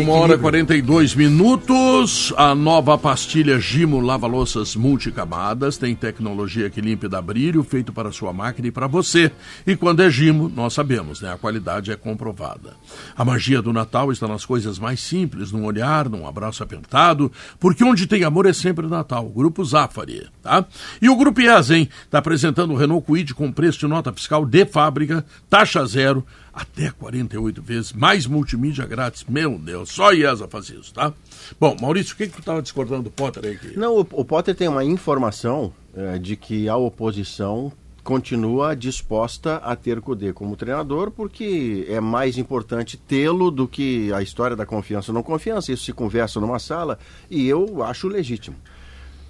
Uma 0.00 0.14
hora 0.14 0.34
e 0.34 0.38
42 0.38 1.14
minutos. 1.14 2.32
A 2.34 2.54
nova 2.54 2.96
pastilha 2.96 3.60
Gimo 3.60 4.00
lava-louças 4.00 4.74
multicamadas 4.74 5.76
tem 5.76 5.94
tecnologia 5.94 6.70
que 6.70 6.80
limpa 6.80 7.04
e 7.04 7.08
dá 7.08 7.20
brilho, 7.20 7.62
feito 7.62 7.92
para 7.92 8.10
sua 8.10 8.32
máquina 8.32 8.68
e 8.68 8.70
para 8.70 8.86
você. 8.86 9.30
E 9.66 9.76
quando 9.76 10.00
é 10.00 10.08
Gimo, 10.08 10.48
nós 10.48 10.72
sabemos, 10.72 11.20
né? 11.20 11.30
A 11.30 11.36
qualidade 11.36 11.92
é 11.92 11.96
comprovada. 11.96 12.76
A 13.14 13.26
magia 13.26 13.60
do 13.60 13.74
Natal 13.74 14.10
está 14.10 14.26
nas 14.26 14.46
coisas 14.46 14.78
mais 14.78 15.00
simples, 15.00 15.52
num 15.52 15.66
olhar, 15.66 16.08
num 16.08 16.26
abraço 16.26 16.62
apertado, 16.62 17.30
porque 17.58 17.84
onde 17.84 18.06
tem 18.06 18.24
amor 18.24 18.46
é 18.46 18.54
sempre 18.54 18.86
Natal. 18.86 19.28
Grupo 19.28 19.62
Zafari, 19.62 20.26
tá? 20.42 20.64
E 21.02 21.10
o 21.10 21.16
Grupo 21.16 21.42
IES, 21.42 21.70
hein? 21.72 21.88
Está 22.04 22.18
apresentando 22.18 22.72
o 22.72 22.76
Renault 22.76 23.04
Kwid 23.04 23.34
com 23.34 23.52
preço 23.52 23.80
de 23.80 23.86
nota 23.86 24.10
fiscal 24.14 24.46
de 24.46 24.64
fábrica, 24.64 25.26
taxa 25.50 25.84
zero, 25.84 26.24
até 26.52 26.90
48 26.90 27.62
vezes, 27.62 27.92
mais 27.92 28.26
multimídia 28.26 28.86
grátis. 28.86 29.24
Meu 29.28 29.58
Deus, 29.58 29.90
só 29.90 30.12
IESA 30.12 30.48
faz 30.48 30.68
isso, 30.70 30.92
tá? 30.92 31.12
Bom, 31.58 31.76
Maurício, 31.80 32.14
o 32.14 32.16
que, 32.16 32.26
que 32.26 32.32
tu 32.32 32.40
estava 32.40 32.62
discordando 32.62 33.04
do 33.04 33.10
Potter 33.10 33.44
aí? 33.44 33.76
Não, 33.76 33.96
o, 33.96 34.00
o 34.00 34.24
Potter 34.24 34.54
tem 34.54 34.68
uma 34.68 34.84
informação 34.84 35.72
eh, 35.94 36.18
de 36.18 36.36
que 36.36 36.68
a 36.68 36.76
oposição 36.76 37.72
continua 38.02 38.74
disposta 38.74 39.56
a 39.56 39.76
ter 39.76 40.00
Cudê 40.00 40.32
como 40.32 40.56
treinador, 40.56 41.10
porque 41.10 41.86
é 41.88 42.00
mais 42.00 42.38
importante 42.38 42.96
tê-lo 42.96 43.50
do 43.50 43.68
que 43.68 44.12
a 44.12 44.22
história 44.22 44.56
da 44.56 44.66
confiança 44.66 45.10
ou 45.10 45.14
não 45.14 45.22
confiança. 45.22 45.72
Isso 45.72 45.84
se 45.84 45.92
conversa 45.92 46.40
numa 46.40 46.58
sala 46.58 46.98
e 47.30 47.46
eu 47.46 47.82
acho 47.82 48.08
legítimo. 48.08 48.56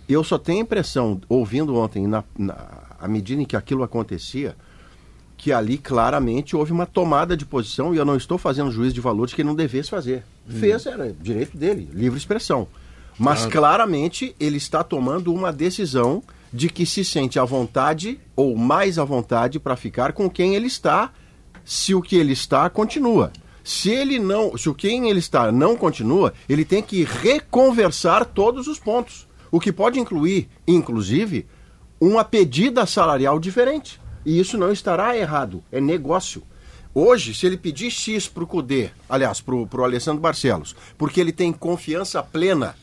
Eu 0.08 0.24
só 0.24 0.38
tenho 0.38 0.58
a 0.58 0.62
impressão, 0.62 1.20
ouvindo 1.28 1.76
ontem, 1.76 2.06
na, 2.06 2.24
na, 2.36 2.56
à 2.98 3.06
medida 3.06 3.42
em 3.42 3.44
que 3.44 3.56
aquilo 3.56 3.82
acontecia, 3.82 4.56
que 5.40 5.52
ali 5.52 5.78
claramente 5.78 6.54
houve 6.54 6.70
uma 6.70 6.84
tomada 6.84 7.34
de 7.34 7.46
posição 7.46 7.94
e 7.94 7.96
eu 7.96 8.04
não 8.04 8.14
estou 8.14 8.36
fazendo 8.36 8.70
juízo 8.70 8.94
de 8.94 9.00
valor 9.00 9.26
de 9.26 9.34
que 9.34 9.40
ele 9.40 9.48
não 9.48 9.54
devesse 9.54 9.88
fazer. 9.88 10.22
Fez, 10.46 10.84
era 10.84 11.14
direito 11.18 11.56
dele, 11.56 11.88
livre 11.94 12.18
expressão. 12.18 12.68
Mas 13.18 13.46
claramente 13.46 14.36
ele 14.38 14.58
está 14.58 14.84
tomando 14.84 15.32
uma 15.32 15.50
decisão 15.50 16.22
de 16.52 16.68
que 16.68 16.84
se 16.84 17.02
sente 17.02 17.38
à 17.38 17.44
vontade 17.44 18.20
ou 18.36 18.54
mais 18.54 18.98
à 18.98 19.04
vontade 19.04 19.58
para 19.58 19.76
ficar 19.76 20.12
com 20.12 20.28
quem 20.28 20.54
ele 20.54 20.66
está, 20.66 21.10
se 21.64 21.94
o 21.94 22.02
que 22.02 22.16
ele 22.16 22.32
está 22.34 22.68
continua. 22.68 23.32
Se 23.64 23.88
ele 23.88 24.18
não, 24.18 24.58
se 24.58 24.68
o 24.68 24.74
quem 24.74 25.08
ele 25.08 25.20
está 25.20 25.50
não 25.50 25.74
continua, 25.74 26.34
ele 26.48 26.66
tem 26.66 26.82
que 26.82 27.04
reconversar 27.04 28.26
todos 28.26 28.66
os 28.66 28.78
pontos, 28.78 29.26
o 29.50 29.58
que 29.58 29.72
pode 29.72 29.98
incluir, 29.98 30.48
inclusive, 30.66 31.46
uma 31.98 32.24
pedida 32.24 32.84
salarial 32.84 33.38
diferente. 33.38 34.00
E 34.24 34.38
isso 34.38 34.58
não 34.58 34.70
estará 34.70 35.16
errado, 35.16 35.62
é 35.72 35.80
negócio. 35.80 36.42
Hoje, 36.94 37.32
se 37.34 37.46
ele 37.46 37.56
pedir 37.56 37.90
X 37.90 38.26
para 38.28 38.42
o 38.42 38.46
Cudê, 38.46 38.90
aliás, 39.08 39.40
para 39.40 39.54
o 39.54 39.84
Alessandro 39.84 40.20
Barcelos, 40.20 40.74
porque 40.98 41.20
ele 41.20 41.32
tem 41.32 41.52
confiança 41.52 42.22
plena 42.22 42.74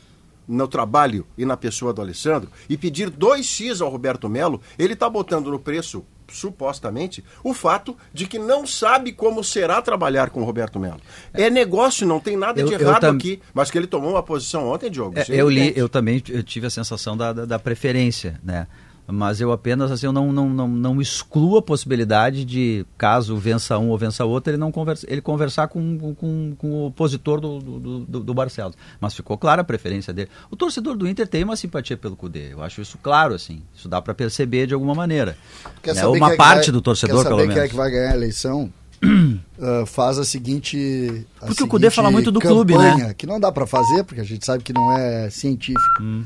no 0.48 0.66
trabalho 0.66 1.26
e 1.36 1.44
na 1.44 1.58
pessoa 1.58 1.92
do 1.92 2.00
Alessandro, 2.00 2.50
e 2.70 2.76
pedir 2.76 3.10
2X 3.10 3.82
ao 3.82 3.90
Roberto 3.90 4.26
Melo, 4.28 4.62
ele 4.78 4.94
está 4.94 5.08
botando 5.10 5.50
no 5.50 5.58
preço, 5.58 6.02
supostamente, 6.26 7.22
o 7.44 7.52
fato 7.52 7.94
de 8.14 8.26
que 8.26 8.38
não 8.38 8.66
sabe 8.66 9.12
como 9.12 9.44
será 9.44 9.82
trabalhar 9.82 10.30
com 10.30 10.40
o 10.40 10.44
Roberto 10.44 10.80
Melo. 10.80 11.00
É 11.34 11.50
negócio, 11.50 12.06
não 12.06 12.18
tem 12.18 12.34
nada 12.36 12.62
de 12.64 12.72
Eu- 12.72 12.78
eu 12.80 12.88
errado 12.88 13.00
tam- 13.02 13.14
aqui. 13.16 13.40
Mas 13.52 13.70
que 13.70 13.76
ele 13.76 13.86
tomou 13.86 14.12
uma 14.12 14.22
posição 14.22 14.66
ontem, 14.68 14.90
Diogo. 14.90 15.18
É, 15.18 15.22
é 15.22 15.26
eu 15.36 15.50
li, 15.50 15.72
eu 15.76 15.88
também 15.88 16.22
eu 16.30 16.42
tive 16.42 16.66
a 16.66 16.70
sensação 16.70 17.14
da, 17.14 17.32
da, 17.32 17.44
da 17.44 17.58
preferência, 17.58 18.40
né? 18.42 18.66
Mas 19.10 19.40
eu 19.40 19.50
apenas 19.52 19.90
assim, 19.90 20.04
eu 20.04 20.12
não, 20.12 20.30
não, 20.30 20.50
não, 20.50 20.68
não 20.68 21.00
excluo 21.00 21.56
a 21.56 21.62
possibilidade 21.62 22.44
de, 22.44 22.84
caso 22.98 23.34
vença 23.38 23.78
um 23.78 23.88
ou 23.88 23.96
vença 23.96 24.22
outro, 24.26 24.50
ele 24.50 24.58
não 24.58 24.70
conversa, 24.70 25.06
ele 25.08 25.22
conversar 25.22 25.68
com, 25.68 26.14
com, 26.14 26.54
com 26.58 26.70
o 26.70 26.86
opositor 26.88 27.40
do, 27.40 27.58
do, 27.58 27.98
do, 28.00 28.20
do 28.20 28.34
Barcelos. 28.34 28.76
Mas 29.00 29.14
ficou 29.14 29.38
clara 29.38 29.62
a 29.62 29.64
preferência 29.64 30.12
dele. 30.12 30.28
O 30.50 30.56
torcedor 30.56 30.94
do 30.94 31.08
Inter 31.08 31.26
tem 31.26 31.42
uma 31.42 31.56
simpatia 31.56 31.96
pelo 31.96 32.16
Cudê. 32.16 32.52
Eu 32.52 32.62
acho 32.62 32.82
isso 32.82 32.98
claro, 33.02 33.32
assim. 33.34 33.62
Isso 33.74 33.88
dá 33.88 34.02
para 34.02 34.12
perceber 34.12 34.66
de 34.66 34.74
alguma 34.74 34.94
maneira. 34.94 35.38
Quer 35.82 35.94
Né? 35.94 36.02
saber 36.02 36.18
Uma 36.18 36.32
é 36.34 36.36
parte 36.36 36.66
vai- 36.66 36.72
do 36.72 36.82
torcedor, 36.82 37.22
quer 37.22 37.28
pelo 37.28 37.40
saber 37.40 37.48
quem 37.48 37.52
é 37.52 37.60
menos. 37.60 37.70
que 37.70 37.76
vai 37.76 37.90
ganhar 37.90 38.12
a 38.12 38.16
eleição? 38.16 38.72
Ah, 39.60 39.84
faz 39.86 40.18
a 40.18 40.24
seguinte. 40.24 41.26
a 41.40 41.46
Porque 41.46 41.62
o 41.64 41.66
Cudê 41.66 41.86
seguinte 41.86 41.96
fala 41.96 42.10
muito 42.12 42.30
do 42.30 42.38
clube, 42.40 42.76
né? 42.78 43.12
Que 43.16 43.26
não 43.26 43.40
dá 43.40 43.50
para 43.50 43.66
fazer, 43.66 44.04
porque 44.04 44.20
a 44.20 44.24
gente 44.24 44.44
sabe 44.46 44.62
que 44.62 44.72
não 44.72 44.96
é 44.96 45.28
científico. 45.30 45.82
Hum. 46.00 46.24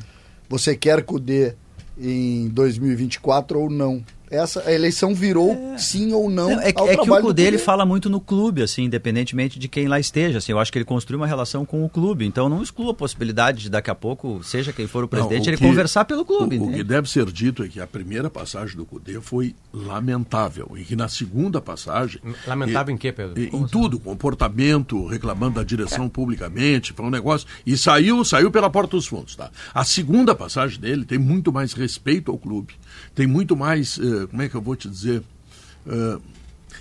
Você 0.51 0.77
quer 0.77 1.03
Cudê 1.03 1.55
em 1.99 2.49
2024 2.49 3.61
ou 3.61 3.71
não? 3.71 4.03
Essa 4.33 4.63
a 4.67 4.73
eleição 4.73 5.15
virou 5.15 5.75
sim 5.79 6.13
ou 6.13 6.31
não, 6.31 6.51
Não, 6.51 6.61
é, 6.61 6.73
que- 6.73 6.81
ao 6.81 6.89
é 6.89 6.97
que 6.97 7.11
o 7.11 7.21
Cudê 7.21 7.43
ele 7.45 7.59
fala 7.59 7.85
muito 7.87 8.09
no 8.09 8.21
clube, 8.21 8.63
assim, 8.63 8.85
independentemente 8.85 9.59
de 9.59 9.69
quem 9.69 9.87
lá 9.87 10.01
esteja. 10.01 10.39
Assim, 10.39 10.53
eu 10.53 10.59
acho 10.59 10.73
que 10.73 10.79
ele 10.79 10.85
construiu 10.85 11.21
uma 11.21 11.27
relação 11.27 11.65
com 11.65 11.85
o 11.85 11.89
clube. 11.89 12.25
Então 12.25 12.49
não 12.49 12.63
exclua 12.63 12.93
a 12.93 12.95
possibilidade 12.95 13.63
de 13.63 13.71
daqui 13.71 13.91
a 13.91 13.95
pouco, 13.95 14.43
seja 14.43 14.73
quem 14.73 14.87
for 14.87 15.05
o 15.05 15.09
presidente, 15.09 15.41
Não, 15.41 15.47
o 15.47 15.51
ele 15.51 15.57
que- 15.59 15.65
conversar 15.67 16.05
pelo 16.07 16.25
clube. 16.25 16.59
O, 16.59 16.69
o 16.69 16.73
que 16.73 16.83
deve 16.83 17.09
ser 17.11 17.27
dito 17.31 17.63
é 17.63 17.69
que 17.69 17.81
a 17.81 17.87
primeira 17.87 18.31
passagem 18.31 18.77
do 18.77 18.85
Cudê 18.87 19.21
foi 19.21 19.55
lamentável. 19.73 20.71
E 20.77 20.85
que 20.85 20.97
na 20.97 21.09
segunda 21.09 21.61
passagem. 21.61 22.21
Lamentável 22.47 22.93
e- 22.93 22.95
em 22.95 22.99
quê, 22.99 23.13
Pedro? 23.13 23.39
e- 23.41 23.55
Em 23.55 23.67
tudo, 23.67 24.01
comportamento, 24.01 25.07
reclamando 25.07 25.57
da 25.57 25.63
direção 25.65 26.09
publicamente, 26.09 26.93
foi 26.93 27.05
um 27.07 27.11
negócio. 27.11 27.47
E 27.67 27.77
saiu, 27.77 28.25
saiu 28.25 28.51
pela 28.51 28.71
porta 28.71 28.97
dos 28.97 29.07
fundos, 29.07 29.37
tá? 29.37 29.51
A 29.75 29.85
segunda 29.85 30.35
passagem 30.35 30.81
dele 30.81 31.05
tem 31.05 31.19
muito 31.19 31.53
mais 31.53 31.73
respeito 31.73 32.31
ao 32.31 32.39
clube, 32.39 32.75
tem 33.15 33.27
muito 33.27 33.57
mais, 33.57 33.99
eh, 33.99 34.27
como 34.31 34.43
é 34.43 34.49
que 34.49 34.55
eu 34.55 34.61
vou 34.61 34.77
te 34.77 34.89
dizer? 34.89 35.23
Eh, 35.87 36.19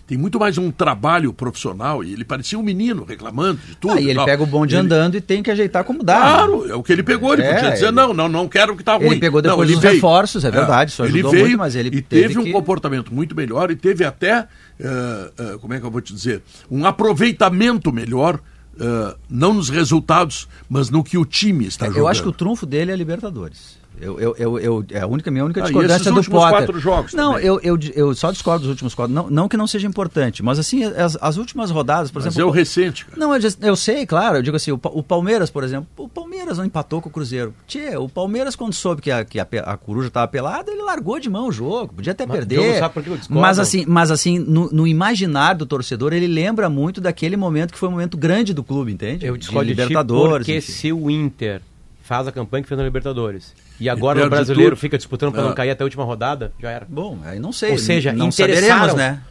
tem 0.07 0.17
muito 0.17 0.37
mais 0.39 0.57
um 0.57 0.71
trabalho 0.71 1.31
profissional 1.31 2.03
e 2.03 2.11
ele 2.11 2.25
parecia 2.25 2.59
um 2.59 2.63
menino 2.63 3.05
reclamando 3.05 3.59
de 3.65 3.75
tudo. 3.77 3.93
Ah, 3.93 4.01
e 4.01 4.05
e 4.05 4.09
ele 4.09 4.25
pega 4.25 4.43
o 4.43 4.45
bonde 4.45 4.75
Ele- 4.75 4.81
andando 4.85 5.15
e 5.15 5.21
tem 5.21 5.41
que 5.41 5.49
ajeitar 5.49 5.85
como 5.85 6.03
dá. 6.03 6.15
né? 6.15 6.21
Claro, 6.21 6.69
é 6.69 6.75
o 6.75 6.83
que 6.83 6.91
ele 6.91 7.01
pegou. 7.03 7.33
Ele 7.33 7.43
É, 7.43 7.53
podia 7.53 7.71
dizer, 7.71 7.85
ele- 7.85 7.95
não, 7.95 8.13
não, 8.13 8.27
não 8.27 8.47
quero 8.47 8.75
que 8.75 8.83
tá 8.83 8.95
ruim. 8.95 9.05
Ele 9.11 9.19
pegou 9.19 9.41
depois 9.41 9.57
não, 9.59 9.63
ele 9.65 9.75
os 9.75 9.81
veio. 9.81 9.93
reforços, 9.95 10.43
é 10.43 10.51
verdade, 10.51 10.91
isso 10.91 11.01
ele 11.03 11.13
ajudou 11.13 11.31
veio 11.31 11.43
muito, 11.45 11.59
mas 11.59 11.75
ele 11.75 11.87
e 11.89 12.01
teve 12.01 12.27
teve, 12.27 12.39
um 12.39 12.43
que- 12.43 12.51
comportamento 12.51 13.13
muito 13.13 13.33
melhor 13.35 13.71
e 13.71 13.75
teve 13.75 14.03
até, 14.03 14.47
eh, 14.79 15.31
eh, 15.37 15.57
como 15.61 15.73
é 15.73 15.79
que 15.79 15.85
eu 15.85 15.91
vou 15.91 16.01
te 16.01 16.13
dizer, 16.13 16.41
um 16.69 16.85
aproveitamento 16.85 17.91
melhor, 17.91 18.39
eh, 18.79 19.15
não 19.29 19.53
nos 19.53 19.69
resultados, 19.69 20.47
mas 20.69 20.89
no 20.89 21.03
que 21.03 21.17
o 21.17 21.23
time 21.25 21.65
está 21.67 21.85
jogando. 21.85 21.99
Eu 22.03 22.07
acho 22.09 22.21
que 22.23 22.29
o 22.29 22.33
trunfo 22.33 22.65
dele 22.65 22.91
é 22.91 22.93
a 22.93 22.97
Libertadores. 22.97 23.79
Eu, 23.99 24.19
eu, 24.19 24.35
eu, 24.37 24.59
eu- 24.59 24.85
é 24.91 25.01
a 25.01 25.07
única, 25.07 25.29
minha 25.29 25.45
única 25.45 25.59
Ah, 25.59 25.63
e 25.63 25.65
discordância 25.65 25.95
esses 26.01 26.11
do 26.11 26.17
últimos 26.17 26.39
Potter. 26.41 26.57
quatro 26.57 26.79
jogos 26.79 27.13
não, 27.13 27.37
eu, 27.37 27.59
eu, 27.61 27.77
eu 27.93 28.15
só 28.15 28.31
discordo 28.31 28.61
dos 28.61 28.69
últimos 28.69 28.95
quatro. 28.95 29.13
Não, 29.13 29.29
não 29.29 29.47
que 29.47 29.55
não 29.55 29.67
seja 29.67 29.87
importante, 29.87 30.41
mas 30.41 30.57
assim, 30.57 30.83
as, 30.83 31.17
as 31.21 31.37
últimas 31.37 31.69
rodadas, 31.69 32.09
por 32.09 32.19
Mas 32.23 32.33
exemplo. 32.33 32.49
é 32.49 32.51
o 32.51 32.53
recente, 32.53 33.05
cara. 33.05 33.17
Não, 33.19 33.35
eu, 33.35 33.41
eu 33.61 33.75
sei, 33.75 34.05
claro. 34.05 34.37
Eu 34.37 34.41
digo 34.41 34.55
assim, 34.55 34.71
o, 34.71 34.79
o 34.83 35.03
Palmeiras, 35.03 35.51
por 35.51 35.63
exemplo, 35.63 35.87
o 35.97 36.09
Palmeiras 36.09 36.57
não 36.57 36.65
empatou 36.65 36.99
com 37.01 37.09
o 37.09 37.11
Cruzeiro. 37.11 37.53
Tchê, 37.67 37.95
o 37.95 38.09
Palmeiras, 38.09 38.55
quando 38.55 38.73
soube 38.73 39.01
que 39.03 39.11
a, 39.11 39.23
que 39.23 39.39
a, 39.39 39.45
a 39.65 39.77
coruja 39.77 40.07
estava 40.07 40.27
pelada, 40.27 40.71
ele 40.71 40.81
largou 40.81 41.19
de 41.19 41.29
mão 41.29 41.47
o 41.47 41.51
jogo. 41.51 41.93
Podia 41.93 42.13
até 42.13 42.25
Mas, 42.25 42.37
perder. 42.37 42.81
Mas 43.29 43.59
assim, 43.59 43.85
mas 43.87 44.09
assim 44.09 44.39
no, 44.39 44.69
no 44.71 44.87
imaginário 44.87 45.59
do 45.59 45.65
torcedor, 45.67 46.11
ele 46.13 46.27
lembra 46.27 46.69
muito 46.69 46.99
daquele 46.99 47.37
momento 47.37 47.71
que 47.73 47.77
foi 47.77 47.87
um 47.89 47.91
momento 47.93 48.17
grande 48.17 48.51
do 48.53 48.63
clube, 48.63 48.91
entende? 48.91 49.25
Eu 49.27 49.37
discordo 49.37 49.65
de 49.67 49.73
Libertadores. 49.73 50.37
porque 50.37 50.57
enfim. 50.57 50.71
se 50.71 50.91
o 50.91 51.09
Inter 51.09 51.61
faz 52.01 52.27
a 52.27 52.31
campanha 52.31 52.63
que 52.63 52.67
fez 52.67 52.77
na 52.77 52.83
Libertadores 52.83 53.53
e 53.81 53.89
agora 53.89 54.25
o 54.25 54.29
brasileiro 54.29 54.75
fica 54.77 54.97
disputando 54.97 55.31
para 55.33 55.41
É. 55.41 55.45
não 55.45 55.53
cair 55.55 55.71
até 55.71 55.83
a 55.83 55.85
última 55.85 56.03
rodada, 56.03 56.53
já 56.59 56.69
era. 56.69 56.85
Bom, 56.89 57.17
aí 57.25 57.39
não 57.39 57.51
sei. 57.51 57.71
Ou 57.71 57.77
seja, 57.77 58.13
não 58.13 58.31
saberemos, 58.31 58.93
né? 58.93 59.21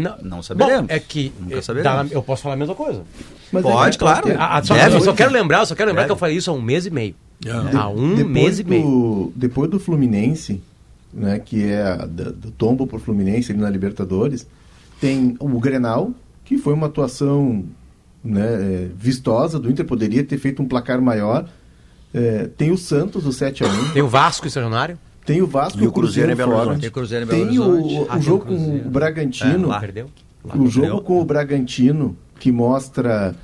Não, 0.00 0.16
Não 0.22 0.42
saberemos. 0.42 0.86
Bom, 0.88 0.94
é 0.94 0.98
que 0.98 1.32
Nunca 1.38 1.58
eh, 1.58 1.60
saberemos. 1.62 2.08
dá- 2.10 2.14
eu 2.14 2.22
posso 2.22 2.42
falar 2.42 2.54
a 2.54 2.58
mesma 2.58 2.74
coisa. 2.74 3.02
Mas 3.52 3.62
Pode, 3.62 3.96
é, 3.96 3.98
claro. 3.98 4.22
ter- 4.26 4.36
Ah, 4.40 4.56
ah, 4.56 4.62
só, 4.64 4.74
Deve. 4.74 4.96
eu 4.96 5.00
só 5.00 5.12
quero 5.12 5.32
lembrar, 5.32 5.64
só 5.66 5.74
quero 5.76 5.88
lembrar 5.88 6.02
Deve. 6.02 6.08
que 6.08 6.12
eu 6.12 6.18
falei 6.18 6.36
isso 6.36 6.50
há 6.50 6.54
um 6.54 6.60
mês 6.62 6.86
e 6.86 6.90
meio. 6.90 7.14
É. 7.44 7.76
Há 7.76 7.88
um 7.88 8.24
mês 8.24 8.58
e 8.58 8.62
do, 8.64 8.70
meio. 8.70 9.32
Depois 9.36 9.70
do 9.70 9.78
Fluminense, 9.78 10.60
né, 11.12 11.38
que 11.38 11.62
é 11.64 11.82
a- 11.82 11.96
da- 12.06 12.30
do 12.30 12.50
tombo 12.50 12.86
pro 12.86 12.98
Fluminense 12.98 13.52
ali 13.52 13.60
na 13.60 13.70
Libertadores, 13.70 14.46
tem 15.00 15.36
o 15.38 15.48
Grenal, 15.60 16.10
que 16.44 16.58
foi 16.58 16.72
uma 16.74 16.86
atuação 16.88 17.64
né, 18.24 18.44
é, 18.44 18.88
vistosa 18.96 19.56
do 19.60 19.70
Inter, 19.70 19.84
poderia 19.86 20.24
ter 20.24 20.36
feito 20.38 20.60
um 20.60 20.66
placar 20.66 21.00
maior. 21.00 21.46
É, 22.16 22.48
tem 22.56 22.70
o 22.72 22.78
Santos, 22.78 23.26
o 23.26 23.30
7x1. 23.30 23.92
Tem 23.92 24.02
o 24.02 24.08
Vasco 24.08 24.46
extraordinário. 24.46 24.98
Tem 25.24 25.42
o 25.42 25.46
Vasco 25.46 25.82
E 25.82 25.86
o 25.86 25.92
Cruzeiro 25.92 26.32
em 26.32 26.36
Belo. 26.36 26.52
Horizonte. 26.54 26.80
Tem 26.80 26.88
o 26.88 26.92
Cruzeiro 26.92 27.24
em 27.24 27.28
Belo 27.28 27.46
Tem 27.48 27.58
o, 27.58 27.62
Horizonte. 27.62 27.94
o 27.94 28.02
Ah, 28.04 28.12
tem 28.12 28.18
o 28.18 28.22
jogo 28.22 28.44
com 28.46 28.54
Cruzeiro. 28.56 28.86
o 28.86 28.90
Bragantino. 28.90 29.64
É, 29.64 29.66
lá. 29.66 29.80
Perdeu. 29.80 30.10
Lá 30.44 30.54
o 30.54 30.58
não 30.58 30.66
jogo 30.68 30.86
perdeu. 30.86 31.02
com 31.04 31.20
o 31.20 31.24
Bragantino, 31.24 32.16
que 32.38 32.50
mostra 32.52 33.34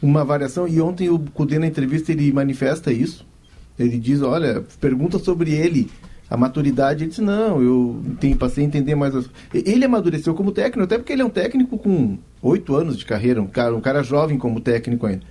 uma 0.00 0.24
variação, 0.24 0.66
e 0.66 0.80
ontem 0.80 1.08
o 1.10 1.18
Cudê 1.18 1.58
na 1.58 1.66
entrevista 1.66 2.10
ele 2.12 2.32
manifesta 2.32 2.92
isso. 2.92 3.26
Ele 3.78 3.98
diz, 3.98 4.22
olha, 4.22 4.64
pergunta 4.80 5.18
sobre 5.18 5.52
ele, 5.52 5.90
a 6.30 6.36
maturidade, 6.36 7.02
ele 7.04 7.10
disse, 7.10 7.22
não, 7.22 7.60
eu 7.62 8.00
tenho, 8.20 8.36
passei 8.36 8.64
a 8.64 8.66
entender 8.66 8.94
mais 8.94 9.14
as... 9.14 9.28
Ele 9.52 9.84
amadureceu 9.84 10.34
como 10.34 10.52
técnico, 10.52 10.84
até 10.84 10.96
porque 10.98 11.12
ele 11.12 11.22
é 11.22 11.24
um 11.24 11.30
técnico 11.30 11.76
com 11.78 12.16
oito 12.40 12.74
anos 12.74 12.96
de 12.96 13.04
carreira, 13.04 13.42
um 13.42 13.46
cara, 13.46 13.74
um 13.74 13.80
cara 13.80 14.02
jovem 14.02 14.38
como 14.38 14.60
técnico 14.60 15.06
ainda. 15.06 15.22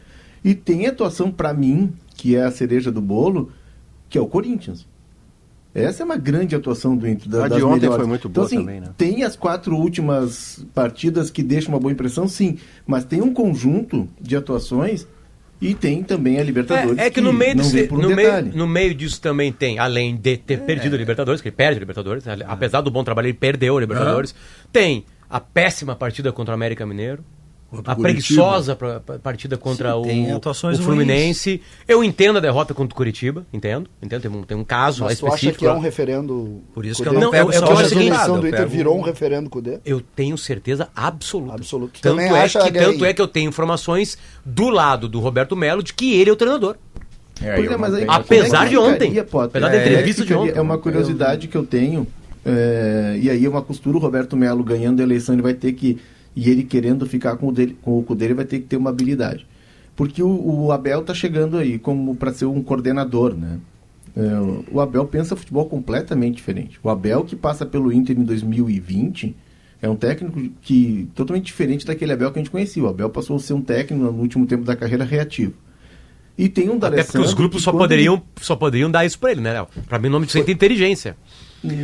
E 0.44 0.54
tem 0.56 0.88
atuação 0.88 1.32
para 1.32 1.54
mim, 1.54 1.92
que 2.16 2.36
é 2.36 2.44
a 2.44 2.52
cereja 2.52 2.92
do 2.92 3.02
bolo, 3.02 3.52
que 4.10 4.18
é 4.18 4.22
o 4.22 4.28
Corinthians. 4.28 4.88
Essa 5.74 6.04
é 6.04 6.06
uma 6.06 6.18
grande 6.18 6.54
atuação 6.54 6.98
do 6.98 7.08
Inter. 7.08 7.30
Da, 7.30 7.46
A 7.46 7.48
de 7.48 7.64
ontem 7.64 7.80
melhores. 7.82 7.96
foi 7.96 8.06
muito 8.06 8.28
Então, 8.28 8.44
boa 8.44 8.46
assim, 8.46 8.58
também, 8.58 8.82
né? 8.82 8.88
Tem 8.98 9.24
as 9.24 9.38
quatro 9.38 9.76
últimas 9.78 10.66
partidas 10.74 11.32
que 11.32 11.42
deixam 11.42 11.74
uma 11.74 11.80
boa 11.80 11.94
impressão, 11.94 12.28
sim. 12.28 12.58
Mas 12.86 13.06
tem 13.06 13.22
um 13.22 13.34
conjunto 13.34 14.06
de 14.20 14.36
atuações 14.36 15.08
e 15.62 15.74
tem 15.74 16.04
também 16.04 16.40
a 16.40 16.44
Libertadores. 16.44 16.98
É, 16.98 17.06
é 17.06 17.10
que 17.10 17.22
no 17.22 17.32
meio, 17.32 17.56
não 17.56 17.64
desse- 17.64 17.94
um 17.94 17.98
no, 18.00 18.14
meio, 18.14 18.46
no 18.54 18.68
meio 18.68 18.94
disso 18.94 19.22
também 19.22 19.50
tem, 19.54 19.80
além 19.80 20.14
de 20.18 20.36
ter 20.36 20.60
perdido 20.60 20.94
a 20.96 20.98
Libertadores, 20.98 21.40
que 21.40 21.48
ele 21.48 21.56
perde 21.56 21.78
a 21.78 21.80
Libertadores, 21.80 22.26
né? 22.26 22.36
apesar 22.48 22.82
do 22.82 22.92
bom 22.92 23.04
trabalho, 23.06 23.28
ele 23.28 23.34
perdeu 23.38 23.78
a 23.78 23.80
Libertadores. 23.80 24.36
Tem 24.74 25.06
a 25.30 25.40
péssima 25.40 25.96
partida 25.96 26.34
contra 26.34 26.52
o 26.52 26.56
América 26.56 26.86
Mineiro. 26.86 27.24
Contra 27.72 27.94
a 27.94 27.96
o 27.98 28.02
preguiçosa 28.02 28.76
pra- 28.76 29.00
pra- 29.00 29.18
partida 29.18 29.58
contra 29.58 29.94
Sim, 30.04 30.34
o, 30.34 30.38
o 30.38 30.78
Fluminense. 30.84 31.62
Eu 31.88 32.04
entendo 32.04 32.38
a 32.38 32.42
derrota 32.42 32.74
contra 32.74 32.94
o 32.94 32.96
Curitiba, 32.98 33.46
entendo. 33.54 33.90
entendo 34.04 34.22
tem, 34.22 34.30
um, 34.32 34.44
tem 34.44 34.58
um 34.58 34.64
caso 34.64 35.04
lá 35.04 35.10
Mas 35.10 35.20
tu 35.20 35.26
acha 35.28 35.36
específico. 35.36 35.60
que 35.60 35.68
é 35.68 35.72
um 35.72 35.80
referendo... 35.80 36.62
Por 36.74 36.86
isso 36.86 37.02
que 37.02 37.08
Cudê? 37.08 37.16
eu 37.16 37.20
não, 37.22 37.28
Não, 37.28 37.32
pego 37.32 37.50
eu- 37.50 37.54
eu 37.54 37.60
só 37.60 37.66
acho 37.66 37.94
o 37.94 37.96
o 37.96 38.00
A 38.00 38.04
eleição 38.04 38.40
do 38.40 38.46
eu 38.46 38.50
Inter 38.50 38.60
pego- 38.60 38.70
virou 38.72 38.98
um 38.98 39.02
referendo 39.02 39.50
Cudê? 39.50 39.80
Eu 39.86 40.02
tenho 40.02 40.38
certeza 40.38 40.90
absoluta. 40.94 41.54
Absoluto. 41.54 42.00
Tanto 42.02 42.16
Também 42.18 42.26
é, 42.38 42.48
que, 42.50 42.72
tanto 42.72 43.06
é 43.06 43.14
que 43.14 43.22
eu 43.22 43.28
tenho 43.28 43.48
informações 43.48 44.18
do 44.46 44.70
lado 44.70 45.08
do 45.08 45.20
Roberto 45.22 45.56
Melo 45.56 45.82
de 45.82 45.94
que 45.94 46.14
ele 46.14 46.30
é 46.30 46.34
o 46.34 46.36
treinador. 46.36 46.76
É, 47.42 47.58
eu 47.58 47.72
é, 47.72 47.78
mas 47.78 47.94
aí, 47.94 48.06
Apesar 48.08 48.62
é 48.62 48.64
que 48.66 48.70
de 48.72 48.78
ontem. 48.78 49.10
ficaria? 49.12 49.22
Apesar 49.46 49.70
da 49.70 49.76
É, 49.76 49.82
entrevista 49.88 50.22
de 50.24 50.28
ficaria- 50.28 50.50
ontem. 50.52 50.60
É 50.60 50.62
uma 50.62 50.78
curiosidade 50.78 51.48
que 51.48 51.56
eu 51.58 51.66
tenho. 51.66 52.06
é, 52.46 53.18
e 53.22 53.30
aí 53.30 53.46
é 53.46 53.50
uma 53.50 53.62
costura, 53.62 53.98
o 53.98 54.00
Roberto 54.00 54.36
Melo 54.36 54.64
ganhando 54.64 55.00
a 55.00 55.04
eleição, 55.04 55.34
ele 55.34 55.42
vai 55.42 55.54
ter 55.54 55.72
que. 55.74 55.98
E 56.36 56.50
ele 56.50 56.64
querendo 56.64 57.06
ficar 57.06 57.36
com 57.38 57.48
o 57.48 57.52
dele, 57.52 57.78
com 57.82 58.04
o 58.08 58.16
dele, 58.16 58.34
vai 58.34 58.46
ter 58.46 58.60
que 58.60 58.66
ter 58.66 58.78
uma 58.78 58.90
habilidade. 58.90 59.46
Porque 59.96 60.24
o, 60.24 60.66
o 60.66 60.72
Abel 60.72 61.04
tá 61.04 61.14
chegando 61.14 61.58
aí 61.58 61.78
como 61.78 62.16
para 62.16 62.34
ser 62.34 62.46
um 62.46 62.62
coordenador, 62.64 63.36
né? 63.36 63.60
É, 64.16 64.22
o 64.72 64.82
Abel 64.82 65.06
pensa 65.06 65.36
futebol 65.36 65.66
completamente 65.66 66.36
diferente. 66.36 66.80
O 66.84 66.90
Abel 66.90 67.24
que 67.24 67.36
passa 67.36 67.66
pelo 67.66 67.92
Inter 67.92 68.18
em 68.18 68.24
2020 68.24 69.36
é 69.82 69.90
um 69.90 69.96
técnico 69.96 70.40
que 70.62 71.10
totalmente 71.16 71.46
diferente 71.46 71.86
daquele 71.86 72.14
Abel 72.14 72.32
que 72.32 72.40
a 72.40 72.42
gente 72.42 72.52
conhecia. 72.52 72.84
O 72.84 72.88
Abel 72.88 73.10
passou 73.10 73.36
a 73.36 73.40
ser 73.40 73.54
um 73.54 73.62
técnico 73.62 74.04
no 74.04 74.12
último 74.12 74.46
tempo 74.46 74.64
da 74.64 74.76
carreira 74.76 75.04
reativo. 75.04 75.54
E 76.38 76.50
tem 76.50 76.70
um 76.70 76.78
Até 76.78 77.04
porque 77.04 77.20
os 77.20 77.34
grupos 77.34 77.62
só 77.62 77.72
poderiam, 77.72 78.22
só 78.40 78.56
poderiam 78.56 78.90
dar 78.90 79.06
isso 79.06 79.20
pra 79.20 79.32
ele, 79.32 79.42
né, 79.42 79.54
Léo? 79.54 79.68
Pra 79.88 80.00
mim 80.00 80.08
o 80.08 80.12
nome 80.12 80.26
disso 80.26 80.44
tem 80.44 80.54
inteligência. 80.54 81.16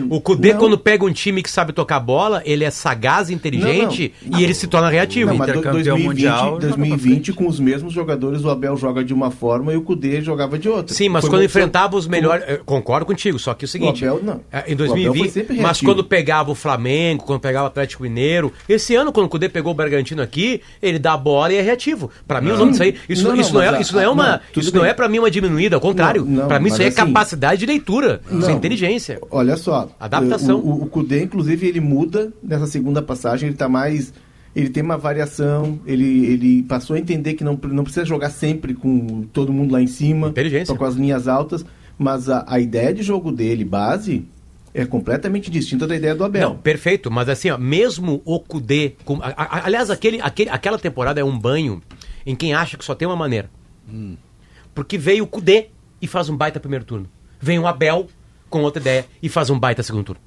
O 0.09 0.19
Kudê, 0.19 0.53
Não. 0.53 0.59
quando 0.59 0.77
pega 0.77 1.05
um 1.05 1.11
time 1.13 1.43
que 1.43 1.51
sabe 1.51 1.71
tocar 1.71 1.99
bola, 1.99 2.41
ele 2.45 2.63
é 2.63 2.71
sagaz, 2.71 3.29
inteligente 3.29 4.11
Não, 4.25 4.39
e 4.39 4.43
ele 4.43 4.53
se 4.53 4.65
torna 4.67 4.89
reativo. 4.89 5.29
Não, 5.31 5.37
mas 5.37 5.49
Inter 5.49 5.59
do- 5.59 5.63
campeão 5.63 5.83
2020, 5.83 6.07
mundial, 6.07 6.37
joga 6.45 6.57
pra 6.59 6.67
2020 6.69 6.99
frente. 7.01 7.33
com 7.33 7.47
os 7.47 7.59
mesmos 7.59 7.93
jogadores, 7.93 8.43
o 8.43 8.49
Abel 8.49 8.75
joga 8.75 9.03
de 9.03 9.13
uma 9.13 9.29
forma 9.29 9.71
e 9.73 9.77
o 9.77 9.81
Cudê 9.81 10.21
jogava 10.21 10.57
de 10.57 10.67
outra. 10.67 10.95
Sim, 10.95 11.09
mas 11.09 11.21
Foi 11.21 11.29
quando 11.29 11.43
enfrentava 11.43 11.95
os 11.95 12.07
melhores. 12.07 12.43
eu 12.47 12.57
Concordo 12.65 13.05
contigo, 13.05 13.37
só 13.39 13.53
que 13.53 13.65
é 13.65 13.67
o 13.67 13.69
seguinte. 13.69 14.03
O 14.03 14.09
Abel 14.09 14.23
não. 14.23 14.41
é, 14.51 14.71
Em 14.71 14.71
O 14.71 14.73
Abel 14.73 14.87
foi 14.87 14.87
2020. 15.03 15.31
sempre 15.31 15.61
Mas 15.61 15.79
quando 15.79 16.03
pegava 16.03 16.51
o 16.51 16.55
Flamengo, 16.55 17.23
quando 17.23 17.39
pegava 17.39 17.65
o 17.65 17.67
Atlético 17.67 18.03
Mineiro. 18.03 18.51
Esse 18.67 18.95
ano, 18.95 19.11
quando 19.11 19.27
o 19.27 19.29
Cudê 19.29 19.47
pegou 19.47 19.71
o 19.73 19.75
Bragantino 19.75 20.21
aqui, 20.21 20.61
ele 20.81 20.97
dá 20.97 21.13
a 21.13 21.17
bola 21.17 21.53
e 21.53 21.57
é 21.57 21.61
reativo. 21.61 22.09
Pra 22.27 22.41
mim, 22.41 22.49
os 22.51 22.59
nomes 22.59 22.81
aí. 22.81 22.95
Isso 23.07 23.21
Não, 23.23 23.29
não, 23.29 23.35
não, 23.37 23.41
isso 23.43 23.53
não, 23.53 23.61
é, 23.61 23.81
isso 23.81 23.93
não 23.93 24.01
é 24.01 24.09
uma. 24.09 24.27
não, 24.55 24.61
isso 24.61 24.75
não 24.75 24.83
é 24.85 24.93
pra 24.93 25.07
mim 25.07 25.19
uma 25.19 25.29
diminuída, 25.29 25.75
ao 25.75 25.81
contrário. 25.81 26.25
Não, 26.25 26.41
não, 26.41 26.47
pra 26.47 26.59
mim, 26.59 26.69
isso 26.69 26.77
aí 26.81 26.85
é 26.85 26.87
assim- 26.87 26.97
capacidade 26.97 27.59
de 27.59 27.65
leitura. 27.67 28.21
Isso 28.31 28.45
é 28.45 28.49
Não. 28.49 28.57
inteligência. 28.57 29.19
Olha 29.29 29.55
só. 29.55 29.66
Adaptação. 29.99 30.59
O, 30.59 30.69
o, 30.69 30.83
o 30.83 30.87
Cudê, 30.87 31.23
inclusive, 31.23 31.67
ele 31.67 31.79
muda 31.79 32.31
nessa 32.41 32.67
segunda 32.67 33.01
passagem, 33.01 33.49
ele 33.49 33.57
tá 33.57 33.67
mais. 33.69 34.13
Ele 34.55 34.69
tem 34.69 34.81
uma 34.81 34.97
variação, 34.97 35.79
ele, 35.85 36.25
ele 36.25 36.63
passou 36.63 36.95
a 36.95 36.99
entender 36.99 37.35
que 37.35 37.43
não, 37.43 37.59
não 37.71 37.83
precisa 37.83 38.03
jogar 38.05 38.31
sempre 38.31 38.73
com 38.73 39.21
todo 39.31 39.53
mundo 39.53 39.71
lá 39.71 39.79
em 39.81 39.85
cima, 39.87 40.29
Inteligência. 40.29 40.65
só 40.67 40.75
com 40.75 40.83
as 40.85 40.95
linhas 40.95 41.27
altas, 41.27 41.63
mas 41.97 42.27
a, 42.27 42.43
a 42.47 42.59
ideia 42.59 42.91
de 42.91 43.03
jogo 43.03 43.31
dele, 43.31 43.63
base, 43.63 44.25
é 44.73 44.83
completamente 44.83 45.51
distinta 45.51 45.85
da 45.85 45.95
ideia 45.95 46.15
do 46.15 46.23
Abel. 46.23 46.49
Não, 46.49 46.57
perfeito, 46.57 47.11
mas 47.11 47.29
assim, 47.29 47.51
ó, 47.51 47.57
mesmo 47.57 48.19
o 48.25 48.39
Kudê. 48.39 48.93
com- 49.05 49.19
a- 49.21 49.27
a- 49.37 49.65
aliás, 49.67 49.91
aquele, 49.91 50.19
aquele, 50.21 50.49
aquela 50.49 50.79
temporada 50.79 51.19
é 51.21 51.23
um 51.23 51.37
banho 51.37 51.79
em 52.25 52.35
quem 52.35 52.55
acha 52.55 52.77
que 52.77 52.85
só 52.85 52.95
tem 52.95 53.07
uma 53.07 53.15
maneira. 53.15 53.51
Porque 54.73 54.97
veio 54.97 55.23
o 55.23 55.27
Kudê 55.27 55.67
e 56.01 56.07
faz 56.07 56.29
um 56.29 56.37
baita 56.37 56.59
primeiro 56.59 56.83
turno. 56.85 57.07
Vem 57.39 57.59
o 57.59 57.67
Abel 57.67 58.07
com 58.49 58.61
outra 58.63 58.81
ideia 58.81 59.05
e 59.21 59.29
faz 59.29 59.49
um 59.49 59.59
baita 59.59 59.81
segundo 59.83 60.03
turno. 60.05 60.21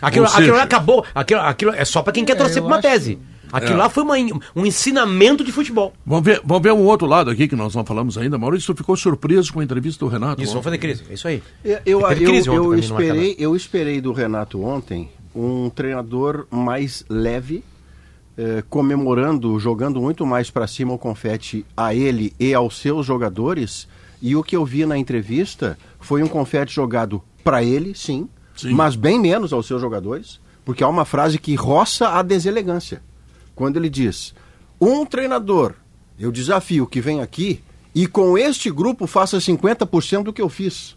Aquilo, 0.00 0.26
seja- 0.28 0.38
aquilo 0.40 0.58
acabou. 0.58 1.04
Aquilo, 1.14 1.40
aquilo 1.40 1.70
é 1.72 1.84
só 1.84 2.02
pra 2.02 2.12
quem 2.12 2.24
quer 2.24 2.32
É, 2.32 2.36
torcer 2.36 2.58
eu 2.58 2.62
pra 2.64 2.72
uma 2.72 2.78
acho- 2.78 2.88
tese. 2.88 3.18
Aquilo 3.52 3.74
É. 3.74 3.76
lá 3.76 3.88
foi 3.88 4.02
uma 4.02 4.14
um 4.56 4.66
ensinamento 4.66 5.44
de 5.44 5.52
futebol. 5.52 5.92
Vamos 6.04 6.24
ver, 6.24 6.40
vamos 6.44 6.62
ver 6.62 6.72
um 6.72 6.82
outro 6.82 7.06
lado 7.06 7.30
aqui 7.30 7.46
que 7.46 7.54
nós 7.54 7.74
não 7.74 7.84
falamos 7.84 8.18
ainda. 8.18 8.36
Maurício, 8.36 8.74
tu 8.74 8.78
ficou 8.78 8.96
surpreso 8.96 9.52
com 9.52 9.60
a 9.60 9.64
entrevista 9.64 10.04
do 10.04 10.10
Renato? 10.10 10.42
Isso, 10.42 10.50
ontem? 10.50 10.62
vamos 10.62 10.64
fazer 10.64 10.78
crise. 10.78 11.04
É 11.08 11.14
isso 11.14 11.28
aí. 11.28 11.42
Eu, 11.64 11.78
eu, 11.86 12.00
eu- 12.00 12.00
eu 12.00 12.64
mim 12.70 12.70
no 12.70 12.74
esperei, 12.78 13.36
eu 13.38 13.54
esperei 13.54 14.00
do 14.00 14.12
Renato 14.12 14.62
ontem 14.64 15.08
um 15.34 15.70
treinador 15.70 16.46
mais 16.50 17.04
leve, 17.08 17.62
eh, 18.36 18.64
comemorando, 18.68 19.56
jogando 19.60 20.00
muito 20.00 20.26
mais 20.26 20.50
para 20.50 20.66
cima 20.66 20.92
o 20.92 20.98
confete 20.98 21.64
a 21.76 21.94
ele 21.94 22.34
e 22.40 22.52
aos 22.54 22.78
seus 22.78 23.06
jogadores. 23.06 23.86
E 24.20 24.34
o 24.34 24.42
que 24.42 24.56
eu 24.56 24.64
vi 24.64 24.84
na 24.86 24.96
entrevista 24.98 25.78
foi 26.04 26.22
um 26.22 26.28
confete 26.28 26.72
jogado 26.74 27.22
para 27.42 27.62
ele, 27.64 27.94
sim, 27.94 28.28
Sim. 28.56 28.72
mas 28.72 28.94
bem 28.94 29.18
menos 29.18 29.52
aos 29.52 29.66
seus 29.66 29.80
jogadores, 29.80 30.40
porque 30.64 30.84
há 30.84 30.88
uma 30.88 31.04
frase 31.04 31.38
que 31.38 31.54
roça 31.54 32.08
a 32.10 32.22
deselegância. 32.22 33.02
Quando 33.54 33.76
ele 33.76 33.88
diz: 33.90 34.34
um 34.80 35.04
treinador, 35.04 35.72
eu 36.18 36.30
desafio 36.30 36.86
que 36.86 37.00
vem 37.00 37.20
aqui 37.20 37.60
e 37.94 38.06
com 38.06 38.36
este 38.38 38.70
grupo 38.70 39.06
faça 39.06 39.38
50% 39.38 40.22
do 40.24 40.32
que 40.32 40.42
eu 40.42 40.48
fiz. 40.48 40.96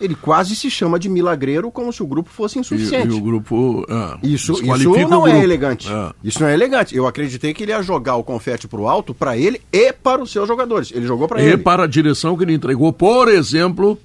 Ele 0.00 0.14
quase 0.14 0.56
se 0.56 0.70
chama 0.70 0.98
de 0.98 1.10
milagreiro 1.10 1.70
como 1.70 1.92
se 1.92 2.02
o 2.02 2.06
grupo 2.06 2.30
fosse 2.30 2.56
E, 2.56 2.60
insuficiente. 2.60 3.08
e 3.08 3.18
o 3.18 3.20
grupo. 3.20 3.84
ah, 3.90 4.18
Isso, 4.22 4.52
isso 4.54 4.90
o 4.90 5.08
não 5.08 5.26
é 5.28 5.42
elegante. 5.44 5.92
É. 5.92 6.12
Isso 6.24 6.40
não 6.40 6.48
é 6.48 6.54
elegante. 6.54 6.96
Eu 6.96 7.06
acreditei 7.06 7.52
que 7.52 7.62
ele 7.64 7.72
ia 7.72 7.82
jogar 7.82 8.16
o 8.16 8.24
confete 8.24 8.66
pro 8.66 8.88
alto 8.88 9.12
para 9.12 9.36
ele 9.36 9.60
e 9.70 9.92
para 9.92 10.22
os 10.22 10.30
seus 10.32 10.48
jogadores. 10.48 10.90
Ele 10.90 11.06
jogou 11.06 11.28
para 11.28 11.42
E 11.42 11.48
ele. 11.48 11.58
para 11.58 11.84
a 11.84 11.86
direção 11.86 12.34
que 12.34 12.44
ele 12.44 12.54
entregou, 12.54 12.94
por 12.94 13.28
exemplo, 13.28 13.98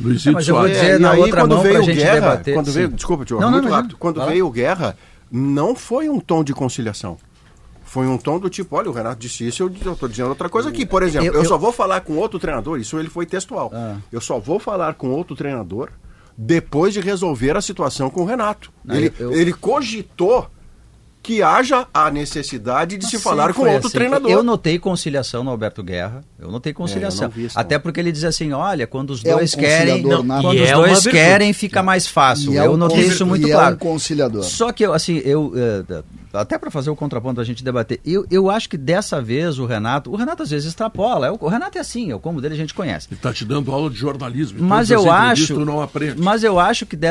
Luizito 0.00 0.28
É, 0.28 0.32
mas 0.32 0.48
eu 0.48 0.54
vou 0.54 0.62
Soares. 0.64 0.80
dizer 0.80 0.94
É, 0.94 0.98
na 0.98 1.10
aí, 1.12 1.20
outra 1.20 1.40
quando 1.42 1.50
mão 1.56 1.60
o 1.64 1.82
gente 1.82 1.96
Guerra, 1.96 2.14
debater, 2.20 2.54
quando 2.54 2.66
sim. 2.66 2.72
veio, 2.72 2.88
desculpa, 2.88 3.24
tio, 3.24 3.40
Não, 3.40 3.50
não, 3.50 3.58
muito 3.60 3.68
rápido. 3.72 3.96
Quando 3.98 4.18
lá. 4.18 4.26
veio 4.26 4.46
o 4.46 4.50
Guerra, 4.50 4.96
não 5.30 5.74
foi 5.74 6.08
um 6.08 6.20
tom 6.20 6.44
de 6.44 6.52
conciliação. 6.54 7.16
Foi 7.84 8.06
um 8.06 8.18
tom 8.18 8.38
do 8.38 8.50
tipo, 8.50 8.76
olha, 8.76 8.90
o 8.90 8.92
Renato 8.92 9.18
disse 9.18 9.46
isso, 9.48 9.62
eu, 9.62 9.96
tô 9.96 10.06
dizendo 10.06 10.28
outra 10.28 10.48
coisa 10.48 10.68
aqui. 10.68 10.84
Por 10.84 11.02
exemplo, 11.02 11.26
Eu- 11.28 11.32
eu, 11.34 11.40
eu- 11.42 11.48
só 11.48 11.56
vou 11.56 11.72
falar 11.72 12.00
com 12.02 12.16
outro 12.16 12.38
treinador, 12.38 12.78
isso 12.78 12.98
ele 12.98 13.08
foi 13.08 13.24
textual. 13.26 13.70
Ah. 13.74 13.96
Eu 14.12 14.20
só 14.20 14.38
vou 14.38 14.58
falar 14.58 14.92
com 14.94 15.08
outro 15.10 15.34
treinador 15.34 15.88
depois 16.36 16.92
de 16.94 17.00
resolver 17.00 17.56
a 17.56 17.60
situação 17.62 18.10
com 18.10 18.22
o 18.22 18.24
Renato. 18.26 18.70
Não, 18.84 18.94
ele, 18.94 19.12
eu- 19.18 19.32
ele 19.32 19.52
cogitou 19.54 20.48
que 21.28 21.42
haja 21.42 21.86
a 21.92 22.10
necessidade 22.10 22.96
de 22.96 23.04
se 23.06 23.16
Mas 23.16 23.22
falar 23.22 23.52
com 23.52 23.60
outro 23.60 23.88
assim. 23.88 23.90
treinador. 23.90 24.30
Eu 24.30 24.42
notei 24.42 24.78
conciliação 24.78 25.44
no 25.44 25.50
Alberto 25.50 25.82
Guerra. 25.82 26.24
Eu 26.38 26.50
notei 26.50 26.72
conciliação. 26.72 27.30
É, 27.36 27.38
eu 27.38 27.44
isso, 27.44 27.60
Até 27.60 27.74
não. 27.74 27.82
porque 27.82 28.00
ele 28.00 28.10
diz 28.10 28.24
assim: 28.24 28.50
olha, 28.52 28.86
quando 28.86 29.10
os 29.10 29.22
É 29.22 29.34
um 29.34 29.36
dois 29.36 29.54
querem. 29.54 30.00
conciliador 30.02 30.24
Não, 30.24 30.40
quando 30.42 30.56
E 30.56 30.62
os 30.62 30.68
é 30.70 30.72
dois 30.72 31.06
querem, 31.06 31.52
fica 31.52 31.82
mais 31.82 32.06
fácil. 32.06 32.54
E 32.54 32.56
é 32.56 32.64
eu 32.64 32.72
um 32.72 32.76
notei 32.78 33.00
isso 33.04 33.26
muito 33.26 33.46
e 33.46 33.50
claro. 33.50 33.72
É 33.72 33.74
um 33.74 33.78
conciliador. 33.78 34.42
Só 34.42 34.72
que 34.72 34.86
eu, 34.86 34.94
assim, 34.94 35.18
eu. 35.22 35.52
Até 36.32 36.58
para 36.58 36.70
fazer 36.70 36.90
o 36.90 36.96
contraponto 36.96 37.36
da 37.36 37.44
gente 37.44 37.64
debater, 37.64 38.00
eu, 38.04 38.26
eu 38.30 38.50
acho 38.50 38.68
que 38.68 38.76
dessa 38.76 39.20
vez 39.20 39.58
o 39.58 39.66
Renato. 39.66 40.10
O 40.12 40.16
Renato 40.16 40.42
às 40.42 40.50
vezes 40.50 40.68
extrapola. 40.68 41.26
é 41.26 41.30
o, 41.30 41.38
o 41.40 41.48
Renato 41.48 41.78
é 41.78 41.80
assim, 41.80 42.10
é 42.10 42.14
o 42.14 42.20
como 42.20 42.40
dele 42.40 42.54
a 42.54 42.56
gente 42.56 42.74
conhece. 42.74 43.08
Ele 43.10 43.16
está 43.16 43.32
te 43.32 43.44
dando 43.44 43.72
aula 43.72 43.88
de 43.90 43.96
jornalismo. 43.96 44.62
Mas 44.62 44.90
eu 44.90 45.10
acho. 45.10 45.58
Não 45.64 45.80
aprende. 45.80 46.20
Mas 46.20 46.42
eu 46.44 46.58
acho 46.58 46.84
que. 46.86 46.96
de- 46.96 47.06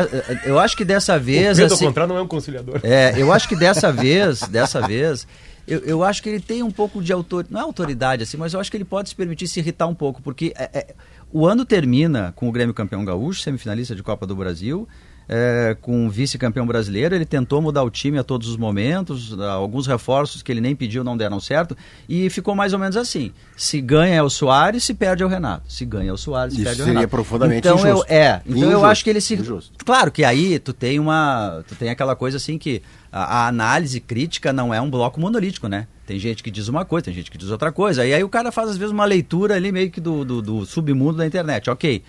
eu 0.45 0.59
acho 0.59 0.75
que 0.77 0.85
dessa 0.85 1.17
O 1.17 1.19
vez. 1.19 1.57
Pedro, 1.57 1.65
ao 1.65 1.73
assim, 1.73 1.85
contrário, 1.85 2.13
não 2.13 2.19
é 2.19 2.23
um 2.23 2.27
conciliador. 2.27 2.79
é, 2.83 3.13
eu 3.17 3.31
acho 3.33 3.47
que 3.47 3.55
dessa 3.55 3.91
vez, 3.91 4.41
dessa 4.41 4.81
vez, 4.87 5.27
eu, 5.67 5.79
eu 5.79 6.03
acho 6.03 6.21
que 6.23 6.29
ele 6.29 6.39
tem 6.39 6.61
um 6.63 6.71
pouco 6.71 7.01
de 7.01 7.11
autoridade, 7.11 7.53
não 7.53 7.61
é 7.61 7.63
autoridade 7.63 8.23
assim, 8.23 8.37
mas 8.37 8.53
eu 8.53 8.59
acho 8.59 8.69
que 8.71 8.77
ele 8.77 8.85
pode 8.85 9.09
se 9.09 9.15
permitir 9.15 9.47
se 9.47 9.59
irritar 9.59 9.87
um 9.87 9.95
pouco, 9.95 10.21
porque 10.21 10.53
é, 10.55 10.69
é, 10.73 10.95
o 11.31 11.45
ano 11.45 11.65
termina 11.65 12.31
com 12.35 12.47
o 12.47 12.51
Grêmio 12.51 12.73
campeão 12.73 13.03
gaúcho, 13.03 13.41
semifinalista 13.41 13.93
de 13.95 14.01
Copa 14.03 14.25
do 14.25 14.35
Brasil, 14.35 14.87
é, 15.29 15.75
com 15.81 16.07
o 16.07 16.09
vice-campeão 16.09 16.65
brasileiro, 16.65 17.13
ele 17.13 17.25
tentou 17.25 17.61
mudar 17.61 17.83
o 17.83 17.89
time 17.89 18.17
a 18.17 18.23
todos 18.23 18.47
os 18.47 18.55
momentos, 18.57 19.37
alguns 19.39 19.85
reforços 19.87 20.41
que 20.41 20.51
ele 20.51 20.61
nem 20.61 20.75
pediu 20.75 21.03
não 21.03 21.17
deram 21.17 21.39
certo, 21.39 21.75
e 22.07 22.29
ficou 22.29 22.55
mais 22.55 22.73
ou 22.73 22.79
menos 22.79 22.95
assim, 22.95 23.31
se 23.55 23.81
ganha 23.81 24.15
é 24.15 24.23
o 24.23 24.29
Soares, 24.29 24.83
se 24.83 24.93
perde 24.93 25.23
é 25.23 25.25
o 25.25 25.29
Renato, 25.29 25.71
se 25.71 25.85
ganha 25.85 26.09
é 26.09 26.13
o 26.13 26.17
Soares, 26.17 26.53
se 26.53 26.61
Isso 26.61 26.65
perde 26.67 26.81
é 26.81 26.83
o 26.83 26.85
seria 26.85 26.99
Renato. 26.99 27.11
profundamente 27.11 27.59
então, 27.67 27.77
Eu, 27.79 27.85
injusto. 27.93 28.05
é, 28.13 28.41
então 28.45 28.61
eu 28.61 28.67
Injusto, 28.69 28.85
acho 28.85 29.03
que 29.03 29.09
ele 29.09 29.21
se... 29.21 29.33
injusto. 29.35 29.85
Claro 29.85 30.11
que 30.11 30.23
aí 30.23 30.59
tu 30.59 30.71
tem 30.73 30.99
uma. 30.99 31.63
Tu 31.67 31.75
tem 31.75 31.89
aquela 31.89 32.15
coisa 32.15 32.37
assim 32.37 32.57
que 32.57 32.81
a, 33.11 33.39
a 33.43 33.47
análise 33.47 33.99
crítica 33.99 34.53
não 34.53 34.73
é 34.73 34.79
um 34.79 34.89
bloco 34.89 35.19
monolítico, 35.19 35.67
né? 35.67 35.87
Tem 36.05 36.17
gente 36.17 36.41
que 36.41 36.49
diz 36.49 36.69
uma 36.69 36.85
coisa, 36.85 37.05
tem 37.05 37.13
gente 37.13 37.29
que 37.29 37.37
diz 37.37 37.49
outra 37.49 37.69
coisa. 37.71 38.05
E 38.05 38.13
aí 38.13 38.23
o 38.23 38.29
cara 38.29 38.49
faz, 38.51 38.69
às 38.69 38.77
vezes, 38.77 38.93
uma 38.93 39.03
leitura 39.03 39.55
ali 39.55 39.73
meio 39.73 39.91
que 39.91 39.99
do, 39.99 40.23
do, 40.23 40.41
do 40.41 40.65
submundo 40.65 41.17
da 41.17 41.25
internet. 41.25 41.69
Ok. 41.69 42.01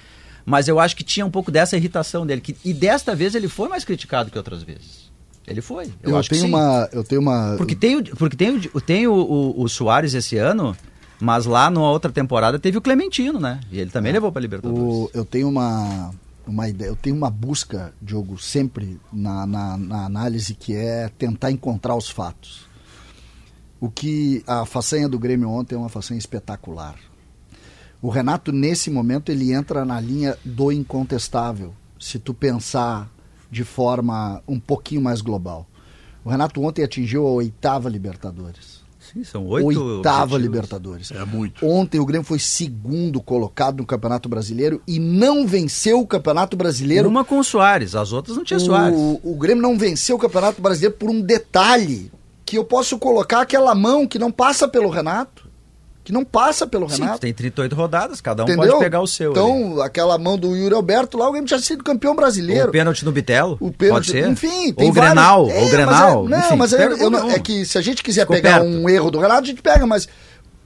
Mas 0.48 0.66
eu 0.68 0.80
acho 0.80 0.96
que 0.96 1.04
tinha 1.04 1.26
um 1.26 1.30
pouco 1.30 1.50
dessa 1.50 1.76
irritação 1.76 2.26
dele. 2.26 2.40
Que, 2.40 2.56
e 2.64 2.72
desta 2.72 3.14
vez 3.14 3.34
ele 3.34 3.48
foi 3.48 3.68
mais 3.68 3.84
criticado 3.84 4.30
que 4.30 4.38
outras 4.38 4.62
vezes. 4.62 5.10
Ele 5.46 5.60
foi. 5.60 5.86
Eu, 6.02 6.10
Eu, 6.12 6.16
acho 6.16 6.28
tenho 6.30 6.42
que 6.42 6.48
sim. 6.48 6.54
uma, 6.54 6.88
eu 6.92 7.04
tenho 7.04 7.20
uma. 7.20 7.54
Porque 7.56 7.74
tem, 7.74 7.96
o, 7.96 8.04
porque 8.16 8.36
tem, 8.36 8.56
o, 8.74 8.80
tem 8.80 9.06
o, 9.06 9.12
o, 9.14 9.62
o 9.62 9.68
Soares 9.68 10.14
esse 10.14 10.36
ano, 10.36 10.76
mas 11.20 11.46
lá 11.46 11.70
numa 11.70 11.90
outra 11.90 12.10
temporada 12.12 12.58
teve 12.58 12.78
o 12.78 12.80
Clementino, 12.82 13.38
né? 13.40 13.60
E 13.70 13.78
ele 13.80 13.90
também 13.90 14.12
levou 14.12 14.30
para 14.32 14.40
Libertadores. 14.42 14.82
O- 14.82 15.10
eu 15.14 15.24
tenho 15.24 15.48
uma, 15.48 16.10
uma 16.46 16.68
ideia, 16.68 16.88
eu 16.88 16.96
tenho 16.96 17.16
uma 17.16 17.30
busca, 17.30 17.92
Diogo, 18.00 18.38
sempre 18.38 18.98
na, 19.12 19.46
na, 19.46 19.76
na 19.78 20.04
análise 20.06 20.54
que 20.54 20.74
é 20.74 21.10
tentar 21.18 21.50
encontrar 21.50 21.94
os 21.96 22.08
fatos. 22.10 22.66
O 23.80 23.88
que 23.88 24.42
a 24.46 24.66
façanha 24.66 25.08
do 25.08 25.18
Grêmio 25.18 25.48
ontem 25.48 25.74
é 25.76 25.78
uma 25.78 25.88
façanha 25.88 26.18
espetacular. 26.18 26.96
O 28.00 28.08
Renato, 28.08 28.52
nesse 28.52 28.90
momento, 28.90 29.30
ele 29.30 29.52
entra 29.52 29.84
na 29.84 30.00
linha 30.00 30.36
do 30.44 30.70
incontestável, 30.70 31.74
se 31.98 32.18
tu 32.18 32.32
pensar 32.32 33.10
de 33.50 33.64
forma 33.64 34.42
um 34.46 34.60
pouquinho 34.60 35.02
mais 35.02 35.20
global. 35.20 35.66
O 36.24 36.30
Renato 36.30 36.62
ontem 36.62 36.84
atingiu 36.84 37.26
a 37.26 37.30
oitava 37.30 37.88
Libertadores. 37.88 38.86
Sim, 39.12 39.24
são 39.24 39.46
oito 39.46 39.66
oitava 39.66 40.34
objetivos. 40.34 40.42
Libertadores. 40.42 41.10
É 41.12 41.24
muito. 41.24 41.66
Ontem 41.66 41.98
o 41.98 42.04
Grêmio 42.04 42.26
foi 42.26 42.38
segundo 42.38 43.22
colocado 43.22 43.78
no 43.78 43.86
Campeonato 43.86 44.28
Brasileiro 44.28 44.82
e 44.86 44.98
não 44.98 45.46
venceu 45.46 46.00
o 46.00 46.06
Campeonato 46.06 46.56
Brasileiro. 46.56 47.08
Uma 47.08 47.24
com 47.24 47.38
o 47.38 47.44
Soares, 47.44 47.94
as 47.94 48.12
outras 48.12 48.36
não 48.36 48.44
tinha 48.44 48.60
Soares. 48.60 48.98
O, 48.98 49.20
o 49.24 49.36
Grêmio 49.36 49.62
não 49.62 49.78
venceu 49.78 50.16
o 50.16 50.18
Campeonato 50.18 50.60
Brasileiro 50.60 50.96
por 50.96 51.08
um 51.08 51.20
detalhe 51.22 52.12
que 52.44 52.58
eu 52.58 52.64
posso 52.64 52.98
colocar 52.98 53.40
aquela 53.40 53.74
mão 53.74 54.06
que 54.06 54.18
não 54.18 54.30
passa 54.30 54.68
pelo 54.68 54.90
Renato. 54.90 55.47
Que 56.08 56.12
não 56.14 56.24
passa 56.24 56.66
pelo 56.66 56.88
Sim, 56.88 57.02
Renato. 57.02 57.20
tem 57.20 57.34
38 57.34 57.76
rodadas, 57.76 58.18
cada 58.22 58.42
um 58.42 58.46
entendeu? 58.46 58.66
pode 58.70 58.78
pegar 58.82 59.02
o 59.02 59.06
seu. 59.06 59.30
ali. 59.30 59.38
Então, 59.40 59.82
aquela 59.82 60.16
mão 60.16 60.38
do 60.38 60.56
Yuri 60.56 60.74
Alberto 60.74 61.18
lá, 61.18 61.28
o 61.28 61.32
Grêmio 61.32 61.46
tinha 61.46 61.60
sido 61.60 61.84
campeão 61.84 62.16
brasileiro. 62.16 62.68
o 62.70 62.72
pênalti 62.72 63.04
no 63.04 63.12
Bitelo, 63.12 63.58
O 63.60 63.70
pênalti, 63.70 64.06
pode 64.06 64.22
ser. 64.22 64.26
enfim, 64.26 64.72
ou 64.74 64.88
o 64.88 64.92
vários- 64.92 64.94
Grenal, 64.94 65.50
É, 65.50 65.52
ou 65.52 65.58
o 65.58 65.60
mas 65.64 65.70
Grenal. 65.70 66.24
é- 66.24 66.28
não, 66.30 66.38
enfim, 66.38 66.56
mas 66.56 66.72
é, 66.72 66.86
eu 66.86 67.10
não- 67.10 67.30
é 67.30 67.38
que 67.38 67.62
se 67.66 67.76
a 67.76 67.82
gente 67.82 68.02
quiser 68.02 68.22
Ficou 68.22 68.36
pegar 68.36 68.60
perto. 68.60 68.66
um 68.66 68.88
erro 68.88 69.10
do 69.10 69.18
Renato, 69.20 69.42
a 69.42 69.46
gente 69.46 69.60
pega, 69.60 69.86
mas 69.86 70.08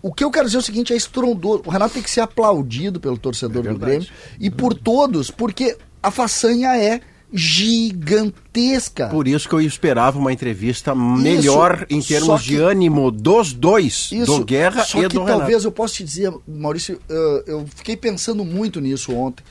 o 0.01 0.15
que 0.15 0.23
eu 0.23 0.31
quero 0.31 0.45
dizer 0.47 0.59
é 0.59 0.61
o 0.61 0.63
seguinte, 0.63 0.93
é 0.93 0.97
estrondoso. 0.97 1.65
O 1.67 1.71
Renato 1.71 1.95
tem 1.95 2.03
que 2.05 2.11
ser 2.11 2.21
aplaudido 2.21 3.01
pelo 3.01 3.19
torcedor 3.19 3.65
do 3.65 3.79
Grêmio 3.81 4.07
e 4.39 4.49
por 4.49 4.75
todos, 4.75 5.29
porque 5.29 5.77
a 6.01 6.13
façanha 6.13 6.77
é 6.77 7.01
gigantesca. 7.33 9.09
Por 9.09 9.27
isso 9.27 9.49
que 9.49 9.55
eu 9.55 9.61
esperava 9.61 10.19
uma 10.19 10.33
entrevista 10.33 10.95
melhor 10.95 11.87
em 11.89 12.01
só 12.01 12.09
termos 12.09 12.43
que- 12.43 12.49
de 12.49 12.57
ânimo 12.61 13.11
dos 13.11 13.53
dois, 13.53 14.11
do 14.27 14.45
Guerra 14.45 14.85
só 14.85 14.99
e 14.99 15.03
que 15.09 15.09
do 15.19 15.25
talvez 15.25 15.49
Renato. 15.49 15.67
eu 15.67 15.73
possa 15.73 15.95
te 15.95 16.05
dizer, 16.05 16.33
Maurício, 16.47 17.01
eu, 17.09 17.45
eu 17.47 17.67
fiquei 17.75 17.97
pensando 17.97 18.45
muito 18.45 18.81
nisso 18.81 19.13
ontem. 19.15 19.43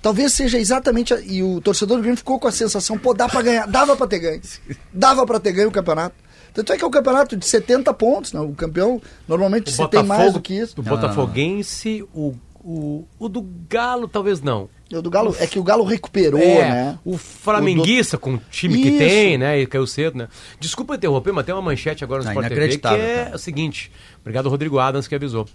Talvez 0.00 0.32
seja 0.34 0.58
exatamente. 0.58 1.14
a- 1.14 1.20
e 1.20 1.42
o 1.42 1.60
torcedor 1.62 1.96
do 1.96 2.02
Grêmio 2.02 2.18
ficou 2.18 2.38
com 2.38 2.46
a 2.46 2.52
sensação, 2.52 2.98
pô, 2.98 3.14
dá 3.14 3.26
pra 3.28 3.40
ganhar, 3.40 3.66
dava 3.66 3.96
pra 3.96 4.06
ter 4.06 4.18
ganho. 4.18 4.40
Dava 4.92 5.24
pra 5.26 5.40
ter 5.40 5.52
ganho 5.52 5.68
o 5.68 5.72
campeonato. 5.72 6.14
Tanto 6.52 6.72
é 6.72 6.76
que 6.76 6.84
é 6.84 6.86
um 6.86 6.90
campeonato 6.90 7.36
de 7.36 7.44
70 7.46 7.92
pontos, 7.94 8.32
né? 8.32 8.38
O 8.40 8.52
campeão, 8.52 9.00
normalmente, 9.26 9.68
O 9.68 9.72
se 9.72 9.88
tem 9.88 10.04
mais 10.04 10.32
do 10.32 10.40
que 10.40 10.54
isso. 10.54 10.74
O 10.78 10.82
Botafoguense, 10.82 12.04
o, 12.14 12.34
o, 12.64 13.04
o 13.18 13.28
do 13.28 13.46
Galo, 13.68 14.08
talvez 14.08 14.40
não. 14.40 14.68
O 14.92 15.02
do 15.02 15.10
Galo, 15.10 15.34
é 15.38 15.46
que 15.46 15.58
o 15.58 15.62
Galo 15.62 15.84
recuperou, 15.84 16.40
é, 16.40 16.60
né? 16.70 16.98
o 17.04 17.18
flamenguista 17.18 18.16
com 18.16 18.34
o 18.34 18.40
time 18.50 18.80
que 18.80 18.88
Isso. 18.88 18.98
tem, 18.98 19.38
né? 19.38 19.60
E 19.60 19.66
caiu 19.66 19.86
cedo, 19.86 20.16
né? 20.16 20.28
Desculpa 20.58 20.94
interromper, 20.94 21.32
mas 21.32 21.44
tem 21.44 21.54
uma 21.54 21.62
manchete 21.62 22.02
agora 22.04 22.22
no 22.22 22.28
Ah, 22.28 22.32
Sport 22.32 22.48
TV 22.48 22.68
que 22.68 22.74
é 22.74 22.78
cara. 23.24 23.36
o 23.36 23.38
seguinte. 23.38 23.90
Obrigado, 24.20 24.48
Rodrigo 24.48 24.78
Adams, 24.78 25.06
que 25.06 25.14
avisou. 25.14 25.46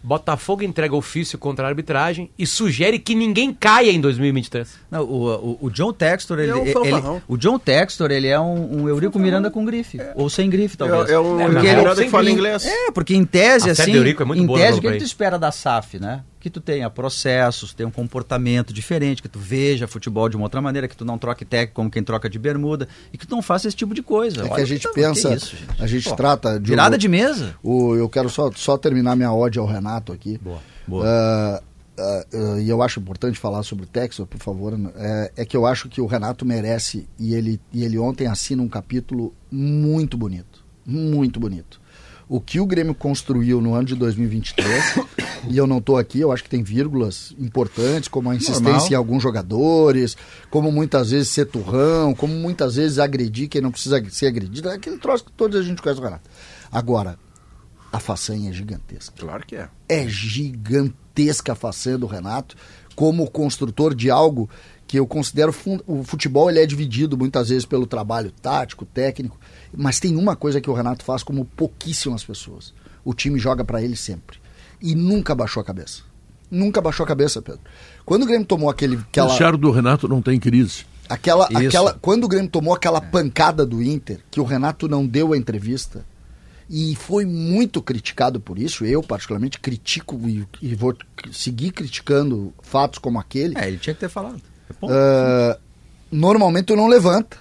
Botafogo 0.00 0.62
entrega 0.62 0.94
ofício 0.94 1.36
contra 1.38 1.64
a 1.66 1.68
arbitragem 1.68 2.30
e 2.38 2.46
sugere 2.46 3.00
que 3.00 3.16
ninguém 3.16 3.52
caia 3.52 3.90
em 3.90 4.00
2023. 4.00 4.78
Não, 4.90 5.02
o, 5.02 5.26
o, 5.26 5.58
o 5.62 5.70
John 5.70 5.92
Textor, 5.92 6.38
ele, 6.38 6.52
É 6.52 6.54
um 6.54 6.64
ele- 6.84 7.22
o 7.26 7.36
John 7.36 7.58
Textor, 7.58 8.12
ele 8.12 8.28
é 8.28 8.38
um, 8.38 8.82
um 8.82 8.88
Eurico 8.88 9.18
Miranda 9.18 9.50
com 9.50 9.64
grife, 9.64 9.98
ou 10.14 10.30
sem 10.30 10.48
grife, 10.48 10.76
talvez. 10.76 11.08
É, 11.10 11.14
é 11.14 11.18
um 11.18 11.40
É, 11.40 11.44
é 11.44 11.48
Miranda 11.48 11.96
que 12.04 12.10
fala 12.10 12.30
inglês. 12.30 12.64
É, 12.64 12.92
porque 12.92 13.12
em 13.14 13.24
tese, 13.24 13.68
A 13.68 13.72
assim, 13.72 13.90
do 13.90 13.98
Eurico 13.98 14.22
é 14.22 14.26
muito 14.26 14.42
em 14.42 14.46
boa, 14.46 14.58
tese, 14.60 14.78
o 14.78 14.80
que, 14.80 14.92
que 14.92 14.98
tu 14.98 15.04
espera 15.04 15.36
da 15.36 15.50
SAF, 15.50 15.98
né? 15.98 16.22
Que 16.48 16.52
tu 16.52 16.60
tenha 16.62 16.88
processos, 16.88 17.74
tenha 17.74 17.86
um 17.86 17.92
comportamento 17.92 18.72
diferente, 18.72 19.20
que 19.20 19.28
tu 19.28 19.38
veja 19.38 19.86
futebol 19.86 20.30
de 20.30 20.36
uma 20.36 20.46
outra 20.46 20.62
maneira, 20.62 20.88
que 20.88 20.96
tu 20.96 21.04
não 21.04 21.18
troque 21.18 21.44
técnico 21.44 21.74
como 21.74 21.90
quem 21.90 22.02
troca 22.02 22.26
de 22.26 22.38
bermuda, 22.38 22.88
e 23.12 23.18
que 23.18 23.26
tu 23.26 23.34
não 23.34 23.42
faça 23.42 23.68
esse 23.68 23.76
tipo 23.76 23.92
de 23.92 24.00
coisa. 24.00 24.46
É 24.46 24.48
que 24.48 24.60
a 24.62 24.64
gente 24.64 24.84
tá- 24.84 24.92
pensa, 24.94 25.34
isso, 25.34 25.54
gente? 25.54 25.82
a 25.82 25.86
gente 25.86 26.08
Pô, 26.08 26.16
trata 26.16 26.58
de 26.58 26.70
Virada 26.70 26.96
de 26.96 27.06
mesa. 27.06 27.54
O, 27.62 27.94
eu 27.94 28.08
quero 28.08 28.30
só, 28.30 28.50
só 28.52 28.78
terminar 28.78 29.14
minha 29.14 29.30
ode 29.30 29.58
ao 29.58 29.66
Renato 29.66 30.10
aqui. 30.10 30.38
Boa, 30.38 30.58
boa. 30.86 31.04
Ah, 31.06 31.62
ah, 31.98 32.24
ah, 32.32 32.60
e 32.62 32.70
eu 32.70 32.80
acho 32.82 32.98
importante 32.98 33.38
falar 33.38 33.62
sobre 33.62 33.84
o 33.84 33.86
Texas, 33.86 34.26
por 34.26 34.40
favor. 34.40 34.72
É, 34.96 35.32
é 35.36 35.44
que 35.44 35.54
eu 35.54 35.66
acho 35.66 35.90
que 35.90 36.00
o 36.00 36.06
Renato 36.06 36.46
merece, 36.46 37.06
e 37.18 37.34
ele, 37.34 37.60
e 37.70 37.84
ele 37.84 37.98
ontem 37.98 38.26
assina 38.26 38.62
um 38.62 38.68
capítulo 38.68 39.34
muito 39.50 40.16
bonito. 40.16 40.64
muito 40.86 41.38
bonito. 41.38 41.78
O 42.28 42.40
que 42.40 42.60
o 42.60 42.66
Grêmio 42.66 42.94
construiu 42.94 43.60
no 43.60 43.74
ano 43.74 43.86
de 43.86 43.94
2023, 43.94 45.00
e 45.48 45.56
eu 45.56 45.66
não 45.66 45.78
estou 45.78 45.96
aqui, 45.96 46.20
eu 46.20 46.30
acho 46.30 46.44
que 46.44 46.50
tem 46.50 46.62
vírgulas 46.62 47.34
importantes, 47.38 48.08
como 48.08 48.30
a 48.30 48.36
insistência 48.36 48.62
Normal. 48.62 48.90
em 48.90 48.94
alguns 48.94 49.22
jogadores, 49.22 50.16
como 50.50 50.70
muitas 50.70 51.10
vezes 51.10 51.28
ser 51.28 51.46
turrão, 51.46 52.14
como 52.14 52.34
muitas 52.34 52.74
vezes 52.74 52.98
agredir 52.98 53.48
quem 53.48 53.62
não 53.62 53.70
precisa 53.70 54.02
ser 54.10 54.26
agredido, 54.26 54.68
é 54.68 54.74
aquele 54.74 54.98
troço 54.98 55.24
que 55.24 55.32
todos 55.32 55.58
a 55.58 55.62
gente 55.62 55.80
conhece 55.80 56.00
Renato. 56.00 56.28
Agora, 56.70 57.18
a 57.90 57.98
façanha 57.98 58.50
é 58.50 58.52
gigantesca 58.52 59.14
Claro 59.18 59.46
que 59.46 59.56
é. 59.56 59.68
é 59.88 60.06
gigantesca 60.06 61.52
a 61.52 61.56
façanha 61.56 61.96
do 61.96 62.06
Renato 62.06 62.54
como 62.94 63.30
construtor 63.30 63.94
de 63.94 64.10
algo 64.10 64.50
que 64.88 64.98
eu 64.98 65.06
considero 65.06 65.54
o 65.86 66.02
futebol 66.02 66.48
ele 66.48 66.60
é 66.60 66.66
dividido 66.66 67.16
muitas 67.16 67.50
vezes 67.50 67.66
pelo 67.66 67.86
trabalho 67.86 68.32
tático, 68.32 68.86
técnico, 68.86 69.38
mas 69.76 70.00
tem 70.00 70.16
uma 70.16 70.34
coisa 70.34 70.62
que 70.62 70.70
o 70.70 70.72
Renato 70.72 71.04
faz 71.04 71.22
como 71.22 71.44
pouquíssimas 71.44 72.24
pessoas. 72.24 72.72
O 73.04 73.12
time 73.12 73.38
joga 73.38 73.62
para 73.62 73.82
ele 73.82 73.94
sempre 73.94 74.38
e 74.80 74.94
nunca 74.94 75.34
baixou 75.34 75.60
a 75.60 75.64
cabeça. 75.64 76.02
Nunca 76.50 76.80
baixou 76.80 77.04
a 77.04 77.06
cabeça, 77.06 77.42
Pedro. 77.42 77.60
Quando 78.06 78.22
o 78.22 78.26
Grêmio 78.26 78.46
tomou 78.46 78.70
aquele 78.70 78.96
O 78.96 79.00
aquela 79.00 79.28
vestiário 79.28 79.58
do 79.58 79.70
Renato 79.70 80.08
não 80.08 80.22
tem 80.22 80.40
crise. 80.40 80.86
Aquela, 81.06 81.46
Isso. 81.50 81.68
aquela, 81.68 81.92
quando 82.00 82.24
o 82.24 82.28
Grêmio 82.28 82.50
tomou 82.50 82.74
aquela 82.74 83.00
pancada 83.00 83.66
do 83.66 83.82
Inter, 83.82 84.20
que 84.30 84.40
o 84.40 84.44
Renato 84.44 84.88
não 84.88 85.06
deu 85.06 85.34
a 85.34 85.36
entrevista, 85.36 86.04
e 86.70 86.94
foi 86.96 87.26
muito 87.26 87.82
criticado 87.82 88.40
por 88.40 88.58
isso, 88.58 88.84
eu 88.84 89.02
particularmente 89.02 89.58
critico 89.58 90.20
e, 90.28 90.46
e 90.60 90.74
vou 90.74 90.94
seguir 91.32 91.70
criticando 91.72 92.52
fatos 92.62 92.98
como 92.98 93.18
aquele, 93.18 93.56
É, 93.58 93.68
ele 93.68 93.78
tinha 93.78 93.94
que 93.94 94.00
ter 94.00 94.08
falado. 94.10 94.42
É 94.82 95.54
ah, 95.54 95.58
normalmente 96.10 96.66
tu 96.66 96.76
não 96.76 96.86
levanta. 96.88 97.36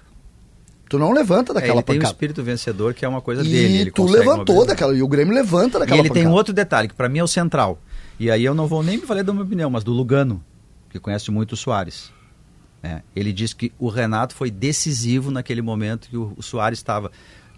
Tu 0.90 0.98
não 0.98 1.12
levanta 1.12 1.52
É, 1.52 1.56
daquela 1.56 1.74
ele 1.80 1.84
tem 1.84 1.96
um 1.96 2.00
pancada. 2.00 2.14
espírito 2.14 2.44
vencedor 2.44 2.94
que 2.94 3.04
é 3.04 3.08
uma 3.08 3.20
coisa 3.22 3.42
e 3.42 3.46
dele. 3.50 3.78
Ele 3.80 3.92
tu 3.92 4.06
levantou 4.06 4.38
mobilizar. 4.56 4.68
daquela, 4.68 4.94
e 4.96 5.04
o 5.04 5.08
Grêmio 5.08 5.34
levanta 5.34 5.78
E 5.78 5.80
daquela 5.82 6.00
ele 6.00 6.10
tem 6.10 6.22
um 6.22 6.26
pancada. 6.26 6.36
outro 6.38 6.54
detalhe, 6.54 6.88
que 6.88 6.94
pra 6.94 7.10
mim 7.10 7.20
é 7.20 7.24
o 7.24 7.28
central. 7.28 7.78
E 8.20 8.32
aí 8.32 8.44
eu 8.46 8.56
não 8.56 8.68
vou 8.68 8.82
nem 8.82 8.98
me 8.98 9.06
falar 9.06 9.22
da 9.24 9.34
minha 9.34 9.44
opinião, 9.44 9.70
mas 9.70 9.84
do 9.84 9.92
Lugano, 9.92 10.42
que 10.90 10.98
conhece 11.00 11.30
muito 11.30 11.52
o 11.54 11.58
Soares. 11.58 12.12
É, 12.82 13.02
ele 13.16 13.34
disse 13.34 13.56
que 13.56 13.72
o 13.78 13.90
Renato 13.90 14.34
foi 14.34 14.50
decisivo 14.50 15.30
naquele 15.30 15.62
momento 15.62 16.08
que 16.10 16.16
o, 16.16 16.32
o 16.38 16.42
Soares 16.44 16.80
estava 16.80 17.12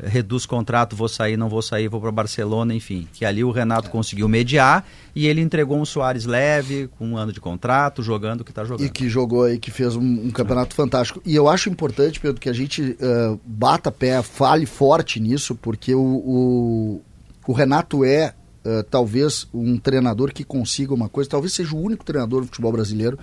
reduz 0.04 0.46
contrato, 0.46 0.96
vou 0.96 1.08
sair, 1.08 1.38
não 1.38 1.50
vou 1.50 1.62
sair, 1.62 1.88
vou 1.88 2.00
para 2.00 2.12
Barcelona, 2.12 2.74
enfim. 2.74 3.08
Que 3.14 3.26
ali 3.26 3.44
o 3.44 3.52
Renato 3.52 3.90
conseguiu 3.90 4.28
mediar 4.28 4.88
e 5.16 5.28
ele 5.28 5.42
entregou 5.42 5.78
um 5.78 5.86
Soares 5.86 6.26
leve, 6.26 6.88
com 6.98 7.08
um 7.08 7.18
ano 7.18 7.34
de 7.34 7.42
contrato, 7.42 8.02
jogando 8.02 8.42
o 8.42 8.44
que 8.44 8.52
está 8.52 8.64
jogando. 8.64 8.86
E 8.86 8.90
que 8.90 9.10
jogou 9.10 9.44
aí, 9.44 9.60
que 9.60 9.72
fez 9.72 9.96
um, 9.96 10.02
um 10.02 10.32
campeonato 10.32 10.74
fantástico. 10.74 11.22
E 11.26 11.36
eu 11.36 11.50
acho 11.50 11.70
importante, 11.70 12.20
Pedro, 12.20 12.40
que 12.40 12.50
a 12.50 12.54
gente 12.54 12.98
ah, 13.02 13.38
bata 13.46 13.92
pé, 13.92 14.22
fale 14.22 14.66
forte 14.66 15.20
nisso, 15.20 15.56
porque 15.56 15.94
o, 15.94 16.02
o, 16.02 17.02
o 17.48 17.54
Renato 17.54 18.06
é 18.06 18.34
ah, 18.66 18.86
talvez 18.90 19.48
um 19.54 19.78
treinador 19.78 20.32
que 20.32 20.44
consiga 20.44 20.94
uma 20.94 21.10
coisa, 21.10 21.30
talvez 21.30 21.54
seja 21.54 21.76
o 21.76 21.82
único 21.82 22.06
treinador 22.06 22.42
do 22.42 22.48
futebol 22.48 22.72
brasileiro 22.72 23.18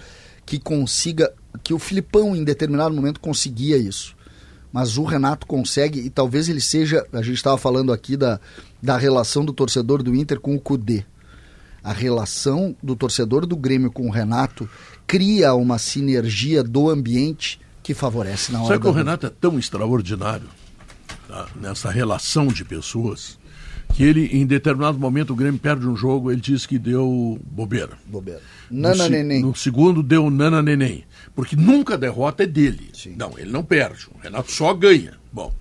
que 0.45 0.61
consiga, 0.61 1.33
que 1.63 1.75
o 1.75 1.79
Filipão 1.79 2.35
em 2.37 2.45
determinado 2.45 2.95
momento 2.95 3.19
conseguia 3.19 3.77
isso. 3.77 4.16
Mas 4.73 4.99
o 4.99 5.05
Renato 5.05 5.47
consegue, 5.47 6.01
e 6.01 6.11
talvez 6.11 6.49
ele 6.49 6.61
seja, 6.61 7.07
a 7.13 7.23
gente 7.23 7.37
estava 7.37 7.57
falando 7.57 7.93
aqui 7.93 8.17
da, 8.17 8.41
da 8.83 8.97
relação 8.97 9.45
do 9.45 9.53
torcedor 9.53 10.03
do 10.03 10.15
Inter 10.15 10.41
com 10.41 10.55
o 10.55 10.61
Cudê 10.61 11.05
a 11.87 11.93
relação 11.93 12.75
do 12.83 12.97
torcedor 12.97 13.47
do 13.47 13.57
Grêmio 13.57 13.93
com 13.93 14.09
o 14.09 14.11
Renato 14.11 14.69
cria 15.07 15.55
uma 15.55 15.79
sinergia 15.79 16.61
do 16.61 16.91
ambiente 16.91 17.61
que 17.81 17.95
favorece 17.95 18.51
na 18.51 18.59
hora 18.59 18.71
Sabe 18.71 18.81
que 18.81 18.89
o 18.89 18.93
Renato 18.93 19.27
é 19.27 19.31
tão 19.31 19.57
extraordinário 19.57 20.49
tá, 21.29 21.47
nessa 21.55 21.89
relação 21.89 22.49
de 22.49 22.65
pessoas 22.65 23.39
que 23.95 24.03
ele, 24.03 24.27
em 24.33 24.45
determinado 24.45 24.99
momento, 24.99 25.33
o 25.33 25.37
Grêmio 25.37 25.61
perde 25.61 25.87
um 25.87 25.95
jogo, 25.95 26.33
ele 26.33 26.41
diz 26.41 26.67
que 26.67 26.77
deu 26.77 27.39
bobeira. 27.45 27.97
bobeira. 28.05 28.43
No 28.71 28.89
Nana 28.89 29.09
Neném. 29.09 29.43
No 29.43 29.55
segundo 29.55 30.03
deu 30.03 30.31
Nana 30.31 30.63
Neném. 30.63 31.05
Porque 31.35 31.55
nunca 31.55 31.95
a 31.95 31.97
derrota 31.97 32.43
é 32.43 32.47
dele. 32.47 32.91
Sim. 32.93 33.15
Não, 33.17 33.39
ele 33.39 33.51
não 33.51 33.63
perde. 33.63 34.07
O 34.15 34.19
Renato 34.19 34.51
só 34.51 34.73
ganha. 34.73 35.15
Bom, 35.33 35.53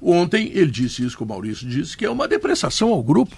ontem 0.00 0.50
ele 0.54 0.70
disse 0.70 1.04
isso 1.04 1.16
que 1.16 1.22
o 1.22 1.26
Maurício 1.26 1.68
disse, 1.68 1.96
que 1.96 2.04
é 2.04 2.10
uma 2.10 2.28
depreciação 2.28 2.90
ao 2.90 3.02
grupo. 3.02 3.36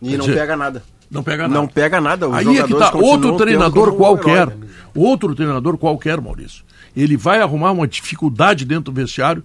E 0.00 0.10
Quer 0.10 0.18
não 0.18 0.26
dizer, 0.26 0.38
pega 0.38 0.56
nada. 0.56 0.82
Não 1.10 1.22
pega 1.22 1.42
nada. 1.46 1.54
Não 1.54 1.68
pega 1.68 2.00
nada. 2.00 2.28
Os 2.28 2.34
Aí 2.34 2.58
é 2.58 2.66
que 2.66 2.74
tá. 2.74 2.94
Outro 2.96 3.36
treinador 3.36 3.84
como 3.86 3.94
um 3.94 3.98
qualquer. 3.98 4.48
herói. 4.48 4.54
Outro 4.94 5.34
treinador 5.34 5.78
qualquer, 5.78 6.20
Maurício. 6.20 6.64
Ele 6.96 7.16
vai 7.16 7.40
arrumar 7.40 7.72
uma 7.72 7.86
dificuldade 7.86 8.64
dentro 8.64 8.84
do 8.84 8.92
vestiário 8.92 9.44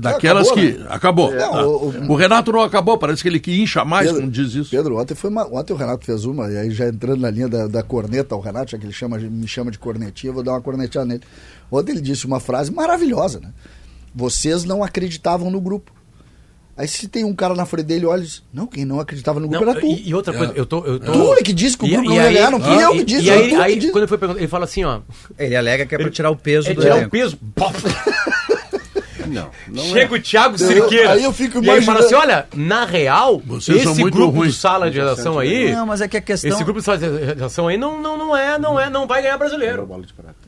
daquelas 0.00 0.48
acabou, 0.48 0.62
que. 0.72 0.78
né? 0.78 0.86
Acabou. 0.90 1.34
É, 1.34 1.38
tá. 1.38 1.66
o- 1.66 1.88
o, 1.88 2.12
o- 2.12 2.14
Renato 2.16 2.52
não 2.52 2.60
acabou, 2.60 2.98
parece 2.98 3.22
que 3.22 3.28
ele 3.28 3.40
que 3.40 3.62
incha 3.62 3.84
mais, 3.84 4.10
como 4.12 4.30
diz 4.30 4.52
isso. 4.54 4.70
Pedro, 4.70 4.98
ontem, 4.98 5.14
foi 5.14 5.30
uma, 5.30 5.46
ontem 5.46 5.72
o 5.72 5.76
Renato 5.76 6.04
fez 6.04 6.24
uma, 6.26 6.50
e 6.50 6.56
aí 6.58 6.70
já 6.70 6.86
entrando 6.88 7.20
na 7.20 7.30
linha 7.30 7.48
da, 7.48 7.66
da 7.66 7.82
corneta, 7.82 8.36
o 8.36 8.40
Renato, 8.40 8.72
já 8.72 8.78
que 8.78 8.84
ele 8.84 8.92
chama, 8.92 9.16
me 9.18 9.48
chama 9.48 9.70
de 9.70 9.78
cornetinha, 9.78 10.30
eu 10.30 10.34
vou 10.34 10.42
dar 10.42 10.52
uma 10.52 10.60
cornetinha 10.60 11.04
nele. 11.04 11.22
Ontem 11.70 11.92
ele 11.92 12.00
disse 12.02 12.26
uma 12.26 12.40
frase 12.40 12.70
maravilhosa, 12.72 13.40
né? 13.40 13.50
Vocês 14.14 14.64
não 14.64 14.84
acreditavam 14.84 15.50
no 15.50 15.60
grupo. 15.60 15.92
Aí 16.76 16.88
se 16.88 17.06
tem 17.06 17.24
um 17.24 17.32
cara 17.32 17.54
na 17.54 17.64
frente 17.64 17.86
dele, 17.86 18.04
olha 18.04 18.20
e 18.20 18.24
diz, 18.24 18.42
não, 18.52 18.66
quem 18.66 18.84
não 18.84 18.98
acreditava 18.98 19.38
no 19.38 19.46
grupo 19.48 19.64
Não, 19.64 19.70
era 19.72 19.80
tu. 19.80 19.86
e, 19.86 20.08
e 20.08 20.12
outra 20.14 20.32
coisa, 20.36 20.52
eu 20.56 20.66
tô. 20.66 20.84
Eu 20.84 20.98
tô... 20.98 21.12
Tu 21.12 21.34
é 21.34 21.42
que 21.42 21.52
disse 21.52 21.78
que 21.78 21.84
o 21.84 21.88
grupo 21.88 22.04
não 22.08 22.14
ia 22.16 22.24
ganhar, 22.32 22.50
não 22.50 22.60
fui 22.60 22.82
eu 22.84 22.90
que 22.92 23.04
disse, 23.04 23.22
E 23.26 23.30
é 23.30 23.32
aí, 23.34 23.54
aí, 23.54 23.76
disse. 23.78 23.92
quando 23.92 24.02
ele 24.02 24.08
foi 24.08 24.18
perguntar, 24.18 24.40
ele 24.40 24.48
fala 24.48 24.64
assim, 24.64 24.82
ó. 24.82 25.00
Ele 25.38 25.54
alega 25.54 25.86
que 25.86 25.94
é 25.94 25.98
para 25.98 26.10
tirar 26.10 26.30
o 26.30 26.36
peso 26.36 26.68
É 26.70 26.74
do 26.74 26.80
tirar 26.82 26.94
o 26.94 26.98
elenco. 26.98 27.10
peso. 27.12 27.38
Não, 29.26 29.50
não 29.68 29.84
Chega 29.84 30.14
o 30.14 30.20
Thiago 30.20 30.54
Eu- 30.54 30.58
Cerqueira. 30.58 31.12
aí 31.12 31.24
eu 31.24 31.32
fico 31.32 31.58
E 31.64 31.70
aí 31.70 31.82
fala 31.82 31.98
imaginando- 32.00 32.04
assim: 32.06 32.14
olha, 32.14 32.46
na 32.54 32.84
real, 32.84 33.40
Vocês 33.44 33.84
esse 33.84 34.00
muito 34.00 34.14
grupo 34.14 34.38
ruins. 34.38 34.54
de 34.54 34.58
sala 34.60 34.90
de 34.90 34.98
redação 34.98 35.38
aí. 35.38 35.72
Não, 35.72 35.86
mas 35.86 36.00
é 36.00 36.08
que 36.08 36.16
a 36.16 36.20
questão... 36.20 36.50
Esse 36.50 36.62
grupo 36.64 36.80
de 36.80 36.84
sala 36.86 36.98
de 36.98 37.06
redação 37.08 37.68
aí 37.68 37.76
não, 37.76 38.00
não, 38.00 38.16
não 38.18 38.36
é, 38.36 38.58
não 38.58 38.78
é, 38.80 38.88
não 38.90 39.06
vai 39.06 39.22
ganhar 39.22 39.36
brasileiro. 39.38 39.88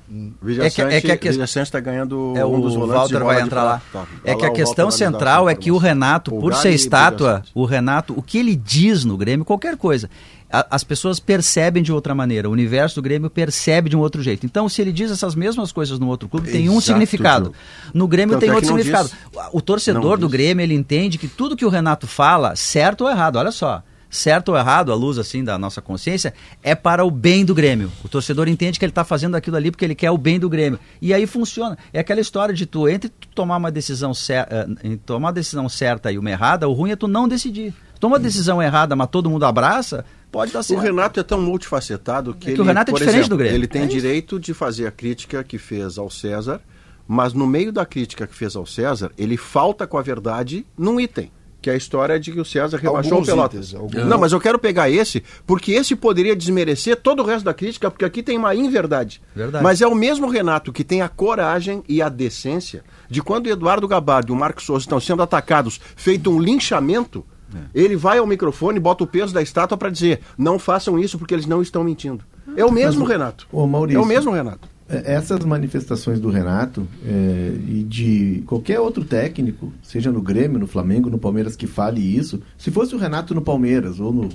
Prata. 0.07 0.65
É 0.67 0.71
que- 0.71 0.83
é 0.83 1.01
que 1.01 1.13
a 1.13 1.17
questão- 1.17 1.63
está 1.63 1.81
ganhando 1.81 2.33
É, 2.37 2.45
um 2.45 2.61
dos 2.61 2.77
o 2.77 2.81
volantes 2.81 3.11
Walter 3.11 3.25
vai 3.25 3.41
entrar 3.41 3.63
lá. 3.65 3.83
Tá. 3.93 4.07
É 4.25 4.29
Vai 4.29 4.37
que 4.37 4.43
lá, 4.43 4.49
a 4.49 4.51
o 4.51 4.55
questão 4.55 4.91
central 4.91 5.49
é 5.51 5.55
que 5.55 5.71
o. 5.71 5.77
Renato, 5.79 6.31
por 6.31 6.55
ser 6.55 6.71
estátua, 6.71 7.43
o 7.55 7.65
Renato, 7.65 8.15
o 8.17 8.23
que 8.23 8.39
ele 8.39 8.55
diz 8.57 9.05
no 9.05 9.17
Grêmio, 9.17 9.45
qualquer 9.45 9.77
coisa, 9.77 10.09
a- 10.51 10.67
as 10.71 10.85
pessoas 10.85 11.19
percebem 11.19 11.83
de 11.83 11.93
outra 11.93 12.15
maneira. 12.15 12.49
O 12.49 12.53
universo 12.53 12.97
do 12.97 13.03
Grêmio 13.03 13.29
percebe 13.29 13.91
de 13.91 13.97
um 13.97 14.01
outro 14.01 14.23
jeito. 14.23 14.47
Então, 14.47 14.69
se 14.69 14.81
ele 14.81 14.93
diz 14.93 15.11
essas 15.11 15.35
mesmas 15.35 15.73
coisas 15.73 15.99
no 15.99 16.07
outro 16.07 16.29
clube, 16.29 16.51
tem 16.51 16.69
um 16.69 16.73
Exato, 16.75 16.83
significado. 16.87 17.43
Diogo. 17.51 17.57
No 17.93 18.07
Grêmio 18.09 18.35
Tanto 18.35 18.41
tem 18.41 18.51
é 18.51 18.53
outro 18.55 18.69
significado. 18.69 19.09
diz. 19.09 19.41
O 19.53 19.61
torcedor 19.61 20.19
do. 20.19 20.29
Grêmio, 20.29 20.63
ele 20.63 20.75
entende 20.75 21.19
que 21.19 21.27
tudo 21.29 21.57
que 21.57 21.65
o 21.65 21.69
Renato 21.69 22.07
fala, 22.07 22.55
certo 22.55 23.03
ou 23.05 23.11
errado, 23.11 23.37
olha 23.37 23.51
só. 23.51 23.83
Certo 24.17 24.49
ou 24.49 24.57
errado, 24.57 24.91
à 24.91 24.95
luz 24.95 25.19
assim 25.19 25.45
da 25.45 25.59
nossa 25.59 25.83
consciência, 25.83 26.33
é 26.63 26.75
para 26.75 27.05
o 27.05 27.11
bem 27.11 27.45
do 27.45 27.55
Grêmio. 27.55 27.93
O 28.03 28.09
torcedor 28.09 28.49
entende 28.49 28.79
que 28.79 28.85
ele 28.85 28.91
está 28.91 29.05
fazendo 29.05 29.35
aquilo 29.35 29.57
ali 29.57 29.71
porque 29.71 29.85
ele 29.85 29.95
quer 29.95 30.11
o 30.11 30.17
bem 30.17 30.41
do 30.41 30.49
Grêmio. 30.49 30.81
E 31.03 31.13
aí 31.13 31.27
funciona. 31.27 31.77
É 31.93 32.01
aquela 32.01 32.21
história 32.21 32.55
de 32.55 32.65
tu, 32.65 32.89
entre 32.89 33.11
tu 33.11 33.29
tomar 33.35 33.59
uma 33.59 33.71
decisão, 33.71 34.15
cer 34.15 34.49
eh, 34.51 34.99
tomar 35.05 35.29
uma 35.29 35.33
decisão 35.33 35.69
certa 35.69 36.11
e 36.11 36.17
uma 36.19 36.31
errada, 36.31 36.67
o 36.67 36.73
ruim 36.73 36.93
é 36.93 36.97
tu 36.97 37.07
não 37.07 37.29
decidir. 37.29 37.75
Toma 38.01 38.15
uma 38.17 38.19
decisão 38.19 38.63
errada, 38.63 38.97
mas 38.97 39.09
todo 39.11 39.29
mundo 39.29 39.45
abraça, 39.45 40.05
pode 40.33 40.51
dar 40.53 40.61
O 40.61 40.63
certo. 40.63 40.81
Renato 40.81 41.21
é 41.21 41.23
tão 41.23 41.41
multifacetado 41.41 42.33
que, 42.35 42.47
É 42.47 42.47
que 42.47 42.51
ele, 42.53 42.63
o 42.63 42.65
Renato 42.65 42.91
é 42.91 42.95
diferente 42.95 43.15
exemplo, 43.17 43.29
do 43.31 43.37
Grêmio. 43.37 43.55
Ele 43.55 43.67
tem 43.67 43.83
É 43.83 43.87
direito 43.87 44.41
de 44.41 44.55
fazer 44.55 44.87
a 44.87 44.91
crítica 44.91 45.45
que 45.45 45.59
fez 45.59 45.99
ao 45.99 46.09
César, 46.11 46.61
mas 47.07 47.35
no 47.35 47.47
meio 47.47 47.71
da 47.71 47.85
crítica 47.85 48.27
que 48.27 48.35
fez 48.35 48.57
ao 48.57 48.65
César, 48.65 49.11
ele 49.19 49.37
falta 49.37 49.87
com 49.87 49.99
a 49.99 50.03
verdade 50.03 50.67
num 50.77 50.99
item. 50.99 51.31
Que 51.67 51.71
é 51.71 51.73
a 51.73 51.77
história 51.77 52.21
de 52.21 52.31
que 52.31 52.39
o 52.39 52.45
César 52.45 52.77
rebaixou 52.77 53.15
Alguns 53.15 53.27
o 53.27 53.31
Pelotas. 53.33 53.71
itens, 53.71 53.75
alguns. 53.75 54.07
Não, 54.09 54.19
mas 54.21 54.31
eu 54.31 54.39
quero 54.39 54.57
pegar 54.57 54.89
esse, 54.89 55.25
porque 55.45 55.73
esse 55.73 55.97
poderia 55.97 56.37
desmerecer 56.37 56.95
todo 56.95 57.25
o 57.25 57.27
resto 57.27 57.45
da 57.45 57.53
crítica, 57.53 57.91
porque 57.91 58.05
aqui 58.05 58.23
tem 58.23 58.39
uma 58.39 58.55
inverdade. 58.55 59.21
Verdade. 59.35 59.65
Mas 59.65 59.83
é 59.83 59.87
o 59.89 59.93
mesmo 59.93 60.29
Renato 60.29 60.73
que 60.73 60.85
tem 60.85 61.03
a 61.03 61.09
coragem 61.09 61.83
e 61.89 62.01
a 62.01 62.09
decência 62.09 62.85
de 63.11 63.21
quando 63.21 63.47
o 63.47 63.51
Eduardo 63.51 63.89
Gabardo 63.89 64.33
e 64.33 64.37
o 64.37 64.39
Marcos 64.39 64.65
Souza 64.65 64.85
estão 64.85 65.01
sendo 65.01 65.25
atacados, 65.25 65.81
feito 65.97 66.31
um 66.31 66.39
linchamento, 66.39 67.27
ele 67.75 67.97
vai 67.97 68.19
ao 68.19 68.27
microfone, 68.29 68.79
bota 68.79 69.03
o 69.03 69.07
peso 69.09 69.35
da 69.35 69.43
estátua 69.43 69.77
para 69.77 69.91
dizer: 69.91 70.21
não 70.39 70.61
façam 70.61 70.97
isso 70.97 71.19
porque 71.19 71.35
eles 71.35 71.47
não 71.47 71.63
estão 71.63 71.83
mentindo. 71.83 72.25
É 72.57 72.65
o 72.65 72.71
mesmo 72.71 73.01
Mas 73.01 73.11
Renato. 73.11 73.49
Ô, 73.51 73.67
Maurício, 73.67 73.99
é 73.99 74.01
o 74.01 74.07
mesmo 74.07 74.31
Renato. 74.31 74.69
É, 74.89 75.15
Essas 75.15 75.41
manifestações 75.45 76.21
do 76.21 76.31
Renato 76.31 76.87
é, 77.05 77.53
e 77.69 77.83
de 77.83 78.43
qualquer 78.47 78.79
outro 78.81 79.05
técnico, 79.05 79.73
seja 79.83 80.13
no 80.13 80.23
Grêmio, 80.23 80.59
no 80.59 80.67
Flamengo, 80.67 81.11
no 81.11 81.19
Palmeiras, 81.19 81.57
que 81.57 81.67
fale 81.67 82.01
isso, 82.01 82.41
se 82.57 82.71
fosse 82.71 82.95
o 82.95 82.99
Renato 82.99 83.35
no 83.35 83.43
Palmeiras 83.43 83.99
ou 83.99 84.13
no, 84.13 84.29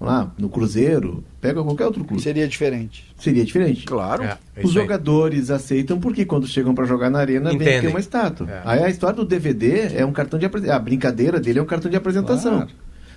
lá, 0.00 0.32
no 0.36 0.48
Cruzeiro, 0.48 1.22
pega 1.40 1.62
qualquer 1.62 1.86
outro 1.86 2.04
clube, 2.04 2.20
Seria 2.22 2.48
diferente. 2.48 3.04
seria 3.16 3.44
diferente. 3.44 3.86
Claro. 3.86 4.24
É, 4.24 4.38
é 4.56 4.60
Os 4.64 4.70
isso 4.70 4.78
aí. 4.78 4.84
jogadores 4.84 5.50
aceitam 5.50 6.00
porque 6.00 6.24
quando 6.24 6.48
chegam 6.48 6.74
para 6.74 6.84
jogar 6.84 7.08
na 7.08 7.20
arena 7.20 7.50
vem 7.50 7.60
Entendem. 7.60 7.80
que 7.82 7.86
é 7.86 7.90
uma 7.90 8.00
estátua. 8.00 8.50
É. 8.50 8.60
Aí 8.64 8.82
a 8.82 8.90
história 8.90 9.14
do 9.16 9.24
DVD 9.24 9.94
é 9.96 10.04
um 10.04 10.12
cartão 10.12 10.36
de 10.38 10.46
apresentação. 10.46 10.76
A 10.76 10.82
brincadeira 10.82 11.38
dele 11.38 11.60
é 11.60 11.62
um 11.62 11.66
cartão 11.66 11.88
de 11.90 11.96
apresentação. 11.96 12.54
Claro. 12.56 12.70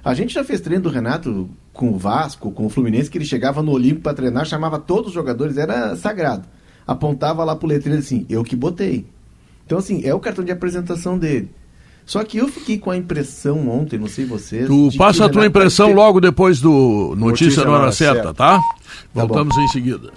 A 0.04 0.14
gente 0.14 0.36
já 0.36 0.44
fez 0.44 0.62
treino 0.62 0.84
do 0.84 0.90
Renato 0.90 1.50
com 1.74 1.90
o 1.90 1.98
Vasco, 1.98 2.52
com 2.52 2.68
o 2.68 2.70
Fluminense, 2.70 3.10
que 3.10 3.18
ele 3.18 3.26
chegava 3.26 3.64
no 3.64 3.72
Olímpico 3.72 4.02
para 4.04 4.14
treinar, 4.14 4.46
chamava 4.46 4.78
todos 4.78 5.08
os 5.08 5.14
jogadores, 5.16 5.58
era 5.58 5.96
sagrado. 5.96 6.48
Apontava 6.88 7.44
lá 7.44 7.56
pro 7.56 7.68
letreiro 7.68 8.00
assim, 8.00 8.26
eu 8.30 8.44
que 8.44 8.56
botei. 8.56 9.06
Então, 9.66 9.78
assim, 9.78 10.02
é 10.04 10.14
o 10.14 10.20
cartão 10.20 10.46
de 10.46 10.52
apresentação 10.52 11.18
dele. 11.18 11.50
Só 12.06 12.24
que 12.24 12.38
eu 12.38 12.48
fiquei 12.48 12.78
com 12.78 12.92
a 12.92 12.98
impressão 12.98 13.68
ontem, 13.68 13.98
não 13.98 14.08
sei 14.08 14.26
vocês. 14.26 14.68
Tu 14.68 14.90
passa 14.96 15.26
a 15.26 15.30
tua 15.30 15.46
impressão 15.48 15.88
ter- 15.88 15.96
logo 15.96 16.22
depois 16.22 16.62
do 16.62 17.16
Notícia, 17.18 17.48
Notícia 17.48 17.64
na 17.66 17.72
hora 17.72 17.92
certa, 17.92 18.32
tá? 18.34 18.60
Tá 18.60 18.64
Voltamos 19.12 19.58
em 19.58 19.68
seguida. 19.70 20.12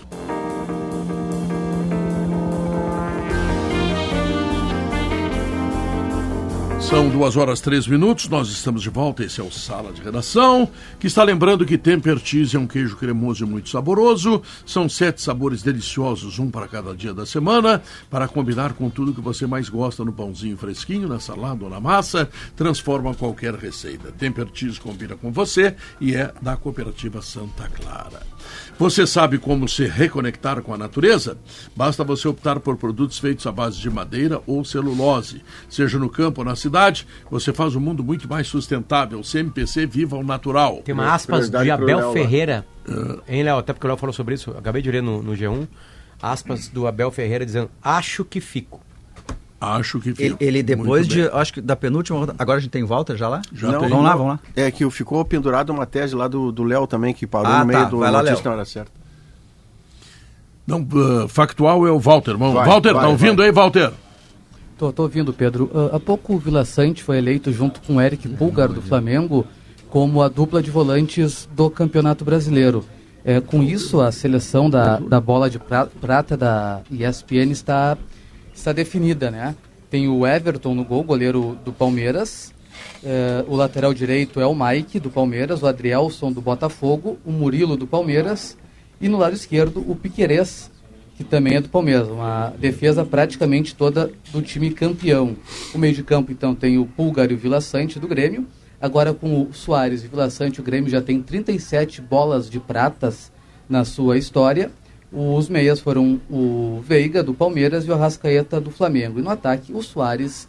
São 6.89 7.11
duas 7.11 7.37
horas 7.37 7.61
três 7.61 7.87
minutos, 7.87 8.31
nós 8.31 8.49
estamos 8.49 8.81
de 8.81 8.89
volta, 8.89 9.23
esse 9.23 9.43
é 9.43 9.45
o 9.45 9.53
Sala 9.53 9.93
de 9.93 10.01
Redação, 10.01 10.67
que 10.99 11.07
está 11.07 11.23
lembrando 11.23 11.67
que 11.67 11.77
Temper 11.77 12.19
Cheese 12.19 12.57
é 12.57 12.59
um 12.59 12.67
queijo 12.67 12.97
cremoso 12.97 13.45
e 13.45 13.47
muito 13.47 13.69
saboroso, 13.69 14.41
são 14.65 14.89
sete 14.89 15.21
sabores 15.21 15.63
deliciosos, 15.63 16.39
um 16.39 16.51
para 16.51 16.67
cada 16.67 16.95
dia 16.95 17.13
da 17.13 17.27
semana, 17.27 17.83
para 18.09 18.27
combinar 18.27 18.73
com 18.73 18.89
tudo 18.89 19.13
que 19.13 19.21
você 19.21 19.47
mais 19.47 19.69
gosta 19.69 20.03
no 20.03 20.15
pãozinho 20.15 20.57
fresquinho, 20.57 21.07
na 21.07 21.21
salada 21.21 21.63
ou 21.63 21.69
na 21.69 21.79
massa, 21.79 22.27
transforma 22.57 23.15
qualquer 23.15 23.55
receita. 23.55 24.11
Temper 24.11 24.49
Cheese 24.55 24.81
combina 24.81 25.15
com 25.15 25.31
você 25.31 25.77
e 26.01 26.15
é 26.15 26.33
da 26.41 26.57
Cooperativa 26.57 27.21
Santa 27.21 27.69
Clara. 27.69 28.23
Você 28.79 29.09
sabe 29.09 29.39
como 29.39 29.69
se 29.69 29.87
reconectar 29.87 30.63
com 30.63 30.73
a 30.73 30.79
natureza? 30.79 31.37
Basta 31.75 32.05
você 32.05 32.29
optar 32.29 32.61
por 32.61 32.77
produtos 32.77 33.19
feitos 33.19 33.45
à 33.45 33.51
base 33.51 33.77
de 33.81 33.91
madeira 33.91 34.41
ou 34.47 34.65
celulose. 34.65 35.43
Seja 35.69 35.99
no 35.99 36.09
campo 36.09 36.43
ou 36.43 36.45
na 36.45 36.55
cidade, 36.55 37.05
você 37.29 37.53
faz 37.53 37.75
um 37.75 37.81
mundo 37.81 38.05
muito 38.05 38.29
mais 38.29 38.47
sustentável. 38.47 39.21
CMPC 39.21 39.85
Viva 39.85 40.17
o 40.17 40.23
Natural. 40.23 40.81
Tem 40.85 40.95
uma 40.95 41.13
aspas 41.13 41.51
de 41.51 41.71
Abel. 41.73 42.13
Ferreira. 42.13 42.65
Hein, 43.27 43.43
Léo? 43.43 43.59
Até 43.59 43.73
porque 43.73 43.85
o 43.85 43.89
Léo 43.89 43.97
falou 43.97 44.13
sobre 44.13 44.37
isso. 44.37 44.51
eu 44.51 44.59
Acabei 44.59 44.81
de 44.81 44.93
ler 44.93 45.03
no, 45.03 45.25
no 45.25 45.33
G1. 45.33 45.67
Aspas 46.23 46.69
do 46.69 46.87
Abel 46.87 47.11
Ferreira 47.11 47.45
dizendo: 47.45 47.69
Acho 47.83 48.25
que 48.25 48.41
fico. 48.41 48.81
Acho 49.61 49.99
que 50.01 50.11
Ele, 50.11 50.17
fica. 50.31 50.45
ele 50.45 50.63
depois 50.63 51.09
de, 51.09 51.23
acho 51.23 51.53
que 51.55 51.61
da 51.61 51.75
penúltima 51.75 52.19
rodada. 52.21 52.37
Agora 52.39 52.59
a 52.59 52.61
gente 52.61 52.71
tem 52.71 52.85
Walter 52.85 53.17
já 53.17 53.29
lá? 53.29 53.43
Já 53.53 53.73
Não, 53.73 53.81
tem. 53.81 53.89
Vamos 53.89 54.05
lá, 54.05 54.15
vamos 54.15 54.33
lá. 54.35 54.41
É 54.55 54.71
que 54.71 54.89
ficou 54.91 55.25
pendurado 55.25 55.71
uma 55.71 55.85
tese 55.85 56.15
lá 56.15 56.29
do 56.29 56.53
do 56.53 56.63
Léo 56.63 56.87
também, 56.87 57.13
que 57.13 57.27
parou 57.27 57.51
Ah, 57.53 57.61
no 57.61 57.67
meio 57.67 57.81
tá. 57.81 57.85
do 57.87 57.99
Vai 57.99 58.11
lá, 58.11 58.19
Notícia 58.23 58.37
Léo. 58.37 58.45
na 58.45 58.51
hora 58.53 58.65
certa. 58.65 58.93
Não, 60.67 60.81
uh, 60.83 61.27
factual 61.29 61.87
é 61.87 61.91
o 61.91 61.99
Walter. 61.99 62.37
Vai, 62.37 62.53
Walter, 62.53 62.93
vai, 62.93 63.03
tá 63.03 63.09
ouvindo 63.09 63.37
vai. 63.39 63.47
aí, 63.47 63.53
Walter? 63.53 63.93
Tô, 64.77 64.93
tô 64.93 65.03
ouvindo, 65.05 65.33
Pedro. 65.33 65.71
Ah, 65.75 65.97
há 65.97 66.01
pouco 66.01 66.35
o 66.35 66.39
Vila 66.39 66.65
Sante 66.65 67.03
foi 67.03 67.19
eleito 67.19 67.51
junto 67.53 67.81
com 67.81 67.97
o 67.97 68.01
Eric 68.01 68.29
Pulgar 68.29 68.69
do 68.69 68.83
Flamengo 68.83 69.47
como 69.91 70.23
a 70.23 70.29
dupla 70.29 70.63
de 70.63 70.71
volantes 70.71 71.49
do 71.57 71.71
Campeonato 71.71 72.25
Brasileiro. 72.25 72.85
É, 73.25 73.41
com 73.41 73.63
isso, 73.63 74.01
a 74.01 74.13
seleção 74.13 74.71
da, 74.71 74.99
da 75.01 75.21
bola 75.21 75.51
de 75.51 75.59
pra- 75.59 75.87
prata 75.87 76.37
da 76.37 76.81
ESPN 76.91 77.51
está, 77.51 77.97
está 78.59 78.73
definida, 78.73 79.31
né? 79.31 79.55
Tem 79.91 80.09
o 80.09 80.27
Everton 80.27 80.75
no 80.75 80.85
gol, 80.85 81.03
goleiro 81.03 81.59
do 81.65 81.73
Palmeiras. 81.73 82.53
É, 83.03 83.45
o 83.49 83.57
lateral 83.57 83.95
direito 83.95 84.41
é 84.41 84.47
o 84.47 84.55
Mike, 84.55 85.01
do 85.01 85.11
Palmeiras. 85.11 85.63
O 85.63 85.67
Adrielson, 85.67 86.33
do 86.33 86.41
Botafogo. 86.41 87.19
O 87.25 87.33
Murilo, 87.33 87.77
do 87.77 87.87
Palmeiras. 87.87 88.57
E 89.01 89.09
no 89.09 89.17
lado 89.17 89.35
esquerdo, 89.35 89.83
o 89.89 89.95
Piquerez, 89.95 90.71
que 91.17 91.25
também 91.25 91.55
é 91.57 91.61
do 91.61 91.69
Palmeiras. 91.69 92.09
Uma 92.09 92.53
defesa 92.59 93.05
praticamente 93.05 93.75
toda 93.75 94.11
do 94.31 94.43
time 94.43 94.71
campeão. 94.71 95.37
O 95.75 95.79
meio 95.79 95.95
de 95.95 96.03
campo, 96.03 96.33
então, 96.33 96.55
tem 96.55 96.79
o 96.79 96.85
Pulgar 96.85 97.31
e 97.31 97.35
o 97.35 97.39
Vila 97.39 97.61
Sante 97.61 97.99
do 97.99 98.09
Grêmio. 98.09 98.47
Agora, 98.81 99.15
com 99.15 99.43
o 99.43 99.53
Soares 99.53 100.05
e 100.05 100.09
Vila 100.09 100.29
Sante, 100.31 100.61
o 100.61 100.65
Grêmio 100.65 100.91
já 100.91 101.01
tem 101.01 101.23
37 101.23 102.01
bolas 102.03 102.51
de 102.51 102.61
pratas 102.61 103.33
na 103.69 103.85
sua 103.85 104.19
história. 104.19 104.71
Os 105.13 105.49
meias 105.49 105.81
foram 105.81 106.21
o 106.31 106.83
Veiga, 106.87 107.23
do 107.23 107.33
Palmeiras, 107.33 107.87
e 107.87 107.91
o 107.91 107.95
Arrascaeta, 107.95 108.61
do 108.61 108.71
Flamengo. 108.71 109.19
E 109.19 109.23
no 109.23 109.31
ataque, 109.31 109.73
o 109.73 109.83
Soares 109.83 110.47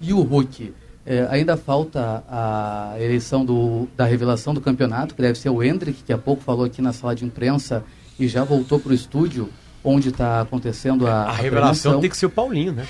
e 0.00 0.12
o 0.12 0.20
Hulk. 0.20 0.74
É, 1.04 1.26
ainda 1.30 1.56
falta 1.56 2.22
a 2.28 2.94
eleição 3.00 3.44
do, 3.44 3.88
da 3.96 4.04
revelação 4.04 4.52
do 4.54 4.60
campeonato, 4.60 5.14
que 5.14 5.22
deve 5.22 5.36
ser 5.38 5.48
o 5.48 5.62
Hendrick, 5.62 6.02
que 6.04 6.12
há 6.12 6.18
pouco 6.18 6.42
falou 6.42 6.64
aqui 6.64 6.80
na 6.82 6.92
sala 6.92 7.14
de 7.14 7.24
imprensa 7.24 7.82
e 8.20 8.28
já 8.28 8.44
voltou 8.44 8.78
para 8.78 8.92
o 8.92 8.94
estúdio, 8.94 9.48
onde 9.82 10.10
está 10.10 10.42
acontecendo 10.42 11.06
a, 11.06 11.22
A 11.24 11.32
revelação 11.32 11.42
premiação. 11.92 12.00
tem 12.00 12.10
que 12.10 12.16
ser 12.16 12.26
o 12.26 12.30
Paulinho, 12.30 12.72
né? 12.72 12.86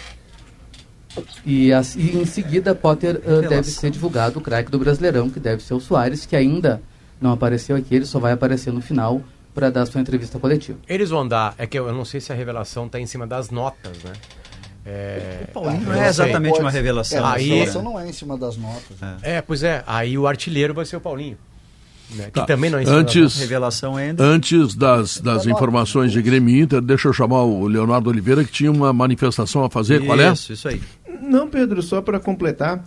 E, 1.44 1.72
as- 1.72 1.94
e 1.94 2.16
em 2.16 2.24
seguida, 2.24 2.74
Potter 2.74 3.16
ah, 3.16 3.28
deve 3.28 3.40
Revelação. 3.42 3.80
ser 3.80 3.90
divulgado 3.90 4.38
o 4.38 4.42
craque 4.42 4.70
do 4.70 4.78
Brasileirão, 4.78 5.30
que 5.30 5.38
deve 5.38 5.62
ser 5.62 5.74
o 5.74 5.80
Soares, 5.80 6.24
que 6.26 6.34
ainda 6.34 6.82
não 7.20 7.32
apareceu 7.32 7.76
aqui, 7.76 7.94
ele 7.94 8.04
só 8.06 8.18
vai 8.18 8.32
aparecer 8.32 8.72
no 8.72 8.80
final 8.80 9.22
para 9.54 9.70
dar 9.70 9.86
sua 9.86 10.00
entrevista 10.00 10.38
coletiva. 10.38 10.78
Eles 10.88 11.10
vão 11.10 11.26
dar. 11.26 11.54
É 11.58 11.66
que 11.66 11.78
eu, 11.78 11.86
eu 11.86 11.94
não 11.94 12.04
sei 12.04 12.20
se 12.20 12.32
a 12.32 12.34
revelação 12.34 12.88
tá 12.88 12.98
em 13.00 13.06
cima 13.06 13.26
das 13.26 13.50
notas, 13.50 14.02
né? 14.04 14.12
É, 14.84 15.44
Paulinho 15.52 15.82
não 15.82 15.92
é 15.94 16.08
exatamente 16.08 16.58
uma 16.60 16.70
revelação. 16.70 17.18
É, 17.18 17.22
a 17.22 17.32
Aí- 17.34 17.48
revelação 17.48 17.82
não 17.82 18.00
é 18.00 18.08
em 18.08 18.12
cima 18.12 18.36
das 18.36 18.56
notas. 18.56 18.96
É, 19.22 19.40
pois 19.40 19.62
é. 19.62 19.84
Aí 19.86 20.18
o 20.18 20.26
artilheiro 20.26 20.74
vai 20.74 20.84
ser 20.84 20.96
o 20.96 21.00
Paulinho. 21.00 21.38
Né? 22.10 22.24
Que 22.24 22.40
Tá. 22.40 22.44
também 22.46 22.68
não 22.68 22.78
é 22.78 22.82
em 22.82 22.86
cima 22.86 22.96
das 23.02 23.04
notas. 23.14 23.22
Antes, 23.32 23.38
Revelação 23.40 23.96
ainda. 23.96 24.24
antes 24.24 24.74
das, 24.74 25.18
das 25.18 25.46
informações 25.46 26.10
de 26.12 26.20
Grêmio 26.20 26.60
Inter, 26.62 26.80
deixa 26.82 27.08
eu 27.08 27.12
chamar 27.12 27.42
o 27.44 27.66
Leonardo 27.68 28.10
Oliveira, 28.10 28.42
que 28.44 28.50
tinha 28.52 28.70
uma 28.72 28.92
manifestação 28.92 29.64
a 29.64 29.70
fazer. 29.70 30.04
Qual 30.04 30.20
é? 30.20 30.32
Isso, 30.32 30.52
isso 30.52 30.68
aí. 30.68 30.82
Não, 31.22 31.48
Pedro, 31.48 31.80
só 31.80 32.02
para 32.02 32.18
completar, 32.18 32.84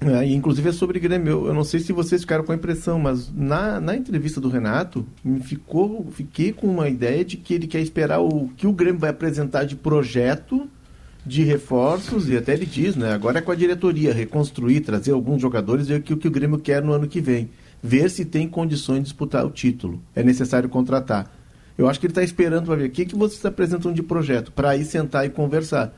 é, 0.00 0.24
inclusive 0.26 0.68
é 0.68 0.72
sobre 0.72 1.00
Grêmio. 1.00 1.30
Eu, 1.30 1.46
eu 1.48 1.54
não 1.54 1.64
sei 1.64 1.80
se 1.80 1.92
vocês 1.92 2.20
ficaram 2.20 2.44
com 2.44 2.52
a 2.52 2.54
impressão, 2.54 2.98
mas 2.98 3.32
na, 3.34 3.80
na 3.80 3.96
entrevista 3.96 4.40
do 4.40 4.48
Renato, 4.48 5.04
me 5.24 5.40
ficou, 5.40 6.06
fiquei 6.12 6.52
com 6.52 6.68
uma 6.68 6.88
ideia 6.88 7.24
de 7.24 7.36
que 7.36 7.54
ele 7.54 7.66
quer 7.66 7.80
esperar 7.80 8.20
o 8.20 8.48
que 8.56 8.66
o 8.66 8.72
Grêmio 8.72 9.00
vai 9.00 9.10
apresentar 9.10 9.64
de 9.64 9.74
projeto 9.74 10.68
de 11.26 11.42
reforços, 11.42 12.28
e 12.28 12.36
até 12.36 12.54
ele 12.54 12.64
diz, 12.64 12.96
né? 12.96 13.12
Agora 13.12 13.38
é 13.38 13.42
com 13.42 13.52
a 13.52 13.54
diretoria, 13.54 14.14
reconstruir, 14.14 14.80
trazer 14.80 15.12
alguns 15.12 15.42
jogadores 15.42 15.90
e 15.90 15.94
o 15.94 16.00
que, 16.00 16.14
o 16.14 16.16
que 16.16 16.28
o 16.28 16.30
Grêmio 16.30 16.58
quer 16.58 16.82
no 16.82 16.92
ano 16.92 17.06
que 17.06 17.20
vem. 17.20 17.50
Ver 17.82 18.08
se 18.08 18.24
tem 18.24 18.48
condições 18.48 18.98
de 18.98 19.04
disputar 19.04 19.44
o 19.44 19.50
título. 19.50 20.00
É 20.14 20.22
necessário 20.22 20.68
contratar. 20.68 21.30
Eu 21.76 21.88
acho 21.88 22.00
que 22.00 22.06
ele 22.06 22.12
está 22.12 22.22
esperando 22.22 22.66
para 22.66 22.76
ver 22.76 22.86
o 22.86 22.90
que, 22.90 23.04
que 23.04 23.14
vocês 23.14 23.44
apresentam 23.44 23.92
de 23.92 24.02
projeto, 24.02 24.50
para 24.52 24.70
aí 24.70 24.84
sentar 24.84 25.26
e 25.26 25.28
conversar. 25.28 25.94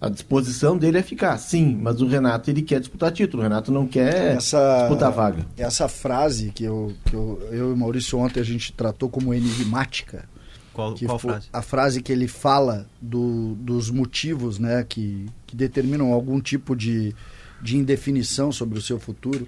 A 0.00 0.08
disposição 0.08 0.78
dele 0.78 0.96
é 0.98 1.02
ficar, 1.02 1.36
sim, 1.36 1.76
mas 1.80 2.00
o 2.00 2.06
Renato 2.06 2.48
ele 2.50 2.62
quer 2.62 2.80
disputar 2.80 3.12
título. 3.12 3.42
O 3.42 3.44
Renato 3.44 3.70
não 3.70 3.86
quer 3.86 4.36
Essa, 4.36 4.78
disputar 4.80 5.12
vaga. 5.12 5.46
essa 5.58 5.88
frase 5.88 6.50
que, 6.52 6.64
eu, 6.64 6.94
que 7.04 7.14
eu, 7.14 7.38
eu 7.52 7.68
e 7.70 7.72
o 7.72 7.76
Maurício 7.76 8.18
ontem 8.18 8.40
a 8.40 8.44
gente 8.44 8.72
tratou 8.72 9.10
como 9.10 9.34
enigmática, 9.34 10.26
Qual, 10.72 10.94
que 10.94 11.04
qual 11.04 11.18
frase? 11.18 11.48
a 11.52 11.60
frase 11.60 12.00
que 12.02 12.10
ele 12.10 12.26
fala 12.26 12.86
do, 13.00 13.54
dos 13.56 13.90
motivos 13.90 14.58
né, 14.58 14.86
que, 14.88 15.26
que 15.46 15.54
determinam 15.54 16.12
algum 16.14 16.40
tipo 16.40 16.74
de, 16.74 17.14
de 17.60 17.76
indefinição 17.76 18.50
sobre 18.50 18.78
o 18.78 18.82
seu 18.82 18.98
futuro. 18.98 19.46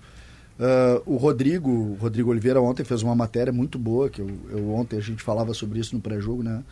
Ah, 0.61 1.00
o 1.07 1.16
Rodrigo, 1.16 1.70
o 1.70 1.94
Rodrigo 1.98 2.30
Oliveira 2.30 2.61
ontem 2.61 2.84
fez 2.84 3.03
uma 3.03 3.14
matéria 3.14 3.53
muito 3.55 3.78
boa, 3.78 4.11
que 4.11 4.20
eu, 4.20 4.30
eu 4.50 4.70
ontem 4.74 4.98
a 4.98 5.00
gente 5.00 5.22
falava 5.22 5.55
sobre 5.55 5.80
isso 5.80 5.94
no 5.94 6.00
pré-jogo, 6.00 6.42
né? 6.42 6.62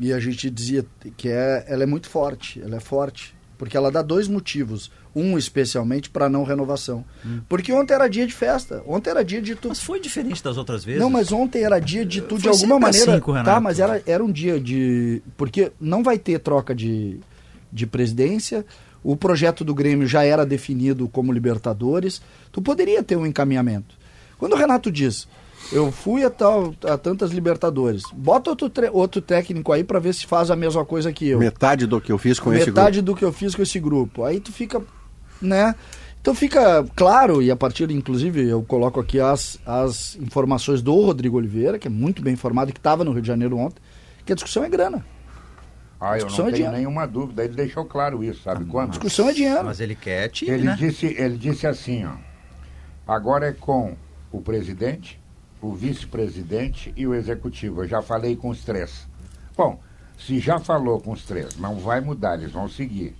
E 0.00 0.12
a 0.14 0.18
gente 0.18 0.48
dizia 0.48 0.84
que 1.16 1.28
é, 1.28 1.64
ela 1.68 1.82
é 1.82 1.86
muito 1.86 2.08
forte, 2.08 2.58
ela 2.60 2.76
é 2.76 2.80
forte, 2.80 3.34
porque 3.58 3.76
ela 3.76 3.90
dá 3.90 4.00
dois 4.00 4.26
motivos. 4.26 4.90
Um 5.14 5.36
especialmente 5.36 6.08
para 6.08 6.28
não 6.28 6.44
renovação. 6.44 7.04
Porque 7.48 7.72
ontem 7.72 7.92
era 7.94 8.08
dia 8.08 8.26
de 8.26 8.32
festa, 8.32 8.80
ontem 8.86 9.10
era 9.10 9.24
dia 9.24 9.42
de 9.42 9.54
tu 9.56 9.68
Mas 9.68 9.82
foi 9.82 10.00
diferente 10.00 10.42
das 10.42 10.56
outras 10.56 10.84
vezes? 10.84 11.00
não, 11.02 11.10
mas 11.10 11.32
ontem 11.32 11.64
era 11.64 11.78
dia 11.80 12.06
de 12.06 12.22
tu, 12.22 12.36
de 12.36 12.42
Foi 12.42 12.52
alguma 12.52 12.76
sempre 12.92 13.10
maneira. 13.10 13.40
assim 13.40 13.44
tá, 13.44 13.60
mas 13.60 13.80
era, 13.80 14.00
era 14.06 14.24
um 14.24 14.30
dia 14.32 14.58
de. 14.60 15.20
Porque 15.36 15.72
não 15.80 16.02
vai 16.02 16.16
ter 16.16 16.38
troca 16.38 16.74
de, 16.74 17.18
de 17.72 17.86
presidência. 17.88 18.64
O 19.02 19.16
projeto 19.16 19.64
do 19.64 19.74
Grêmio 19.74 20.06
já 20.06 20.24
era 20.24 20.46
definido 20.46 21.08
como 21.08 21.32
Libertadores. 21.32 22.22
Tu 22.52 22.62
poderia 22.62 23.02
ter 23.02 23.16
um 23.16 23.26
encaminhamento. 23.26 23.96
Quando 24.38 24.52
o 24.52 24.56
Renato 24.56 24.90
diz, 24.92 25.26
eu 25.72 25.90
fui 25.92 26.24
a, 26.24 26.30
tal, 26.30 26.74
a 26.84 26.96
tantas 26.98 27.30
Libertadores, 27.30 28.02
bota 28.12 28.50
outro, 28.50 28.68
tre- 28.70 28.90
outro 28.92 29.20
técnico 29.22 29.72
aí 29.72 29.84
para 29.84 29.98
ver 29.98 30.14
se 30.14 30.26
faz 30.26 30.50
a 30.50 30.56
mesma 30.56 30.84
coisa 30.84 31.12
que 31.12 31.28
eu. 31.28 31.38
Metade 31.38 31.86
do 31.86 32.00
que 32.00 32.10
eu 32.12 32.18
fiz 32.18 32.38
com 32.40 32.52
esse 32.52 32.64
grupo. 32.66 32.80
Metade 32.80 33.02
do 33.02 33.14
que 33.14 33.24
eu 33.24 33.32
fiz 33.32 33.54
com 33.54 33.62
esse 33.62 33.78
grupo. 33.80 34.24
Aí 34.24 34.40
tu 34.40 34.52
fica, 34.52 34.82
né? 35.40 35.74
Então 36.20 36.34
fica 36.34 36.84
claro, 36.94 37.40
e 37.40 37.50
a 37.50 37.56
partir, 37.56 37.90
inclusive, 37.90 38.46
eu 38.46 38.62
coloco 38.62 39.00
aqui 39.00 39.18
as, 39.18 39.58
as 39.64 40.16
informações 40.16 40.82
do 40.82 40.94
Rodrigo 41.00 41.38
Oliveira, 41.38 41.78
que 41.78 41.88
é 41.88 41.90
muito 41.90 42.20
bem 42.22 42.34
informado 42.34 42.70
e 42.70 42.74
que 42.74 42.78
estava 42.78 43.02
no 43.04 43.12
Rio 43.12 43.22
de 43.22 43.28
Janeiro 43.28 43.56
ontem, 43.56 43.80
que 44.26 44.32
a 44.32 44.34
discussão 44.34 44.62
é 44.64 44.68
grana. 44.68 45.04
Ah, 45.98 46.12
eu 46.12 46.24
Discussão 46.26 46.44
não 46.46 46.50
é 46.50 46.52
tenho 46.54 46.64
dinheiro. 46.68 46.76
nenhuma 46.78 47.06
dúvida. 47.06 47.44
Ele 47.44 47.54
deixou 47.54 47.84
claro 47.84 48.24
isso, 48.24 48.42
sabe 48.42 48.64
A 48.64 48.66
quando? 48.66 48.90
discussão 48.90 49.28
é 49.28 49.32
dinheiro. 49.34 49.64
Mas 49.64 49.80
ele 49.80 49.94
quer 49.94 50.28
time, 50.30 50.50
Ele 50.50 50.64
né? 50.64 50.74
disse, 50.78 51.06
ele 51.06 51.36
disse 51.36 51.66
assim, 51.66 52.04
ó. 52.06 52.12
Agora 53.06 53.48
é 53.48 53.52
com 53.52 53.94
o 54.32 54.40
presidente, 54.40 55.19
o 55.60 55.72
vice-presidente 55.74 56.92
e 56.96 57.06
o 57.06 57.14
executivo. 57.14 57.82
Eu 57.82 57.88
já 57.88 58.02
falei 58.02 58.36
com 58.36 58.48
os 58.48 58.64
três. 58.64 59.06
Bom, 59.56 59.80
se 60.18 60.38
já 60.38 60.58
falou 60.58 61.00
com 61.00 61.12
os 61.12 61.24
três, 61.24 61.56
não 61.56 61.76
vai 61.76 62.00
mudar, 62.00 62.34
eles 62.34 62.52
vão 62.52 62.68
seguir. 62.68 63.16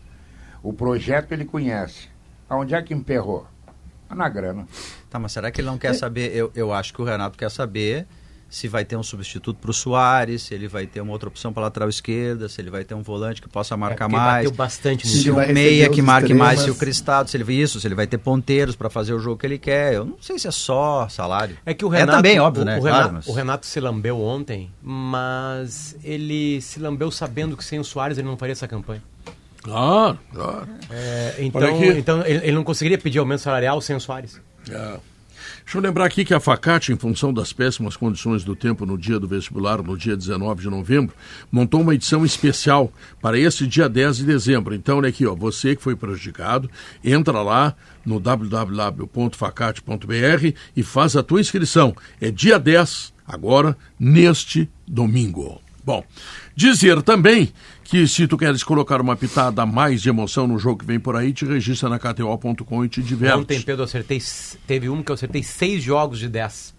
O 0.63 0.73
projeto 0.73 1.33
ele 1.33 1.45
conhece. 1.45 2.09
Aonde 2.49 2.75
é 2.75 2.83
que 2.83 2.93
emperrou? 2.93 3.47
Na 4.09 4.29
grana. 4.29 4.67
Tá, 5.09 5.19
mas 5.19 5.33
será 5.33 5.51
que 5.51 5.61
ele 5.61 5.69
não 5.69 5.79
quer 5.79 5.95
saber? 5.95 6.35
Eu, 6.35 6.51
eu 6.55 6.73
acho 6.73 6.93
que 6.93 7.01
o 7.01 7.05
Renato 7.05 7.39
quer 7.39 7.51
saber 7.51 8.07
se 8.51 8.67
vai 8.67 8.85
ter 8.85 8.97
um 8.97 9.03
substituto 9.03 9.59
para 9.61 9.71
o 9.71 9.73
Soares, 9.73 10.43
se 10.43 10.53
ele 10.55 10.67
vai 10.67 10.85
ter 10.85 11.01
uma 11.01 11.13
outra 11.13 11.29
opção 11.29 11.53
para 11.53 11.63
lateral 11.63 11.89
esquerda, 11.89 12.49
se 12.49 12.61
ele 12.61 12.69
vai 12.69 12.83
ter 12.85 12.95
um 12.95 13.03
volante 13.03 13.41
que 13.41 13.49
possa 13.49 13.77
marcar 13.77 14.07
porque 14.07 14.17
mais. 14.21 14.45
bateu 14.45 14.51
bastante 14.51 15.07
se 15.07 15.31
um 15.31 15.35
vai 15.37 15.47
receber 15.47 15.61
meia 15.71 15.89
que 15.89 16.03
marque 16.03 16.35
mais 16.35 16.61
se 16.61 16.71
o 16.71 16.75
Cristado, 16.75 17.31
se 17.31 17.37
ele 17.37 17.51
isso, 17.55 17.81
se 17.81 17.87
ele 17.87 17.95
vai 17.95 18.09
ter 18.09 18.19
ponteiros 18.19 18.75
para 18.75 18.91
fazer 18.91 19.15
o 19.15 19.21
jogo 19.21 19.39
que 19.39 19.47
ele 19.47 19.57
quer. 19.59 19.95
Eu 19.95 20.05
não 20.05 20.17
sei 20.21 20.37
se 20.39 20.49
é 20.49 20.51
só 20.51 21.09
salário. 21.09 21.57
É 21.65 21.73
que 21.73 21.85
o 21.85 21.89
Renato, 21.89 22.11
é 22.13 22.17
também 22.17 22.41
óbvio, 22.41 22.63
o, 22.63 22.67
né? 22.67 22.79
O 22.79 22.81
Claro, 22.81 22.97
Renato, 22.97 23.15
mas- 23.15 23.27
o 23.29 23.33
Renato 23.33 23.67
se 23.67 23.79
lambeu 23.81 24.21
ontem, 24.21 24.71
mas 24.83 25.97
ele 26.03 26.61
se 26.61 26.81
lambeu 26.81 27.11
sabendo 27.11 27.57
que 27.57 27.65
sem 27.65 27.79
o 27.79 27.85
Soares 27.85 28.19
ele 28.19 28.27
não 28.27 28.37
faria 28.37 28.53
essa 28.53 28.67
campanha. 28.67 29.03
Claro, 29.63 30.19
claro. 30.33 30.67
É, 30.91 31.35
então, 31.39 31.83
então 31.97 32.27
ele, 32.27 32.47
ele 32.47 32.53
não 32.53 32.65
conseguiria 32.65 32.99
pedir 32.99 33.19
aumento 33.19 33.43
salarial 33.43 33.81
sem 33.81 33.95
o 33.95 34.01
Soares. 34.01 34.41
É. 34.69 34.97
Deixa 35.71 35.79
eu 35.79 35.83
lembrar 35.83 36.07
aqui 36.07 36.25
que 36.25 36.35
a 36.35 36.41
Facate, 36.41 36.93
em 36.93 36.97
função 36.97 37.33
das 37.33 37.53
péssimas 37.53 37.97
condições 37.97 38.43
do 38.43 38.57
tempo 38.57 38.85
no 38.85 38.99
dia 38.99 39.21
do 39.21 39.29
vestibular, 39.29 39.81
no 39.81 39.97
dia 39.97 40.17
19 40.17 40.63
de 40.63 40.69
novembro, 40.69 41.15
montou 41.49 41.81
uma 41.81 41.95
edição 41.95 42.25
especial 42.25 42.93
para 43.23 43.39
esse 43.39 43.69
dia 43.69 43.89
10 43.89 44.17
de 44.17 44.25
dezembro. 44.25 44.75
Então, 44.75 44.99
olha 44.99 45.09
aqui, 45.09 45.25
ó, 45.25 45.33
você 45.33 45.77
que 45.77 45.83
foi 45.83 45.95
prejudicado, 45.95 46.69
entra 47.05 47.41
lá 47.41 47.77
no 48.05 48.19
www.facate.br 48.19 50.57
e 50.77 50.83
faz 50.83 51.15
a 51.15 51.23
tua 51.23 51.41
inscrição. 51.41 51.95
É 52.21 52.33
dia 52.33 52.59
10, 52.59 53.15
agora, 53.25 53.77
neste 53.97 54.69
domingo. 54.89 55.61
Bom, 55.85 56.05
dizer 56.55 57.03
também 57.03 57.53
que 57.85 58.07
se 58.07 58.27
tu 58.29 58.37
queres 58.39 58.63
colocar 58.63 59.01
uma 59.01 59.17
pitada 59.17 59.63
a 59.63 59.67
mais 59.67 60.01
de 60.03 60.09
emoção 60.09 60.47
no 60.47 60.59
jogo 60.59 60.79
que 60.81 60.85
vem 60.85 61.01
por 61.01 61.17
aí, 61.17 61.33
te 61.33 61.45
registra 61.45 61.89
na 61.89 61.99
KTO.com 61.99 62.85
e 62.85 62.89
te 62.89 63.03
diverte. 63.03 63.39
Ontem, 63.39 63.61
Pedro, 63.61 63.83
acertei. 63.85 64.21
Teve 64.67 64.89
um 64.89 65.03
que 65.03 65.11
eu 65.11 65.15
acertei 65.15 65.43
seis 65.43 65.83
jogos 65.83 66.19
de 66.19 66.29
10. 66.29 66.79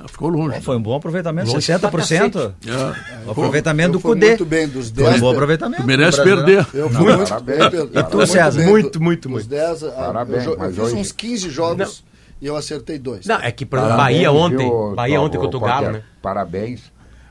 Ah, 0.00 0.08
Ficou 0.08 0.28
longe. 0.28 0.60
Foi 0.62 0.76
um 0.76 0.82
bom 0.82 0.96
aproveitamento, 0.96 1.50
Longe 1.52 1.66
pra 1.78 1.90
60%. 1.90 2.52
É. 2.66 3.26
O 3.26 3.30
aproveitamento 3.30 3.92
do 3.92 3.96
Eu 3.98 4.00
fui 4.00 4.14
Cudê. 4.14 4.26
muito 4.28 4.44
bem 4.44 4.68
dos 4.68 4.90
Foi 4.90 5.04
um 5.04 5.08
10. 5.10 5.20
bom 5.20 5.30
aproveitamento. 5.30 5.82
Tu 5.82 5.86
merece 5.86 6.22
perder. 6.22 6.66
Eu 6.74 6.90
fui 6.90 7.06
Não, 7.06 7.16
muito 7.18 7.28
parabéns. 7.28 7.68
Pedro. 7.68 7.90
E 7.94 8.02
tu, 8.04 8.26
César? 8.26 8.58
bem 8.58 8.68
Muito, 8.68 9.00
muito, 9.02 9.22
dos 9.28 9.32
muito. 9.32 9.48
10, 9.48 9.82
Parabéns, 9.84 10.44
eu, 10.44 10.54
eu 10.54 10.68
fiz 10.70 10.78
hoje- 10.78 10.94
uns 10.96 11.12
15 11.12 11.50
jogos 11.50 12.04
e 12.42 12.46
eu 12.46 12.56
acertei 12.56 12.98
dois. 12.98 13.26
Não, 13.26 13.36
é 13.36 13.50
que, 13.52 13.64
Parabéns, 13.64 13.96
Bahia 13.96 14.32
ontem. 14.32 14.56
viu, 14.68 14.94
Bahia 14.94 15.20
ontem 15.20 15.38
contra 15.38 15.56
o? 15.56 15.60
Galo, 15.60 15.90
né? 15.92 16.02
Parabéns, 16.20 16.80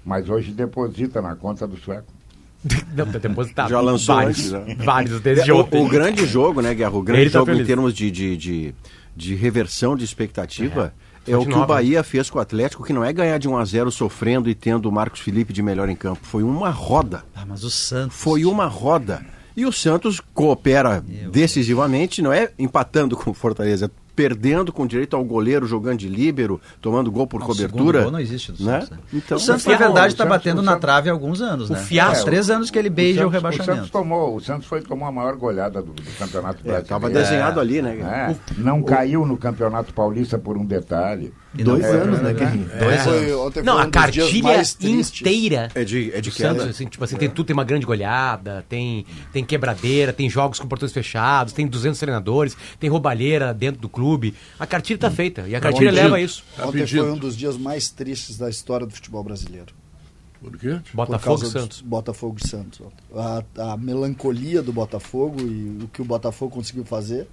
mas 0.05 0.29
hoje 0.29 0.51
deposita 0.51 1.21
na 1.21 1.35
conta 1.35 1.67
do 1.67 1.75
sueco. 1.77 2.07
Não, 2.95 3.05
tá 3.05 3.17
depositado. 3.17 3.69
Já 3.69 3.79
lançou 3.79 4.15
vários, 4.15 4.53
antes, 4.53 4.67
né? 4.67 4.75
vários 4.83 5.19
desde 5.21 5.51
o, 5.51 5.57
ontem. 5.57 5.83
o 5.83 5.89
grande 5.89 6.25
jogo, 6.25 6.61
né, 6.61 6.73
Guerra? 6.73 6.95
O 6.95 7.01
grande 7.01 7.21
Ele 7.23 7.29
tá 7.29 7.39
jogo 7.39 7.51
em 7.51 7.55
feliz. 7.55 7.67
termos 7.67 7.93
de, 7.93 8.09
de, 8.09 8.37
de, 8.37 8.75
de 9.15 9.35
reversão 9.35 9.95
de 9.95 10.03
expectativa 10.03 10.93
é, 11.27 11.31
Fonte 11.31 11.49
o 11.49 11.51
que 11.51 11.57
o 11.57 11.65
Bahia 11.65 12.03
fez 12.03 12.29
com 12.29 12.37
o 12.37 12.41
Atlético, 12.41 12.83
que 12.83 12.93
não 12.93 13.03
é 13.03 13.11
ganhar 13.11 13.37
de 13.37 13.47
1 13.49 13.57
a 13.57 13.65
0 13.65 13.91
sofrendo 13.91 14.49
e 14.49 14.53
tendo 14.53 14.87
o 14.87 14.91
Marcos 14.91 15.19
Felipe 15.19 15.51
de 15.51 15.61
melhor 15.61 15.89
em 15.89 15.95
campo. 15.95 16.19
Foi 16.23 16.43
uma 16.43 16.69
roda. 16.69 17.23
Ah, 17.35 17.45
mas 17.47 17.63
o 17.63 17.69
Santos. 17.69 18.15
Foi 18.15 18.45
uma 18.45 18.67
roda. 18.67 19.25
E 19.57 19.65
o 19.65 19.71
Santos 19.71 20.19
coopera 20.33 21.03
decisivamente, 21.31 22.21
não 22.21 22.31
é 22.31 22.51
empatando 22.59 23.15
com 23.15 23.31
o 23.31 23.33
Fortaleza, 23.33 23.85
é 23.85 23.89
perdendo 24.15 24.71
com 24.71 24.87
direito 24.87 25.15
ao 25.15 25.23
goleiro, 25.23 25.65
jogando 25.67 25.97
de 25.99 26.07
líbero, 26.07 26.61
tomando 26.81 27.11
gol 27.11 27.27
por 27.27 27.39
Não, 27.41 27.47
o 27.47 27.49
cobertura. 27.49 28.03
gol 28.03 28.11
não 28.11 28.19
existe 28.19 28.51
do 28.51 28.63
né? 28.63 28.79
Santos, 28.81 28.89
né? 28.91 28.97
Então, 29.13 29.37
o 29.37 29.39
Santos, 29.39 29.65
o 29.65 29.69
na 29.71 29.77
verdade, 29.77 30.07
o 30.07 30.07
está 30.07 30.23
Santos- 30.23 30.37
batendo 30.37 30.59
o 30.59 30.61
na 30.61 30.71
Santos- 30.71 30.81
trave 30.81 31.09
há 31.09 31.11
alguns 31.13 31.41
anos, 31.41 31.69
o 31.69 31.73
né? 31.73 31.79
fiasco- 31.79 32.13
Faz 32.13 32.23
três 32.23 32.49
anos 32.49 32.71
que 32.71 32.79
ele 32.79 32.89
beija 32.89 33.19
o, 33.21 33.23
Santos- 33.23 33.27
O 33.27 33.33
rebaixamento. 33.33 33.75
Santos 33.75 33.89
tomou, 33.91 34.35
o 34.35 34.39
Santos 34.39 34.67
foi 34.67 34.81
tomou 34.81 35.07
a 35.07 35.11
maior 35.11 35.35
goleada 35.35 35.81
do, 35.81 35.91
do 35.91 36.11
campeonato 36.17 36.59
é, 36.59 36.63
brasileiro. 36.63 36.85
tava 36.87 37.09
desenhado 37.09 37.59
ali, 37.59 37.81
né? 37.81 37.95
É, 38.31 38.35
não 38.57 38.81
caiu 38.81 39.25
no 39.25 39.35
campeonato 39.37 39.93
paulista 39.93 40.37
por 40.37 40.57
um 40.57 40.65
detalhe. 40.65 41.33
Não- 41.57 41.63
Dois 41.63 41.83
É, 41.85 41.89
anos, 41.91 42.21
né, 42.21 42.31
é, 42.31 42.33
Guerrinho? 42.33 42.65
Ontem 42.65 42.97
foi- 43.03 43.33
ontem 43.35 43.63
Não, 43.63 43.73
foi 43.75 43.81
a 43.83 43.85
um 43.87 43.91
cartilha 43.91 44.61
inteira 44.83 45.71
É 45.73 45.83
de, 45.83 46.11
é 46.13 46.19
de 46.21 46.29
do 46.29 46.35
Santos, 46.35 46.57
queda. 46.59 46.69
assim, 46.69 46.85
tipo 46.87 47.03
assim, 47.03 47.15
tem 47.15 47.29
tudo, 47.29 47.45
tem 47.47 47.53
uma 47.53 47.63
grande 47.63 47.85
goleada, 47.85 48.65
tem, 48.67 49.05
tem 49.31 49.43
quebradeira, 49.45 50.11
tem 50.11 50.29
jogos 50.29 50.59
com 50.59 50.67
portões 50.67 50.91
fechados, 50.91 51.53
tem 51.53 51.65
200 51.65 51.99
treinadores, 51.99 52.57
tem 52.79 52.89
roubalheira 52.89 53.53
dentro 53.53 53.79
do 53.81 53.87
clube. 53.87 54.33
A 54.59 54.65
cartilha 54.67 54.99
tá 54.99 55.09
feita 55.09 55.45
e 55.47 55.55
a 55.55 55.59
cartilha 55.61 55.89
pedido. 55.91 56.03
leva 56.03 56.15
a 56.17 56.21
isso. 56.21 56.43
Tá 56.57 56.67
Ontem 56.67 56.79
pedido. 56.79 57.03
foi 57.03 57.11
um 57.11 57.17
dos 57.17 57.35
dias 57.37 57.57
mais 57.57 57.89
tristes 57.89 58.37
da 58.37 58.49
história 58.49 58.85
do 58.85 58.93
futebol 58.93 59.23
brasileiro. 59.23 59.73
Por 60.41 60.57
quê? 60.57 60.79
Botafogo 60.93 61.43
e 61.43 61.47
Santos. 61.47 61.81
Botafogo 61.81 62.37
e 62.43 62.47
Santos. 62.47 62.81
A, 63.15 63.43
a 63.73 63.77
melancolia 63.77 64.61
do 64.61 64.71
Botafogo 64.73 65.41
e 65.41 65.83
o 65.83 65.87
que 65.87 66.01
o 66.01 66.05
Botafogo 66.05 66.53
conseguiu 66.53 66.83
fazer. 66.85 67.27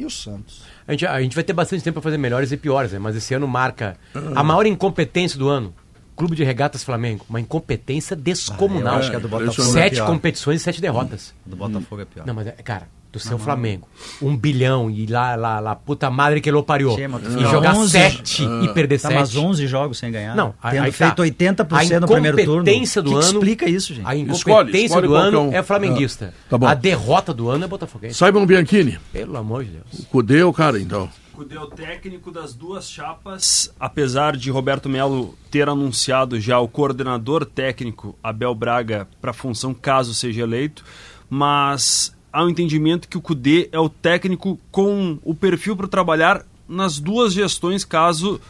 E 0.00 0.04
o 0.06 0.10
Santos. 0.10 0.62
A 0.88 0.92
gente, 0.92 1.06
a 1.06 1.20
gente 1.20 1.34
vai 1.34 1.44
ter 1.44 1.52
bastante 1.52 1.84
tempo 1.84 1.94
para 1.94 2.02
fazer 2.02 2.16
melhores 2.16 2.50
e 2.52 2.56
piores, 2.56 2.92
né? 2.92 2.98
Mas 2.98 3.14
esse 3.14 3.34
ano 3.34 3.46
marca 3.46 3.98
a 4.34 4.42
maior 4.42 4.64
incompetência 4.64 5.38
do 5.38 5.48
ano. 5.48 5.74
Clube 6.16 6.34
de 6.34 6.42
Regatas 6.42 6.82
Flamengo. 6.82 7.24
Uma 7.28 7.40
incompetência 7.40 8.16
descomunal. 8.16 8.94
Ah, 8.94 8.96
eu 8.96 9.00
acho 9.00 9.10
que 9.10 9.16
a 9.16 9.18
do 9.20 9.28
Botafogo. 9.28 9.68
Sete 9.68 10.00
é 10.00 10.04
competições 10.06 10.60
e 10.60 10.64
sete 10.64 10.80
derrotas. 10.80 11.34
Do 11.44 11.54
Botafogo 11.56 12.00
é 12.02 12.04
pior. 12.06 12.26
Não, 12.26 12.34
mas, 12.34 12.46
é- 12.46 12.52
cara, 12.52 12.88
do 13.12 13.18
seu 13.18 13.38
Flamengo, 13.38 13.88
um 14.22 14.36
bilhão 14.36 14.88
e 14.90 15.04
lá, 15.06 15.34
lá, 15.34 15.58
lá, 15.58 15.74
puta 15.74 16.08
madre 16.10 16.40
que 16.40 16.48
ele 16.48 16.62
pariu. 16.62 16.90
E 16.96 17.44
jogar 17.50 17.74
11. 17.74 17.90
sete 17.90 18.44
e 18.44 18.68
perder 18.68 19.00
Tá, 19.00 19.08
sete. 19.08 19.18
mas 19.18 19.36
11 19.36 19.66
jogos 19.66 19.98
sem 19.98 20.12
ganhar. 20.12 20.36
Não, 20.36 20.54
aí- 20.62 20.74
tendo 20.76 20.84
aí 20.84 20.92
feito 20.92 21.16
tá. 21.16 21.22
80% 21.22 21.96
A 21.96 22.00
no 22.00 22.06
primeiro 22.06 22.36
turno. 22.38 22.52
incompetência 22.62 23.02
do 23.02 23.10
que 23.10 23.16
que 23.16 23.22
ano- 23.24 23.32
explica 23.38 23.68
isso, 23.68 23.94
gente? 23.94 24.06
A 24.06 24.14
Escolhe, 24.14 24.30
incompetência 24.30 24.86
escolhe 24.86 25.06
do 25.08 25.12
qualquer 25.14 25.28
ano 25.28 25.40
um. 25.42 25.52
é 25.52 25.62
flamenguista. 25.62 26.32
Ah, 26.36 26.46
tá 26.50 26.58
bom. 26.58 26.66
A 26.66 26.74
derrota 26.74 27.34
do 27.34 27.48
ano 27.50 27.64
é 27.64 27.68
botafoguense. 27.68 28.14
Saibam 28.14 28.46
Bianchini, 28.46 28.98
Pelo 29.12 29.36
amor 29.36 29.64
de 29.64 29.70
Deus. 29.70 29.98
o 30.00 30.04
Cudê 30.06 30.38
é 30.38 30.44
o 30.44 30.52
cara, 30.52 30.78
então. 30.80 31.08
Cudê 31.32 31.56
é 31.56 31.60
o 31.60 31.66
técnico 31.66 32.30
das 32.30 32.52
duas 32.54 32.88
chapas, 32.88 33.72
apesar 33.80 34.36
de 34.36 34.50
Roberto 34.50 34.88
Melo 34.88 35.34
ter 35.50 35.68
anunciado 35.68 36.38
já 36.38 36.60
o 36.60 36.68
coordenador 36.68 37.44
técnico 37.46 38.14
Abel 38.22 38.54
Braga 38.54 39.08
para 39.20 39.30
a 39.30 39.34
função 39.34 39.72
caso 39.72 40.12
seja 40.14 40.42
eleito, 40.42 40.84
mas 41.28 42.14
há 42.32 42.44
um 42.44 42.48
entendimento 42.48 43.08
que 43.08 43.18
o 43.18 43.20
Cudê 43.20 43.68
é 43.72 43.78
o 43.78 43.88
técnico 43.88 44.58
com 44.70 45.18
o 45.22 45.34
perfil 45.34 45.76
para 45.76 45.88
trabalhar 45.88 46.44
nas 46.70 47.00
duas 47.00 47.32
gestões, 47.32 47.84
caso 47.84 48.40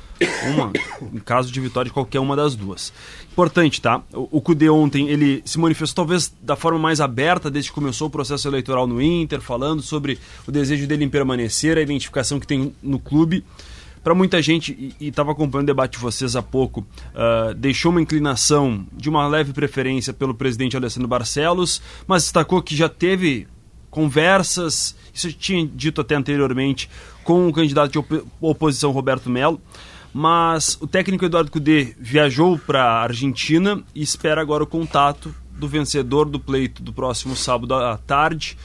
uma, 0.52 0.70
em 1.12 1.18
caso 1.24 1.50
de 1.50 1.58
vitória 1.58 1.88
de 1.88 1.94
qualquer 1.94 2.20
uma 2.20 2.36
das 2.36 2.54
duas. 2.54 2.92
Importante, 3.32 3.80
tá? 3.80 4.02
O, 4.12 4.40
Cudê 4.40 4.68
ontem 4.68 5.08
ele 5.08 5.42
se 5.46 5.58
manifestou 5.58 6.04
talvez 6.04 6.32
da 6.42 6.54
forma 6.54 6.78
mais 6.78 7.00
aberta 7.00 7.50
desde 7.50 7.70
que 7.70 7.74
começou 7.74 8.08
o 8.08 8.10
processo 8.10 8.46
eleitoral 8.46 8.86
no 8.86 9.00
Inter, 9.00 9.40
falando 9.40 9.80
sobre 9.80 10.18
o 10.46 10.52
desejo 10.52 10.86
dele 10.86 11.04
em 11.04 11.08
permanecer, 11.08 11.78
a 11.78 11.80
identificação 11.80 12.38
que 12.38 12.46
tem 12.46 12.74
no 12.82 12.98
clube. 12.98 13.42
Para 14.02 14.14
muita 14.14 14.40
gente, 14.40 14.94
e 14.98 15.08
estava 15.08 15.32
acompanhando 15.32 15.64
o 15.64 15.66
debate 15.66 15.92
de 15.92 15.98
vocês 15.98 16.34
há 16.34 16.42
pouco, 16.42 16.86
ah, 17.14 17.54
deixou 17.54 17.90
uma 17.90 18.00
inclinação 18.00 18.86
de 18.92 19.10
uma 19.10 19.26
leve 19.28 19.52
preferência 19.52 20.12
pelo 20.12 20.34
presidente 20.34 20.74
Alessandro 20.74 21.08
Barcelos, 21.08 21.82
mas 22.06 22.22
destacou 22.22 22.62
que 22.62 22.74
já 22.74 22.88
teve 22.88 23.46
conversas, 23.90 24.96
isso 25.12 25.28
eu 25.28 25.32
tinha 25.32 25.66
dito 25.66 26.00
até 26.00 26.14
anteriormente, 26.14 26.88
com 27.24 27.48
o 27.48 27.52
candidato 27.52 27.92
de 27.92 27.98
op- 27.98 28.24
oposição 28.40 28.90
Roberto 28.90 29.28
Melo. 29.28 29.60
Mas 30.12 30.76
o 30.80 30.86
técnico 30.86 31.24
Eduardo 31.24 31.50
Cudê 31.50 31.94
viajou 31.98 32.58
para 32.58 32.82
a 32.82 33.02
Argentina 33.02 33.82
e 33.94 34.02
espera 34.02 34.40
agora 34.40 34.64
o 34.64 34.66
contato 34.66 35.32
do 35.52 35.68
vencedor 35.68 36.28
do 36.28 36.40
pleito 36.40 36.82
do 36.82 36.92
próximo 36.92 37.36
sábado 37.36 37.74
à 37.74 37.96
tarde, 37.96 38.56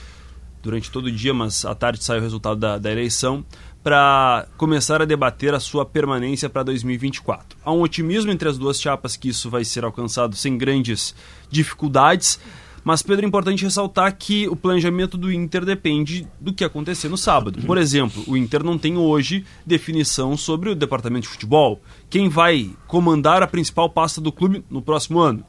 durante 0.64 0.90
todo 0.90 1.06
o 1.06 1.12
dia, 1.12 1.34
mas 1.34 1.64
à 1.64 1.76
tarde 1.76 2.04
sai 2.04 2.18
o 2.18 2.22
resultado 2.22 2.60
da, 2.60 2.80
da 2.80 2.92
eleição, 2.92 3.46
para 3.84 4.48
começar 4.58 5.00
a 5.00 5.06
debater 5.06 5.54
a 5.54 5.60
sua 5.60 5.86
permanência 5.86 6.50
para 6.50 6.64
2024. 6.64 7.56
Há 7.64 7.72
um 7.72 7.82
otimismo 7.82 8.32
entre 8.32 8.50
as 8.50 8.58
duas 8.58 8.82
chapas 8.82 9.16
que 9.16 9.30
isso 9.30 9.48
vai 9.48 9.64
ser 9.64 9.84
alcançado 9.84 10.36
sem 10.36 10.58
grandes 10.58 11.14
dificuldades, 11.52 12.40
mas, 12.86 13.02
Pedro, 13.02 13.26
é 13.26 13.28
importante 13.28 13.64
ressaltar 13.64 14.16
que 14.16 14.48
o 14.48 14.56
planejamento 14.56 15.18
do 15.18 15.34
Inter 15.34 15.66
depende 15.66 16.28
do 16.40 16.54
que 16.54 16.64
acontecer 16.64 17.10
no 17.10 17.18
sábado. 17.18 17.60
Por 17.66 17.80
exemplo, 17.80 18.24
o 18.28 18.38
Inter 18.38 18.64
não 18.64 18.78
tem 18.78 18.96
hoje 18.96 19.44
definição 19.66 20.38
sobre 20.38 20.70
o 20.70 20.76
departamento 20.76 21.24
de 21.24 21.30
futebol. 21.30 21.82
Quem 22.12 22.30
vai 22.30 22.70
comandar 22.86 23.42
a 23.42 23.48
principal 23.48 23.90
pasta 23.90 24.22
do 24.22 24.32
clube 24.32 24.64
no 24.70 24.84
próximo 24.84 25.20
ano? 25.20 25.44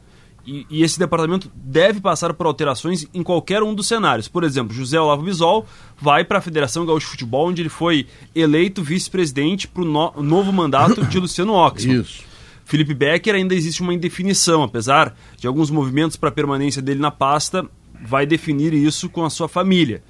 E, 0.47 0.65
e 0.71 0.83
esse 0.83 0.99
departamento 0.99 1.51
deve 1.55 2.01
passar 2.01 2.33
por 2.33 2.47
alterações 2.47 3.07
em 3.13 3.23
qualquer 3.23 3.63
um 3.63 3.75
dos 3.75 3.87
cenários. 3.87 4.29
Por 4.29 4.43
exemplo, 4.43 4.75
José 4.75 4.99
Olavo 4.99 5.23
Bisol 5.23 5.67
vai 6.01 6.25
para 6.25 6.39
a 6.39 6.41
Federação 6.41 6.87
Gaúcha 6.87 7.05
de 7.05 7.11
Futebol, 7.11 7.49
onde 7.49 7.61
ele 7.61 7.69
foi 7.69 8.07
eleito 8.35 8.83
vice-presidente 8.83 9.69
para 9.69 9.83
o 9.83 9.85
no, 9.85 10.23
novo 10.23 10.51
mandato 10.55 11.05
de 11.05 11.19
Luciano 11.19 11.53
Oxman. 11.53 12.01
Isso. 12.01 12.25
Felipe 12.67 12.93
Becker 12.93 13.37
ainda 13.37 13.55
existe 13.55 13.81
uma 13.81 13.95
indefinição, 13.95 14.65
apesar 14.65 15.17
de 15.39 15.47
alguns 15.47 15.71
movimentos 15.71 16.17
para 16.17 16.31
a 16.31 16.33
permanência 16.33 16.83
dele 16.83 16.99
na 16.99 17.13
pasta, 17.13 17.65
vai 18.05 18.27
definir 18.27 18.75
isso 18.75 19.09
com 19.09 19.25
a 19.25 19.31
sua 19.31 19.49
família. 19.49 20.03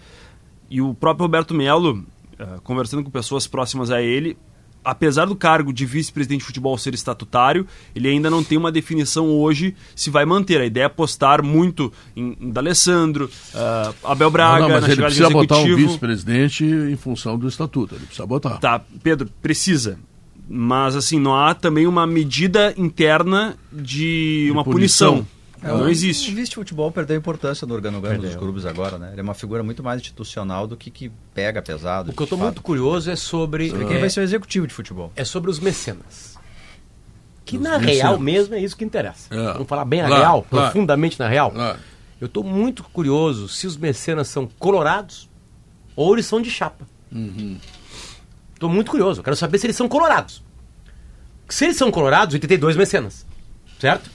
E 0.70 0.80
o 0.80 0.94
próprio 0.94 1.24
Roberto 1.24 1.52
Melo, 1.52 2.02
eh, 2.38 2.46
conversando 2.64 3.04
com 3.04 3.10
pessoas 3.10 3.46
próximas 3.46 3.90
a 3.90 4.00
ele, 4.00 4.38
apesar 4.82 5.26
do 5.26 5.36
cargo 5.36 5.70
de 5.70 5.84
vice-presidente 5.84 6.40
de 6.40 6.46
futebol 6.46 6.78
ser 6.78 6.94
estatutário, 6.94 7.66
ele 7.94 8.08
ainda 8.08 8.30
não 8.30 8.42
tem 8.42 8.56
uma 8.56 8.72
definição 8.72 9.28
hoje 9.28 9.76
se 9.94 10.08
vai 10.08 10.24
manter. 10.24 10.58
A 10.58 10.64
ideia 10.64 10.84
é 10.84 10.86
apostar 10.86 11.44
muito 11.44 11.92
em, 12.16 12.38
em 12.40 12.50
D'Alessandro, 12.50 13.30
eh, 13.54 13.94
Abel 14.02 14.30
Braga, 14.30 14.60
não, 14.60 14.68
não, 14.68 14.74
mas 14.76 14.80
na 14.80 14.86
ele 14.88 14.94
chegada 14.94 15.14
precisa 15.14 15.30
botar 15.30 15.58
um 15.58 15.76
vice-presidente 15.76 16.64
em 16.64 16.96
função 16.96 17.38
do 17.38 17.46
estatuto. 17.46 17.96
Ele 17.96 18.06
precisa 18.06 18.26
botar. 18.26 18.56
Tá, 18.56 18.80
Pedro, 19.02 19.28
precisa. 19.42 19.98
Mas, 20.48 20.94
assim, 20.94 21.18
não 21.18 21.34
há 21.34 21.54
também 21.54 21.86
uma 21.86 22.06
medida 22.06 22.72
interna 22.76 23.56
de, 23.72 24.48
uma 24.52 24.62
punição. 24.62 25.26
punição. 25.60 25.78
não 25.78 25.88
existe. 25.88 26.30
O 26.30 26.34
vice-futebol 26.34 26.92
perdeu 26.92 27.16
importância 27.16 27.66
no 27.66 27.74
organograma 27.74 28.18
dos 28.18 28.36
clubes 28.36 28.64
agora, 28.64 28.96
né? 28.96 29.10
Ele 29.10 29.20
é 29.20 29.22
uma 29.22 29.34
figura 29.34 29.62
muito 29.62 29.82
mais 29.82 30.00
institucional 30.00 30.66
do 30.66 30.76
que 30.76 30.90
que 30.90 31.10
pega 31.34 31.60
pesado. 31.60 32.10
O 32.10 32.14
que 32.14 32.22
eu 32.22 32.24
estou 32.24 32.38
de 32.38 32.44
muito 32.44 32.62
curioso 32.62 33.10
é 33.10 33.16
sobre. 33.16 33.70
Sobre 33.70 33.86
quem 33.86 33.96
é, 33.96 34.00
vai 34.00 34.10
ser 34.10 34.20
o 34.20 34.22
executivo 34.22 34.66
de 34.66 34.74
futebol. 34.74 35.12
é 35.16 35.24
sobre 35.24 35.50
os 35.50 35.58
mecenas. 35.58 36.36
Que 37.44 37.56
Os 37.56 37.62
na 37.62 37.78
mecenas. 37.78 37.96
real 37.96 38.18
mesmo 38.18 38.54
é 38.54 38.60
isso 38.60 38.76
que 38.76 38.84
interessa. 38.84 39.32
É. 39.34 39.52
Vamos 39.52 39.68
falar 39.68 39.84
bem 39.84 40.02
na 40.02 40.08
real, 40.08 40.46
claro. 40.48 40.66
profundamente 40.66 41.18
na 41.18 41.28
real. 41.28 41.50
Claro. 41.50 41.78
Eu 42.20 42.26
estou 42.26 42.42
muito 42.42 42.82
curioso 42.84 43.48
se 43.48 43.66
os 43.66 43.76
mecenas 43.76 44.28
são 44.28 44.48
colorados 44.58 45.28
ou 45.94 46.14
eles 46.14 46.26
são 46.26 46.40
de 46.40 46.50
chapa. 46.50 46.86
Estou 48.56 48.70
muito 48.70 48.90
curioso. 48.90 49.20
Eu 49.20 49.24
quero 49.24 49.36
saber 49.36 49.58
se 49.58 49.66
eles 49.66 49.76
são 49.76 49.86
colorados. 49.86 50.42
Se 51.46 51.66
eles 51.66 51.76
são 51.76 51.90
colorados, 51.90 52.34
o 52.34 52.38
tem 52.38 52.58
dois 52.58 52.74
mecenas. 52.74 53.26
Certo? 53.78 54.10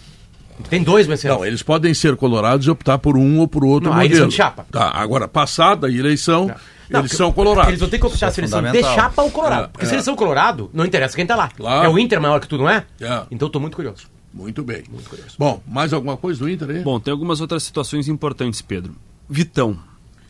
Tem 0.67 0.81
dois 0.81 1.05
mecenas. 1.07 1.37
Não, 1.37 1.45
eles 1.45 1.61
podem 1.61 1.93
ser 1.93 2.15
colorados 2.15 2.65
e 2.65 2.69
optar 2.71 2.97
por 2.97 3.15
um 3.17 3.39
ou 3.39 3.47
por 3.47 3.63
outro 3.63 3.89
Não, 3.89 3.95
aí 3.97 4.07
modelo. 4.09 4.13
eles 4.13 4.19
são 4.19 4.27
de 4.29 4.35
chapa. 4.35 4.65
Tá, 4.71 4.89
agora, 4.95 5.27
passada 5.27 5.85
a 5.87 5.91
eleição, 5.91 6.47
Não, 6.47 6.55
eles 6.99 7.11
porque- 7.11 7.15
são 7.15 7.31
colorados. 7.31 7.69
Eles 7.69 7.79
vão 7.79 7.89
ter 7.89 7.99
que 7.99 8.05
optar 8.05 8.27
Isso 8.27 8.35
se 8.35 8.41
é 8.41 8.43
eles 8.43 8.49
são 8.51 8.61
de 8.63 8.95
chapa 8.95 9.21
ou 9.21 9.29
colorado. 9.31 9.65
É, 9.65 9.67
porque 9.67 9.85
é. 9.85 9.87
se 9.87 9.93
eles 9.95 10.05
são 10.05 10.15
colorado, 10.15 10.69
não 10.73 10.85
interessa 10.85 11.15
quem 11.15 11.25
tá 11.25 11.35
lá. 11.35 11.49
Claro. 11.49 11.85
É 11.85 11.89
o 11.89 11.99
Inter 11.99 12.19
maior 12.19 12.39
que 12.39 12.47
tudo, 12.47 12.63
não 12.63 12.69
é? 12.69 12.83
É. 12.99 13.23
Então 13.29 13.47
eu 13.47 13.51
tô 13.51 13.59
muito 13.59 13.75
curioso. 13.75 14.07
Muito 14.33 14.63
bem. 14.63 14.83
Bom, 15.37 15.61
mais 15.67 15.93
alguma 15.93 16.17
coisa 16.17 16.39
do 16.39 16.49
Inter 16.49 16.69
aí? 16.69 16.79
Bom, 16.81 16.99
tem 16.99 17.11
algumas 17.11 17.41
outras 17.41 17.63
situações 17.63 18.07
importantes, 18.07 18.61
Pedro. 18.61 18.95
Vitão. 19.29 19.77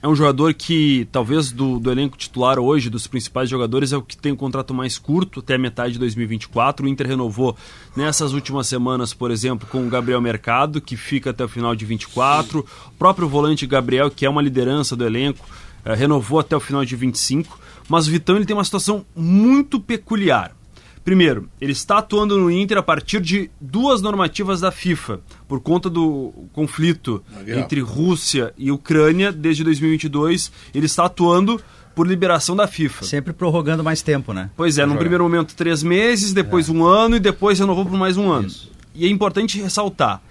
É 0.03 0.07
um 0.07 0.15
jogador 0.15 0.51
que, 0.55 1.07
talvez 1.11 1.51
do, 1.51 1.79
do 1.79 1.91
elenco 1.91 2.17
titular 2.17 2.57
hoje, 2.57 2.89
dos 2.89 3.05
principais 3.05 3.47
jogadores, 3.47 3.93
é 3.93 3.97
o 3.97 4.01
que 4.01 4.17
tem 4.17 4.31
o 4.31 4.35
contrato 4.35 4.73
mais 4.73 4.97
curto, 4.97 5.41
até 5.41 5.59
metade 5.59 5.93
de 5.93 5.99
2024. 5.99 6.83
O 6.83 6.89
Inter 6.89 7.05
renovou 7.05 7.55
nessas 7.95 8.33
últimas 8.33 8.65
semanas, 8.65 9.13
por 9.13 9.29
exemplo, 9.29 9.67
com 9.69 9.85
o 9.85 9.89
Gabriel 9.89 10.19
Mercado, 10.19 10.81
que 10.81 10.97
fica 10.97 11.29
até 11.29 11.45
o 11.45 11.47
final 11.47 11.75
de 11.75 11.85
24. 11.85 12.61
O 12.61 12.91
próprio 12.97 13.29
volante 13.29 13.67
Gabriel, 13.67 14.09
que 14.09 14.25
é 14.25 14.29
uma 14.29 14.41
liderança 14.41 14.95
do 14.95 15.05
elenco, 15.05 15.45
eh, 15.85 15.93
renovou 15.93 16.39
até 16.39 16.55
o 16.55 16.59
final 16.59 16.83
de 16.83 16.95
25. 16.95 17.59
Mas 17.87 18.07
o 18.07 18.11
Vitão 18.11 18.35
ele 18.35 18.45
tem 18.45 18.55
uma 18.55 18.63
situação 18.63 19.05
muito 19.15 19.79
peculiar. 19.79 20.55
Primeiro, 21.03 21.49
ele 21.59 21.71
está 21.71 21.97
atuando 21.97 22.37
no 22.37 22.51
Inter 22.51 22.77
a 22.77 22.83
partir 22.83 23.19
de 23.19 23.49
duas 23.59 24.01
normativas 24.01 24.61
da 24.61 24.71
FIFA, 24.71 25.19
por 25.47 25.59
conta 25.59 25.89
do 25.89 26.31
conflito 26.53 27.23
entre 27.47 27.79
Rússia 27.81 28.53
e 28.57 28.71
Ucrânia 28.71 29.31
desde 29.31 29.63
2022. 29.63 30.51
Ele 30.73 30.85
está 30.85 31.05
atuando 31.05 31.59
por 31.95 32.07
liberação 32.07 32.55
da 32.55 32.67
FIFA. 32.67 33.03
Sempre 33.03 33.33
prorrogando 33.33 33.83
mais 33.83 34.01
tempo, 34.01 34.31
né? 34.31 34.51
Pois 34.55 34.77
é, 34.77 34.85
num 34.85 34.95
primeiro 34.95 35.23
momento 35.23 35.55
três 35.55 35.81
meses, 35.81 36.33
depois 36.33 36.69
um 36.69 36.85
ano 36.85 37.15
e 37.15 37.19
depois 37.19 37.59
renovou 37.59 37.85
por 37.85 37.97
mais 37.97 38.15
um 38.15 38.31
ano. 38.31 38.49
E 38.93 39.05
é 39.05 39.09
importante 39.09 39.59
ressaltar: 39.59 40.21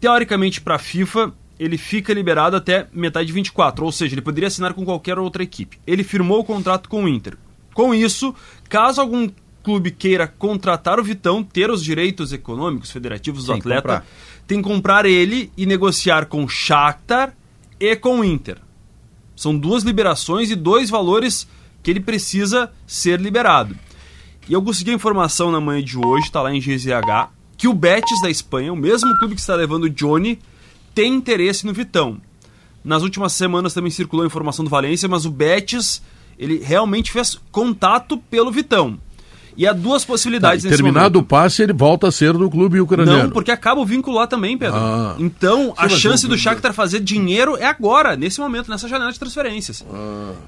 teoricamente, 0.00 0.62
para 0.62 0.76
a 0.76 0.78
FIFA, 0.78 1.32
ele 1.58 1.76
fica 1.76 2.12
liberado 2.14 2.56
até 2.56 2.86
metade 2.92 3.26
de 3.26 3.32
24, 3.32 3.84
ou 3.84 3.92
seja, 3.92 4.14
ele 4.14 4.22
poderia 4.22 4.48
assinar 4.48 4.72
com 4.72 4.84
qualquer 4.84 5.18
outra 5.18 5.42
equipe. 5.42 5.78
Ele 5.86 6.02
firmou 6.02 6.40
o 6.40 6.44
contrato 6.44 6.88
com 6.88 7.04
o 7.04 7.08
Inter. 7.08 7.36
Com 7.74 7.94
isso, 7.94 8.34
caso 8.68 9.00
algum 9.00 9.28
clube 9.66 9.90
queira 9.90 10.28
contratar 10.28 11.00
o 11.00 11.02
Vitão, 11.02 11.42
ter 11.42 11.72
os 11.72 11.82
direitos 11.82 12.32
econômicos 12.32 12.92
federativos 12.92 13.46
do 13.46 13.52
Tem 13.52 13.58
atleta, 13.58 13.80
comprar. 13.82 14.06
tem 14.46 14.62
que 14.62 14.68
comprar 14.68 15.04
ele 15.06 15.50
e 15.56 15.66
negociar 15.66 16.26
com 16.26 16.44
o 16.44 16.48
Shakhtar 16.48 17.34
e 17.80 17.96
com 17.96 18.20
o 18.20 18.24
Inter. 18.24 18.58
São 19.34 19.58
duas 19.58 19.82
liberações 19.82 20.52
e 20.52 20.54
dois 20.54 20.88
valores 20.88 21.48
que 21.82 21.90
ele 21.90 21.98
precisa 21.98 22.70
ser 22.86 23.20
liberado. 23.20 23.76
E 24.48 24.52
eu 24.52 24.62
consegui 24.62 24.92
a 24.92 24.94
informação 24.94 25.50
na 25.50 25.60
manhã 25.60 25.82
de 25.82 25.98
hoje, 25.98 26.26
está 26.26 26.40
lá 26.40 26.54
em 26.54 26.60
GZH, 26.60 27.32
que 27.56 27.66
o 27.66 27.74
Betis 27.74 28.22
da 28.22 28.30
Espanha, 28.30 28.72
o 28.72 28.76
mesmo 28.76 29.18
clube 29.18 29.34
que 29.34 29.40
está 29.40 29.56
levando 29.56 29.84
o 29.84 29.90
Johnny, 29.90 30.38
tem 30.94 31.12
interesse 31.12 31.66
no 31.66 31.72
Vitão. 31.72 32.20
Nas 32.84 33.02
últimas 33.02 33.32
semanas 33.32 33.74
também 33.74 33.90
circulou 33.90 34.22
a 34.22 34.28
informação 34.28 34.64
do 34.64 34.70
Valência, 34.70 35.08
mas 35.08 35.26
o 35.26 35.30
Betis, 35.32 36.00
ele 36.38 36.60
realmente 36.62 37.10
fez 37.10 37.36
contato 37.50 38.16
pelo 38.30 38.52
Vitão. 38.52 39.00
E 39.56 39.66
há 39.66 39.72
duas 39.72 40.02
Tá, 40.02 40.08
possibilidades 40.08 40.64
e 40.64 40.68
nesse 40.68 40.82
terminado 40.82 41.14
momento. 41.14 41.24
o 41.24 41.28
passe, 41.28 41.62
ele 41.62 41.72
volta 41.72 42.08
a 42.08 42.12
ser 42.12 42.32
do 42.34 42.50
clube 42.50 42.78
ucraniano. 42.78 43.22
Não, 43.24 43.30
porque 43.30 43.50
acaba 43.50 43.80
o 43.80 43.86
vínculo 43.86 44.16
lá 44.16 44.26
também, 44.26 44.58
Pedro. 44.58 44.76
Ah. 44.76 45.14
Então, 45.18 45.72
a 45.78 45.88
chance 45.88 46.26
do 46.26 46.36
Shakhtar 46.36 46.74
fazer 46.74 47.00
dinheiro 47.00 47.56
é 47.56 47.64
agora, 47.64 48.16
nesse 48.16 48.38
momento, 48.38 48.70
nessa 48.70 48.86
janela 48.86 49.10
de 49.10 49.18
transferências. 49.18 49.84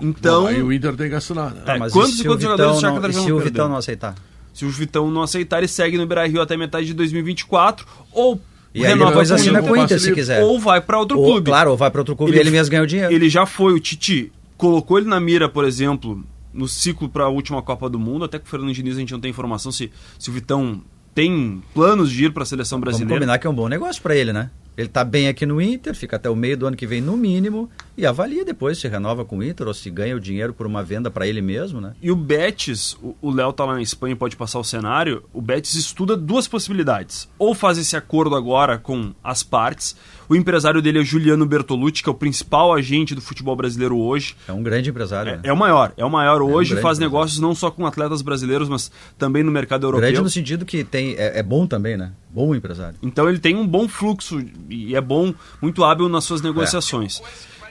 Então, 0.01 0.43
Bom, 0.43 0.49
aí 0.49 0.63
o 0.63 0.73
Inter 0.73 0.95
tem 0.95 1.09
que 1.09 1.15
assinar. 1.15 1.53
né? 1.55 1.63
É, 1.67 1.79
Mas 1.79 1.93
quantos 1.93 2.19
e 2.19 2.23
e 2.23 2.25
quantos 2.25 2.45
o 2.45 2.49
jogadores 2.51 2.77
Vitão 2.77 2.79
o 2.79 2.81
Shakhtar 2.81 3.03
não, 3.03 3.11
e 3.11 3.13
já 3.15 3.21
se 3.27 3.33
o? 3.33 3.39
Vitão 3.41 3.69
não 3.69 3.77
aceitar? 3.77 4.15
se 4.53 4.65
o 4.65 4.71
Vitão 4.71 5.11
não 5.11 5.23
aceitar, 5.23 5.59
ele 5.59 5.69
segue 5.69 5.97
no 5.97 6.05
Beira-Rio 6.07 6.43
até 6.43 6.57
metade 6.57 6.87
de 6.87 6.93
2024, 6.95 7.87
ou 8.13 8.41
E 8.75 8.85
aí 8.85 8.93
renova 8.93 9.17
o 9.19 9.21
assina 9.21 9.61
Inter, 9.61 9.63
com 9.63 9.71
o 9.71 9.77
Inter, 9.83 10.01
se 10.01 10.13
quiser. 10.13 10.43
ou 10.43 10.59
vai 10.61 10.81
para 10.81 10.99
outro 10.99 11.19
Ou, 11.19 11.25
clube. 11.27 11.47
Claro, 11.47 11.71
ou 11.71 11.77
vai 11.77 11.91
para 11.91 12.01
outro 12.01 12.17
clube 12.17 12.35
e 12.35 12.39
ele 12.39 12.51
mesmo 12.51 12.71
ganha 12.73 12.83
o 12.83 12.87
dinheiro. 12.87 13.13
Ele 13.13 13.29
já 13.31 13.47
foi, 13.47 13.73
o 13.73 13.79
Titi 13.81 14.33
colocou 14.57 14.99
ele 14.99 15.07
na 15.09 15.21
mira, 15.21 15.49
por 15.49 15.65
exemplo, 15.65 16.25
no 16.59 16.69
ciclo 16.69 17.09
para 17.09 17.25
a 17.25 17.29
última 17.29 17.63
Copa 17.63 17.89
do 17.89 17.99
Mundo, 17.99 18.25
até 18.25 18.39
com 18.39 18.45
o 18.47 18.49
Fernando 18.49 18.73
Diniz 18.75 18.97
a 18.97 19.01
gente 19.01 19.13
não 19.13 19.21
tem 19.21 19.31
informação 19.31 19.71
se, 19.73 19.91
se 20.19 20.29
o 20.29 20.33
Vitão 20.33 20.83
tem 21.15 21.63
planos 21.75 22.11
de 22.11 22.27
ir 22.27 22.33
para 22.33 22.43
a 22.43 22.47
seleção 22.47 22.79
Vamos 22.79 22.91
brasileira. 22.91 23.15
combinar 23.21 23.39
que 23.39 23.47
é 23.47 23.51
um 23.51 23.55
bom 23.55 23.69
negócio 23.69 24.03
para 24.03 24.15
ele, 24.15 24.33
né? 24.33 24.51
Ele 24.77 24.89
tá 24.89 25.03
bem 25.03 25.27
aqui 25.27 25.45
no 25.45 25.61
Inter, 25.61 25.93
fica 25.93 26.15
até 26.15 26.31
o 26.31 26.37
meio 26.37 26.57
do 26.57 26.65
ano 26.65 26.77
que 26.77 26.87
vem 26.87 27.01
no 27.01 27.17
mínimo 27.17 27.69
e 27.97 28.07
avalia 28.07 28.45
depois 28.45 28.79
se 28.79 28.87
renova 28.87 29.25
com 29.25 29.39
o 29.39 29.43
Inter 29.43 29.67
ou 29.67 29.75
se 29.75 29.91
ganha 29.91 30.15
o 30.15 30.21
dinheiro 30.21 30.55
por 30.55 30.69
uma 30.69 30.85
venda 30.85 31.11
para 31.11 31.27
ele 31.27 31.41
mesmo, 31.43 31.81
né? 31.81 31.95
E 32.01 32.13
o 32.13 32.15
Betis, 32.15 32.95
o- 33.03 33.17
o 33.21 33.31
Léo 33.33 33.53
tá 33.53 33.65
lá 33.65 33.75
na 33.75 33.83
Espanha 33.83 34.13
e 34.13 34.17
pode 34.17 34.37
passar 34.37 34.61
o 34.61 34.65
cenário, 34.65 35.25
o 35.33 35.43
Betis 35.43 35.75
estuda 35.75 36.17
duas 36.17 36.47
possibilidades. 36.47 37.29
Ou 37.41 37.57
faz 37.57 37.77
esse 37.77 37.97
acordo 37.97 38.37
agora 38.37 38.79
com 38.79 39.13
as 39.25 39.43
partes. 39.43 39.97
O 40.29 40.37
empresário 40.37 40.83
dele 40.83 41.01
é 41.01 41.05
Juliano 41.05 41.47
Bertolucci, 41.47 42.03
que 42.03 42.09
é 42.09 42.13
o 42.13 42.15
principal 42.15 42.73
agente 42.75 43.15
do 43.15 43.21
futebol 43.21 43.57
brasileiro 43.57 43.97
hoje. 43.99 44.37
É 44.47 44.53
um 44.53 44.63
grande 44.63 44.91
empresário. 44.91 45.33
É, 45.33 45.37
né? 45.37 45.41
é 45.45 45.53
o 45.53 45.57
maior, 45.57 45.93
é 45.97 46.05
o 46.05 46.11
maior 46.11 46.43
um 46.43 46.53
hoje, 46.53 46.71
grande 46.71 46.83
faz 46.83 46.99
empresário. 46.99 47.01
negócios 47.01 47.39
não 47.41 47.55
só 47.55 47.71
com 47.71 47.87
atletas 47.87 48.21
brasileiros, 48.21 48.69
mas 48.69 48.91
também 49.17 49.43
no 49.43 49.51
mercado 49.51 49.87
europeu. 49.87 50.03
Grande 50.07 50.21
no 50.23 50.29
sentido 50.29 50.67
que 50.67 50.85
tem, 50.85 51.15
é, 51.17 51.39
é 51.39 51.43
bom 51.43 51.67
também, 51.67 51.97
né? 51.97 52.13
Bom 52.29 52.55
empresário. 52.55 52.97
Então 53.03 53.29
ele 53.29 53.39
tem 53.39 53.57
um 53.57 53.67
bom 53.67 53.89
fluxo 53.89 54.45
e 54.69 54.95
é 54.95 55.01
bom, 55.01 55.33
muito 55.63 55.83
hábil 55.83 56.09
nas 56.09 56.25
suas 56.25 56.43
negociações. 56.43 57.23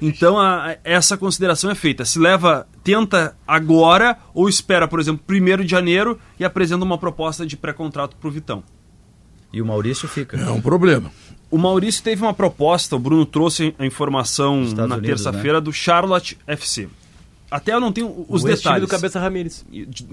Então 0.02 0.38
a- 0.40 0.72
a- 0.72 0.78
essa 0.84 1.18
consideração 1.18 1.70
é 1.72 1.76
feita. 1.76 2.06
Se 2.06 2.20
leva, 2.20 2.68
tenta 2.84 3.36
agora 3.48 4.18
ou 4.34 4.48
espera, 4.50 4.88
por 4.88 5.00
exemplo, 5.00 5.24
1 5.28 5.64
de 5.64 5.70
janeiro 5.72 6.20
e 6.40 6.46
apresenta 6.46 6.84
uma 6.84 6.98
proposta 6.98 7.46
de 7.46 7.56
pré-contrato 7.58 8.16
para 8.16 8.28
o 8.28 8.32
Vitão. 8.32 8.64
E 9.52 9.62
o 9.62 9.66
Maurício 9.66 10.08
fica. 10.08 10.38
É 10.38 10.50
um 10.52 10.62
problema. 10.62 11.10
O 11.50 11.58
Maurício 11.58 12.04
teve 12.04 12.22
uma 12.22 12.34
proposta, 12.34 12.96
o 12.96 13.00
Bruno 13.00 13.26
trouxe 13.26 13.74
a 13.80 13.86
informação 13.86 14.64
Estados 14.64 14.90
na 14.90 15.00
terça-feira 15.00 15.62
do 15.62 15.72
Charlotte 15.72 16.38
FC. 16.46 16.90
Até 17.50 17.74
eu 17.74 17.80
não 17.80 17.92
tenho 17.94 18.26
os 18.28 18.44
o 18.44 18.46
detalhes. 18.48 18.82
do 18.82 18.88
Cabeça 18.90 19.20
Ramírez. 19.20 19.66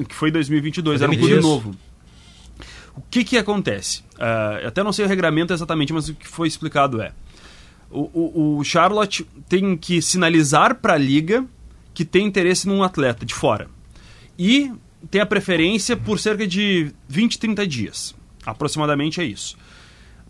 Que 0.09 0.15
foi 0.15 0.29
em 0.29 0.33
2022, 0.33 0.99
Foi 1.01 1.05
era 1.05 1.13
um 1.13 1.19
clube 1.19 1.41
novo. 1.43 1.75
O 2.97 3.01
que 3.11 3.25
que 3.25 3.37
acontece? 3.37 4.05
Eu 4.63 4.69
até 4.69 4.83
não 4.85 4.93
sei 4.93 5.05
o 5.05 5.09
regramento 5.09 5.53
exatamente, 5.53 5.93
mas 5.93 6.09
o 6.09 6.15
que 6.15 6.29
foi 6.29 6.47
explicado 6.47 7.03
é 7.03 7.13
o, 7.91 8.03
o- 8.13 8.59
o 8.59 8.65
Charlotte 8.65 9.27
tem 9.49 9.77
que 9.77 10.01
sinalizar 10.01 10.77
para 10.77 10.95
a 10.95 10.99
liga 10.99 11.45
que 11.93 12.05
tem 12.05 12.27
interesse 12.27 12.69
num 12.69 12.83
atleta 12.85 13.27
de 13.27 13.35
fora 13.35 13.69
e 14.39 14.73
tem 15.11 15.21
a 15.21 15.27
preferência 15.27 15.97
por 15.97 16.19
cerca 16.21 16.47
de 16.47 16.93
20, 17.09 17.39
30 17.39 17.67
dias, 17.67 18.15
aproximadamente 18.47 19.21
é 19.21 19.25
isso. 19.25 19.57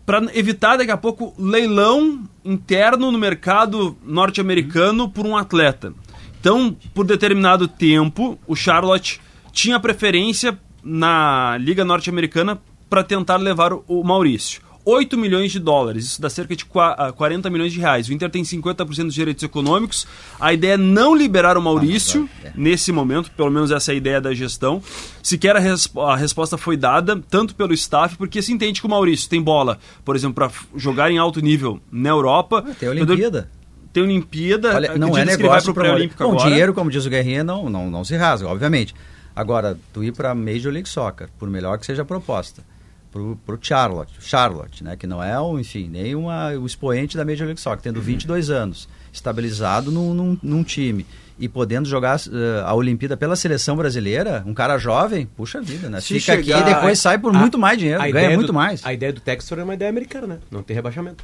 Para 0.05 0.21
evitar 0.37 0.77
daqui 0.77 0.91
a 0.91 0.97
pouco 0.97 1.33
leilão 1.37 2.23
interno 2.43 3.11
no 3.11 3.17
mercado 3.17 3.97
norte-americano 4.05 5.09
por 5.09 5.25
um 5.25 5.35
atleta. 5.35 5.93
Então, 6.39 6.75
por 6.93 7.05
determinado 7.05 7.67
tempo, 7.67 8.37
o 8.45 8.55
Charlotte 8.55 9.19
tinha 9.51 9.79
preferência 9.79 10.57
na 10.83 11.57
Liga 11.59 11.83
Norte-Americana 11.83 12.61
para 12.87 13.03
tentar 13.03 13.37
levar 13.37 13.73
o- 13.73 13.83
o 13.87 14.03
Maurício. 14.03 14.61
8 14.85 15.17
milhões 15.17 15.51
de 15.51 15.59
dólares, 15.59 16.05
isso 16.05 16.21
dá 16.21 16.29
cerca 16.29 16.55
de 16.55 16.63
qua- 16.63 16.93
ah, 16.97 17.11
40 17.11 17.49
milhões 17.49 17.73
de 17.73 17.79
reais. 17.79 18.07
O 18.07 18.13
Inter 18.13 18.29
tem 18.29 18.43
50% 18.43 19.05
dos 19.05 19.15
direitos 19.15 19.43
econômicos. 19.43 20.05
A 20.39 20.53
ideia 20.53 20.73
é 20.73 20.77
não 20.77 21.15
liberar 21.15 21.57
o 21.57 21.61
Maurício 21.61 22.29
é. 22.43 22.51
nesse 22.55 22.91
momento, 22.91 23.31
pelo 23.31 23.49
menos 23.49 23.71
essa 23.71 23.91
é 23.91 23.93
a 23.93 23.97
ideia 23.97 24.21
da 24.21 24.33
gestão. 24.33 24.81
Sequer 25.23 25.55
a, 25.55 25.59
resp- 25.59 25.97
a 25.97 26.15
resposta 26.15 26.55
foi 26.57 26.77
dada, 26.77 27.19
tanto 27.29 27.55
pelo 27.55 27.73
staff, 27.73 28.15
porque 28.15 28.41
se 28.43 28.53
entende 28.53 28.79
que 28.79 28.85
o 28.85 28.89
Maurício 28.89 29.27
tem 29.27 29.41
bola, 29.41 29.79
por 30.03 30.15
exemplo, 30.15 30.35
para 30.35 30.51
jogar 30.75 31.09
em 31.09 31.17
alto 31.17 31.39
nível 31.41 31.79
na 31.91 32.09
Europa. 32.09 32.63
Ah, 32.67 32.73
Tem 32.79 32.87
a 32.87 32.91
Olimpíada. 32.91 33.49
Tem 33.91 34.03
Olimpíada. 34.03 34.75
Olha, 34.75 34.97
não 34.97 35.17
é 35.17 35.25
negócio 35.25 35.73
para 35.73 35.83
pré-olímpico 35.85 36.21
Bom, 36.23 36.33
agora. 36.33 36.49
dinheiro, 36.49 36.73
como 36.73 36.91
diz 36.91 37.05
o 37.05 37.09
Guerrinha, 37.09 37.43
não, 37.43 37.69
não, 37.69 37.89
não 37.89 38.03
se 38.03 38.15
rasga, 38.15 38.47
obviamente. 38.47 38.93
Agora, 39.35 39.77
tu 39.93 40.03
ir 40.03 40.11
para 40.13 40.35
Major 40.35 40.71
League 40.71 40.87
Soccer, 40.87 41.27
por 41.39 41.49
melhor 41.49 41.77
que 41.79 41.85
seja 41.85 42.03
a 42.03 42.05
proposta, 42.05 42.61
pro, 43.15 43.37
pro 43.45 43.57
Charlotte, 43.61 44.11
Charlotte, 44.19 44.83
né, 44.83 44.97
que 44.97 45.07
não 45.07 45.23
é, 45.23 45.39
um, 45.39 45.57
enfim, 45.57 45.87
nem 45.89 46.13
uma, 46.15 46.49
o 46.51 46.65
expoente 46.65 47.15
da 47.15 47.23
Major 47.23 47.45
League 47.45 47.61
Soccer, 47.61 47.79
tendo 47.81 48.01
22 48.01 48.49
anos, 48.49 48.89
estabilizado 49.13 49.89
num, 49.89 50.13
num, 50.13 50.37
num 50.43 50.63
time, 50.65 51.05
e 51.39 51.47
podendo 51.47 51.87
jogar 51.87 52.17
eh, 52.19 52.61
a 52.65 52.73
Olimpíada 52.73 53.15
pela 53.17 53.35
seleção 53.37 53.75
brasileira, 53.77 54.43
um 54.45 54.53
cara 54.53 54.77
jovem, 54.77 55.25
puxa 55.35 55.61
vida, 55.61 55.89
né? 55.89 55.99
Se 56.01 56.17
Fica 56.19 56.33
aqui 56.33 56.51
e 56.51 56.63
depois 56.63 56.99
sai 56.99 57.17
por 57.17 57.33
A- 57.33 57.37
muito 57.39 57.57
mais 57.57 57.77
dinheiro, 57.77 57.99
a 58.01 58.03
ganha 58.03 58.09
ideia 58.25 58.35
muito 58.37 58.47
do- 58.47 58.53
mais. 58.53 58.85
A 58.85 58.93
ideia 58.93 59.11
do 59.13 59.19
Textor 59.21 59.59
é 59.59 59.63
uma 59.63 59.73
ideia 59.73 59.89
americana, 59.89 60.27
né? 60.27 60.37
Não 60.51 60.61
tem 60.63 60.73
rebaixamento. 60.75 61.23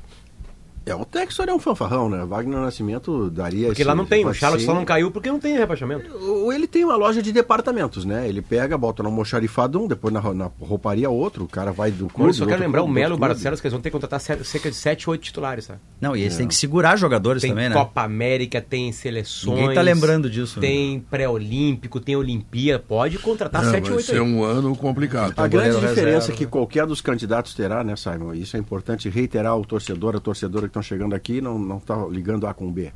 É, 0.83 0.95
o 0.95 1.05
Textor 1.05 1.47
é 1.47 1.53
um 1.53 1.59
fanfarrão, 1.59 2.09
né? 2.09 2.25
Wagner 2.25 2.59
Nascimento 2.59 3.29
daria 3.29 3.67
Porque 3.67 3.81
esse 3.83 3.87
lá 3.87 3.93
não 3.93 4.03
tem. 4.05 4.23
O 4.23 4.27
vacilo. 4.29 4.39
Charlotte 4.39 4.65
só 4.65 4.73
não 4.73 4.83
caiu 4.83 5.11
porque 5.11 5.29
não 5.31 5.39
tem 5.39 5.55
rebaixamento. 5.55 6.11
O- 6.17 6.51
Ele 6.51 6.65
tem 6.65 6.83
uma 6.83 6.95
loja 6.95 7.21
de 7.21 7.31
departamentos, 7.31 8.03
né? 8.03 8.27
Ele 8.27 8.41
pega, 8.41 8.75
bota 8.79 9.03
no 9.03 9.09
almoxarifado 9.09 9.79
um, 9.79 9.87
depois 9.87 10.11
na, 10.11 10.33
na 10.33 10.49
rouparia 10.59 11.07
outro, 11.07 11.43
o 11.43 11.47
cara 11.47 11.71
vai 11.71 11.91
do 11.91 12.05
clube. 12.07 12.17
Maurício, 12.17 12.39
só 12.39 12.45
quero 12.45 12.55
outro 12.55 12.65
lembrar 12.65 12.81
o 12.81 12.85
clube, 12.85 12.99
Melo 12.99 13.13
e 13.13 13.17
o. 13.17 13.19
Barcelos 13.19 13.61
que 13.61 13.67
eles 13.67 13.73
vão 13.73 13.81
ter 13.81 13.89
que 13.89 13.93
contratar 13.93 14.19
cer- 14.19 14.43
cerca 14.43 14.69
de 14.71 14.75
7, 14.75 15.07
8 15.07 15.21
titulares, 15.21 15.65
sabe? 15.65 15.79
Não, 16.01 16.15
e 16.15 16.21
eles 16.21 16.35
têm 16.35 16.47
que 16.47 16.55
segurar 16.55 16.95
jogadores 16.95 17.41
Tem 17.43 17.51
também, 17.51 17.69
né? 17.69 17.75
Copa 17.75 18.01
América, 18.01 18.59
tem 18.59 18.91
seleções. 18.91 19.59
Ninguém 19.59 19.75
tá 19.75 19.81
lembrando 19.81 20.31
disso, 20.31 20.59
né? 20.59 20.67
Tem 20.67 20.99
pré-olímpico, 21.11 21.99
tem 21.99 22.15
Olimpíada. 22.15 22.83
Pode 22.85 23.19
contratar 23.19 23.63
É, 23.65 23.69
7, 23.71 23.83
vai 23.83 23.97
8 23.97 24.05
ser 24.07 24.13
aí. 24.15 24.19
um 24.21 24.43
ano 24.43 24.75
complicado. 24.75 25.33
A 25.37 25.47
grande 25.47 25.75
diferença 25.79 25.97
reserva. 26.31 26.33
que 26.37 26.45
qualquer 26.47 26.87
dos 26.87 27.01
candidatos 27.01 27.53
terá, 27.53 27.83
né, 27.83 27.95
Simon? 27.95 28.33
Isso 28.33 28.57
é 28.57 28.59
importante 28.59 29.09
reiterar 29.09 29.51
ao 29.53 29.63
torcedor, 29.63 30.15
a 30.15 30.19
torcedora 30.19 30.67
que 30.67 30.70
estão 30.71 30.81
chegando 30.81 31.13
aqui, 31.13 31.39
não 31.41 31.59
não 31.59 31.77
está 31.77 32.05
ligando 32.07 32.47
A 32.47 32.53
com 32.53 32.71
B. 32.71 32.91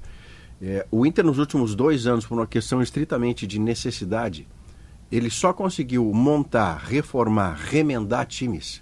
É, 0.61 0.86
o 0.89 1.05
Inter, 1.05 1.23
nos 1.23 1.38
últimos 1.38 1.76
dois 1.76 2.07
anos, 2.07 2.26
por 2.26 2.36
uma 2.36 2.47
questão 2.47 2.82
estritamente 2.82 3.45
de 3.45 3.59
necessidade, 3.59 4.47
ele 5.11 5.30
só 5.30 5.53
conseguiu 5.53 6.11
montar, 6.13 6.78
reformar, 6.78 7.53
remendar 7.53 8.26
times 8.26 8.82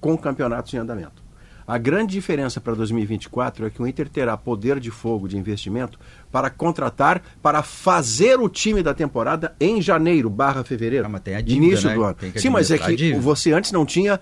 com 0.00 0.16
campeonatos 0.16 0.72
em 0.74 0.78
andamento. 0.78 1.20
A 1.66 1.78
grande 1.78 2.14
diferença 2.14 2.60
para 2.60 2.74
2024 2.74 3.66
é 3.66 3.70
que 3.70 3.80
o 3.80 3.86
Inter 3.86 4.08
terá 4.08 4.36
poder 4.36 4.80
de 4.80 4.90
fogo 4.90 5.28
de 5.28 5.38
investimento 5.38 6.00
para 6.32 6.50
contratar, 6.50 7.22
para 7.40 7.62
fazer 7.62 8.40
o 8.40 8.48
time 8.48 8.82
da 8.82 8.92
temporada 8.92 9.54
em 9.60 9.80
janeiro 9.80 10.28
barra 10.28 10.64
fevereiro. 10.64 11.06
Ah, 11.06 11.08
mas 11.08 11.20
tem 11.20 11.36
a 11.36 11.40
dívida, 11.40 11.66
início 11.66 11.88
né? 11.88 11.94
do 11.94 12.02
ano. 12.02 12.16
Sim, 12.34 12.48
mas 12.48 12.72
é 12.72 12.78
que 12.78 13.14
você 13.14 13.52
antes 13.52 13.70
não 13.70 13.86
tinha 13.86 14.18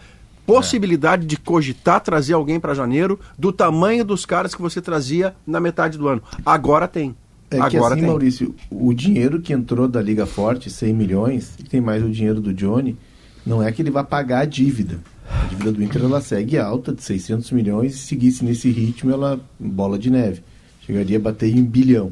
possibilidade 0.48 1.26
de 1.26 1.36
cogitar 1.36 2.00
trazer 2.00 2.32
alguém 2.32 2.58
para 2.58 2.72
janeiro 2.72 3.20
do 3.38 3.52
tamanho 3.52 4.02
dos 4.02 4.24
caras 4.24 4.54
que 4.54 4.62
você 4.62 4.80
trazia 4.80 5.34
na 5.46 5.60
metade 5.60 5.98
do 5.98 6.08
ano. 6.08 6.22
Agora 6.44 6.88
tem. 6.88 7.14
É 7.50 7.56
que 7.68 7.76
Agora 7.76 7.92
assim, 7.94 8.00
tem. 8.02 8.10
Maurício, 8.10 8.54
o 8.70 8.92
dinheiro 8.94 9.40
que 9.40 9.52
entrou 9.52 9.86
da 9.86 10.00
Liga 10.00 10.24
Forte, 10.24 10.70
100 10.70 10.94
milhões, 10.94 11.54
e 11.58 11.62
tem 11.62 11.80
mais 11.82 12.02
o 12.02 12.08
dinheiro 12.10 12.40
do 12.40 12.52
Johnny, 12.54 12.96
não 13.44 13.62
é 13.62 13.70
que 13.70 13.82
ele 13.82 13.90
vai 13.90 14.04
pagar 14.04 14.40
a 14.40 14.44
dívida. 14.46 14.98
A 15.30 15.44
dívida 15.48 15.72
do 15.72 15.82
Inter 15.82 16.02
ela 16.02 16.20
segue 16.22 16.58
alta 16.58 16.94
de 16.94 17.02
600 17.02 17.50
milhões, 17.52 17.94
se 17.94 18.06
seguisse 18.06 18.42
nesse 18.44 18.70
ritmo, 18.70 19.10
ela 19.10 19.38
bola 19.60 19.98
de 19.98 20.10
neve. 20.10 20.42
Chegaria 20.80 21.18
a 21.18 21.20
bater 21.20 21.54
em 21.54 21.60
um 21.60 21.64
bilhão. 21.64 22.10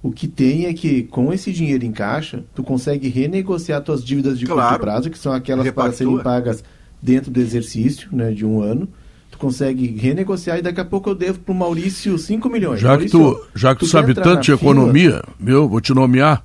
O 0.00 0.12
que 0.12 0.28
tem 0.28 0.66
é 0.66 0.72
que 0.74 1.02
com 1.04 1.32
esse 1.32 1.52
dinheiro 1.52 1.84
em 1.84 1.90
caixa, 1.92 2.44
tu 2.54 2.62
consegue 2.62 3.08
renegociar 3.08 3.80
tuas 3.82 4.04
dívidas 4.04 4.38
de 4.38 4.46
Claro. 4.46 4.68
curto 4.70 4.80
prazo, 4.82 5.10
que 5.10 5.18
são 5.18 5.32
aquelas 5.32 5.64
para 5.70 5.84
Repactua. 5.84 5.96
serem 5.96 6.22
pagas 6.22 6.62
dentro 7.04 7.30
do 7.30 7.38
exercício, 7.38 8.08
né, 8.10 8.32
de 8.32 8.46
um 8.46 8.62
ano. 8.62 8.88
Tu 9.30 9.36
consegue 9.36 9.86
renegociar 9.98 10.58
e 10.58 10.62
daqui 10.62 10.80
a 10.80 10.84
pouco 10.84 11.10
eu 11.10 11.14
devo 11.14 11.38
pro 11.40 11.54
Maurício 11.54 12.16
5 12.16 12.48
milhões. 12.48 12.80
Já 12.80 12.96
que 12.96 13.12
Maurício, 13.12 13.18
tu, 13.18 13.46
já 13.54 13.74
que 13.74 13.80
tu 13.80 13.86
quer 13.86 13.92
sabe 13.92 14.14
tanto 14.14 14.40
de 14.40 14.46
fila? 14.46 14.58
economia, 14.58 15.22
meu, 15.38 15.68
vou 15.68 15.80
te 15.80 15.92
nomear 15.92 16.42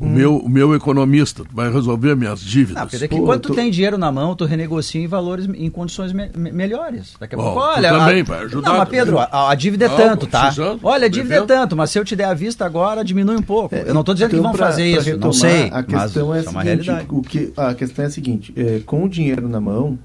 o, 0.00 0.06
Hum. 0.06 0.08
meu, 0.08 0.36
o 0.38 0.48
meu 0.48 0.74
economista. 0.74 1.42
Vai 1.52 1.70
resolver 1.70 2.16
minhas 2.16 2.40
dívidas. 2.40 2.74
Não, 2.82 2.88
porque 2.88 3.04
é 3.04 3.08
que 3.08 3.16
Pô, 3.16 3.24
quando 3.24 3.40
tu 3.42 3.48
tu- 3.50 3.54
tem 3.54 3.70
dinheiro 3.70 3.98
na 3.98 4.10
mão, 4.10 4.34
tu 4.34 4.44
renegocia 4.46 5.00
em 5.00 5.06
valores, 5.06 5.46
em 5.54 5.68
condições 5.68 6.12
me- 6.12 6.30
me- 6.34 6.50
melhores. 6.52 7.14
Daqui 7.20 7.34
a 7.34 7.38
Bom, 7.38 7.44
pouco, 7.44 7.60
olha... 7.60 7.90
também 7.90 8.20
a... 8.22 8.24
vai 8.24 8.44
ajudar 8.44 8.70
Não, 8.70 8.78
mas. 8.78 8.88
Pedro, 8.88 9.18
a, 9.18 9.50
a 9.50 9.54
dívida 9.54 9.84
é 9.84 9.88
Não, 9.88 9.96
tanto, 9.96 10.26
tá? 10.26 10.52
Olha, 10.82 11.04
a 11.06 11.08
dívida 11.08 11.34
é 11.36 11.42
tanto, 11.42 11.76
mas 11.76 11.90
se 11.90 11.98
eu 11.98 12.04
te 12.04 12.16
der 12.16 12.24
à 12.24 12.34
vista 12.34 12.64
agora, 12.64 13.04
diminui 13.04 13.36
um 13.36 13.42
pouco. 13.42 13.74
É, 13.74 13.84
eu 13.86 13.92
não 13.94 14.02
tô 14.02 14.14
dizendo 14.14 14.30
que 14.30 14.36
então, 14.36 14.44
vão 14.50 14.52
pra- 14.56 14.68
fazer 14.68 14.90
pra 14.92 15.00
isso, 15.02 15.10
não 15.10 15.30
retomar, 15.30 15.34
sei. 15.34 15.68
A 15.68 15.70
mas 15.70 15.84
questão 16.04 16.34
é 16.34 16.38
a 16.38 16.42
é 16.42 16.48
uma 16.48 16.62
seguinte, 16.62 16.86
realidade. 16.86 17.06
o 17.10 17.22
que, 17.22 17.52
a 17.56 17.74
questão 17.74 18.04
é 18.04 18.08
a 18.08 18.10
seguinte, 18.10 18.52
é, 18.56 18.80
com 18.86 19.04
o 19.04 19.08
dinheiro 19.08 19.48
na 19.48 19.60
mão, 19.60 19.98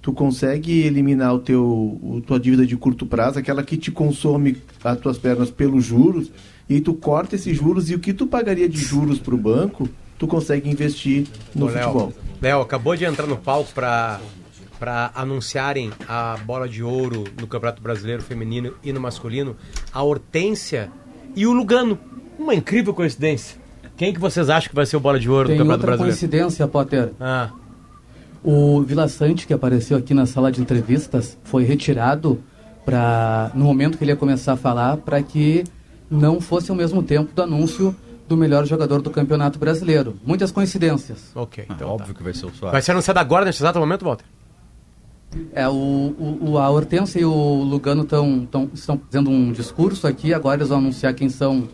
tu 0.00 0.12
consegue 0.12 0.80
eliminar 0.82 1.34
o 1.34 1.38
teu, 1.40 1.62
o, 1.62 2.22
tua 2.26 2.38
dívida 2.40 2.64
de 2.64 2.76
curto 2.76 3.04
prazo, 3.04 3.38
aquela 3.38 3.62
que 3.62 3.76
te 3.76 3.90
consome 3.90 4.56
as 4.82 4.98
tuas 4.98 5.18
pernas 5.18 5.50
pelos 5.50 5.84
juros, 5.84 6.30
e 6.70 6.74
aí 6.76 6.80
tu 6.80 6.94
corta 6.94 7.34
esses 7.34 7.54
juros 7.56 7.90
e 7.90 7.94
o 7.94 7.98
que 7.98 8.14
tu 8.14 8.26
pagaria 8.26 8.68
de 8.68 8.78
juros 8.78 9.18
para 9.18 9.34
o 9.34 9.36
banco, 9.38 9.88
tu 10.18 10.26
consegue 10.26 10.70
investir 10.70 11.26
no 11.54 11.66
Ô, 11.66 11.68
futebol. 11.68 12.12
Léo, 12.40 12.60
acabou 12.62 12.96
de 12.96 13.04
entrar 13.04 13.26
no 13.26 13.36
palco 13.36 13.70
para 13.74 14.20
para 14.78 15.10
anunciarem 15.14 15.90
a 16.08 16.38
bola 16.46 16.66
de 16.66 16.82
ouro 16.82 17.24
no 17.38 17.46
Campeonato 17.46 17.82
Brasileiro 17.82 18.22
Feminino 18.22 18.72
e 18.82 18.94
no 18.94 18.98
masculino, 19.00 19.54
a 19.92 20.02
Hortência 20.02 20.90
e 21.36 21.46
o 21.46 21.52
Lugano. 21.52 21.98
Uma 22.38 22.54
incrível 22.54 22.94
coincidência. 22.94 23.58
Quem 23.94 24.10
que 24.10 24.18
vocês 24.18 24.48
acham 24.48 24.70
que 24.70 24.74
vai 24.74 24.86
ser 24.86 24.96
o 24.96 25.00
bola 25.00 25.20
de 25.20 25.28
ouro 25.28 25.48
Tem 25.48 25.56
do 25.58 25.58
Campeonato 25.58 25.80
outra 25.82 25.96
Brasileiro? 25.98 26.18
coincidência, 26.18 26.66
Potter. 26.66 27.10
Ah, 27.20 27.50
O 28.42 28.80
Vila 28.80 29.06
Sante, 29.06 29.46
que 29.46 29.52
apareceu 29.52 29.98
aqui 29.98 30.14
na 30.14 30.24
sala 30.24 30.50
de 30.50 30.62
entrevistas, 30.62 31.36
foi 31.44 31.64
retirado 31.64 32.40
para 32.86 33.50
no 33.54 33.66
momento 33.66 33.98
que 33.98 34.04
ele 34.04 34.12
ia 34.12 34.16
começar 34.16 34.54
a 34.54 34.56
falar, 34.56 34.96
para 34.96 35.22
que 35.22 35.62
não 36.10 36.40
fosse 36.40 36.70
ao 36.70 36.76
mesmo 36.76 37.02
tempo 37.02 37.32
do 37.34 37.42
anúncio 37.42 37.94
do 38.28 38.36
melhor 38.36 38.64
jogador 38.66 39.00
do 39.02 39.10
Campeonato 39.10 39.58
Brasileiro. 39.58 40.16
Muitas 40.24 40.50
coincidências. 40.52 41.30
ok. 41.34 41.64
Ah, 41.68 41.72
Então 41.74 41.88
óbvio 41.88 42.08
tá. 42.08 42.18
que 42.18 42.22
vai 42.22 42.32
ser 42.34 42.46
o 42.46 42.50
Soares. 42.50 42.72
Vai 42.72 42.82
ser 42.82 42.92
anunciado 42.92 43.18
agora, 43.18 43.44
nesse 43.44 43.60
exato 43.62 43.78
momento, 43.78 44.04
Walter? 44.04 44.24
É, 45.52 45.68
o, 45.68 45.72
o, 45.72 46.38
o- 46.52 46.58
a 46.58 46.68
Hortência 46.70 47.20
e 47.20 47.24
o 47.24 47.32
Lugano 47.62 48.04
tão, 48.04 48.44
tão, 48.46 48.68
estão 48.74 48.98
fazendo 48.98 49.30
um 49.30 49.52
discurso 49.52 50.06
aqui, 50.06 50.34
agora 50.34 50.56
eles 50.58 50.68
vão 50.68 50.78
anunciar 50.78 51.14
quem 51.14 51.28
são 51.28 51.68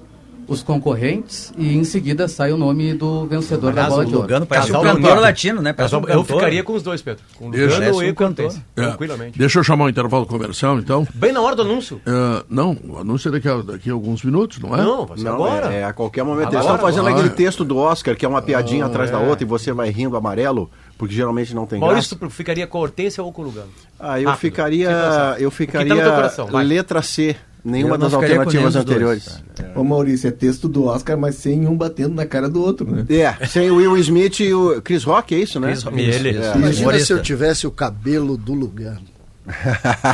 os 0.49 0.63
concorrentes 0.63 1.53
e 1.57 1.77
em 1.77 1.85
seguida 1.85 2.29
sai 2.29 2.53
o 2.53 2.57
nome 2.57 2.95
do 2.95 3.27
vencedor 3.27 3.73
da 3.73 3.83
Aliás, 3.83 3.89
bola 3.89 4.03
o 4.03 4.07
de 4.07 4.13
ouro. 4.15 4.23
Lugano 4.23 4.47
parece 4.47 4.71
um 4.71 4.75
Casal 4.75 4.95
cantor 4.95 5.19
latino, 5.21 5.63
né? 5.63 5.73
Parece 5.73 5.95
Eu, 5.95 5.99
um 5.99 6.03
eu 6.03 6.09
cantor. 6.09 6.37
ficaria 6.37 6.63
com 6.63 6.73
os 6.75 6.83
dois, 6.83 7.03
Pedro. 7.03 7.25
Com 7.37 7.49
o 7.49 7.51
Deixa. 7.51 7.67
Lugano 7.67 7.81
Parece 7.83 8.05
e 8.05 8.09
um 8.09 8.13
a 8.13 8.15
cantor. 8.15 8.53
É. 8.77 8.83
Tranquilamente. 8.83 9.39
Deixa 9.39 9.59
eu 9.59 9.65
chamar 9.65 9.85
o 9.87 9.89
intervalo 9.89 10.27
comercial, 10.27 10.79
então. 10.79 11.07
Bem 11.15 11.33
na 11.33 11.41
hora 11.41 11.57
do 11.57 11.63
anúncio. 11.63 12.01
É, 12.07 12.45
não, 12.49 12.77
o 12.89 12.99
anúncio 12.99 13.29
é 13.29 13.33
daqui 13.33 13.49
a, 13.49 13.57
daqui 13.63 13.91
a 13.91 13.93
alguns 13.93 14.23
minutos, 14.23 14.59
não 14.59 14.75
é? 14.75 14.79
Não, 14.83 15.07
vai 15.07 15.19
ser 15.19 15.25
Não, 15.25 15.35
agora. 15.35 15.73
É, 15.73 15.81
é 15.81 15.85
a 15.85 15.93
qualquer 15.93 16.23
momento. 16.25 16.49
Agora, 16.49 16.57
Eles 16.57 16.67
estão 16.67 16.79
fazendo 16.79 17.09
agora. 17.09 17.25
aquele 17.25 17.35
texto 17.35 17.65
do 17.65 17.77
Oscar, 17.77 18.15
que 18.17 18.25
é 18.25 18.29
uma 18.29 18.43
piadinha 18.43 18.85
atrás 18.87 19.11
da 19.11 19.21
é. 19.21 19.29
outra, 19.29 19.45
e 19.45 19.47
você 19.49 19.73
vai 19.73 19.91
rindo 19.91 20.17
amarelo, 20.17 20.71
porque 20.97 21.15
geralmente 21.15 21.55
não 21.55 21.67
tem 21.67 21.81
Maurício, 21.81 22.17
graça. 22.17 22.35
ficaria 22.35 22.67
com 22.67 22.79
a 22.79 22.81
Hortência 22.83 23.23
ou 23.23 23.33
com 23.33 23.43
o 23.43 23.45
Lugano? 23.47 23.69
Ah, 23.99 24.21
eu 24.21 24.29
Rápido, 24.29 24.41
ficaria. 24.41 24.91
Eu 25.39 25.49
O 25.49 25.51
tá 25.51 25.57
ficaria. 25.57 25.95
no 25.95 26.01
teu 26.01 26.13
coração? 26.13 26.47
Vai. 26.47 26.65
letra 26.65 27.03
C. 27.03 27.35
Nenhuma 27.69 27.99
não 27.99 28.07
das 28.07 28.15
com 28.15 28.23
alternativas 28.23 28.77
anteriores. 28.77 29.41
dois, 29.57 29.71
Ô 29.77 29.83
Maurício, 29.83 30.29
é 30.29 30.31
texto 30.31 30.69
do 30.69 30.85
Oscar, 30.85 31.19
mas 31.19 31.35
sem 31.35 31.67
um 31.67 31.77
batendo 31.77 32.15
na 32.15 32.25
cara 32.25 32.49
do 32.49 32.63
outro, 32.63 32.89
né? 32.89 33.05
É, 33.11 33.45
sem 33.47 33.71
o 33.71 33.77
Will 33.77 33.97
Smith 33.97 34.39
e 34.41 34.55
o 34.55 34.81
Chris 34.83 35.03
Rock, 35.03 35.35
é 35.35 35.39
isso, 35.39 35.59
né? 35.59 35.69
Chris 35.69 35.83
Rock, 35.83 35.99
E 35.99 36.03
ele? 36.03 36.29
É. 36.29 36.33
isso. 36.41 36.57
Imagina 36.59 36.81
Humorista. 36.83 37.07
se 37.07 37.13
eu 37.13 37.23
tivesse 37.23 37.67
o 37.67 37.71
cabelo 37.73 38.37
do 38.37 38.55
Lugano. 38.55 39.01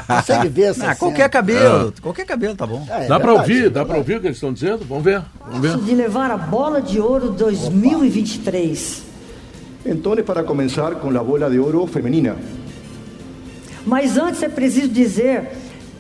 Consegue 0.06 0.48
ver 0.48 0.62
essa 0.62 0.80
Ah, 0.84 0.84
cena? 0.86 0.96
qualquer 0.96 1.28
cabelo, 1.30 1.92
qualquer 2.02 2.24
cabelo 2.26 2.54
tá 2.56 2.66
bom. 2.66 2.86
É, 2.88 3.06
Dá 3.06 3.16
é 3.16 3.18
pra 3.18 3.18
verdade, 3.18 3.38
ouvir, 3.52 3.58
é 3.66 3.70
dá 3.70 3.70
pra 3.70 3.94
verdade. 3.94 3.98
ouvir 3.98 4.16
o 4.16 4.20
que 4.20 4.26
eles 4.28 4.36
estão 4.36 4.52
dizendo? 4.52 4.84
Vamos 4.88 5.04
ver, 5.04 5.22
vamos 5.46 5.60
ver. 5.60 5.76
de 5.78 5.94
levar 5.94 6.30
a 6.30 6.36
bola 6.36 6.80
de 6.80 7.00
ouro 7.00 7.30
2023. 7.30 9.02
Entonces, 9.84 10.24
para 10.24 10.42
comenzar 10.44 10.94
con 11.00 11.12
la 11.12 11.22
bola 11.22 11.50
de 11.50 11.58
oro 11.58 11.86
femenina, 11.86 12.36
Mas 13.84 14.16
antes 14.16 14.40
é 14.42 14.48
preciso 14.48 14.88
dizer 14.88 15.48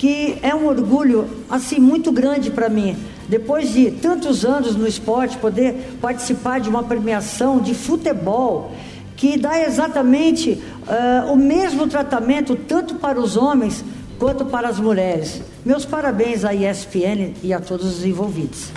que 0.02 0.36
é 0.42 0.52
um 0.52 0.66
orgulho 0.66 1.30
assim 1.48 1.78
muito 1.78 2.10
grande 2.10 2.50
para 2.50 2.68
mim. 2.68 2.96
Depois 3.28 3.72
de 3.72 3.88
tantos 3.92 4.44
anos 4.44 4.74
no 4.74 4.84
esporte, 4.84 5.36
poder 5.36 5.96
participar 6.00 6.58
de 6.58 6.68
uma 6.68 6.82
premiação 6.82 7.60
de 7.60 7.72
futebol 7.72 8.72
que 9.14 9.38
dá 9.38 9.62
exatamente 9.62 10.60
ah, 10.88 11.26
o 11.30 11.36
mesmo 11.36 11.86
tratamento 11.86 12.56
tanto 12.56 12.96
para 12.96 13.20
os 13.20 13.36
homens 13.36 13.84
quanto 14.18 14.44
para 14.44 14.68
as 14.68 14.80
mulheres. 14.80 15.40
Meus 15.64 15.84
parabéns 15.84 16.44
à 16.44 16.52
ESPN 16.52 17.34
e 17.40 17.52
a 17.54 17.60
todos 17.60 17.86
os 17.98 18.04
envolvidos. 18.04 18.72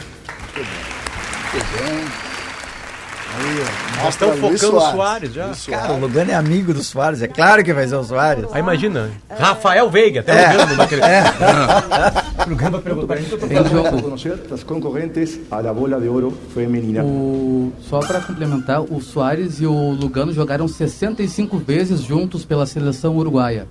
Nós 3.38 4.04
Mostra 4.06 4.28
estamos 4.34 4.60
focando 4.62 4.74
no 4.80 4.92
Soares. 4.92 5.34
Já. 5.34 5.46
Luiz 5.48 5.66
Cara, 5.66 5.94
o 5.94 6.00
Lugano 6.00 6.32
é 6.32 6.34
amigo 6.36 6.74
do 6.74 6.82
Soares, 6.84 7.22
é 7.22 7.28
claro 7.28 7.64
que 7.64 7.74
vai 7.74 7.88
ser 7.88 7.96
o 7.96 8.04
Soares. 8.04 8.46
Aí 8.54 8.60
imagina, 8.62 9.12
Rafael 9.30 9.90
Veiga, 9.90 10.22
até 10.22 10.32
É. 10.46 10.50
o 10.50 10.52
Lugano 10.62 10.78
naquele... 10.78 11.02
É. 11.02 11.24
O 12.46 12.50
Lugano 12.50 12.72
vai 12.72 12.82
perguntar. 12.82 13.16
Tem 13.16 13.58
vamos 13.58 13.72
a 13.72 13.76
jogo. 13.90 14.02
conocer 14.04 14.40
las 14.50 14.64
concurrentes 14.64 15.40
a 15.52 15.60
la 15.62 15.74
bola 15.74 16.00
de 16.00 16.08
oro 16.08 16.32
femenina. 16.54 17.04
O, 17.04 17.74
só 17.82 18.00
para 18.00 18.22
complementar, 18.22 18.82
o 18.82 19.02
Soares 19.02 19.60
e 19.60 19.66
o 19.66 19.92
Lugano 19.92 20.32
jogaram 20.34 20.68
65 20.68 21.58
vezes 21.58 22.02
juntos 22.02 22.46
pela 22.46 22.66
seleção 22.66 23.18
uruguaia. 23.18 23.68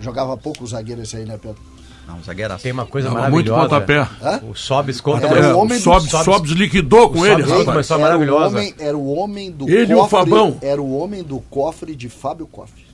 Jogava 0.00 0.36
pouco 0.36 0.64
o 0.64 0.66
zagueiro 0.66 1.00
esse 1.02 1.16
aí, 1.16 1.24
né, 1.24 1.38
Pedro? 1.40 1.56
Não, 2.06 2.22
zagueiraço. 2.22 2.62
Tem 2.62 2.72
uma 2.72 2.84
coisa 2.86 3.08
muito 3.10 3.20
maravilhosa. 3.22 3.62
pontapé. 3.62 4.08
Hã? 4.22 4.40
O 4.50 4.54
Sobis 4.54 5.00
conta, 5.00 5.26
Era 5.26 5.40
mas 5.40 5.46
o 5.54 5.58
homem 5.58 5.78
do- 5.78 5.82
Sobs, 5.82 6.10
Sobs- 6.10 6.24
Sobs 6.24 6.50
liquidou 6.52 7.08
com 7.10 7.20
o 7.20 7.26
ele, 7.26 7.36
Sobs 7.42 7.48
rapaz. 7.50 7.64
começou 7.66 7.96
Era 7.96 8.04
o, 8.04 8.08
maravilhosa. 8.08 8.56
homem, 8.58 8.74
era 8.78 8.96
o 8.98 9.06
homem 9.14 9.50
do 9.50 9.68
Ele 9.68 9.92
e 9.92 9.94
o 9.94 9.98
cofre. 10.00 10.18
Fabão. 10.18 10.56
Era 10.60 10.82
o 10.82 10.96
homem 10.98 11.22
do 11.22 11.38
cofre 11.50 11.96
de 11.96 12.08
Fábio 12.08 12.46
Cofre. 12.46 12.84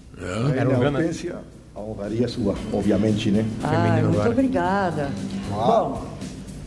Era 0.56 0.68
o 0.68 0.72
la 0.72 0.78
Lugano. 0.78 0.98
ausencia 0.98 1.36
ahogaría 1.74 2.28
su, 2.28 2.54
obviamente, 2.72 3.30
né? 3.30 3.44
Ah, 3.64 3.98
muito 4.02 4.08
agora. 4.18 4.30
obrigada. 4.30 5.10
Bom, 5.50 6.04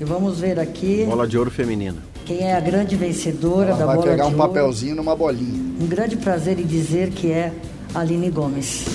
e 0.02 0.04
vamos 0.04 0.40
ver 0.40 0.60
aqui. 0.60 1.06
Bola 1.08 1.28
de 1.28 1.38
ouro 1.38 1.52
feminina. 1.52 1.98
quem 2.26 2.40
é 2.40 2.56
a 2.56 2.60
grande 2.60 2.96
vencedora 2.96 3.70
Ela 3.70 3.78
da 3.80 3.86
vai 3.86 3.96
bola 3.98 4.08
pegar 4.10 4.24
de 4.28 4.36
um 4.36 4.40
ouro. 4.40 4.48
papelzinho 4.54 4.96
numa 4.96 5.16
bolinha. 5.16 5.76
Um 5.80 5.86
grande 5.88 6.16
prazer 6.18 6.60
em 6.60 6.66
dizer 6.66 7.12
que 7.12 7.32
é 7.32 7.54
Aline 7.94 8.30
Gomes. 8.32 8.86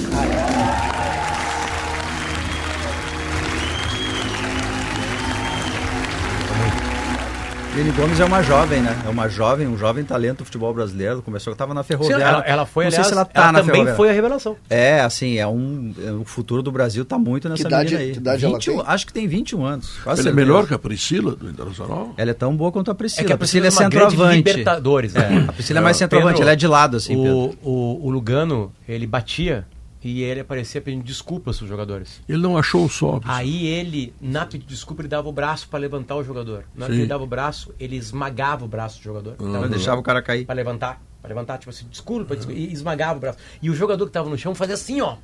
Lene 7.78 7.92
Gomes 7.92 8.18
é 8.18 8.24
uma 8.24 8.42
jovem, 8.42 8.80
né? 8.80 9.02
É 9.06 9.08
uma 9.08 9.28
jovem, 9.28 9.68
um 9.68 9.78
jovem 9.78 10.02
talento 10.02 10.38
do 10.38 10.44
futebol 10.44 10.74
brasileiro. 10.74 11.22
Começou, 11.22 11.52
estava 11.52 11.72
na 11.72 11.84
Ferroviária. 11.84 12.24
Sim, 12.26 12.32
ela- 12.32 12.44
ela 12.44 12.66
foi, 12.66 12.86
Não 12.86 12.90
sei 12.90 12.98
aliás, 12.98 13.06
se 13.06 13.12
ela 13.14 13.24
tá 13.24 13.40
ela 13.40 13.52
na 13.52 13.58
também 13.60 13.72
Ferroviária. 13.74 13.96
foi 13.96 14.08
a 14.10 14.12
revelação. 14.12 14.56
É, 14.68 15.00
assim, 15.00 15.38
é 15.38 15.46
um. 15.46 15.94
é, 16.04 16.10
o 16.10 16.24
futuro 16.24 16.60
do 16.60 16.72
Brasil 16.72 17.04
tá 17.04 17.16
muito 17.16 17.48
nessa 17.48 17.68
idade- 17.68 17.90
menina 17.94 18.00
aí. 18.08 18.12
que 18.14 18.18
idade 18.18 18.44
ela 18.44 18.54
21 18.54 18.76
tem? 18.78 18.84
Acho 18.88 19.06
que 19.06 19.12
tem 19.12 19.28
21 19.28 19.64
anos. 19.64 19.92
quase 20.02 20.22
Ele 20.22 20.28
é 20.30 20.32
melhor 20.32 20.66
que 20.66 20.74
a 20.74 20.78
Priscila 20.78 21.36
do 21.36 21.48
Internacional? 21.48 22.14
Ela 22.16 22.30
é 22.32 22.34
tão 22.34 22.56
boa 22.56 22.72
quanto 22.72 22.90
a 22.90 22.94
Priscila. 22.96 23.22
É 23.22 23.26
que 23.26 23.32
a 23.32 23.36
a 23.36 23.38
Priscila 23.38 23.66
é 23.66 23.70
Priscila 23.70 23.84
é 23.84 23.86
uma 23.86 23.90
grande 23.90 24.10
centroavante. 24.10 24.36
Libertadores, 24.48 25.12
né? 25.14 25.44
É, 25.46 25.48
a 25.48 25.52
Priscila 25.52 25.78
é 25.78 25.82
mais 25.82 25.96
É. 25.96 25.98
centroavante, 26.00 26.32
Pedro, 26.32 26.42
ela 26.42 26.52
é 26.52 26.56
de 26.56 26.66
lado, 26.66 26.96
assim, 26.96 27.14
Pedro. 27.16 27.36
O, 27.62 27.70
o, 28.02 28.06
o 28.06 28.10
Lugano, 28.10 28.72
ele 28.88 29.06
batia 29.06 29.64
e 30.02 30.22
ele 30.22 30.40
aparecia 30.40 30.80
pedindo 30.80 31.02
desculpas 31.02 31.58
pros 31.58 31.68
jogadores. 31.68 32.20
Ele 32.28 32.38
não 32.38 32.56
achou 32.56 32.84
o 32.84 32.88
sóbrio. 32.88 33.30
Aí 33.30 33.66
ele, 33.66 34.14
na 34.20 34.46
pedido 34.46 34.68
de 34.68 34.74
desculpa, 34.74 35.02
ele 35.02 35.08
dava 35.08 35.28
o 35.28 35.32
braço 35.32 35.68
para 35.68 35.78
levantar 35.78 36.16
o 36.16 36.24
jogador. 36.24 36.64
Na 36.74 36.84
hora 36.84 36.94
que 36.94 37.00
ele 37.00 37.08
dava 37.08 37.24
o 37.24 37.26
braço, 37.26 37.74
ele 37.78 37.96
esmagava 37.96 38.64
o 38.64 38.68
braço 38.68 38.98
do 38.98 39.04
jogador. 39.04 39.36
Uhum. 39.38 39.68
Deixava 39.68 40.00
o 40.00 40.04
cara 40.04 40.22
cair. 40.22 40.44
Para 40.44 40.54
levantar. 40.54 41.02
Para 41.20 41.30
levantar, 41.30 41.58
tipo 41.58 41.70
assim, 41.70 41.86
desculpa, 41.90 42.36
desculpa, 42.36 42.58
e 42.58 42.72
esmagava 42.72 43.18
o 43.18 43.20
braço. 43.20 43.38
E 43.60 43.68
o 43.68 43.74
jogador 43.74 44.06
que 44.06 44.12
tava 44.12 44.30
no 44.30 44.38
chão 44.38 44.54
fazia 44.54 44.74
assim, 44.74 45.00
ó. 45.00 45.16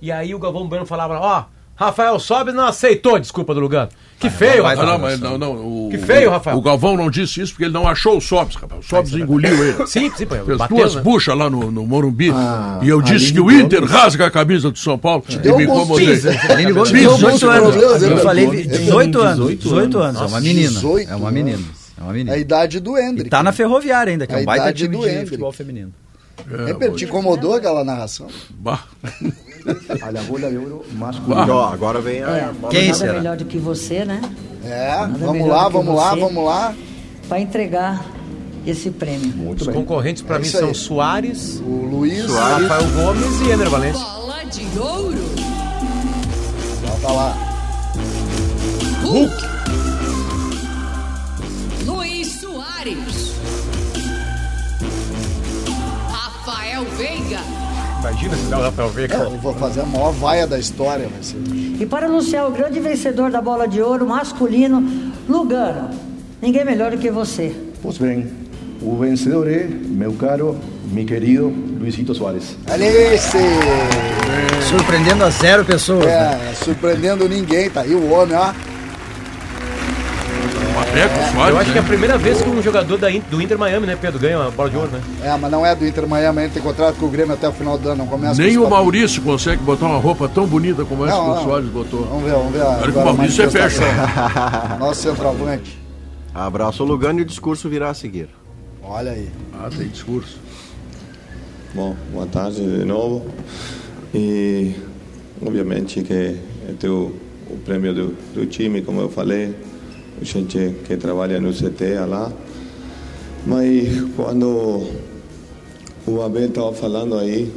E 0.00 0.12
aí 0.12 0.34
o 0.34 0.38
Galvão 0.38 0.68
Bueno 0.68 0.86
falava, 0.86 1.18
ó, 1.18 1.44
Rafael 1.80 2.18
Sobe 2.20 2.52
não 2.52 2.66
aceitou 2.66 3.16
a 3.16 3.18
desculpa 3.18 3.54
do 3.54 3.60
Lugano. 3.60 3.88
Que 4.18 4.28
feio, 4.28 4.66
Ah, 4.66 4.68
Rafael. 4.74 4.86
não, 4.86 4.98
mas 4.98 5.18
não, 5.18 5.38
não. 5.38 5.52
O, 5.52 5.88
Que 5.90 5.96
feio, 5.96 6.28
Rafael. 6.30 6.58
O 6.58 6.60
Galvão 6.60 6.94
não 6.94 7.10
disse 7.10 7.40
isso 7.40 7.52
porque 7.52 7.64
ele 7.64 7.72
não 7.72 7.88
achou 7.88 8.18
o 8.18 8.20
Sobs, 8.20 8.54
rapaz. 8.54 8.84
O 8.84 8.86
Sobs 8.86 9.14
engoliu 9.14 9.64
ele. 9.64 9.86
Sim, 9.86 10.12
sim, 10.14 10.26
pô, 10.26 10.34
Fez 10.44 10.58
bateu, 10.58 10.76
duas 10.76 10.94
né? 10.94 11.00
buchas 11.00 11.34
lá 11.34 11.48
no, 11.48 11.70
no 11.70 11.86
Morumbi. 11.86 12.30
Ah, 12.34 12.78
e 12.82 12.88
eu 12.90 13.00
disse 13.00 13.32
que 13.32 13.40
o 13.40 13.44
Gomes. 13.44 13.60
Inter 13.62 13.82
rasga 13.84 14.26
a 14.26 14.30
camisa 14.30 14.70
do 14.70 14.78
São 14.78 14.98
Paulo. 14.98 15.24
e 15.30 15.36
deu 15.38 15.56
me 15.56 15.64
incomodei. 15.64 16.20
Aline 16.50 16.72
Gomes 16.72 16.92
deu 16.92 17.18
muitos 17.18 17.42
muito 17.42 17.48
anos. 17.48 18.02
Eu 18.02 18.16
falei 18.18 18.44
Gomes? 18.44 18.66
18 18.68 19.20
anos. 19.22 19.36
18 19.38 19.62
18 19.62 19.98
anos. 20.00 20.20
É 20.20 20.24
uma 20.26 20.40
menina. 20.42 20.68
18 20.68 21.10
É 21.10 21.16
uma 21.16 21.30
menina. 21.30 21.62
É 21.98 22.02
uma 22.02 22.10
É 22.10 22.14
menina. 22.14 22.32
a 22.34 22.38
idade 22.38 22.78
do 22.78 22.98
Hendrick. 22.98 23.26
E 23.28 23.30
tá 23.30 23.42
na 23.42 23.52
Ferroviária 23.52 24.10
ainda, 24.12 24.26
que 24.26 24.34
é 24.34 24.36
um 24.36 24.44
baita 24.44 24.70
time 24.70 24.98
do 24.98 25.08
de 25.08 25.24
futebol 25.24 25.50
feminino. 25.50 25.94
É, 26.50 26.90
te 26.90 27.04
incomodou 27.06 27.54
aquela 27.54 27.82
narração? 27.84 28.26
bah. 28.50 28.84
A 30.02 30.10
la 30.10 30.22
bola 30.22 30.50
de 30.50 30.56
oro 30.56 30.84
masculina. 30.92 31.52
Ó, 31.54 31.72
agora 31.72 32.00
vem 32.00 32.22
a. 32.22 32.30
É, 32.30 32.50
Quem 32.70 32.86
nada 32.88 32.98
será? 32.98 33.12
melhor 33.14 33.36
do 33.36 33.44
que 33.44 33.58
você, 33.58 34.04
né? 34.04 34.20
É, 34.64 34.88
Nada 34.96 35.18
vamos 35.26 35.48
lá, 35.48 35.68
vamos 35.68 35.94
lá, 35.94 36.14
vamos 36.14 36.44
lá. 36.44 36.74
Para 37.28 37.40
entregar 37.40 38.04
esse 38.66 38.90
prêmio. 38.90 39.28
Muito 39.36 39.60
Os 39.62 39.66
bem. 39.66 39.76
concorrentes 39.76 40.22
para 40.22 40.36
É 40.36 40.38
mim 40.38 40.44
são 40.44 40.68
aí. 40.68 40.74
Soares, 40.74 41.60
O 41.66 41.86
Luiz, 41.90 42.26
Rafael 42.30 42.84
Gomes 42.90 43.40
e 43.46 43.50
Ener 43.50 43.70
Valencia. 43.70 44.04
Bola 44.04 44.44
de 44.44 44.78
ouro. 44.78 45.18
tá 47.02 47.12
lá. 47.12 47.36
Hulk. 49.02 49.34
Luiz 51.86 52.40
Soares. 52.40 53.34
Rafael 56.10 56.84
Veiga. 56.96 57.19
Imagina 58.00 58.34
se 58.34 58.44
dá 58.46 58.58
o 58.58 58.62
Rafael 58.62 58.88
Veiga. 58.88 59.16
Eu 59.16 59.38
vou 59.38 59.54
fazer 59.54 59.82
a 59.82 59.86
maior 59.86 60.10
vaia 60.12 60.46
da 60.46 60.58
história, 60.58 61.06
vai 61.06 61.22
ser. 61.22 61.36
E 61.78 61.84
para 61.84 62.06
anunciar 62.06 62.48
o 62.48 62.50
grande 62.50 62.80
vencedor 62.80 63.30
da 63.30 63.42
bola 63.42 63.68
de 63.68 63.82
ouro 63.82 64.06
masculino, 64.06 65.12
Lugano. 65.28 65.90
Ninguém 66.40 66.64
melhor 66.64 66.92
do 66.92 66.98
que 66.98 67.10
você. 67.10 67.54
Pois 67.82 67.98
bem, 67.98 68.26
o 68.80 68.96
vencedor 68.96 69.46
é, 69.46 69.68
meu 69.68 70.14
caro, 70.14 70.58
meu 70.90 71.04
querido 71.04 71.52
Luisito 71.78 72.14
Soares. 72.14 72.56
Alice! 72.66 73.36
Surpreendendo 74.66 75.24
a 75.24 75.30
zero 75.30 75.62
pessoas, 75.64 76.06
né? 76.06 76.50
É, 76.50 76.54
surpreendendo 76.54 77.28
ninguém, 77.28 77.68
tá 77.68 77.82
aí 77.82 77.94
o 77.94 78.10
homem, 78.10 78.34
ó. 78.34 78.52
Soares, 80.90 81.54
Eu 81.54 81.58
acho 81.58 81.72
que 81.72 81.78
é 81.78 81.80
a 81.80 81.82
né? 81.82 81.88
primeira 81.88 82.18
vez 82.18 82.42
que 82.42 82.48
um 82.48 82.60
jogador 82.60 82.98
da 82.98 83.08
do 83.08 83.40
Inter 83.40 83.56
Miami, 83.56 83.86
né, 83.86 83.96
Pedro, 84.00 84.18
ganha 84.18 84.42
a 84.44 84.50
bola 84.50 84.68
de 84.68 84.76
ouro, 84.76 84.90
né? 84.90 85.00
É, 85.22 85.36
mas 85.36 85.50
não 85.50 85.64
é 85.64 85.74
do 85.74 85.86
Inter 85.86 86.06
Miami, 86.06 86.40
ainda 86.40 86.54
tem 86.54 86.62
contrato 86.62 86.96
com 86.96 87.06
o 87.06 87.08
Grêmio 87.08 87.32
até 87.34 87.48
o 87.48 87.52
final 87.52 87.78
do 87.78 87.88
ano, 87.88 87.98
não 87.98 88.06
começa 88.06 88.42
Nem 88.42 88.56
com 88.56 88.64
o 88.64 88.70
Maurício 88.70 89.22
consegue 89.22 89.62
botar 89.62 89.86
uma 89.86 89.98
roupa 89.98 90.28
tão 90.28 90.46
bonita 90.46 90.84
como 90.84 91.06
essa 91.06 91.16
Não, 91.16 91.34
que 91.34 91.40
o. 91.40 91.44
Soares 91.44 91.68
botou. 91.68 92.04
Vamos 92.06 92.24
ver, 92.24 92.32
vamos 92.32 92.52
ver. 92.52 92.62
Olha 92.62 92.76
que 92.82 92.88
o 92.88 93.00
agora 93.00 93.12
Maurício 93.12 93.42
é 93.42 93.46
manifestação. 93.46 93.86
Nosso 94.78 95.02
centroavante. 95.02 95.78
Abraço 96.34 96.82
ao 96.82 96.88
Lugano 96.88 97.20
e 97.20 97.22
o 97.22 97.24
discurso 97.24 97.68
virá 97.68 97.90
a 97.90 97.94
seguir. 97.94 98.28
Olha 98.82 99.12
aí. 99.12 99.28
Ah, 99.54 99.68
tem 99.76 99.88
discurso. 99.88 100.38
Bom, 101.72 101.94
boa 102.12 102.26
tarde 102.26 102.60
de 102.60 102.84
novo. 102.84 103.24
E, 104.12 104.74
obviamente, 105.44 106.02
que 106.02 106.12
é 106.12 106.88
o, 106.88 107.14
o 107.48 107.56
prêmio 107.64 107.94
do, 107.94 108.16
do 108.34 108.46
time, 108.46 108.82
como 108.82 109.00
eu 109.00 109.08
falei, 109.08 109.54
gente 110.22 110.76
que 110.84 110.96
trabalha 110.96 111.40
no 111.40 111.52
CT 111.52 112.06
lá. 112.08 112.32
Mas 113.46 113.88
quando 114.16 114.86
o 116.06 116.22
Abel 116.22 116.46
estava 116.46 116.72
falando 116.72 117.18
aí, 117.18 117.52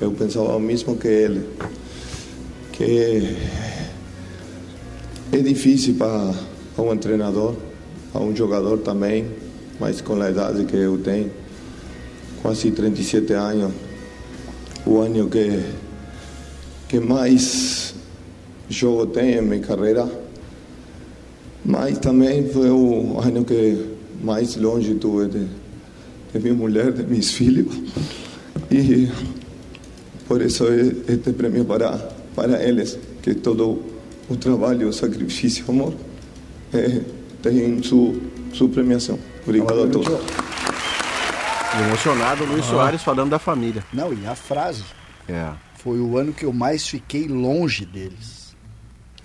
eu 0.00 0.12
pensava 0.12 0.56
o 0.56 0.60
mesmo 0.60 0.96
que 0.96 1.08
ele, 1.08 1.46
que 2.72 3.36
é 5.32 5.38
difícil 5.38 5.94
para 5.94 6.32
um 6.78 6.96
treinador, 6.96 7.54
para 8.12 8.22
um 8.22 8.34
jogador 8.34 8.78
também, 8.78 9.26
mas 9.78 10.00
com 10.00 10.20
a 10.20 10.30
idade 10.30 10.64
que 10.64 10.76
eu 10.76 10.98
tenho, 10.98 11.30
quase 12.42 12.70
37 12.70 13.32
anos, 13.32 13.72
o 14.86 14.98
ano 14.98 15.28
que, 15.28 15.62
que 16.88 17.00
mais 17.00 17.94
jogo 18.68 19.06
tenho 19.06 19.42
em 19.42 19.46
minha 19.46 19.60
carreira, 19.60 20.08
mas 21.64 21.98
também 21.98 22.48
foi 22.48 22.70
o 22.70 23.18
ano 23.18 23.44
que 23.44 23.96
mais 24.22 24.56
longe 24.56 24.94
tuve 24.94 25.28
de, 25.28 25.46
de 26.32 26.38
minha 26.40 26.54
mulher, 26.54 26.92
de 26.92 27.02
meus 27.02 27.32
filhos, 27.32 27.74
e 28.70 29.10
por 30.26 30.40
isso 30.42 30.64
é 30.66 31.12
este 31.12 31.32
prêmio 31.32 31.64
para, 31.64 31.90
para 32.34 32.62
eles, 32.62 32.98
que 33.22 33.34
todo 33.34 33.82
o 34.28 34.36
trabalho, 34.36 34.88
o 34.88 34.92
sacrifício, 34.92 35.64
o 35.66 35.70
amor, 35.72 35.94
eh, 36.72 37.00
tem 37.42 37.82
sua, 37.82 38.14
sua 38.52 38.68
premiação. 38.68 39.18
Obrigado 39.44 39.82
a 39.82 39.88
todos. 39.88 40.20
Emocionado, 41.86 42.44
Luiz 42.44 42.64
Soares 42.64 43.02
falando 43.02 43.30
da 43.30 43.38
família. 43.38 43.84
Não, 43.92 44.12
e 44.12 44.26
a 44.26 44.34
frase. 44.34 44.84
É. 45.28 45.50
Foi 45.76 45.98
o 45.98 46.18
ano 46.18 46.32
que 46.32 46.44
eu 46.44 46.52
mais 46.52 46.86
fiquei 46.86 47.26
longe 47.26 47.84
deles. 47.84 48.39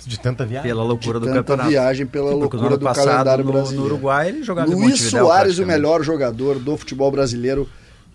De 0.05 0.19
tanta 0.19 0.45
viagem. 0.45 0.69
Pela 0.69 0.83
loucura 0.83 1.19
de 1.19 1.25
do 1.25 1.31
tanta 1.31 1.39
campeonato. 1.43 1.69
viagem, 1.69 2.05
pela 2.05 2.31
Sim, 2.31 2.39
porque 2.39 2.57
no 2.57 2.61
loucura 2.63 2.67
ano 2.75 2.77
do 2.77 2.83
passado, 2.83 3.05
calendário 3.07 3.43
no- 3.45 3.51
brasileiro. 3.51 3.81
no 3.83 3.93
Uruguai, 3.93 4.29
ele 4.29 4.43
jogava 4.43 4.69
Luiz 4.71 5.01
Soares, 5.01 5.57
o 5.59 5.65
melhor 5.65 6.03
jogador 6.03 6.59
do 6.59 6.77
futebol 6.77 7.11
brasileiro 7.11 7.67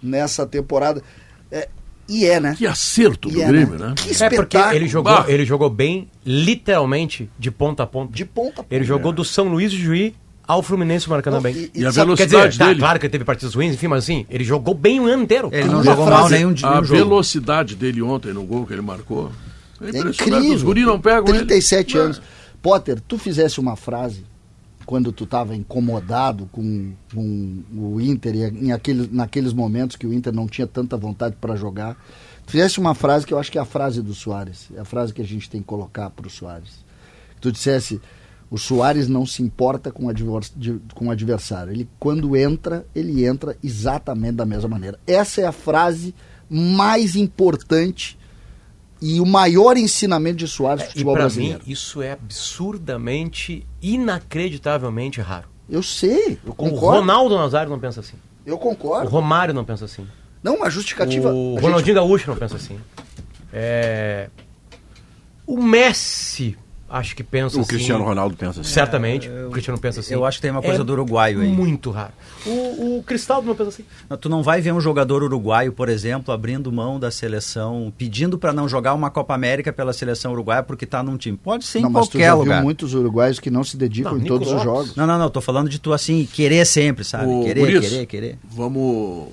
nessa 0.02 0.46
temporada. 0.46 1.02
É, 1.50 1.68
e 2.08 2.26
é, 2.26 2.38
né? 2.40 2.54
Que 2.56 2.66
acerto 2.66 3.28
do 3.28 3.36
E 3.38 3.42
é, 3.42 3.46
Grêmio, 3.48 3.78
né? 3.78 3.88
né? 3.88 3.94
Que 3.96 4.10
É 4.22 4.28
porque 4.30 4.34
espetáculo. 4.56 4.74
ele 4.76 4.88
jogou, 4.88 5.12
Bah. 5.12 5.24
ele 5.28 5.44
jogou 5.44 5.68
bem, 5.70 6.08
literalmente, 6.24 7.30
de 7.38 7.50
ponta 7.50 7.82
a 7.82 7.86
ponta. 7.86 8.12
De 8.12 8.24
ponta 8.24 8.60
a 8.60 8.64
ponta. 8.64 8.74
Ele 8.74 8.84
jogou 8.84 9.12
do 9.12 9.24
São 9.24 9.48
Luís 9.48 9.70
do 9.72 9.78
Juí 9.78 10.14
ao 10.46 10.62
Fluminense 10.62 11.06
o 11.06 11.10
Maracanã 11.10 11.36
Não, 11.36 11.42
bem. 11.42 11.54
e- 11.54 11.70
E 11.80 11.86
a 11.86 11.92
sabe- 11.92 12.14
Quer 12.16 12.26
velocidade 12.26 12.48
dizer, 12.52 12.58
tá, 12.58 12.66
dele. 12.68 12.80
claro 12.80 12.98
que 12.98 13.06
ele 13.06 13.10
teve 13.12 13.24
partidas 13.24 13.54
ruins, 13.54 13.74
enfim, 13.74 13.86
mas 13.86 14.04
assim, 14.04 14.26
ele 14.28 14.42
jogou 14.44 14.74
bem 14.74 14.98
o 15.00 15.06
ano 15.06 15.22
inteiro. 15.22 15.48
Ele 15.52 15.64
não 15.68 15.74
Uma 15.76 15.84
jogou 15.84 16.06
frase- 16.06 16.20
mal 16.22 16.28
nenhum, 16.30 16.48
A 16.50 16.70
nenhum 16.70 16.84
jogo. 16.84 16.98
velocidade 17.04 17.76
dele 17.76 18.02
ontem 18.02 18.32
no 18.32 18.42
gol 18.44 18.66
que 18.66 18.72
ele 18.72 18.82
marcou. 18.82 19.30
É 19.80 19.96
É 19.96 20.00
incrível. 20.00 20.54
Os 20.54 20.62
guris 20.62 20.86
não 20.86 21.00
pegam 21.00 21.28
ele. 21.34 21.38
37 21.46 21.96
É. 21.96 22.00
anos. 22.00 22.22
Potter, 22.62 23.00
tu 23.00 23.16
fizesse 23.16 23.58
uma 23.58 23.74
frase 23.76 24.24
quando 24.84 25.12
tu 25.12 25.24
estava 25.24 25.54
incomodado 25.54 26.48
com, 26.50 26.92
com 27.14 27.62
o 27.74 28.00
Inter 28.00 28.34
e 28.34 28.66
em 28.66 28.72
aquele, 28.72 29.08
naqueles 29.12 29.52
momentos 29.52 29.96
que 29.96 30.06
o 30.06 30.12
Inter 30.12 30.32
não 30.32 30.46
tinha 30.48 30.66
tanta 30.66 30.96
vontade 30.96 31.36
para 31.40 31.54
jogar. 31.56 31.96
Tu 32.44 32.52
fizesse 32.52 32.80
uma 32.80 32.94
frase 32.94 33.24
que 33.24 33.32
eu 33.32 33.38
acho 33.38 33.52
que 33.52 33.58
é 33.58 33.60
a 33.60 33.64
frase 33.64 34.02
do 34.02 34.12
Soares. 34.12 34.68
É 34.74 34.80
a 34.80 34.84
frase 34.84 35.12
que 35.14 35.22
a 35.22 35.24
gente 35.24 35.48
tem 35.48 35.60
que 35.60 35.66
colocar 35.66 36.10
para 36.10 36.26
o 36.26 36.30
Soares. 36.30 36.84
Tu 37.40 37.52
dissesse, 37.52 38.00
o 38.50 38.58
Soares 38.58 39.06
não 39.08 39.24
se 39.24 39.42
importa 39.42 39.92
com 39.92 40.08
com 40.92 41.06
o 41.06 41.10
adversário. 41.10 41.72
Ele, 41.72 41.88
quando 41.98 42.36
entra, 42.36 42.84
ele 42.94 43.24
entra 43.24 43.56
exatamente 43.62 44.34
da 44.34 44.44
mesma 44.44 44.68
maneira. 44.68 44.98
Essa 45.06 45.40
é 45.40 45.46
a 45.46 45.52
frase 45.52 46.14
mais 46.50 47.14
importante 47.14 48.18
e 49.00 49.20
o 49.20 49.26
maior 49.26 49.76
ensinamento 49.76 50.36
de 50.36 50.48
Soares 50.48 50.82
no 50.84 50.88
E 50.88 50.92
futebol 50.92 51.14
pra 51.14 51.22
brasileiro. 51.24 51.60
mim, 51.64 51.72
isso 51.72 52.02
é 52.02 52.12
absurdamente, 52.12 53.66
inacreditavelmente 53.82 55.20
raro. 55.20 55.48
Eu 55.68 55.82
sei, 55.82 56.38
eu 56.44 56.50
O 56.52 56.54
concordo. 56.54 57.00
Ronaldo 57.00 57.36
Nazário 57.36 57.70
não 57.70 57.78
pensa 57.78 58.00
assim. 58.00 58.16
Eu 58.44 58.56
O 58.56 58.58
concordo. 58.58 59.08
Romário 59.08 59.54
não 59.54 59.64
pensa 59.64 59.84
assim. 59.84 60.06
Não, 60.42 60.64
a 60.64 60.70
justificativa. 60.70 61.32
O 61.32 61.56
a 61.58 61.60
Ronaldinho 61.60 61.94
Gaúcho 61.94 62.28
não 62.30 62.36
pensa 62.36 62.56
assim. 62.56 62.78
É... 63.52 64.28
O 65.46 65.60
Messi, 65.62 66.56
acho 66.90 67.14
que 67.14 67.22
pensa 67.22 67.56
O 67.56 67.60
assim. 67.60 67.68
Cristiano 67.68 68.04
Ronaldo 68.04 68.36
pensa 68.36 68.60
assim. 68.60 68.70
Certamente, 68.72 69.28
o 69.28 69.50
Cristiano 69.50 69.78
pensa 69.80 70.00
assim. 70.00 70.12
eu 70.12 70.24
acho 70.24 70.38
que 70.38 70.42
tem 70.42 70.50
uma 70.50 70.60
coisa 70.60 70.82
É 70.82 70.84
do 70.84 70.92
uruguaio 70.92 71.40
aí. 71.40 71.48
Muito 71.48 71.90
raro. 71.90 72.12
O, 72.44 72.98
o 72.98 73.02
Cristaldo 73.04 73.46
não 73.46 73.54
pensa 73.54 73.68
assim. 73.70 73.84
Não, 74.08 74.16
Tu 74.16 74.28
não 74.28 74.42
vai 74.42 74.60
ver 74.60 74.72
um 74.72 74.80
jogador 74.80 75.22
uruguaio, 75.22 75.72
por 75.72 75.88
exemplo, 75.88 76.34
abrindo 76.34 76.70
mão 76.72 76.98
da 76.98 77.10
seleção, 77.10 77.92
pedindo 77.96 78.36
para 78.38 78.52
não 78.52 78.68
jogar 78.68 78.92
uma 78.94 79.10
Copa 79.10 79.34
América 79.34 79.72
pela 79.72 79.92
seleção 79.92 80.32
uruguaia 80.32 80.62
porque 80.62 80.84
está 80.84 81.02
num 81.02 81.16
time. 81.16 81.36
Pode 81.36 81.64
ser 81.64 81.80
Não, 81.80 81.88
em 81.88 81.92
mas 81.92 82.08
tu 82.08 82.12
qualquer 82.12 82.26
já 82.26 82.34
lugar. 82.34 82.54
viu 82.56 82.64
muitos 82.64 82.92
uruguaios 82.94 83.38
que 83.38 83.50
não 83.50 83.62
se 83.62 83.76
dedicam 83.76 84.12
Não, 84.12 84.18
em 84.18 84.22
Nico 84.22 84.34
todos 84.34 84.48
os 84.48 84.54
Lopes. 84.54 84.64
jogos. 84.64 84.96
Não, 84.96 85.06
não, 85.06 85.18
não, 85.18 85.30
tô 85.30 85.40
falando 85.40 85.68
de 85.68 85.78
tu 85.78 85.92
assim, 85.92 86.26
querer 86.32 86.66
sempre, 86.66 87.04
sabe? 87.04 87.26
Ô, 87.32 87.44
querer, 87.44 87.80
querer, 87.80 88.06
querer. 88.06 88.38
Vamos. 88.50 89.28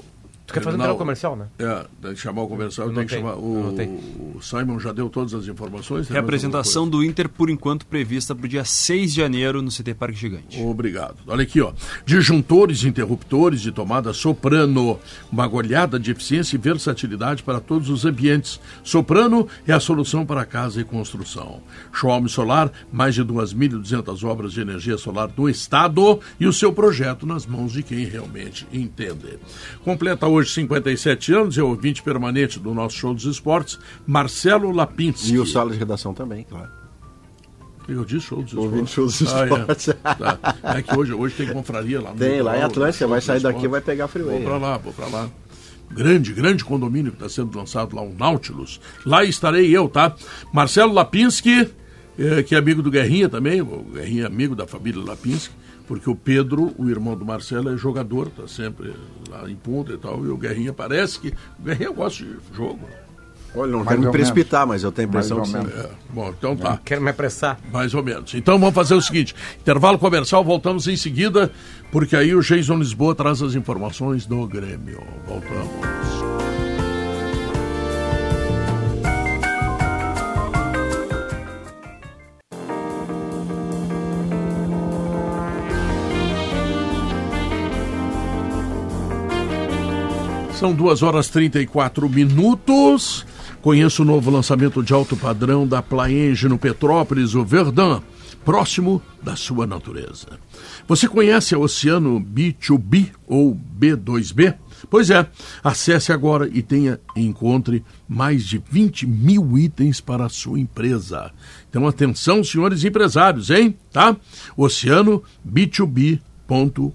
Tu 0.48 0.53
quer 0.53 0.61
fazer 0.61 0.78
um 0.78 0.80
terminar 0.80 0.86
canal 0.86 0.98
comercial, 0.98 1.36
né? 1.36 1.48
É, 1.60 1.86
tem 2.02 2.14
que 2.14 2.22
chamar 2.22 2.41
o 2.44 2.48
comercial, 2.48 2.88
Eu 2.88 2.95
tem 2.95 3.06
que 3.06 3.14
chamar. 3.14 3.36
O, 3.36 3.76
o 4.38 4.41
Simon 4.41 4.80
já 4.80 4.94
deu 4.94 5.10
todas 5.10 5.34
as 5.34 5.45
informações. 5.45 6.07
Reapresentação 6.07 6.88
do 6.88 7.03
Inter, 7.03 7.28
por 7.28 7.49
enquanto, 7.49 7.86
prevista 7.86 8.34
para 8.34 8.45
o 8.45 8.48
dia 8.48 8.64
6 8.64 9.14
de 9.14 9.18
janeiro 9.18 9.61
no 9.61 9.69
CT 9.69 9.94
Parque 9.95 10.18
Gigante. 10.18 10.61
Obrigado. 10.61 11.18
Olha 11.28 11.44
aqui, 11.44 11.60
ó. 11.60 11.74
Disjuntores, 12.06 12.86
interruptores 12.86 13.60
de 13.60 13.74
tomada 13.74 14.14
soprano. 14.14 14.98
Uma 15.30 15.45
goleada 15.48 15.99
de 15.99 16.11
eficiência 16.11 16.56
e 16.56 16.60
versatilidade 16.60 17.44
para 17.44 17.60
todos 17.60 17.90
os 17.90 18.06
ambientes. 18.06 18.57
Soprano 18.86 19.49
é 19.68 19.74
a 19.74 19.82
solução 19.82 20.26
para 20.26 20.45
casa 20.45 20.80
e 20.80 20.86
construção. 20.86 21.61
Xiaomi 21.91 22.30
Solar, 22.30 22.72
mais 22.90 23.15
de 23.15 23.22
2.200 23.26 24.24
obras 24.24 24.53
de 24.53 24.61
energia 24.61 24.98
solar 24.98 25.28
do 25.28 25.49
Estado 25.49 26.22
e 26.40 26.48
o 26.48 26.53
seu 26.53 26.72
projeto 26.72 27.26
nas 27.26 27.45
mãos 27.45 27.74
de 27.74 27.84
quem 27.84 28.06
realmente 28.06 28.65
entende. 28.72 29.38
Completa 29.84 30.26
hoje 30.26 30.36
57 30.45 31.34
anos, 31.34 31.57
é 31.57 31.64
ouvinte 31.64 32.03
permanente 32.03 32.59
do 32.59 32.73
nosso 32.73 32.95
show 32.97 33.14
dos 33.14 33.26
esportes, 33.26 33.80
Marcelo 34.05 34.72
Lapinski. 34.72 35.34
E 35.34 35.39
o 35.39 35.45
sala 35.45 35.72
de 35.72 35.77
redação 35.77 36.14
também, 36.14 36.45
claro. 36.47 36.69
Eu 37.88 38.03
disse 38.03 38.26
show 38.27 38.43
dos 38.43 38.51
esportes. 38.51 38.89
show 38.89 39.05
dos 39.05 39.22
esportes. 39.22 39.89
Ah, 40.03 40.11
é. 40.11 40.15
Tá. 40.15 40.55
É 40.77 40.81
que 40.81 40.97
hoje, 40.97 41.14
hoje 41.14 41.35
tem 41.35 41.47
confraria 41.47 42.01
lá 42.01 42.11
Tem, 42.11 42.41
lá 42.41 42.57
em 42.57 42.61
Atlântica, 42.61 42.99
show 42.99 43.07
vai 43.07 43.22
sair 43.22 43.39
daqui 43.39 43.59
esportes. 43.59 43.72
vai 43.72 43.81
pegar 43.81 44.07
freeway. 44.09 44.35
Vou 44.41 44.45
pra 44.45 44.57
lá, 44.57 44.77
vou 44.77 44.91
pra 44.93 45.07
lá. 45.07 45.30
Grande, 45.89 46.34
grande 46.34 46.65
condomínio 46.65 47.14
que 47.14 47.18
está 47.18 47.30
sendo 47.30 47.57
lançado 47.57 47.95
lá, 47.95 48.01
o 48.01 48.14
Nautilus. 48.14 48.81
Lá 49.05 49.23
estarei 49.23 49.76
eu, 49.76 49.88
tá? 49.88 50.14
Marcelo 50.51 50.91
Lapinski, 50.91 51.69
eh, 52.19 52.43
que 52.43 52.55
é 52.55 52.57
amigo 52.57 52.81
do 52.81 52.91
Guerrinha 52.91 53.30
também, 53.30 53.61
o 53.61 53.85
Guerrinha 53.93 54.23
é 54.23 54.27
amigo 54.27 54.53
da 54.53 54.68
família 54.68 55.01
Lapinski, 55.01 55.53
porque 55.88 56.09
o 56.09 56.15
Pedro, 56.15 56.73
o 56.77 56.89
irmão 56.89 57.15
do 57.15 57.26
Marcelo, 57.26 57.73
é 57.73 57.77
jogador, 57.77 58.30
tá 58.30 58.47
sempre 58.47 58.93
lá 59.30 59.49
em 59.49 59.55
ponta 59.55 59.93
e 59.93 59.97
tal, 59.97 60.23
e 60.26 60.27
o 60.27 60.38
Guerrinha 60.38 60.73
parece 60.73 61.19
que... 61.19 61.30
O 61.59 61.64
Guerrinha 61.64 61.91
gosta 61.91 62.23
de 62.23 62.35
jogo. 62.53 62.81
Olha, 63.55 63.72
não 63.72 63.80
Mais 63.80 63.89
quero 63.89 64.01
me 64.01 64.11
precipitar, 64.11 64.68
mas 64.68 64.84
eu 64.84 64.91
tenho 64.91 65.07
a 65.07 65.09
impressão 65.09 65.41
que 65.41 65.47
sim. 65.47 65.53
menos. 65.53 65.73
É, 65.73 65.89
bom, 66.09 66.34
então 66.38 66.55
tá. 66.55 66.80
Quero 66.84 67.01
me 67.01 67.09
apressar. 67.09 67.57
Mais 67.72 67.93
ou 67.93 68.03
menos. 68.03 68.34
Então 68.34 68.59
vamos 68.59 68.76
fazer 68.76 68.93
o 68.93 69.01
seguinte: 69.01 69.34
intervalo 69.59 69.97
comercial, 69.97 70.43
voltamos 70.43 70.88
em 70.88 70.95
seguida, 70.95 71.51
porque 71.91 72.15
aí 72.15 72.35
o 72.35 72.41
Jason 72.41 72.76
Lisboa 72.76 73.15
traz 73.15 73.41
as 73.41 73.55
informações 73.55 74.26
do 74.26 74.45
Grêmio. 74.45 75.01
Voltamos. 75.27 76.56
São 90.57 90.73
duas 90.73 91.03
horas 91.03 91.29
34 91.29 92.09
minutos. 92.09 93.23
Conheço 93.61 94.01
o 94.01 94.05
novo 94.05 94.31
lançamento 94.31 94.81
de 94.81 94.91
alto 94.91 95.15
padrão 95.15 95.67
da 95.67 95.84
Plaenge 95.84 96.49
no 96.49 96.57
Petrópolis, 96.57 97.35
o 97.35 97.45
Verdun, 97.45 98.01
próximo 98.43 98.99
da 99.21 99.35
sua 99.35 99.67
natureza. 99.67 100.39
Você 100.88 101.07
conhece 101.07 101.53
a 101.53 101.59
Oceano 101.59 102.19
B2B 102.19 103.11
ou 103.27 103.55
B2B? 103.79 104.55
Pois 104.89 105.11
é, 105.11 105.27
acesse 105.63 106.11
agora 106.11 106.49
e 106.51 106.63
tenha 106.63 106.99
encontre 107.15 107.84
mais 108.09 108.43
de 108.43 108.57
20 108.57 109.05
mil 109.05 109.59
itens 109.59 110.01
para 110.01 110.25
a 110.25 110.29
sua 110.29 110.59
empresa. 110.59 111.31
Então 111.69 111.88
atenção, 111.88 112.43
senhores 112.43 112.84
empresários, 112.84 113.51
hein? 113.51 113.77
Tá? 113.91 114.17
Oceano 114.57 115.21
B2B 115.47 116.19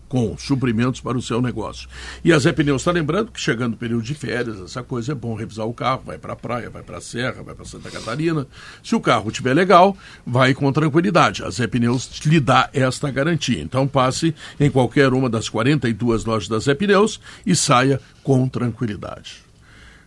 com 0.08 0.36
suprimentos 0.38 1.00
para 1.00 1.16
o 1.16 1.22
seu 1.22 1.42
negócio. 1.42 1.88
E 2.24 2.32
a 2.32 2.38
Zé 2.38 2.52
Pneus 2.52 2.82
está 2.82 2.90
lembrando 2.90 3.30
que 3.30 3.40
chegando 3.40 3.74
o 3.74 3.76
período 3.76 4.02
de 4.02 4.14
férias, 4.14 4.60
essa 4.60 4.82
coisa 4.82 5.12
é 5.12 5.14
bom 5.14 5.34
revisar 5.34 5.66
o 5.66 5.74
carro, 5.74 6.02
vai 6.06 6.18
para 6.18 6.32
a 6.32 6.36
praia, 6.36 6.70
vai 6.70 6.82
para 6.82 6.98
a 6.98 7.00
serra, 7.00 7.42
vai 7.42 7.54
para 7.54 7.64
Santa 7.64 7.90
Catarina. 7.90 8.46
Se 8.82 8.94
o 8.94 9.00
carro 9.00 9.28
estiver 9.28 9.54
legal, 9.54 9.96
vai 10.26 10.54
com 10.54 10.72
tranquilidade. 10.72 11.44
A 11.44 11.50
Zé 11.50 11.66
Pneus 11.66 12.20
lhe 12.24 12.40
dá 12.40 12.70
esta 12.72 13.10
garantia. 13.10 13.60
Então 13.60 13.86
passe 13.86 14.34
em 14.58 14.70
qualquer 14.70 15.12
uma 15.12 15.28
das 15.28 15.48
42 15.48 16.24
lojas 16.24 16.48
da 16.48 16.58
Zé 16.58 16.74
Pneus 16.74 17.20
e 17.44 17.54
saia 17.54 18.00
com 18.22 18.48
tranquilidade. 18.48 19.51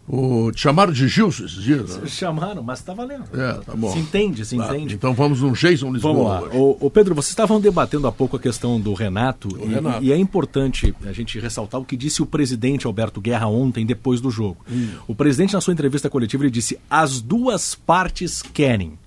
O, 0.08 0.52
te 0.52 0.62
chamaram 0.62 0.94
de 0.94 1.08
Gilson 1.08 1.46
esses 1.46 1.64
dias? 1.64 1.98
né? 1.98 2.08
Chamaram, 2.08 2.62
mas 2.62 2.80
tá 2.82 2.94
valendo. 2.94 3.24
É, 3.34 3.54
tá 3.54 3.76
bom. 3.76 3.92
Se 3.92 3.98
entende, 3.98 4.46
se 4.46 4.56
Tá, 4.56 4.68
entende. 4.76 4.94
Então 4.94 5.14
vamos 5.16 5.42
num 5.42 5.52
Jason 5.54 5.92
Lisboa. 5.92 6.42
Vamos. 6.42 6.56
O, 6.56 6.78
o 6.80 6.92
Pedro, 6.92 7.16
vocês 7.16 7.32
estavam 7.32 7.60
debatendo 7.60 8.06
há 8.06 8.12
pouco 8.12 8.38
a 8.38 8.40
questão 8.40 8.80
do 8.80 8.94
Renato, 8.94 9.48
e, 9.60 9.66
Renato. 9.66 10.04
e 10.04 10.12
é 10.12 10.18
importante 10.18 10.94
a 11.06 11.12
gente 11.12 11.40
ressaltar 11.40 11.82
o 11.82 11.86
que 11.86 11.98
disse 11.98 12.22
o 12.22 12.26
presidente 12.26 12.86
Alberto 12.86 13.20
Guerra 13.20 13.48
ontem, 13.48 13.84
depois 13.84 14.22
do 14.22 14.30
jogo. 14.30 14.64
Hum. 14.72 14.90
O 15.08 15.16
presidente, 15.16 15.56
na 15.56 15.62
sua 15.62 15.74
entrevista 15.74 16.08
coletiva, 16.08 16.44
ele 16.44 16.52
disse: 16.52 16.78
as 16.88 17.20
duas 17.20 17.74
partes 17.74 18.44
querem. 18.44 19.00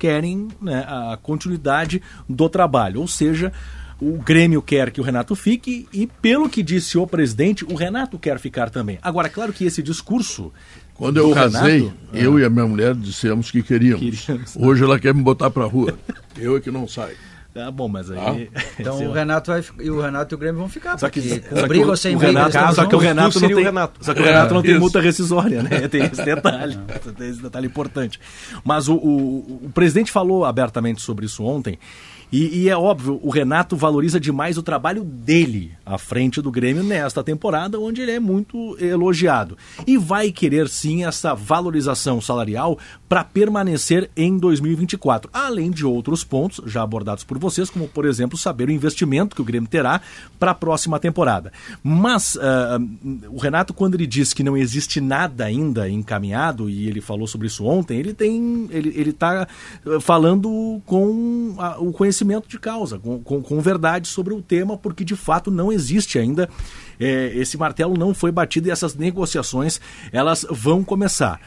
Querem 0.00 0.48
né, 0.60 0.80
a 0.88 1.16
continuidade 1.22 2.02
do 2.28 2.48
trabalho. 2.48 3.00
Ou 3.02 3.06
seja, 3.06 3.52
o 4.00 4.18
Grêmio 4.18 4.62
quer 4.62 4.90
que 4.90 5.00
o 5.00 5.04
Renato 5.04 5.34
fique 5.34 5.86
e, 5.92 6.06
pelo 6.06 6.48
que 6.48 6.62
disse 6.62 6.96
o 6.96 7.06
presidente, 7.06 7.64
o 7.64 7.74
Renato 7.74 8.18
quer 8.18 8.38
ficar 8.38 8.70
também. 8.70 8.98
Agora, 9.02 9.26
é 9.28 9.30
claro 9.30 9.52
que 9.52 9.64
esse 9.64 9.82
discurso. 9.82 10.52
Quando 10.94 11.16
eu 11.18 11.30
casei, 11.32 11.80
Renato- 11.80 11.96
eu 12.12 12.38
e 12.38 12.44
a 12.44 12.50
minha 12.50 12.66
mulher 12.66 12.94
dissemos 12.94 13.50
que 13.50 13.62
queríamos. 13.62 14.20
Queríamos. 14.24 14.56
Hoje 14.56 14.84
ela 14.84 14.98
quer 14.98 15.14
me 15.14 15.22
botar 15.22 15.50
pra 15.50 15.64
rua. 15.64 15.98
Eu 16.38 16.56
é 16.56 16.60
que 16.60 16.70
não 16.70 16.86
saio. 16.88 17.16
Tá 17.52 17.68
bom, 17.70 17.88
mas 17.88 18.10
aí. 18.10 18.48
Então 18.78 18.94
Esse 18.94 19.04
é 19.04 19.08
o 19.08 19.12
Renato 19.12 19.50
vai, 19.50 19.62
e 19.80 19.90
o 19.90 20.00
Renato 20.00 20.32
e 20.32 20.36
o 20.36 20.38
Grêmio 20.38 20.60
vão 20.60 20.68
ficar. 20.68 20.96
Só 20.98 21.10
que, 21.10 21.20
porque 21.20 21.40
só 21.42 21.48
com 21.50 21.56
que 21.62 21.68
briga 21.68 21.86
o, 21.86 21.88
ou 21.90 21.96
sem 21.96 22.16
briga, 22.16 22.46
Renato, 22.48 22.74
só 22.76 22.86
que 22.86 22.94
o 22.94 22.98
Renato 22.98 23.40
não 23.40 23.48
tem, 23.48 23.64
Renato. 23.64 24.04
só 24.04 24.14
que 24.14 24.20
o 24.20 24.24
Renato 24.24 24.54
não 24.54 24.62
tem 24.62 24.70
Isso. 24.70 24.80
multa 24.80 25.00
rescisória, 25.00 25.62
né? 25.62 25.86
Tem 25.88 26.04
esse 26.04 26.24
detalhe, 26.24 26.78
tem 27.18 27.28
esse 27.28 27.42
detalhe 27.42 27.66
importante. 27.66 28.20
Mas 28.64 28.88
o, 28.88 28.94
o, 28.94 29.60
o 29.64 29.70
presidente 29.74 30.12
falou 30.12 30.44
abertamente 30.44 31.02
sobre 31.02 31.26
isso 31.26 31.42
ontem. 31.44 31.78
E, 32.32 32.60
e 32.62 32.68
é 32.68 32.76
óbvio, 32.76 33.18
o 33.22 33.30
Renato 33.30 33.76
valoriza 33.76 34.20
demais 34.20 34.56
o 34.56 34.62
trabalho 34.62 35.02
dele 35.02 35.72
à 35.84 35.98
frente 35.98 36.40
do 36.40 36.48
Grêmio 36.50 36.84
nesta 36.84 37.24
temporada, 37.24 37.80
onde 37.80 38.00
ele 38.00 38.12
é 38.12 38.20
muito 38.20 38.76
elogiado. 38.80 39.58
E 39.84 39.98
vai 39.98 40.30
querer 40.30 40.68
sim 40.68 41.04
essa 41.04 41.34
valorização 41.34 42.20
salarial 42.20 42.78
para 43.08 43.24
permanecer 43.24 44.08
em 44.16 44.38
2024. 44.38 45.28
Além 45.32 45.72
de 45.72 45.84
outros 45.84 46.22
pontos 46.22 46.60
já 46.70 46.82
abordados 46.82 47.24
por 47.24 47.36
vocês, 47.36 47.68
como 47.68 47.88
por 47.88 48.04
exemplo 48.06 48.38
saber 48.38 48.68
o 48.68 48.72
investimento 48.72 49.34
que 49.34 49.42
o 49.42 49.44
Grêmio 49.44 49.68
terá 49.68 50.00
para 50.38 50.52
a 50.52 50.54
próxima 50.54 51.00
temporada. 51.00 51.52
Mas 51.82 52.38
ah, 52.40 52.78
o 53.28 53.38
Renato, 53.38 53.74
quando 53.74 53.94
ele 53.96 54.06
diz 54.06 54.32
que 54.32 54.44
não 54.44 54.56
existe 54.56 55.00
nada 55.00 55.46
ainda 55.46 55.88
encaminhado, 55.90 56.70
e 56.70 56.86
ele 56.86 57.00
falou 57.00 57.26
sobre 57.26 57.48
isso 57.48 57.64
ontem, 57.64 57.98
ele 57.98 58.14
tem. 58.14 58.68
ele 58.70 59.10
está 59.10 59.48
falando 60.00 60.80
com 60.86 61.56
a- 61.58 61.76
o 61.80 61.90
conhecimento 61.92 62.19
de 62.48 62.58
causa, 62.58 62.98
com, 62.98 63.20
com, 63.20 63.42
com 63.42 63.60
verdade 63.60 64.08
sobre 64.08 64.34
o 64.34 64.42
tema, 64.42 64.76
porque 64.76 65.04
de 65.04 65.16
fato 65.16 65.50
não 65.50 65.72
existe 65.72 66.18
ainda. 66.18 66.48
eh, 66.98 67.32
esse 67.34 67.56
martelo 67.56 67.96
não 67.96 68.12
foi 68.12 68.30
batido 68.30 68.68
e 68.68 68.70
essas 68.70 68.94
negociações 68.94 69.80
elas 70.12 70.46
vão 70.50 70.84
começar. 70.84 71.40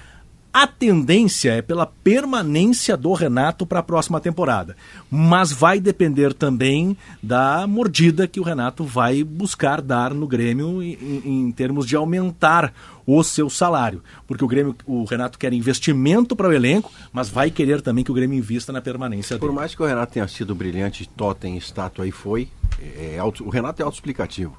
A 0.53 0.67
tendência 0.67 1.51
é 1.51 1.63
pela 1.63 1.87
permanência 1.87 2.95
do 2.95 3.11
Renato 3.13 3.65
para 3.65 3.79
a 3.79 3.83
próxima 3.83 4.21
temporada. 4.21 4.75
Mas 5.09 5.51
vai 5.51 5.79
depender 5.79 6.31
também 6.31 6.95
da 7.23 7.65
mordida 7.65 8.27
que 8.27 8.39
o 8.39 8.43
Renato 8.43 8.83
vai 8.83 9.23
buscar 9.23 9.81
dar 9.81 10.13
no 10.13 10.27
Grêmio 10.27 10.83
em, 10.83 11.23
em 11.25 11.51
termos 11.51 11.87
de 11.87 11.95
aumentar 11.95 12.71
o 13.05 13.23
seu 13.23 13.49
salário. 13.49 14.01
Porque 14.27 14.43
o 14.43 14.47
Grêmio, 14.47 14.75
o 14.85 15.03
Renato 15.05 15.37
quer 15.37 15.53
investimento 15.53 16.35
para 16.35 16.47
o 16.49 16.53
elenco, 16.53 16.91
mas 17.11 17.29
vai 17.29 17.49
querer 17.51 17.81
também 17.81 18.03
que 18.03 18.11
o 18.11 18.13
Grêmio 18.13 18.37
invista 18.37 18.71
na 18.71 18.81
permanência 18.81 19.37
Por 19.37 19.47
dele. 19.47 19.55
mais 19.59 19.75
que 19.75 19.81
o 19.81 19.85
Renato 19.85 20.13
tenha 20.13 20.27
sido 20.27 20.53
brilhante, 20.55 21.07
totem, 21.15 21.57
estátua 21.57 22.07
e 22.07 22.11
foi, 22.11 22.49
é 22.97 23.17
auto- 23.19 23.43
o 23.45 23.49
Renato 23.49 23.81
é 23.81 23.85
autoexplicativo. 23.85 24.57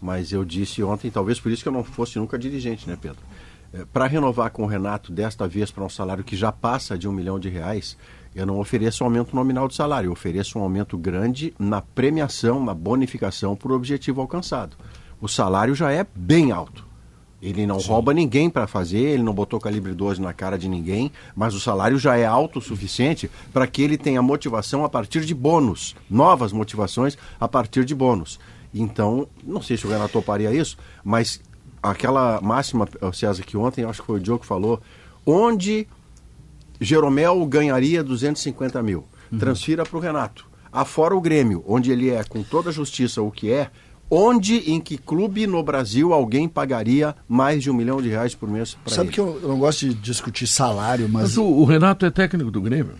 Mas 0.00 0.32
eu 0.32 0.44
disse 0.44 0.82
ontem, 0.82 1.10
talvez 1.10 1.38
por 1.38 1.52
isso 1.52 1.62
que 1.62 1.68
eu 1.68 1.72
não 1.72 1.84
fosse 1.84 2.18
nunca 2.18 2.38
dirigente, 2.38 2.88
né, 2.88 2.96
Pedro? 3.00 3.20
para 3.90 4.06
renovar 4.06 4.50
com 4.50 4.64
o 4.64 4.66
Renato 4.66 5.10
desta 5.10 5.48
vez 5.48 5.70
para 5.70 5.82
um 5.82 5.88
salário 5.88 6.22
que 6.22 6.36
já 6.36 6.52
passa 6.52 6.98
de 6.98 7.08
um 7.08 7.12
milhão 7.12 7.40
de 7.40 7.48
reais, 7.48 7.96
eu 8.34 8.44
não 8.44 8.58
ofereço 8.60 9.02
um 9.02 9.06
aumento 9.06 9.34
nominal 9.34 9.66
de 9.66 9.74
salário, 9.74 10.08
eu 10.08 10.12
ofereço 10.12 10.58
um 10.58 10.62
aumento 10.62 10.98
grande 10.98 11.54
na 11.58 11.80
premiação, 11.80 12.62
na 12.62 12.74
bonificação 12.74 13.56
por 13.56 13.72
objetivo 13.72 14.20
alcançado. 14.20 14.76
O 15.22 15.26
salário 15.26 15.74
já 15.74 15.90
é 15.90 16.06
bem 16.14 16.52
alto. 16.52 16.84
Ele 17.42 17.66
não 17.66 17.78
rouba 17.78 18.14
ninguém 18.14 18.48
para 18.48 18.68
fazer, 18.68 19.00
ele 19.00 19.22
não 19.22 19.34
botou 19.34 19.58
calibre 19.58 19.92
12 19.92 20.20
na 20.22 20.32
cara 20.32 20.56
de 20.56 20.68
ninguém, 20.68 21.10
mas 21.34 21.54
o 21.54 21.60
salário 21.60 21.98
já 21.98 22.16
é 22.16 22.24
alto 22.24 22.60
o 22.60 22.62
suficiente 22.62 23.28
para 23.52 23.66
que 23.66 23.82
ele 23.82 23.98
tenha 23.98 24.22
motivação 24.22 24.84
a 24.84 24.88
partir 24.88 25.24
de 25.24 25.34
bônus, 25.34 25.96
novas 26.08 26.52
motivações 26.52 27.18
a 27.40 27.48
partir 27.48 27.84
de 27.84 27.96
bônus. 27.96 28.38
Então, 28.72 29.26
não 29.42 29.60
sei 29.60 29.76
se 29.76 29.84
o 29.86 29.90
Renato 29.90 30.12
toparia 30.12 30.54
isso, 30.54 30.78
mas 31.02 31.40
aquela 31.82 32.40
máxima, 32.40 32.88
eh, 33.00 33.12
César, 33.12 33.42
que 33.42 33.56
ontem 33.56 33.84
acho 33.84 34.00
que 34.00 34.06
foi 34.06 34.20
o 34.20 34.22
Diogo 34.22 34.42
que 34.42 34.46
falou, 34.46 34.80
onde 35.26 35.88
Jeromel 36.80 37.44
ganharia 37.46 38.04
250 38.04 38.80
mil, 38.82 39.04
transfira 39.36 39.84
para 39.84 39.96
o 39.96 40.00
Renato. 40.00 40.46
Afora 40.72 41.14
o 41.14 41.20
Grêmio, 41.20 41.64
onde 41.66 41.90
ele 41.90 42.08
é 42.08 42.22
com 42.24 42.42
toda 42.42 42.70
a 42.70 42.72
justiça 42.72 43.20
o 43.20 43.30
que 43.30 43.50
é, 43.50 43.70
onde, 44.14 44.70
em 44.70 44.78
que 44.78 44.98
clube 44.98 45.46
no 45.46 45.62
Brasil 45.62 46.12
alguém 46.12 46.46
pagaria 46.46 47.16
mais 47.26 47.62
de 47.62 47.70
um 47.70 47.74
milhão 47.74 48.02
de 48.02 48.10
reais 48.10 48.34
por 48.34 48.46
mês 48.46 48.76
para 48.84 48.94
Sabe 48.94 49.06
ele? 49.06 49.14
que 49.14 49.20
eu, 49.20 49.40
eu 49.42 49.48
não 49.48 49.58
gosto 49.58 49.88
de 49.88 49.94
discutir 49.94 50.46
salário, 50.46 51.08
mas. 51.08 51.22
Mas 51.22 51.36
o, 51.38 51.44
o 51.44 51.64
Renato 51.64 52.04
é 52.04 52.10
técnico 52.10 52.50
do 52.50 52.60
Grêmio. 52.60 52.92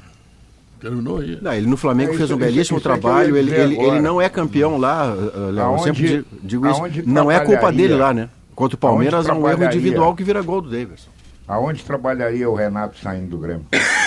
Terminou 0.81 1.19
aí. 1.19 1.39
Não, 1.41 1.53
ele 1.53 1.67
no 1.67 1.77
Flamengo 1.77 2.15
É 2.15 2.17
fez 2.17 2.31
um 2.31 2.37
belíssimo 2.37 2.79
é 2.79 2.81
trabalho. 2.81 3.37
Ele, 3.37 3.55
ele, 3.55 3.79
ele 3.79 4.01
não 4.01 4.21
é 4.21 4.29
campeão 4.29 4.79
lá, 4.79 5.15
uh, 5.15 5.51
Léo. 5.51 5.57
Eu 5.57 5.63
Aonde- 5.67 5.85
sempre 5.85 6.25
digo, 6.43 6.67
isso. 6.67 6.83
Não 7.07 7.31
é 7.31 7.41
culpa 7.41 7.71
dele 7.71 7.95
lá, 7.95 8.15
né? 8.15 8.31
Contra 8.55 8.75
o 8.75 8.79
Palmeiras 8.79 9.29
é 9.29 9.33
um 9.33 9.49
erro 9.49 9.65
individual 9.65 10.15
que 10.17 10.25
vira 10.25 10.41
gol 10.43 10.63
do 10.63 10.71
Davidson. 10.71 11.11
Aonde 11.47 11.85
trabalharia 11.85 12.49
o 12.49 12.55
Renato 12.55 12.99
saindo 12.99 13.29
do 13.29 13.39
Grêmio? 13.39 13.67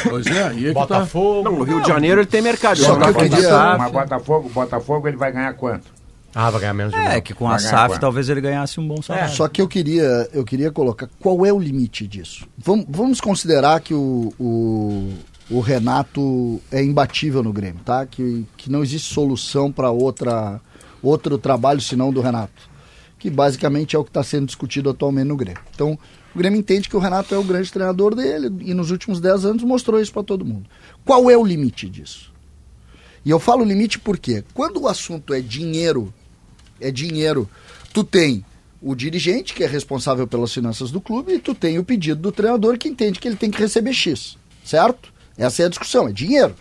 Pois 0.09 0.25
é, 0.25 0.43
aí 0.47 0.65
é 0.65 0.67
que 0.69 0.73
tá. 0.73 0.79
Botafogo. 0.81 1.43
Não, 1.43 1.57
no 1.59 1.63
Rio 1.63 1.81
de 1.81 1.87
Janeiro 1.87 2.21
ele 2.21 2.27
tem 2.27 2.41
mercado. 2.41 2.77
Só 2.77 2.93
Ele 2.95 3.03
que 3.03 3.09
eu 3.09 3.13
não 3.13 3.19
queria-. 3.29 3.77
Mas 3.77 3.91
Botafogo, 3.91 4.49
Botafogo 4.49 5.07
ele 5.07 5.17
vai 5.17 5.31
ganhar 5.31 5.53
quanto? 5.53 5.85
Ah, 6.37 6.49
vai 6.49 6.59
ganhar 6.61 6.73
menos 6.73 6.91
de 6.91 6.99
um 6.99 7.01
É, 7.01 7.07
milhão. 7.07 7.21
que 7.21 7.33
com 7.33 7.47
a 7.47 7.51
Vai 7.51 7.59
ganhar 7.59 7.69
SAF 7.71 7.87
quanto? 7.93 8.01
talvez 8.01 8.27
ele 8.27 8.41
ganhasse 8.41 8.77
um 8.79 8.85
bom 8.87 9.01
salário. 9.01 9.33
Só 9.33 9.47
que 9.47 9.61
eu 9.61 9.67
queria, 9.69 10.29
eu 10.33 10.43
queria 10.43 10.69
colocar 10.69 11.09
qual 11.19 11.45
é 11.45 11.53
o 11.53 11.57
limite 11.59 12.05
disso. 12.05 12.45
Vamos, 12.57 12.85
vamos 12.89 13.21
considerar 13.21 13.79
que 13.79 13.93
o, 13.93 14.33
o, 14.37 15.13
o 15.49 15.59
Renato 15.61 16.61
é 16.69 16.83
imbatível 16.83 17.41
no 17.41 17.53
Grêmio, 17.53 17.79
tá? 17.85 18.05
Que, 18.05 18.45
que 18.57 18.69
não 18.69 18.83
existe 18.83 19.13
solução 19.13 19.71
para 19.71 19.89
outra 19.91 20.59
outro 21.01 21.37
trabalho 21.37 21.79
senão 21.79 22.11
do 22.11 22.19
Renato, 22.19 22.67
que 23.19 23.29
basicamente 23.29 23.95
é 23.95 23.99
o 23.99 24.03
que 24.03 24.09
está 24.09 24.23
sendo 24.23 24.47
discutido 24.47 24.89
atualmente 24.89 25.27
no 25.27 25.35
Grêmio. 25.37 25.61
Então, 25.73 25.97
o 26.33 26.37
Grêmio 26.37 26.59
entende 26.59 26.89
que 26.89 26.97
o 26.97 26.99
Renato 26.99 27.33
é 27.33 27.37
o 27.37 27.43
grande 27.43 27.71
treinador 27.71 28.15
dele 28.15 28.51
e 28.61 28.73
nos 28.73 28.89
últimos 28.91 29.21
10 29.21 29.45
anos 29.45 29.63
mostrou 29.63 30.01
isso 30.01 30.11
para 30.11 30.23
todo 30.23 30.43
mundo. 30.43 30.67
Qual 31.05 31.29
é 31.29 31.37
o 31.37 31.45
limite 31.45 31.87
disso? 31.87 32.33
E 33.23 33.29
eu 33.29 33.39
falo 33.39 33.63
limite 33.63 33.99
porque 33.99 34.43
quando 34.53 34.81
o 34.81 34.87
assunto 34.87 35.31
é 35.33 35.39
dinheiro, 35.41 36.11
é 36.79 36.91
dinheiro, 36.91 37.49
tu 37.93 38.03
tem 38.03 38.45
o 38.81 38.93
dirigente, 38.93 39.53
que 39.53 39.63
é 39.63 39.67
responsável 39.67 40.27
pelas 40.27 40.53
finanças 40.53 40.91
do 40.91 41.01
clube, 41.01 41.33
e 41.33 41.39
tu 41.39 41.55
tem 41.55 41.79
o 41.79 41.83
pedido 41.83 42.21
do 42.21 42.31
treinador, 42.31 42.77
que 42.77 42.87
entende 42.87 43.19
que 43.19 43.27
ele 43.27 43.35
tem 43.35 43.49
que 43.49 43.59
receber 43.59 43.93
X. 43.93 44.37
Certo? 44.63 45.11
Essa 45.37 45.63
é 45.63 45.65
a 45.65 45.69
discussão, 45.69 46.07
é 46.07 46.11
dinheiro. 46.11 46.55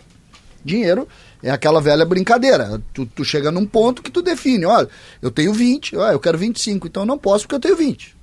Dinheiro 0.63 1.07
é 1.43 1.51
aquela 1.51 1.79
velha 1.79 2.05
brincadeira. 2.05 2.81
Tu, 2.93 3.05
tu 3.05 3.23
chega 3.23 3.51
num 3.51 3.65
ponto 3.65 4.01
que 4.01 4.09
tu 4.09 4.21
define, 4.21 4.65
olha, 4.65 4.89
eu 5.21 5.29
tenho 5.29 5.53
20, 5.53 5.95
olha, 5.95 6.13
eu 6.13 6.19
quero 6.19 6.37
25, 6.37 6.87
então 6.87 7.05
não 7.05 7.17
posso 7.17 7.43
porque 7.43 7.55
eu 7.55 7.59
tenho 7.59 7.75
20. 7.75 8.15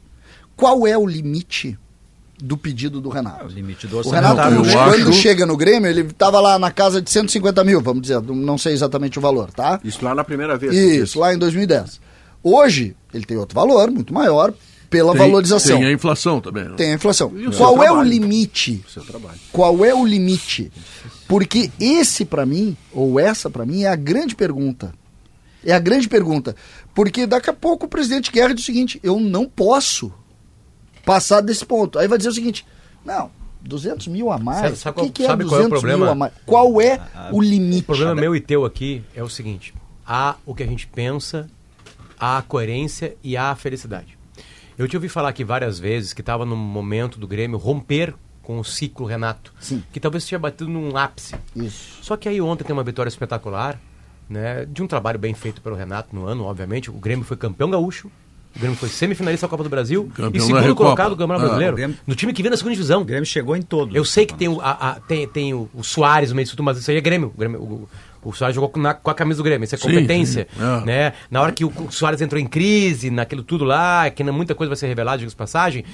Qual 0.56 0.86
é 0.86 0.98
o 0.98 1.06
limite 1.06 1.78
do 2.44 2.56
pedido 2.56 3.00
do 3.00 3.08
Renato? 3.08 3.42
É, 3.42 3.46
o 3.46 3.48
limite 3.48 3.86
do 3.86 3.94
O 3.96 3.98
orçamento. 3.98 4.26
Renato, 4.36 4.54
eu 4.54 4.62
quando 4.64 5.08
acho- 5.10 5.12
chega 5.12 5.46
no 5.46 5.56
Grêmio, 5.56 5.88
ele 5.88 6.00
estava 6.02 6.40
lá 6.40 6.58
na 6.58 6.70
casa 6.70 7.00
de 7.00 7.08
150 7.08 7.62
mil, 7.62 7.80
vamos 7.80 8.02
dizer, 8.02 8.20
não 8.20 8.58
sei 8.58 8.72
exatamente 8.72 9.18
o 9.18 9.22
valor, 9.22 9.50
tá? 9.52 9.78
Isso 9.84 10.04
lá 10.04 10.14
na 10.14 10.24
primeira 10.24 10.58
vez. 10.58 10.74
Isso, 10.74 11.20
lá 11.20 11.32
em 11.32 11.38
2010. 11.38 12.00
Hoje, 12.42 12.96
ele 13.14 13.24
tem 13.24 13.36
outro 13.36 13.54
valor, 13.54 13.90
muito 13.90 14.12
maior, 14.12 14.52
pela 14.90 15.12
Tem- 15.12 15.20
valorização. 15.22 15.78
Tem 15.78 15.86
a 15.86 15.92
inflação 15.92 16.40
também. 16.40 16.64
né? 16.64 16.74
Tem 16.76 16.90
a 16.90 16.94
inflação. 16.94 17.32
E 17.36 17.46
o 17.46 17.52
seu 17.52 17.58
Qual 17.64 17.82
é 17.82 17.92
o 17.92 18.02
limite? 18.02 18.84
Seu 18.92 19.02
trabalho. 19.04 19.38
Qual 19.52 19.84
é 19.84 19.94
o 19.94 20.04
limite? 20.04 20.70
Porque 21.28 21.70
esse 21.80 22.24
para 22.24 22.44
mim, 22.44 22.76
ou 22.92 23.18
essa 23.18 23.48
para 23.48 23.64
mim, 23.64 23.84
é 23.84 23.88
a 23.88 23.96
grande 23.96 24.34
pergunta. 24.34 24.92
É 25.64 25.72
a 25.72 25.78
grande 25.78 26.08
pergunta. 26.08 26.54
Porque 26.94 27.24
daqui 27.26 27.48
a 27.48 27.52
pouco 27.54 27.86
o 27.86 27.88
presidente 27.88 28.30
Guerra 28.32 28.52
diz 28.52 28.64
o 28.64 28.66
seguinte: 28.66 28.98
eu 29.02 29.18
não 29.20 29.46
posso 29.46 30.12
passar 31.04 31.40
desse 31.40 31.64
ponto. 31.64 31.98
Aí 31.98 32.06
vai 32.08 32.18
dizer 32.18 32.30
o 32.30 32.34
seguinte: 32.34 32.66
não, 33.04 33.30
200 33.62 34.06
mil 34.08 34.30
a 34.30 34.38
mais. 34.38 34.78
Sabe- 34.78 35.00
o 35.00 35.04
que, 35.04 35.06
qual- 35.06 35.12
que 35.12 35.22
é 35.24 35.26
sabe 35.26 35.44
200 35.44 35.50
qual 35.50 35.62
é 35.62 35.66
o 35.66 35.70
problema? 35.70 36.04
mil 36.04 36.12
a 36.12 36.14
mais? 36.14 36.32
Qual 36.46 36.80
é 36.80 37.00
o 37.32 37.40
limite? 37.40 37.82
O 37.82 37.84
problema 37.84 38.14
meu 38.14 38.34
e 38.36 38.40
teu 38.40 38.64
aqui 38.64 39.02
é 39.14 39.22
o 39.22 39.28
seguinte: 39.28 39.74
há 40.06 40.36
o 40.46 40.54
que 40.54 40.62
a 40.62 40.66
gente 40.66 40.86
pensa, 40.86 41.48
há 42.18 42.38
a 42.38 42.42
coerência 42.42 43.16
e 43.22 43.36
há 43.36 43.50
a 43.50 43.56
felicidade. 43.56 44.18
Eu 44.78 44.88
te 44.88 44.96
ouvi 44.96 45.08
falar 45.08 45.28
aqui 45.28 45.44
várias 45.44 45.78
vezes 45.78 46.12
que 46.12 46.22
estava 46.22 46.46
no 46.46 46.56
momento 46.56 47.18
do 47.18 47.26
Grêmio 47.28 47.58
romper 47.58 48.14
com 48.42 48.58
o 48.58 48.64
ciclo 48.64 49.06
Renato, 49.06 49.52
Sim. 49.60 49.84
que 49.92 50.00
talvez 50.00 50.26
tinha 50.26 50.38
batido 50.38 50.68
num 50.68 50.96
ápice. 50.96 51.34
Isso. 51.54 51.98
Só 52.02 52.16
que 52.16 52.28
aí 52.28 52.40
ontem 52.40 52.64
tem 52.64 52.72
uma 52.74 52.82
vitória 52.82 53.08
espetacular, 53.08 53.78
né, 54.28 54.64
de 54.64 54.82
um 54.82 54.86
trabalho 54.88 55.18
bem 55.18 55.34
feito 55.34 55.60
pelo 55.60 55.76
Renato 55.76 56.16
no 56.16 56.24
ano, 56.26 56.44
obviamente. 56.44 56.90
O 56.90 56.94
Grêmio 56.94 57.24
foi 57.24 57.36
campeão 57.36 57.70
gaúcho, 57.70 58.10
o 58.54 58.58
Grêmio 58.58 58.76
foi 58.76 58.88
semifinalista 58.88 59.46
da 59.46 59.50
Copa 59.50 59.62
do 59.64 59.68
Brasil 59.70 60.10
Campeão 60.14 60.30
e 60.42 60.46
segundo 60.46 60.60
Recopa. 60.62 60.74
colocado 60.84 61.10
do 61.10 61.16
Campeonato 61.16 61.44
Ah, 61.44 61.48
Brasileiro, 61.48 61.76
Grêmio- 61.76 61.96
no 62.06 62.14
time 62.14 62.32
que 62.32 62.42
vem 62.42 62.50
na 62.50 62.56
segunda 62.56 62.74
divisão. 62.74 63.02
O 63.02 63.04
Grêmio 63.04 63.24
chegou 63.26 63.56
em 63.56 63.62
todos. 63.62 63.94
Eu 63.94 64.04
sei 64.04 64.26
que 64.26 64.34
tem 64.34 64.48
o, 64.48 64.60
a- 64.60 64.70
a- 64.90 64.94
tem, 65.00 65.26
tem 65.26 65.54
o, 65.54 65.68
o 65.74 65.82
Soares 65.82 66.30
no 66.30 66.36
meio 66.36 66.44
disso 66.44 66.56
tudo, 66.56 66.64
mas 66.64 66.78
isso 66.78 66.90
aí 66.90 66.96
é 66.96 67.00
Grêmio. 67.00 67.32
O, 67.34 67.38
Grêmio, 67.38 67.60
o, 67.60 67.88
o 68.28 68.32
Soares 68.32 68.54
jogou 68.54 68.68
com, 68.70 68.78
na- 68.80 68.94
com 68.94 69.10
a 69.10 69.14
camisa 69.14 69.38
do 69.38 69.44
Grêmio, 69.44 69.64
isso 69.64 69.74
é 69.74 69.78
Sim, 69.78 69.84
competência. 69.88 70.46
sim. 70.54 70.62
É. 70.62 70.84
Né? 70.86 71.12
Na 71.30 71.40
hora 71.40 71.52
que 71.52 71.64
o, 71.64 71.68
o 71.68 71.90
Soares 71.90 72.20
entrou 72.20 72.40
em 72.40 72.46
crise, 72.46 73.10
naquilo 73.10 73.42
tudo 73.42 73.64
lá, 73.64 74.08
que 74.10 74.22
muita 74.24 74.54
coisa 74.54 74.68
vai 74.68 74.76
ser 74.76 74.86
revelada, 74.86 75.18
diga 75.18 75.30
de 75.30 75.36
passagem, 75.36 75.84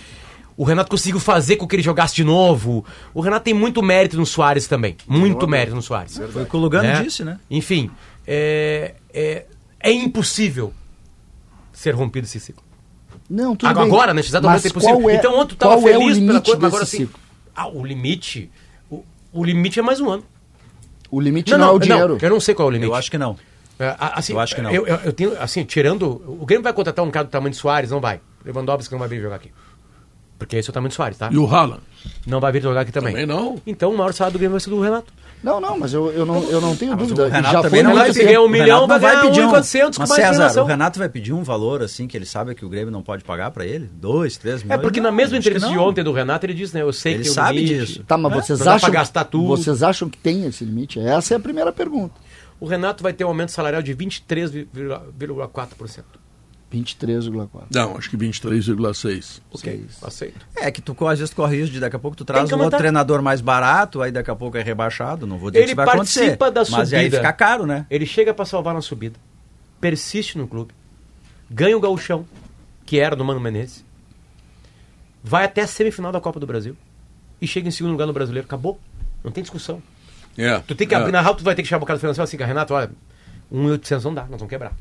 o 0.56 0.64
Renato 0.64 0.90
conseguiu 0.90 1.20
fazer 1.20 1.54
com 1.56 1.68
que 1.68 1.76
ele 1.76 1.82
jogasse 1.84 2.16
de 2.16 2.24
novo. 2.24 2.84
O 3.14 3.20
Renato 3.20 3.44
tem 3.44 3.54
muito 3.54 3.80
mérito 3.80 4.16
no 4.16 4.26
Soares 4.26 4.66
também. 4.66 4.96
Muito 5.06 5.46
mérito 5.46 5.76
no 5.76 5.80
Soares. 5.82 6.20
Foi 6.32 6.42
o 6.42 6.46
que 6.46 6.56
o 6.56 6.58
Lugano 6.58 7.04
disse, 7.04 7.22
né? 7.22 7.38
Enfim, 7.48 7.88
é, 8.26 8.94
é, 9.14 9.46
é 9.80 9.92
impossível 9.92 10.72
ser 11.78 11.94
rompido 11.94 12.26
esse 12.26 12.40
ciclo. 12.40 12.62
Não, 13.30 13.54
tudo 13.54 13.68
agora, 13.68 13.86
bem. 13.86 13.94
agora, 13.94 14.14
nesse 14.14 14.28
exato 14.30 14.46
momento 14.46 14.64
é 14.66 14.68
impossível. 14.68 14.96
qual 15.00 15.10
é- 15.10 15.14
então 15.16 15.38
ontem 15.38 15.48
tu 15.50 15.56
tava 15.56 15.74
qual 15.76 15.88
é 15.88 15.96
o 15.96 16.00
feliz 16.00 16.14
pela 16.18 16.26
limite 16.32 16.44
coisa, 16.46 16.60
mas 16.60 16.68
agora 16.68 16.82
assim. 16.84 16.96
ciclo? 16.98 17.20
Ah, 17.54 17.68
o 17.68 17.84
limite. 17.84 18.50
O, 18.90 19.04
o 19.32 19.44
limite 19.44 19.78
é 19.78 19.82
mais 19.82 20.00
um 20.00 20.10
ano. 20.10 20.24
O 21.10 21.20
limite 21.20 21.50
não, 21.56 21.68
é 21.68 21.72
o 21.72 21.78
dinheiro. 21.78 22.18
eu 22.20 22.30
não 22.30 22.40
sei 22.40 22.54
qual 22.54 22.68
é 22.68 22.70
o 22.70 22.72
limite. 22.72 22.88
Eu 22.90 22.94
acho 22.94 23.10
que 23.10 23.18
não. 23.18 23.36
É, 23.78 23.94
assim, 23.98 24.32
Eu 24.32 24.40
acho 24.40 24.54
que 24.56 24.60
não. 24.62 24.70
Eu, 24.70 24.86
eu- 24.86 24.96
eu 25.04 25.12
tenho, 25.12 25.40
assim, 25.40 25.62
tirando. 25.64 26.04
O 26.26 26.44
Grêmio 26.44 26.64
vai 26.64 26.72
contratar 26.72 27.04
um 27.04 27.10
cara 27.10 27.26
do 27.26 27.30
tamanho 27.30 27.50
de 27.50 27.56
Soares? 27.56 27.90
Não 27.90 28.00
vai. 28.00 28.20
Lewandowski 28.44 28.92
não 28.92 28.98
vai 28.98 29.08
vir 29.08 29.20
jogar 29.20 29.36
aqui. 29.36 29.52
Porque 30.38 30.56
esse 30.56 30.68
é 30.68 30.70
o 30.70 30.74
tamanho 30.74 30.88
de 30.88 30.94
Soares, 30.96 31.16
tá? 31.18 31.28
E 31.30 31.36
o 31.38 31.46
Haaland? 31.46 31.82
Não 32.26 32.40
vai 32.40 32.50
vir 32.52 32.62
jogar 32.62 32.80
aqui 32.82 32.92
também. 32.92 33.12
Também 33.12 33.26
não. 33.26 33.60
Então 33.66 33.92
o 33.92 33.96
maior 33.96 34.12
salário 34.12 34.32
do 34.34 34.38
Grêmio 34.38 34.52
vai 34.52 34.60
ser 34.60 34.70
do 34.70 34.80
Renato. 34.80 35.12
Não, 35.42 35.60
não, 35.60 35.78
mas 35.78 35.94
eu, 35.94 36.10
eu, 36.10 36.26
não, 36.26 36.42
eu 36.50 36.60
não 36.60 36.74
tenho 36.74 36.92
Ah, 36.92 36.96
dúvida. 36.96 37.26
o 37.26 37.28
Renato 37.28 37.52
Já 37.52 37.62
também 37.62 37.84
foi 37.84 37.92
não 37.92 37.94
vai 37.94 38.12
ganhar 38.12 38.40
um 38.40 38.44
o 38.44 38.48
milhão, 38.48 38.80
Renato 38.82 38.88
vai 38.88 38.98
ganhar 39.14 39.22
pedir 39.22 39.40
um. 39.42 39.52
1.400 39.52 39.94
com 39.94 40.00
Mas 40.00 40.08
mais 40.10 40.36
César, 40.36 40.62
o 40.62 40.66
Renato 40.66 40.98
vai 40.98 41.08
pedir 41.08 41.32
um 41.32 41.42
valor 41.44 41.80
assim 41.82 42.08
que 42.08 42.16
ele 42.16 42.26
sabe 42.26 42.54
que 42.56 42.64
o 42.64 42.68
Grêmio 42.68 42.90
não 42.90 43.02
pode 43.02 43.22
pagar 43.22 43.50
pra 43.52 43.64
ele? 43.64 43.88
Dois, 43.92 44.36
três 44.36 44.62
É 44.62 44.64
milhões? 44.64 44.80
porque 44.82 45.00
na 45.00 45.10
Não, 45.10 45.16
mesma 45.16 45.36
acho 45.38 45.42
que 45.44 45.48
entrevista 45.48 45.68
de 45.70 45.78
ontem 45.78 46.02
do 46.02 46.10
Renato, 46.12 46.44
ele 46.46 46.54
disse, 46.54 46.74
né? 46.74 46.82
Eu 46.82 46.92
sei 46.92 47.14
Ele 47.14 47.22
que 47.22 47.30
um 47.30 47.34
sabe 47.34 47.58
limite. 47.60 47.86
disso. 47.86 48.04
Tá, 48.04 48.18
mas 48.18 48.32
É, 48.32 48.34
vocês 48.42 48.58
não 48.60 48.72
acham, 48.72 48.90
gastar 48.90 49.24
tudo. 49.24 49.46
vocês 49.46 49.80
acham 49.82 50.08
que 50.08 50.18
tem 50.18 50.44
esse 50.44 50.64
limite? 50.64 50.98
Essa 50.98 51.34
é 51.34 51.36
a 51.36 51.40
primeira 51.40 51.72
pergunta. 51.72 52.14
O 52.60 52.66
Renato 52.66 53.04
vai 53.04 53.12
ter 53.12 53.24
um 53.24 53.28
aumento 53.28 53.52
salarial 53.52 53.80
de 53.80 53.94
23,4%. 53.94 56.02
23,4. 56.72 57.48
Não, 57.74 57.96
acho 57.96 58.10
que 58.10 58.16
23,6. 58.16 59.40
Ok, 59.52 59.86
aceito. 60.02 60.46
É 60.56 60.70
que 60.70 60.82
tu 60.82 60.94
às 61.06 61.18
vezes 61.18 61.32
corre 61.32 61.56
risco 61.56 61.72
de 61.72 61.80
daqui 61.80 61.96
a 61.96 61.98
pouco 61.98 62.16
tu 62.16 62.24
traz 62.24 62.48
que 62.48 62.54
um 62.54 62.60
outro 62.60 62.78
treinador 62.78 63.22
mais 63.22 63.40
barato, 63.40 64.02
aí 64.02 64.12
daqui 64.12 64.30
a 64.30 64.36
pouco 64.36 64.56
é 64.56 64.62
rebaixado, 64.62 65.26
não 65.26 65.38
vou 65.38 65.50
dizer 65.50 65.60
que 65.60 65.64
Ele 65.64 65.72
isso 65.72 65.76
vai 65.76 65.86
acontecer. 65.86 66.20
participa 66.20 66.50
da 66.50 66.64
subida. 66.64 66.82
Mas 66.82 66.92
aí 66.92 67.10
fica 67.10 67.32
caro, 67.32 67.66
né? 67.66 67.86
Ele 67.90 68.04
chega 68.04 68.34
pra 68.34 68.44
salvar 68.44 68.74
na 68.74 68.82
subida, 68.82 69.18
persiste 69.80 70.36
no 70.36 70.46
clube, 70.46 70.74
ganha 71.50 71.76
o 71.76 71.80
gauchão, 71.80 72.26
que 72.84 72.98
era 72.98 73.16
do 73.16 73.24
Mano 73.24 73.40
Menezes, 73.40 73.84
vai 75.22 75.44
até 75.44 75.62
a 75.62 75.66
semifinal 75.66 76.12
da 76.12 76.20
Copa 76.20 76.38
do 76.38 76.46
Brasil 76.46 76.76
e 77.40 77.46
chega 77.46 77.68
em 77.68 77.70
segundo 77.70 77.92
lugar 77.92 78.06
no 78.06 78.12
Brasileiro. 78.12 78.46
Acabou. 78.46 78.78
Não 79.24 79.30
tem 79.30 79.42
discussão. 79.42 79.82
É. 80.36 80.58
Tu 80.60 80.74
tem 80.74 80.86
que 80.86 80.94
é. 80.94 80.98
abrir 80.98 81.12
na 81.12 81.20
real, 81.20 81.34
tu 81.34 81.42
vai 81.42 81.54
ter 81.54 81.62
que 81.62 81.68
chamar 81.68 81.82
o 81.82 81.86
cara 81.86 81.98
do 81.98 82.00
financeiro 82.00 82.24
assim, 82.24 82.36
cara, 82.36 82.48
Renato, 82.48 82.72
olha, 82.74 82.90
1.800 83.52 84.04
não 84.04 84.14
dá, 84.14 84.22
nós 84.22 84.38
vamos 84.38 84.48
quebrar. 84.48 84.72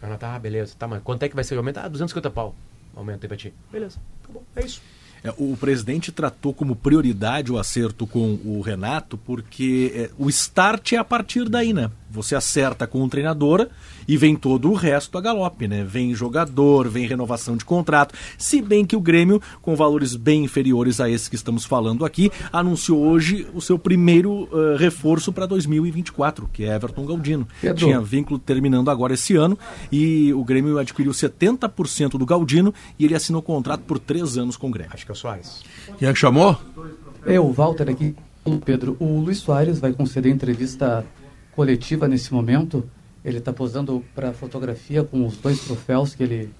Renato, 0.00 0.26
ah, 0.26 0.38
beleza, 0.38 0.74
tá, 0.78 0.88
mas 0.88 1.02
quanto 1.02 1.22
é 1.24 1.28
que 1.28 1.34
vai 1.34 1.44
ser 1.44 1.54
o 1.54 1.58
aumento? 1.58 1.78
Ah, 1.78 1.88
250 1.88 2.30
pau. 2.30 2.54
Aumento 2.96 3.24
aí 3.24 3.28
pra 3.28 3.36
ti. 3.36 3.54
Beleza, 3.70 4.00
acabou, 4.22 4.42
é 4.56 4.64
isso. 4.64 4.82
É, 5.22 5.32
o 5.36 5.56
presidente 5.56 6.10
tratou 6.12 6.52
como 6.54 6.74
prioridade 6.74 7.52
o 7.52 7.58
acerto 7.58 8.06
com 8.06 8.38
o 8.44 8.60
Renato, 8.60 9.18
porque 9.18 9.92
é, 9.94 10.10
o 10.18 10.28
start 10.28 10.92
é 10.92 10.96
a 10.96 11.04
partir 11.04 11.48
daí, 11.48 11.72
né? 11.72 11.90
Você 12.10 12.34
acerta 12.34 12.86
com 12.86 13.04
o 13.04 13.08
treinador 13.08 13.68
e 14.08 14.16
vem 14.16 14.34
todo 14.34 14.68
o 14.68 14.74
resto 14.74 15.16
a 15.16 15.20
galope, 15.20 15.68
né? 15.68 15.84
Vem 15.84 16.12
jogador, 16.12 16.88
vem 16.88 17.06
renovação 17.06 17.56
de 17.56 17.64
contrato. 17.64 18.14
Se 18.36 18.60
bem 18.60 18.84
que 18.84 18.96
o 18.96 19.00
Grêmio, 19.00 19.40
com 19.62 19.76
valores 19.76 20.16
bem 20.16 20.42
inferiores 20.42 21.00
a 21.00 21.08
esses 21.08 21.28
que 21.28 21.36
estamos 21.36 21.64
falando 21.64 22.04
aqui, 22.04 22.32
anunciou 22.52 23.00
hoje 23.00 23.46
o 23.54 23.60
seu 23.60 23.78
primeiro 23.78 24.48
uh, 24.52 24.76
reforço 24.76 25.32
para 25.32 25.46
2024, 25.46 26.50
que 26.52 26.64
é 26.64 26.74
Everton 26.74 27.06
Galdino. 27.06 27.46
Pedro. 27.60 27.86
Tinha 27.86 28.00
vínculo 28.00 28.40
terminando 28.40 28.90
agora 28.90 29.14
esse 29.14 29.36
ano 29.36 29.56
e 29.92 30.32
o 30.34 30.44
Grêmio 30.44 30.78
adquiriu 30.78 31.12
70% 31.12 32.18
do 32.18 32.26
Galdino 32.26 32.74
e 32.98 33.04
ele 33.04 33.14
assinou 33.14 33.40
contrato 33.40 33.82
por 33.82 34.00
três 34.00 34.36
anos 34.36 34.56
com 34.56 34.68
o 34.68 34.70
Grêmio. 34.72 34.90
Acho 34.92 35.06
que 35.06 35.09
o 35.12 35.14
Soares. 35.14 35.62
Quem 35.98 36.08
é 36.08 36.12
que 36.12 36.18
chamou? 36.18 36.58
Eu, 37.24 37.50
Walter, 37.52 37.88
aqui. 37.90 38.16
Pedro, 38.64 38.96
o 38.98 39.20
Luiz 39.20 39.38
Soares 39.38 39.78
vai 39.78 39.92
conceder 39.92 40.32
entrevista 40.32 41.04
coletiva 41.54 42.08
nesse 42.08 42.32
momento. 42.32 42.88
Ele 43.24 43.38
está 43.38 43.52
posando 43.52 44.02
para 44.14 44.32
fotografia 44.32 45.04
com 45.04 45.26
os 45.26 45.36
dois 45.36 45.60
troféus 45.60 46.14
que 46.14 46.22
ele, 46.22 46.50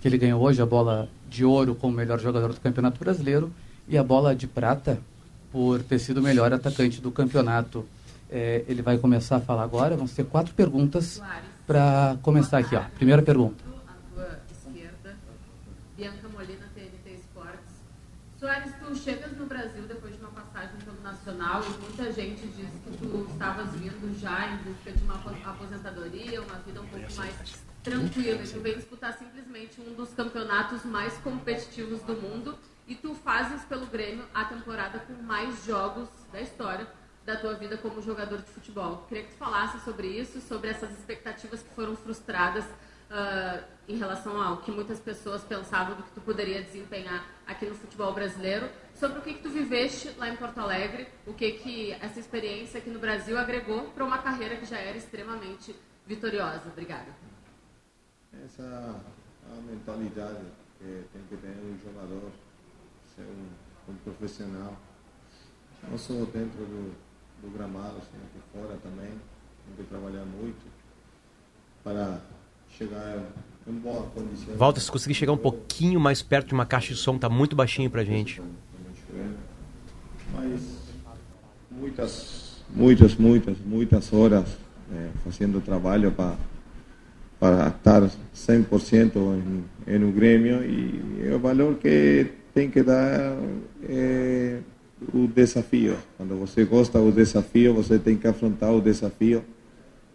que 0.00 0.08
ele 0.08 0.16
ganhou 0.16 0.42
hoje: 0.42 0.62
a 0.62 0.66
bola 0.66 1.08
de 1.28 1.44
ouro 1.44 1.74
como 1.74 1.94
melhor 1.94 2.18
jogador 2.18 2.52
do 2.52 2.60
Campeonato 2.60 2.98
Brasileiro 2.98 3.52
e 3.88 3.98
a 3.98 4.02
bola 4.02 4.34
de 4.34 4.46
prata 4.46 4.98
por 5.52 5.82
ter 5.82 5.98
sido 5.98 6.18
o 6.18 6.22
melhor 6.22 6.52
atacante 6.52 7.00
do 7.00 7.10
campeonato. 7.10 7.86
É, 8.28 8.64
ele 8.66 8.82
vai 8.82 8.98
começar 8.98 9.36
a 9.36 9.40
falar 9.40 9.62
agora. 9.62 9.96
Vão 9.96 10.06
ser 10.06 10.24
quatro 10.24 10.54
perguntas 10.54 11.22
para 11.66 12.16
começar 12.22 12.58
aqui. 12.58 12.74
Ó. 12.74 12.82
Primeira 12.96 13.22
pergunta. 13.22 13.64
tua 14.14 14.40
esquerda, 14.50 15.16
Bianca 15.96 16.28
Molina, 16.28 16.66
TNT 16.74 17.14
Esportes. 17.14 17.74
Soares, 18.38 18.72
tu 18.86 18.94
chegas 18.96 19.32
no 19.36 19.46
Brasil 19.46 19.82
depois 19.82 20.14
de 20.14 20.20
uma 20.20 20.30
passagem 20.30 20.76
pelo 20.84 21.00
Nacional 21.02 21.62
e 21.64 21.68
muita 21.80 22.12
gente 22.12 22.46
diz 22.46 22.68
que 22.84 22.96
tu 22.98 23.26
estavas 23.30 23.72
vindo 23.74 24.18
já 24.20 24.48
em 24.48 24.56
busca 24.58 24.92
de 24.92 25.02
uma 25.02 25.14
apo- 25.14 25.36
aposentadoria, 25.44 26.40
uma 26.42 26.56
vida 26.60 26.80
um 26.80 26.86
pouco 26.86 27.12
mais 27.16 27.34
tranquila. 27.82 28.38
Tu 28.44 28.60
vem 28.60 28.76
disputar 28.76 29.12
simplesmente 29.18 29.80
um 29.80 29.94
dos 29.94 30.10
campeonatos 30.14 30.84
mais 30.84 31.14
competitivos 31.18 32.00
do 32.02 32.14
mundo 32.14 32.56
e 32.86 32.94
tu 32.94 33.14
fazes 33.14 33.62
pelo 33.64 33.86
Grêmio 33.86 34.24
a 34.32 34.44
temporada 34.44 35.00
com 35.00 35.14
mais 35.22 35.64
jogos 35.64 36.08
da 36.32 36.40
história 36.40 36.86
da 37.24 37.36
tua 37.36 37.54
vida 37.54 37.76
como 37.76 38.00
jogador 38.00 38.38
de 38.38 38.48
futebol. 38.50 39.04
Queria 39.08 39.24
que 39.24 39.30
tu 39.32 39.36
falasse 39.36 39.80
sobre 39.84 40.06
isso, 40.06 40.40
sobre 40.40 40.70
essas 40.70 40.92
expectativas 40.96 41.60
que 41.60 41.74
foram 41.74 41.96
frustradas 41.96 42.64
ah, 43.10 43.60
em 43.88 43.96
relação 43.96 44.40
ao 44.40 44.58
que 44.58 44.70
muitas 44.70 44.98
pessoas 44.98 45.42
pensavam 45.44 45.96
do 45.96 46.02
que 46.02 46.10
tu 46.10 46.20
poderia 46.20 46.62
desempenhar 46.62 47.24
aqui 47.46 47.66
no 47.66 47.74
futebol 47.74 48.12
brasileiro, 48.12 48.68
sobre 48.94 49.18
o 49.18 49.22
que, 49.22 49.34
que 49.34 49.42
tu 49.42 49.50
viveste 49.50 50.10
lá 50.18 50.28
em 50.28 50.36
Porto 50.36 50.58
Alegre, 50.58 51.06
o 51.26 51.32
que 51.32 51.52
que 51.52 51.92
essa 51.92 52.18
experiência 52.18 52.78
aqui 52.78 52.90
no 52.90 52.98
Brasil 52.98 53.38
agregou 53.38 53.90
para 53.90 54.04
uma 54.04 54.18
carreira 54.18 54.56
que 54.56 54.64
já 54.64 54.78
era 54.78 54.96
extremamente 54.96 55.74
vitoriosa. 56.06 56.62
Obrigada. 56.66 57.14
Essa 58.44 58.62
é 58.62 59.52
a 59.52 59.60
mentalidade 59.62 60.44
que 60.78 61.04
tem 61.12 61.22
que 61.28 61.36
ter 61.36 61.48
um 61.48 61.78
jogador, 61.78 62.30
ser 63.14 63.22
um, 63.22 63.92
um 63.92 63.96
profissional, 63.96 64.76
não 65.88 65.96
só 65.96 66.14
dentro 66.14 66.64
do, 66.64 66.94
do 67.42 67.50
gramado, 67.50 68.00
sino 68.00 68.24
que 68.32 68.40
fora 68.52 68.76
também. 68.82 69.20
Tem 69.66 69.84
que 69.84 69.90
trabalhar 69.90 70.24
muito 70.24 70.64
para 71.82 72.20
chegar. 72.68 73.20
Walter, 74.56 74.80
se 74.80 74.90
conseguir 74.90 75.14
chegar 75.14 75.32
um 75.32 75.36
pouquinho 75.36 75.98
mais 75.98 76.22
perto 76.22 76.48
de 76.48 76.54
uma 76.54 76.64
caixa 76.64 76.94
de 76.94 77.00
som, 77.00 77.18
tá 77.18 77.28
muito 77.28 77.56
baixinho 77.56 77.90
pra 77.90 78.04
gente. 78.04 78.40
Mas 80.32 80.60
muitas, 81.70 82.62
muitas, 82.70 83.16
muitas, 83.16 83.56
muitas 83.58 84.12
horas 84.12 84.46
eh, 84.92 85.08
fazendo 85.24 85.60
trabalho 85.60 86.12
para 86.12 86.36
para 87.38 87.68
estar 87.68 88.02
100% 88.34 89.16
em, 89.16 89.94
em 89.94 90.04
um 90.04 90.10
Grêmio 90.10 90.64
e 90.64 91.30
o 91.32 91.38
valor 91.38 91.74
que 91.76 92.26
tem 92.54 92.70
que 92.70 92.82
dar 92.82 93.36
é 93.88 94.58
o 95.12 95.26
desafio. 95.26 95.96
Quando 96.16 96.38
você 96.38 96.64
gosta 96.64 96.98
do 96.98 97.12
desafio, 97.12 97.74
você 97.74 97.98
tem 97.98 98.16
que 98.16 98.26
afrontar 98.26 98.72
o 98.72 98.80
desafio 98.80 99.44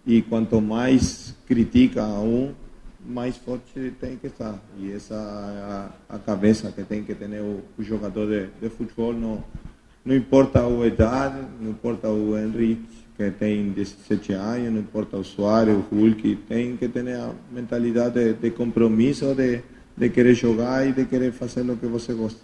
e 0.05 0.21
quanto 0.23 0.59
mais 0.59 1.35
critica 1.45 2.01
a 2.01 2.19
um, 2.19 2.53
mais 3.05 3.37
forte 3.37 3.93
tem 3.99 4.15
que 4.17 4.27
estar. 4.27 4.59
E 4.77 4.91
essa 4.91 5.15
é 5.15 5.17
a, 5.17 5.89
a 6.09 6.19
cabeça 6.19 6.71
que 6.71 6.83
tem 6.83 7.03
que 7.03 7.15
ter 7.15 7.27
o, 7.41 7.63
o 7.77 7.83
jogador 7.83 8.27
de, 8.27 8.47
de 8.61 8.69
futebol. 8.69 9.13
Não, 9.13 9.43
não 10.05 10.15
importa 10.15 10.65
a 10.65 10.85
idade, 10.85 11.39
não 11.59 11.71
importa 11.71 12.09
o 12.09 12.37
Henrique, 12.37 13.05
que 13.17 13.31
tem 13.31 13.71
17 13.71 14.33
anos, 14.33 14.71
não 14.71 14.79
importa 14.79 15.17
o 15.17 15.23
Soares, 15.23 15.75
o 15.75 15.95
Hulk, 15.95 16.35
tem 16.47 16.77
que 16.77 16.87
ter 16.87 17.07
a 17.15 17.31
mentalidade 17.51 18.15
de, 18.15 18.33
de 18.33 18.51
compromisso, 18.51 19.33
de, 19.35 19.61
de 19.95 20.09
querer 20.09 20.33
jogar 20.33 20.87
e 20.87 20.93
de 20.93 21.05
querer 21.05 21.31
fazer 21.31 21.69
o 21.69 21.77
que 21.77 21.87
você 21.87 22.13
gosta. 22.13 22.41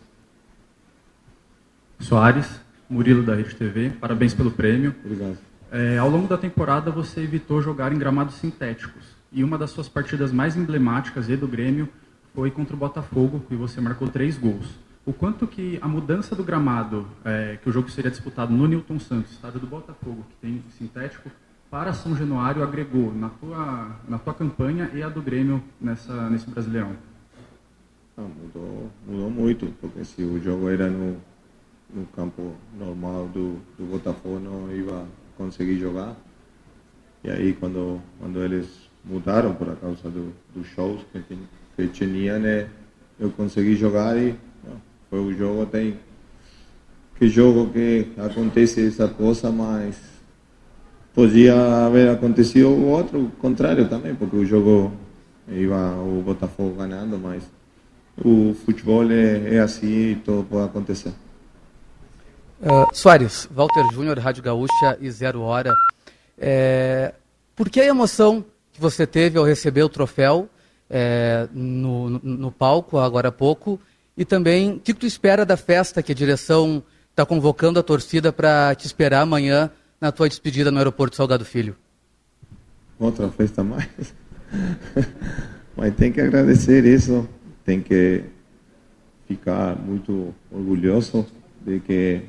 Soares, 2.00 2.48
Murilo 2.90 3.24
da 3.24 3.36
Rede 3.36 3.56
TV, 3.56 3.90
parabéns 4.00 4.34
pelo 4.34 4.52
prêmio. 4.52 4.94
Obrigado. 5.04 5.38
É, 5.72 5.98
ao 5.98 6.10
longo 6.10 6.28
da 6.28 6.38
temporada 6.38 6.92
você 6.92 7.22
evitou 7.22 7.62
jogar 7.62 7.92
em 7.92 7.98
gramados 7.98 8.36
sintéticos 8.36 9.17
e 9.32 9.44
uma 9.44 9.58
das 9.58 9.72
suas 9.72 9.90
partidas 9.90 10.32
mais 10.32 10.56
emblemáticas 10.56 11.30
e 11.30 11.36
do 11.36 11.48
Grêmio 11.48 11.90
foi 12.34 12.52
contra 12.52 12.76
o 12.76 12.80
Botafogo 12.80 13.44
e 13.50 13.56
você 13.56 13.82
marcou 13.82 14.08
três 14.08 14.38
gols. 14.38 14.68
O 15.06 15.14
quanto 15.14 15.48
que 15.48 15.80
a 15.82 15.88
mudança 15.88 16.36
do 16.36 16.44
gramado, 16.44 17.08
é, 17.24 17.58
que 17.62 17.70
o 17.70 17.72
jogo 17.72 17.90
seria 17.90 18.12
disputado 18.12 18.54
no 18.54 18.68
Newton 18.68 19.00
Santos, 19.00 19.32
estádio 19.32 19.60
do 19.60 19.68
Botafogo, 19.68 20.26
que 20.30 20.36
tem 20.42 20.64
sintético, 20.78 21.32
para 21.72 21.94
São 21.94 22.16
Januário 22.16 22.64
agregou 22.64 23.14
na 23.14 23.30
tua, 23.30 23.96
na 24.08 24.18
tua 24.18 24.34
campanha 24.34 24.90
e 24.94 25.02
a 25.02 25.10
do 25.10 25.22
Grêmio 25.22 25.64
nessa, 25.80 26.30
nesse 26.30 26.50
Brasileirão? 26.50 26.96
Ah, 28.18 28.22
mudou, 28.22 28.92
mudou 29.06 29.30
muito, 29.30 29.68
porque 29.80 30.04
se 30.04 30.24
o 30.24 30.42
jogo 30.42 30.70
era 30.70 30.90
no, 30.90 31.18
no 31.94 32.06
campo 32.08 32.56
normal 32.78 33.28
do, 33.28 33.60
do 33.78 33.86
Botafogo, 33.86 34.40
não 34.40 34.72
ia 34.72 35.06
conseguir 35.38 35.78
jogar. 35.78 36.16
E 37.24 37.30
aí, 37.30 37.54
quando, 37.54 38.02
quando 38.20 38.44
eles 38.44 38.87
mudaram 39.10 39.54
por 39.54 39.76
causa 39.78 40.10
do, 40.10 40.34
dos 40.54 40.68
shows 40.68 41.02
que, 41.12 41.38
que 41.76 41.88
tinha, 41.88 42.38
né, 42.38 42.68
eu 43.20 43.30
consegui 43.32 43.76
jogar 43.76 44.18
e 44.18 44.36
não, 44.64 44.82
foi 45.10 45.20
o 45.20 45.34
jogo. 45.34 45.66
Tem 45.66 45.98
que 47.18 47.28
jogo 47.28 47.72
que 47.72 48.08
acontece 48.18 48.88
essa 48.88 49.08
coisa, 49.08 49.52
mas 49.52 49.98
podia 51.14 51.86
haver 51.86 52.10
acontecido 52.10 52.70
o 52.70 52.90
outro 52.90 53.32
contrário 53.40 53.90
também, 53.90 54.14
porque 54.14 54.36
o 54.36 54.46
jogo 54.46 54.94
ia 55.48 55.76
o 55.76 56.22
Botafogo 56.24 56.76
ganhando, 56.76 57.18
mas 57.18 57.44
o 58.24 58.54
futebol 58.54 59.04
é, 59.12 59.56
é 59.56 59.60
assim 59.60 60.12
e 60.12 60.16
tudo 60.16 60.44
pode 60.44 60.66
acontecer. 60.66 61.14
Uh, 62.62 62.88
Soares, 62.94 63.48
Walter 63.52 63.86
Júnior, 63.94 64.18
Rádio 64.20 64.44
Gaúcha 64.44 64.98
e 65.00 65.10
Zero 65.10 65.42
Hora. 65.42 65.74
É, 66.38 67.14
por 67.56 67.70
que 67.70 67.80
a 67.80 67.86
emoção 67.86 68.46
que 68.78 68.82
você 68.82 69.08
teve 69.08 69.40
ao 69.40 69.44
receber 69.44 69.82
o 69.82 69.90
troféu 69.90 70.48
é, 70.88 71.48
no, 71.52 72.12
no, 72.12 72.20
no 72.24 72.52
palco 72.52 73.00
agora 73.00 73.30
há 73.30 73.32
pouco? 73.32 73.80
E 74.16 74.24
também, 74.24 74.74
o 74.74 74.80
que 74.80 74.94
tu 74.94 75.08
espera 75.08 75.44
da 75.44 75.58
festa 75.58 76.04
que 76.04 76.12
a 76.12 76.16
direção 76.16 76.84
está 77.10 77.26
convocando 77.26 77.80
a 77.80 77.84
torcida 77.84 78.32
para 78.32 78.76
te 78.76 78.86
esperar 78.86 79.22
amanhã 79.22 79.72
na 80.00 80.12
tua 80.12 80.30
despedida 80.30 80.70
no 80.70 80.78
aeroporto 80.78 81.16
Salgado 81.16 81.44
Filho? 81.44 81.76
Outra 83.00 83.28
festa 83.30 83.64
mais. 83.64 83.90
Mas 85.76 85.96
tem 85.96 86.12
que 86.12 86.22
agradecer 86.22 86.86
isso, 86.86 87.28
tem 87.66 87.82
que 87.82 88.24
ficar 89.28 89.76
muito 89.76 90.36
orgulhoso 90.52 91.26
de 91.66 91.80
que 91.80 92.22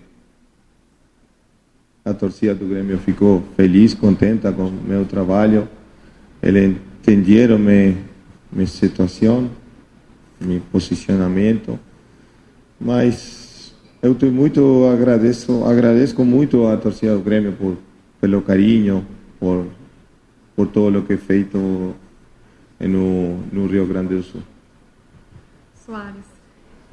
a 2.02 2.14
torcida 2.14 2.54
do 2.54 2.66
Grêmio 2.66 2.96
ficou 2.98 3.42
feliz, 3.54 3.92
contenta 3.92 4.50
com 4.50 4.68
o 4.68 4.72
meu 4.72 5.04
trabalho. 5.04 5.68
Eles 6.42 6.76
entenderam 7.00 7.58
minha, 7.58 7.96
minha 8.52 8.66
situação, 8.66 9.50
meu 10.40 10.60
posicionamento. 10.72 11.78
Mas 12.80 13.74
eu 14.00 14.12
estou 14.12 14.30
muito 14.30 14.86
agradeço, 14.86 15.64
agradeço 15.64 16.24
muito 16.24 16.66
a 16.66 16.76
torcida 16.76 17.14
do 17.14 17.20
Grêmio 17.20 17.52
por 17.52 17.76
pelo 18.20 18.42
carinho, 18.42 19.06
por 19.38 19.66
por 20.54 20.66
todo 20.66 20.98
o 20.98 21.02
que 21.02 21.12
é 21.12 21.16
feito 21.16 21.56
no, 22.80 23.36
no 23.52 23.66
Rio 23.66 23.86
Grande 23.86 24.16
do 24.16 24.22
Sul. 24.24 24.42
Soares, 25.86 26.24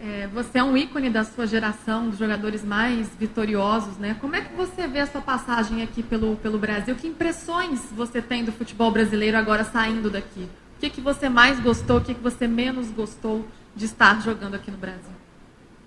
é, 0.06 0.28
você 0.32 0.60
é 0.60 0.64
um 0.64 0.78
ícone 0.78 1.10
da 1.10 1.24
sua 1.24 1.48
geração, 1.48 2.10
dos 2.10 2.20
jogadores 2.20 2.64
mais 2.64 3.10
vitoriosos, 3.20 3.98
né? 3.98 4.16
Como 4.22 4.36
é 4.36 4.42
que 4.42 4.56
você 4.56 4.88
vê 4.88 5.00
a 5.00 5.08
sua 5.08 5.22
passagem 5.22 5.82
aqui 5.82 6.04
pelo, 6.04 6.36
pelo 6.36 6.60
Brasil? 6.60 6.96
Que 6.96 7.08
impressões 7.08 7.82
você 7.98 8.22
tem 8.22 8.44
do 8.44 8.52
futebol 8.52 8.92
brasileiro 8.92 9.36
agora 9.36 9.64
saindo 9.64 10.12
daqui? 10.12 10.48
O 10.78 10.80
que, 10.80 10.92
que 10.92 11.02
você 11.02 11.28
mais 11.28 11.60
gostou, 11.60 11.98
o 11.98 12.02
que, 12.02 12.14
que 12.14 12.22
você 12.22 12.48
menos 12.48 12.92
gostou 12.92 13.48
de 13.76 13.86
estar 13.86 14.22
jogando 14.22 14.54
aqui 14.54 14.70
no 14.70 14.78
Brasil? 14.78 15.16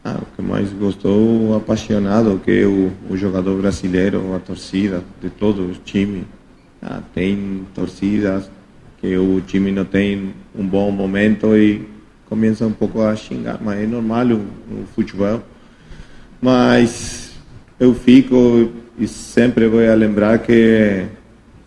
Ah, 0.04 0.18
o 0.20 0.26
que 0.34 0.42
mais 0.42 0.72
gostou, 0.72 1.54
apaixonado, 1.56 2.40
que 2.44 2.64
o, 2.64 2.92
o 3.08 3.16
jogador 3.16 3.60
brasileiro, 3.60 4.34
a 4.34 4.40
torcida 4.40 5.04
de 5.20 5.30
todo 5.30 5.70
o 5.70 5.74
time. 5.74 6.26
Ah, 6.82 7.02
tem 7.14 7.64
torcidas 7.72 8.50
que 9.00 9.16
o 9.16 9.40
time 9.42 9.70
não 9.70 9.84
tem 9.84 10.34
um 10.56 10.66
bom 10.66 10.90
momento 10.90 11.56
e 11.56 11.97
começa 12.28 12.66
um 12.66 12.72
pouco 12.72 13.00
a 13.02 13.14
xingar, 13.16 13.58
mas 13.62 13.80
é 13.80 13.86
normal 13.86 14.24
no, 14.24 14.38
no 14.38 14.86
futebol. 14.94 15.42
Mas 16.40 17.32
eu 17.78 17.94
fico 17.94 18.70
e 18.98 19.06
sempre 19.06 19.66
vou 19.68 19.80
lembrar 19.80 20.38
que 20.38 21.06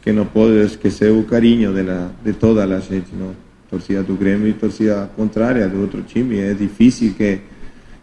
que 0.02 0.12
não 0.12 0.26
pode 0.26 0.58
esquecer 0.66 1.12
o 1.12 1.24
carinho 1.24 1.72
de, 1.72 1.84
la, 1.84 2.10
de 2.24 2.34
toda 2.34 2.64
a 2.64 2.80
gente, 2.80 3.14
não? 3.14 3.36
torcida 3.70 4.02
do 4.02 4.16
Grêmio 4.16 4.48
e 4.48 4.54
torcida 4.54 5.10
contrária 5.16 5.68
do 5.70 5.80
outro 5.80 6.02
time. 6.02 6.40
É 6.40 6.54
difícil 6.54 7.14
que 7.14 7.40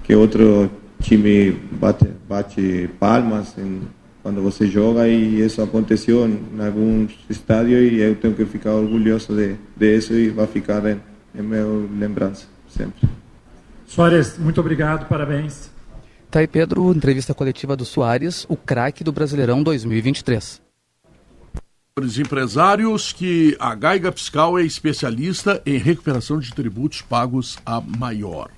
que 0.09 0.15
outro 0.15 0.71
time 1.03 1.55
bate, 1.73 2.07
bate 2.27 2.89
palmas 2.99 3.55
em, 3.59 3.83
quando 4.23 4.41
você 4.41 4.67
joga 4.67 5.07
e 5.07 5.43
isso 5.43 5.61
aconteceu 5.61 6.27
em, 6.27 6.41
em 6.57 6.67
alguns 6.67 7.13
estádios 7.29 7.93
e 7.93 8.01
eu 8.01 8.15
tenho 8.15 8.33
que 8.33 8.47
ficar 8.47 8.73
orgulhoso 8.73 9.35
de, 9.35 9.57
de 9.77 9.97
isso 9.99 10.15
e 10.15 10.31
vai 10.31 10.47
ficar 10.47 10.83
em, 10.87 10.97
em 11.39 11.43
minha 11.43 11.65
lembrança 11.99 12.47
sempre. 12.69 13.09
Soares, 13.87 14.37
muito 14.39 14.61
obrigado, 14.61 15.09
parabéns. 15.09 15.71
Tá 16.31 16.41
aí, 16.41 16.47
Pedro, 16.47 16.93
entrevista 16.93 17.33
coletiva 17.33 17.75
do 17.75 17.87
Soares, 17.87 18.45
o 18.49 18.57
craque 18.57 19.03
do 19.03 19.13
Brasileirão 19.13 19.63
2023. 19.63 20.61
Os 21.99 22.19
empresários 22.19 23.13
que 23.13 23.57
a 23.59 23.75
Gaiga 23.75 24.13
Fiscal 24.13 24.59
é 24.59 24.63
especialista 24.63 25.61
em 25.65 25.79
recuperação 25.79 26.39
de 26.39 26.53
tributos 26.53 27.01
pagos 27.01 27.59
a 27.65 27.81
maior. 27.81 28.51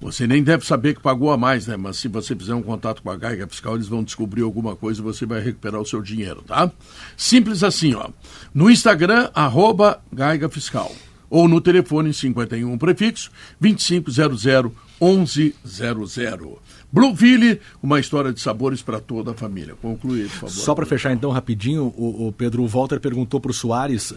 Você 0.00 0.26
nem 0.26 0.42
deve 0.42 0.66
saber 0.66 0.94
que 0.94 1.00
pagou 1.00 1.30
a 1.30 1.36
mais, 1.36 1.66
né? 1.66 1.76
Mas 1.76 1.98
se 1.98 2.08
você 2.08 2.34
fizer 2.34 2.54
um 2.54 2.62
contato 2.62 3.02
com 3.02 3.10
a 3.10 3.16
Gaiga 3.16 3.46
Fiscal, 3.46 3.74
eles 3.74 3.86
vão 3.86 4.02
descobrir 4.02 4.42
alguma 4.42 4.74
coisa 4.74 5.00
e 5.00 5.04
você 5.04 5.24
vai 5.24 5.40
recuperar 5.40 5.80
o 5.80 5.86
seu 5.86 6.02
dinheiro, 6.02 6.42
tá? 6.42 6.70
Simples 7.16 7.62
assim, 7.62 7.94
ó. 7.94 8.08
No 8.52 8.70
Instagram, 8.70 9.30
arroba 9.34 10.02
Gaiga 10.12 10.48
Fiscal. 10.48 10.90
Ou 11.30 11.48
no 11.48 11.60
telefone 11.60 12.12
51 12.12 12.76
prefixo 12.78 13.30
2500 13.60 14.72
1100. 15.00 16.58
Blueville, 16.94 17.60
uma 17.82 17.98
história 17.98 18.32
de 18.32 18.38
sabores 18.40 18.80
para 18.80 19.00
toda 19.00 19.32
a 19.32 19.34
família. 19.34 19.74
Concluir, 19.74 20.28
por 20.28 20.48
favor. 20.48 20.54
Só 20.54 20.76
para 20.76 20.86
fechar 20.86 21.12
então 21.12 21.32
rapidinho, 21.32 21.92
o, 21.96 22.28
o 22.28 22.32
Pedro 22.32 22.64
Walter 22.68 23.00
perguntou 23.00 23.40
para 23.40 23.50
o 23.50 23.52
Soares 23.52 24.12
uh, 24.12 24.16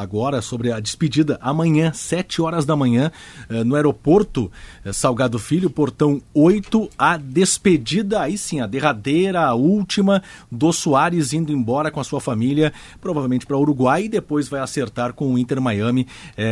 agora 0.00 0.42
sobre 0.42 0.72
a 0.72 0.80
despedida 0.80 1.38
amanhã, 1.40 1.92
7 1.92 2.42
horas 2.42 2.66
da 2.66 2.74
manhã, 2.74 3.12
uh, 3.48 3.64
no 3.64 3.76
aeroporto 3.76 4.50
uh, 4.84 4.92
Salgado 4.92 5.38
Filho, 5.38 5.70
portão 5.70 6.20
8, 6.34 6.90
a 6.98 7.16
despedida, 7.16 8.22
aí 8.22 8.36
sim, 8.36 8.60
a 8.60 8.66
derradeira, 8.66 9.42
a 9.42 9.54
última 9.54 10.20
do 10.50 10.72
Soares 10.72 11.32
indo 11.32 11.52
embora 11.52 11.92
com 11.92 12.00
a 12.00 12.04
sua 12.04 12.20
família, 12.20 12.72
provavelmente 13.00 13.46
para 13.46 13.56
Uruguai 13.56 14.06
e 14.06 14.08
depois 14.08 14.48
vai 14.48 14.58
acertar 14.58 15.12
com 15.12 15.32
o 15.32 15.38
Inter 15.38 15.60
Miami 15.60 16.08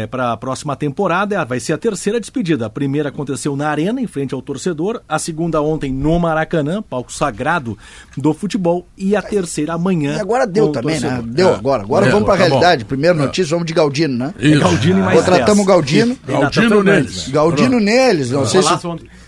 para 0.09 0.31
a 0.31 0.37
próxima 0.37 0.77
temporada. 0.77 1.45
Vai 1.45 1.59
ser 1.59 1.73
a 1.73 1.79
terceira 1.79 2.21
despedida. 2.21 2.67
A 2.67 2.71
primeira 2.71 3.09
aconteceu 3.09 3.57
na 3.57 3.69
Arena, 3.69 4.01
em 4.01 4.07
frente 4.07 4.35
ao 4.35 4.41
torcedor, 4.41 5.03
a 5.09 5.19
segunda 5.19 5.64
ontem 5.65 5.93
no 5.93 6.19
Maracanã, 6.19 6.83
palco 6.83 7.13
sagrado 7.13 7.77
do 8.17 8.33
futebol, 8.33 8.87
e 8.97 9.17
a 9.17 9.23
terceira 9.23 9.75
amanhã. 9.75 10.17
E 10.17 10.21
agora 10.21 10.47
deu 10.47 10.69
também, 10.71 11.01
né? 11.01 11.23
Deu 11.25 11.51
é. 11.51 11.55
agora. 11.55 11.83
Agora 11.83 12.07
é, 12.07 12.11
vamos 12.11 12.25
para 12.25 12.35
a 12.35 12.39
tá 12.39 12.45
realidade. 12.45 12.85
Bom. 12.85 12.89
Primeira 12.89 13.17
notícia, 13.17 13.51
vamos 13.51 13.67
de 13.67 13.73
Galdino, 13.73 14.17
né? 14.17 14.35
Isso. 14.39 14.61
Galdino 14.61 14.99
e 14.99 15.03
mais 15.03 15.19
Contratamos 15.21 15.65
o 15.65 15.67
Galdino. 15.67 16.19
Galdino 16.27 16.83
neles. 16.83 17.29
Galdino 17.29 17.81
neles. 17.81 18.31
Não 18.31 18.47
sei 18.47 18.63
se... 18.63 18.69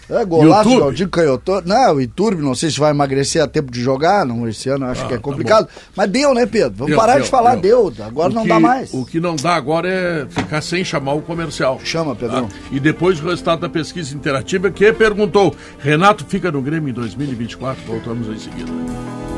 É, 0.09 0.25
golaço, 0.25 0.79
Galdinho 0.79 1.09
canhotou. 1.09 1.63
Não, 1.65 1.95
o 1.95 2.01
Iturbe, 2.01 2.43
não 2.43 2.55
sei 2.55 2.71
se 2.71 2.79
vai 2.79 2.91
emagrecer 2.91 3.43
a 3.43 3.49
tempo 3.49 3.73
de 3.73 3.81
jogar, 3.81 4.25
não, 4.25 4.49
esse 4.49 4.69
ano 4.69 4.87
acho 4.87 5.05
ah, 5.05 5.09
que 5.09 5.15
é 5.15 5.17
tá 5.17 5.23
complicado. 5.23 5.67
Tá 5.67 5.73
mas 5.97 6.11
deu, 6.11 6.33
né, 6.33 6.47
Pedro? 6.47 6.75
Vamos 6.77 6.91
deu, 6.91 6.99
parar 6.99 7.15
deu, 7.15 7.23
de 7.25 7.29
falar, 7.29 7.57
deu. 7.57 7.91
deu. 7.91 8.07
Agora 8.07 8.31
o 8.31 8.35
não 8.35 8.43
que, 8.43 8.49
dá 8.49 8.61
mais. 8.61 8.95
O 8.95 9.05
que 9.05 9.21
não 9.21 9.37
dá 9.37 9.55
agora 9.55 9.89
é 9.89 10.27
ficar 10.29 10.61
sem 10.61 10.85
chamar 10.85 11.15
o 11.15 11.23
comercial. 11.23 11.81
Chama, 11.83 12.15
Pedro. 12.15 12.49
Ah, 12.49 12.57
e 12.71 12.79
depois 12.79 13.21
o 13.21 13.29
resultado 13.29 13.61
da 13.61 13.69
pesquisa 13.69 14.15
interativa 14.15 14.71
que 14.71 14.93
perguntou: 14.93 15.55
Renato 15.79 16.25
fica 16.25 16.53
no 16.53 16.63
Grêmio 16.63 16.91
em 16.91 16.95
2024? 16.95 17.83
Voltamos 17.85 18.29
em 18.29 18.39
seguida. 18.39 19.36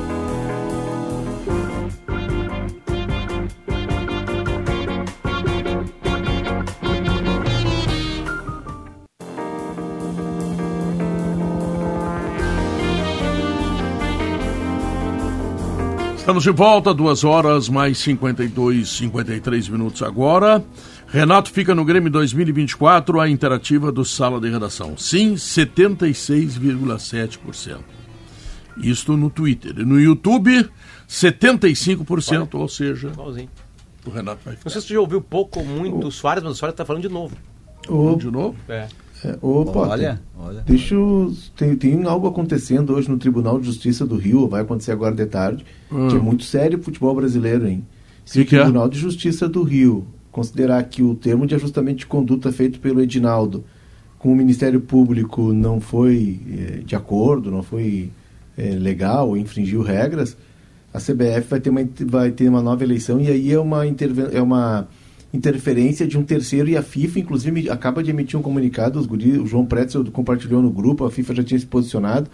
Estamos 16.29 16.45
de 16.45 16.51
volta, 16.51 16.93
duas 16.93 17.25
horas 17.25 17.71
mais 17.71 17.97
52, 17.97 18.87
53 18.87 19.67
minutos 19.71 20.03
agora. 20.03 20.63
Renato 21.07 21.51
fica 21.51 21.75
no 21.75 21.87
Grêmio 21.87 22.11
2024, 22.11 23.19
a 23.19 23.31
interativa 23.31 23.91
do 23.91 24.05
Sala 24.05 24.39
de 24.39 24.51
Redação. 24.51 24.95
Sim, 24.99 25.37
76,7%. 25.37 27.79
Isto 28.77 29.17
no 29.17 29.31
Twitter. 29.31 29.79
E 29.79 29.87
no 29.87 29.99
YouTube, 29.99 30.69
75%, 31.09 32.57
ou 32.57 32.69
seja, 32.69 33.09
Igualzinho. 33.09 33.49
o 34.05 34.11
Renato 34.11 34.43
vai 34.45 34.55
ficar. 34.55 34.67
Não 34.67 34.73
sei 34.73 34.83
se 34.83 34.89
você 34.89 34.93
já 34.93 35.01
ouviu 35.01 35.23
pouco 35.23 35.61
ou 35.61 35.65
muito 35.65 36.09
o 36.09 36.13
Soares, 36.13 36.43
mas 36.43 36.53
o 36.53 36.57
Soares 36.57 36.75
está 36.75 36.85
falando 36.85 37.05
de 37.05 37.09
novo. 37.09 37.35
O... 37.89 38.17
De 38.17 38.31
novo? 38.31 38.55
É. 38.69 38.87
É, 39.25 39.33
Potter, 39.33 39.77
olha, 39.77 40.21
olha. 40.39 40.63
Deixa 40.67 40.95
eu, 40.95 41.33
tem, 41.57 41.75
tem 41.77 42.05
algo 42.05 42.27
acontecendo 42.27 42.95
hoje 42.95 43.09
no 43.09 43.19
Tribunal 43.19 43.59
de 43.59 43.67
Justiça 43.67 44.07
do 44.07 44.17
Rio, 44.17 44.49
vai 44.49 44.63
acontecer 44.63 44.93
agora 44.93 45.15
de 45.15 45.27
tarde, 45.27 45.65
hum. 45.91 46.09
que 46.09 46.17
é 46.17 46.19
muito 46.19 46.45
sério 46.45 46.79
o 46.79 46.83
futebol 46.83 47.15
brasileiro, 47.15 47.67
hein? 47.67 47.85
Se 48.25 48.45
que 48.45 48.57
o 48.57 48.61
Tribunal 48.61 48.87
é? 48.87 48.91
de 48.91 48.99
Justiça 48.99 49.49
do 49.49 49.63
Rio 49.63 50.07
considerar 50.31 50.83
que 50.85 51.03
o 51.03 51.15
termo 51.15 51.47
de 51.47 51.55
ajustamento 51.55 51.99
de 51.99 52.07
conduta 52.07 52.53
feito 52.53 52.79
pelo 52.79 53.01
Edinaldo 53.01 53.65
com 54.19 54.33
o 54.33 54.37
Ministério 54.37 54.81
Público 54.81 55.53
não 55.53 55.81
foi 55.81 56.41
é, 56.51 56.79
de 56.85 56.95
acordo, 56.95 57.51
não 57.51 57.63
foi 57.63 58.11
é, 58.57 58.71
legal, 58.71 59.37
infringiu 59.37 59.83
regras, 59.83 60.37
a 60.93 60.99
CBF 60.99 61.49
vai 61.49 61.61
ter, 61.61 61.71
uma, 61.71 61.81
vai 62.07 62.31
ter 62.31 62.49
uma 62.49 62.63
nova 62.63 62.83
eleição 62.83 63.21
e 63.21 63.29
aí 63.29 63.53
é 63.53 63.59
uma, 63.59 63.85
é 63.87 64.43
uma 64.43 64.89
interferência 65.33 66.07
de 66.07 66.17
um 66.17 66.23
terceiro 66.23 66.69
e 66.69 66.77
a 66.77 66.83
FIFA, 66.83 67.21
inclusive, 67.21 67.69
acaba 67.71 68.03
de 68.03 68.11
emitir 68.11 68.39
um 68.39 68.43
comunicado, 68.43 68.99
os 68.99 69.07
guri, 69.07 69.39
o 69.39 69.47
João 69.47 69.67
Pretzel 69.67 70.05
compartilhou 70.11 70.63
no 70.63 70.71
grupo, 70.71 71.05
a 71.05 71.11
FIFA 71.11 71.37
já 71.37 71.45
tinha 71.45 71.61
se 71.61 71.67
posicionado, 71.67 72.31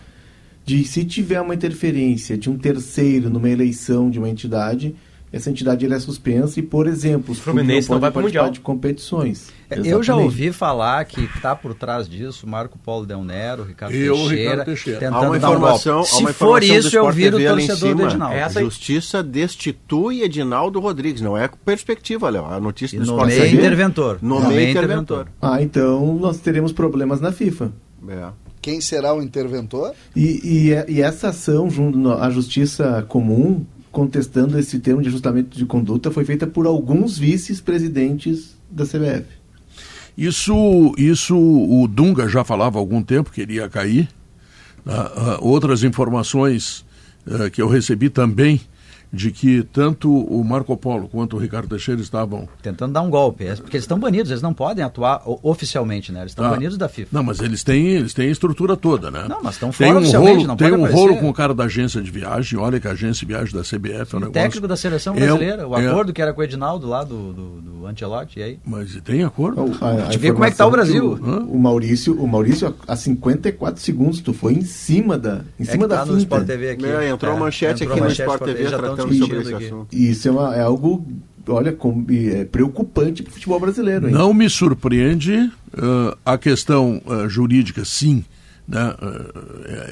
de 0.65 0.85
se 0.85 1.05
tiver 1.05 1.41
uma 1.41 1.55
interferência 1.55 2.39
de 2.39 2.49
um 2.49 2.57
terceiro 2.57 3.29
numa 3.29 3.51
eleição 3.51 4.11
de 4.11 4.19
uma 4.19 4.29
entidade, 4.29 4.95
essa 5.35 5.51
entidade 5.51 5.85
é 5.85 5.98
suspensa 5.98 6.61
e, 6.61 6.62
por 6.62 6.86
exemplo, 6.86 7.32
o 7.32 7.35
Fluminense 7.35 7.89
não, 7.89 7.97
não 7.97 8.01
vai 8.01 8.12
para 8.12 8.23
mundial 8.23 8.48
de 8.51 8.61
competições. 8.61 9.48
É, 9.69 9.81
eu 9.85 10.01
já 10.01 10.15
ouvi 10.15 10.52
falar 10.52 11.05
que 11.06 11.24
está 11.24 11.56
por 11.56 11.74
trás 11.74 12.09
disso 12.09 12.47
Marco 12.47 12.78
Paulo 12.78 13.05
Del 13.05 13.24
Nero, 13.24 13.65
Ricardo, 13.65 13.93
eu, 13.97 14.15
Teixeira, 14.15 14.51
Ricardo 14.51 14.65
Teixeira, 14.66 15.01
tentando 15.01 15.16
há 15.16 15.28
uma 15.28 15.39
dar 15.40 15.51
um 15.51 15.55
informação, 15.55 15.94
golpe. 15.97 16.11
Se 16.11 16.20
uma 16.20 16.32
for 16.32 16.62
isso, 16.62 16.97
eu 16.97 17.11
viro 17.11 17.36
o 17.36 17.44
torcedor 17.44 17.94
do 17.97 18.05
Edinaldo. 18.05 18.36
Essa... 18.36 18.61
Justiça 18.61 19.23
destitui 19.24 20.23
Edinaldo 20.23 20.78
Rodrigues, 20.78 21.20
não 21.20 21.36
é 21.36 21.48
perspectiva, 21.48 22.31
Léo. 22.31 22.44
A 22.44 22.61
notícia 22.61 22.94
e 22.94 23.01
do 23.01 23.05
Sport 23.05 23.31
TV... 23.31 23.48
interventor. 23.56 24.19
Nomeia 24.23 24.70
interventor. 24.70 25.27
Ah, 25.43 25.61
então 25.61 26.15
nós 26.15 26.39
teremos 26.39 26.73
problemas 26.73 27.20
na 27.20 27.32
FIFA. 27.32 27.73
É. 28.09 28.28
Quem 28.62 28.81
será 28.81 29.12
o 29.12 29.20
interventor? 29.20 29.93
E, 30.15 30.70
e, 30.89 30.93
e 30.93 31.02
essa 31.02 31.28
ação 31.28 31.69
junto 31.69 32.11
à 32.12 32.31
Justiça 32.31 33.05
Comum 33.09 33.66
contestando 33.95 34.59
esse 34.59 34.81
termo 34.81 35.01
de 35.01 35.09
ajustamento 35.09 35.57
de 35.57 35.65
conduta 35.65 36.11
foi 36.11 36.25
feita 36.25 36.49
por 36.49 36.66
alguns 36.66 37.16
vice-presidentes 37.16 38.57
da 38.69 38.85
CBF. 38.85 39.25
Isso, 40.19 40.93
isso 40.99 41.37
o 41.37 41.87
Dunga 41.89 42.29
já 42.29 42.43
falava 42.45 42.77
há 42.77 42.81
algum 42.81 43.03
tempo 43.03 43.31
que 43.31 43.41
iria 43.41 43.69
cair. 43.69 44.09
Uh, 44.85 44.91
uh, 44.91 45.49
outras 45.49 45.83
informações 45.85 46.85
uh, 47.27 47.49
que 47.51 47.62
eu 47.62 47.69
recebi 47.69 48.11
também 48.11 48.61
de 49.15 49.31
que 49.31 49.62
tanto 49.73 50.12
o 50.12 50.43
Marco 50.45 50.77
Polo 50.77 51.09
quanto 51.09 51.36
o 51.36 51.39
Ricardo 51.39 51.69
Teixeira 51.69 52.01
estavam 52.01 52.49
tentando 52.61 52.93
dar 52.93 53.03
um 53.03 53.11
golpe, 53.11 53.45
é, 53.45 53.55
porque 53.55 53.77
eles 53.77 53.85
estão 53.85 53.99
banidos, 53.99 54.31
eles 54.31 54.43
não 54.43 54.53
podem 54.53 54.85
atuar 54.85 55.23
oficialmente, 55.43 56.11
né? 56.11 56.20
Eles 56.20 56.32
estão 56.32 56.45
ah, 56.47 56.51
banidos 56.51 56.77
da 56.77 56.89
FIFA. 56.89 57.09
Não, 57.12 57.23
mas 57.23 57.41
eles 57.41 57.62
têm, 57.62 57.86
eles 57.89 58.12
têm 58.12 58.28
a 58.28 58.32
estrutura 58.32 58.77
toda, 58.77 59.11
né? 59.11 59.27
Não, 59.28 59.43
mas 59.43 59.55
estão 59.55 59.70
fora 59.70 59.89
tem 59.89 59.97
um 59.97 60.01
oficialmente, 60.01 60.36
rolo, 60.36 60.47
não 60.49 60.57
Tem 60.57 60.73
um 60.73 60.85
aparecer. 60.85 60.97
rolo 60.97 61.16
com 61.19 61.28
o 61.28 61.32
cara 61.32 61.55
da 61.55 61.65
agência 61.65 62.03
de 62.03 62.11
viagem, 62.11 62.59
olha 62.59 62.81
que 62.81 62.89
a 62.89 62.91
agência 62.91 63.27
de 63.27 63.32
viagem 63.32 63.55
da 63.55 63.62
CBF 63.62 64.15
é 64.15 64.16
um 64.16 64.20
negócio... 64.20 64.32
técnico 64.32 64.66
da 64.66 64.77
seleção 64.77 65.15
brasileira, 65.15 65.62
é, 65.62 65.66
o 65.66 65.74
acordo 65.74 66.11
é, 66.11 66.12
que 66.12 66.20
era 66.20 66.32
com 66.32 66.41
o 66.41 66.45
Edinaldo 66.45 66.89
lá 66.89 67.05
do, 67.05 67.32
do, 67.32 67.61
do 67.61 67.86
Ancelotti, 67.86 68.41
e 68.41 68.43
aí? 68.43 68.59
Mas 68.65 68.95
tem 69.03 69.23
acordo? 69.23 69.61
A, 69.81 69.86
a, 69.86 69.91
a 69.91 70.01
gente 70.07 70.19
vê 70.19 70.32
como 70.32 70.45
é 70.45 70.49
que 70.49 70.55
está 70.55 70.66
o 70.66 70.70
Brasil. 70.70 71.12
O, 71.12 71.55
o, 71.55 71.59
Maurício, 71.59 72.20
o 72.20 72.27
Maurício 72.27 72.74
a 72.86 72.97
54 72.97 73.81
segundos 73.81 74.20
tu 74.20 74.32
foi 74.32 74.55
em 74.55 74.62
cima 74.62 75.19
da 75.19 75.43
em 75.59 75.62
é 75.62 75.66
cima 75.66 75.86
da 75.86 75.99
tá 75.99 76.07
no 76.07 76.19
Sport 76.19 76.47
TV 76.47 76.70
aqui. 76.70 76.86
É, 76.86 77.11
entrou 77.11 77.35
é, 77.35 77.39
manchete 77.39 77.85
entrou 77.85 77.97
aqui 77.97 78.05
manchete 78.05 78.28
no 78.28 78.35
Sport 78.35 78.51
TV 78.51 78.69
tratando 78.69 79.03
sobre 79.12 79.39
esse 79.40 79.55
assunto. 79.55 79.94
Isso 79.94 80.28
é, 80.28 80.31
uma, 80.31 80.56
é 80.56 80.62
algo, 80.62 81.06
olha, 81.48 81.72
com, 81.72 82.05
é 82.10 82.44
preocupante 82.44 83.22
para 83.22 83.31
o 83.31 83.32
futebol 83.35 83.60
brasileiro. 83.60 84.09
Hein? 84.09 84.14
Não 84.14 84.32
me 84.32 84.48
surpreende 84.48 85.36
uh, 85.74 86.16
a 86.24 86.39
questão 86.39 87.02
uh, 87.05 87.28
jurídica, 87.28 87.85
sim, 87.85 88.24
né, 88.66 88.94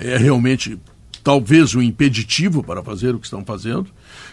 é, 0.00 0.12
é 0.12 0.16
realmente 0.16 0.78
talvez 1.22 1.74
o 1.74 1.82
impeditivo 1.82 2.62
para 2.62 2.82
fazer 2.82 3.14
o 3.14 3.18
que 3.18 3.26
estão 3.26 3.44
fazendo, 3.44 3.86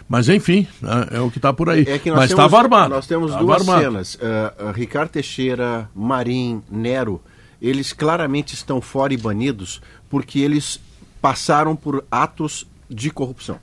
mas 0.08 0.28
enfim, 0.28 0.68
né, 0.82 1.08
é 1.12 1.20
o 1.20 1.30
que 1.30 1.38
está 1.38 1.54
por 1.54 1.70
aí. 1.70 1.82
É 1.82 1.92
mas 1.94 2.02
temos- 2.04 2.26
estava 2.30 2.58
armado. 2.58 2.90
Nós 2.90 3.08
temos 3.08 3.32
Tava 3.32 3.44
duas 3.44 3.62
armado. 3.62 3.82
cenas. 3.82 4.16
Uh, 4.16 4.20
uh, 4.70 4.72
Ricardo 4.72 5.10
Teixeira, 5.10 5.90
Marim, 5.94 6.62
Nero, 6.70 7.22
eles 7.62 7.94
claramente 7.94 8.54
estão 8.54 8.82
fora 8.82 9.14
e 9.14 9.18
banidos 9.18 9.82
porque 10.10 10.40
eles 10.40 10.80
passaram 11.22 11.76
por 11.76 12.04
atos 12.10 12.66
de 12.90 13.12
corrupção. 13.12 13.60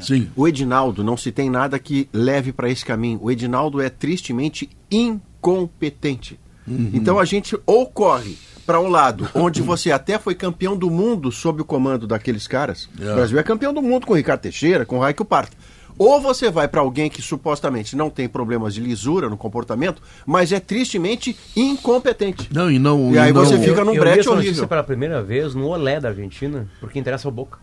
Sim. 0.00 0.28
O 0.34 0.48
Edinaldo 0.48 1.04
não 1.04 1.16
se 1.16 1.30
tem 1.30 1.50
nada 1.50 1.78
que 1.78 2.08
leve 2.12 2.52
para 2.52 2.70
esse 2.70 2.84
caminho. 2.84 3.18
O 3.22 3.30
Edinaldo 3.30 3.80
é 3.80 3.90
tristemente 3.90 4.70
incompetente. 4.90 6.38
Uhum. 6.66 6.90
Então 6.94 7.18
a 7.18 7.24
gente 7.24 7.58
ou 7.66 7.86
corre 7.86 8.38
para 8.64 8.78
o 8.78 8.88
lado 8.88 9.28
onde 9.34 9.60
você 9.62 9.90
até 9.90 10.18
foi 10.18 10.34
campeão 10.34 10.76
do 10.76 10.90
mundo 10.90 11.30
sob 11.32 11.62
o 11.62 11.64
comando 11.64 12.06
daqueles 12.06 12.46
caras. 12.46 12.88
É. 13.00 13.10
O 13.10 13.14
Brasil 13.14 13.38
é 13.38 13.42
campeão 13.42 13.74
do 13.74 13.82
mundo 13.82 14.06
com 14.06 14.12
o 14.12 14.16
Ricardo 14.16 14.40
Teixeira, 14.40 14.86
com 14.86 14.96
o 14.96 15.00
Raiko 15.00 15.24
Parta. 15.24 15.56
Ou 15.98 16.20
você 16.22 16.50
vai 16.50 16.66
para 16.66 16.80
alguém 16.80 17.10
que 17.10 17.20
supostamente 17.20 17.94
não 17.94 18.08
tem 18.08 18.26
problemas 18.26 18.72
de 18.72 18.80
lisura 18.80 19.28
no 19.28 19.36
comportamento, 19.36 20.00
mas 20.24 20.50
é 20.50 20.58
tristemente 20.58 21.36
incompetente. 21.54 22.48
Não, 22.50 22.70
e 22.70 22.78
não. 22.78 23.12
E 23.12 23.18
aí 23.18 23.30
não- 23.32 23.44
você 23.44 23.58
fica 23.58 23.84
num 23.84 23.90
eu 23.90 23.94
vi 23.94 24.00
brete 24.00 24.20
essa 24.20 24.30
horrível. 24.30 24.66
pela 24.66 24.82
primeira 24.82 25.22
vez 25.22 25.54
no 25.54 25.66
Olé 25.66 26.00
da 26.00 26.08
Argentina, 26.08 26.66
porque 26.80 26.98
interessa 26.98 27.28
ao 27.28 27.32
Boca. 27.32 27.58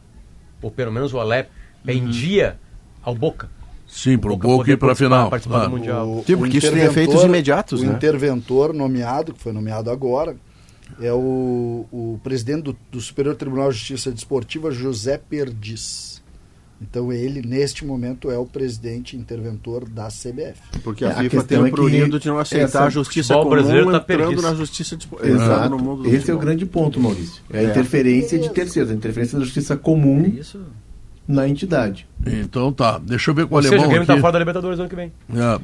Ou 0.62 0.70
pelo 0.70 0.92
menos 0.92 1.12
o 1.12 1.18
Olé 1.18 1.50
pendia 1.84 2.58
ao 3.04 3.16
Boca. 3.16 3.50
Sim, 3.88 4.18
pro 4.20 4.32
Boca 4.36 4.48
Boca 4.48 4.72
e 4.72 4.78
para 4.78 4.88
participar- 4.90 5.10
final. 5.16 5.30
participar 5.30 5.64
do. 5.66 5.70
Mundial. 5.72 6.08
O- 6.20 6.24
Sim, 6.26 6.36
o 6.36 6.38
porque 6.38 6.58
isso 6.60 6.72
tem 6.72 6.84
efeitos 6.84 7.24
imediatos, 7.24 7.82
O 7.82 7.86
né? 7.86 7.94
interventor 7.94 8.74
nomeado, 8.74 9.34
que 9.34 9.42
foi 9.42 9.52
nomeado 9.52 9.90
agora, 9.90 10.36
é 11.02 11.12
o, 11.12 11.86
o 11.92 12.20
presidente 12.24 12.64
do, 12.64 12.78
do 12.92 13.02
Superior 13.02 13.36
Tribunal 13.36 13.72
de 13.72 13.78
Justiça 13.78 14.12
Desportiva, 14.12 14.70
José 14.72 15.18
Perdiz. 15.18 16.20
Então 16.82 17.12
ele, 17.12 17.42
neste 17.42 17.84
momento, 17.84 18.32
é 18.32 18.38
o 18.38 18.46
presidente 18.46 19.18
interventor 19.18 19.90
da 19.90 20.08
CBF. 20.08 20.62
Porque 20.82 21.04
a 21.04 21.10
É, 21.10 21.12
a 21.12 21.16
FIFA 21.16 21.30
tem 21.30 21.30
questão 21.42 21.62
o 21.64 21.66
é 21.66 22.20
de 22.20 22.28
não 22.28 22.38
aceitar 22.40 22.84
a 22.86 22.90
justiça 22.90 23.34
comum 23.34 23.50
brasileiro 23.50 23.92
tá 23.92 23.98
entrando 23.98 24.18
perdido. 24.20 24.42
na 24.44 24.54
justiça 24.56 24.96
de, 24.96 25.06
Exato. 25.24 25.70
no 25.72 25.78
mundo 25.78 26.04
do 26.04 26.10
Esse 26.16 26.32
é 26.32 26.34
o 26.34 26.38
grande 26.40 26.66
ponto, 26.66 26.98
Maurício. 27.00 27.42
É 27.52 27.58
a 27.60 27.62
É. 27.64 27.66
interferência 27.72 28.40
de 28.40 28.50
terceiros, 28.52 28.92
a 28.92 28.96
interferência 28.96 29.38
da 29.38 29.44
justiça 29.44 29.76
comum 29.76 30.22
Isso. 30.26 30.62
Na 31.30 31.48
entidade. 31.48 32.08
Então 32.26 32.74
tá, 32.74 33.00
deixa 33.02 33.30
eu 33.30 33.36
ver 33.36 33.46
com 33.46 33.54
o 33.54 33.58
Ou 33.58 33.62
seja, 33.62 33.76
o 33.76 33.78
alemão 33.78 33.90
Grêmio 33.92 34.04
aqui. 34.04 34.12
está 34.12 34.20
fora 34.22 34.34
da 34.34 34.40
Libertadores 34.40 34.80
ano 34.80 34.90
que 34.90 34.96
vem. 34.96 35.12
É. 35.34 35.60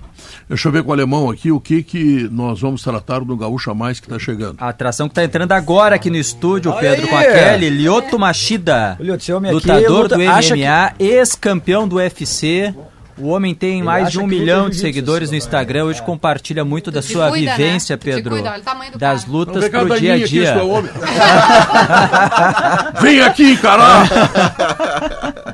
Deixa 0.48 0.68
eu 0.68 0.72
ver 0.72 0.84
com 0.84 0.90
o 0.92 0.94
alemão 0.94 1.30
aqui 1.30 1.52
o 1.52 1.60
que, 1.60 1.82
que 1.82 2.30
nós 2.32 2.62
vamos 2.62 2.84
tratar 2.84 3.20
do 3.22 3.36
Gaúcha 3.36 3.74
Mais 3.74 4.00
que 4.00 4.06
está 4.06 4.20
chegando. 4.20 4.58
A 4.60 4.70
atração 4.70 5.10
que 5.10 5.16
tá 5.16 5.24
entrando 5.24 5.52
agora 5.54 5.96
aqui 5.96 6.10
no 6.12 6.18
estúdio, 6.18 6.72
Olha 6.72 6.80
Pedro, 6.92 7.06
aí! 7.06 7.10
com 7.10 7.18
a 7.18 7.24
Kelly, 7.24 7.70
Lioto 7.72 8.20
Machida. 8.20 8.96
O 9.00 9.04
Lioto, 9.04 9.24
esse 9.24 9.34
homem 9.34 9.52
aqui 9.52 9.68
lutador 9.68 10.02
luta- 10.04 10.16
do 10.16 10.22
MMA, 10.22 10.94
ex-campeão 11.00 11.88
do 11.88 11.96
UFC. 11.96 12.74
O 13.18 13.30
homem 13.30 13.56
tem 13.56 13.82
mais 13.82 14.12
de 14.12 14.20
um 14.20 14.28
milhão 14.28 14.70
de 14.70 14.76
seguidores 14.76 15.32
no 15.32 15.38
Instagram. 15.38 15.86
Hoje 15.86 16.02
compartilha 16.02 16.66
muito 16.66 16.92
da 16.92 17.02
sua 17.02 17.30
cuida, 17.30 17.52
né? 17.52 17.58
vivência, 17.58 17.96
te 17.98 18.04
Pedro. 18.04 18.32
cuida, 18.32 18.52
olha 18.52 18.60
o 18.60 18.64
tamanho 18.64 18.92
do 18.92 18.98
Das 18.98 19.22
cara. 19.22 19.32
lutas 19.34 19.70
pro 19.70 20.00
dia 20.00 20.14
a 20.14 20.16
aqui, 20.18 20.28
dia. 20.28 20.44
isso 20.44 20.52
é 20.60 20.64
homem. 20.64 20.92
Vem 23.02 23.22
aqui 23.22 23.52
encarar! 23.54 24.06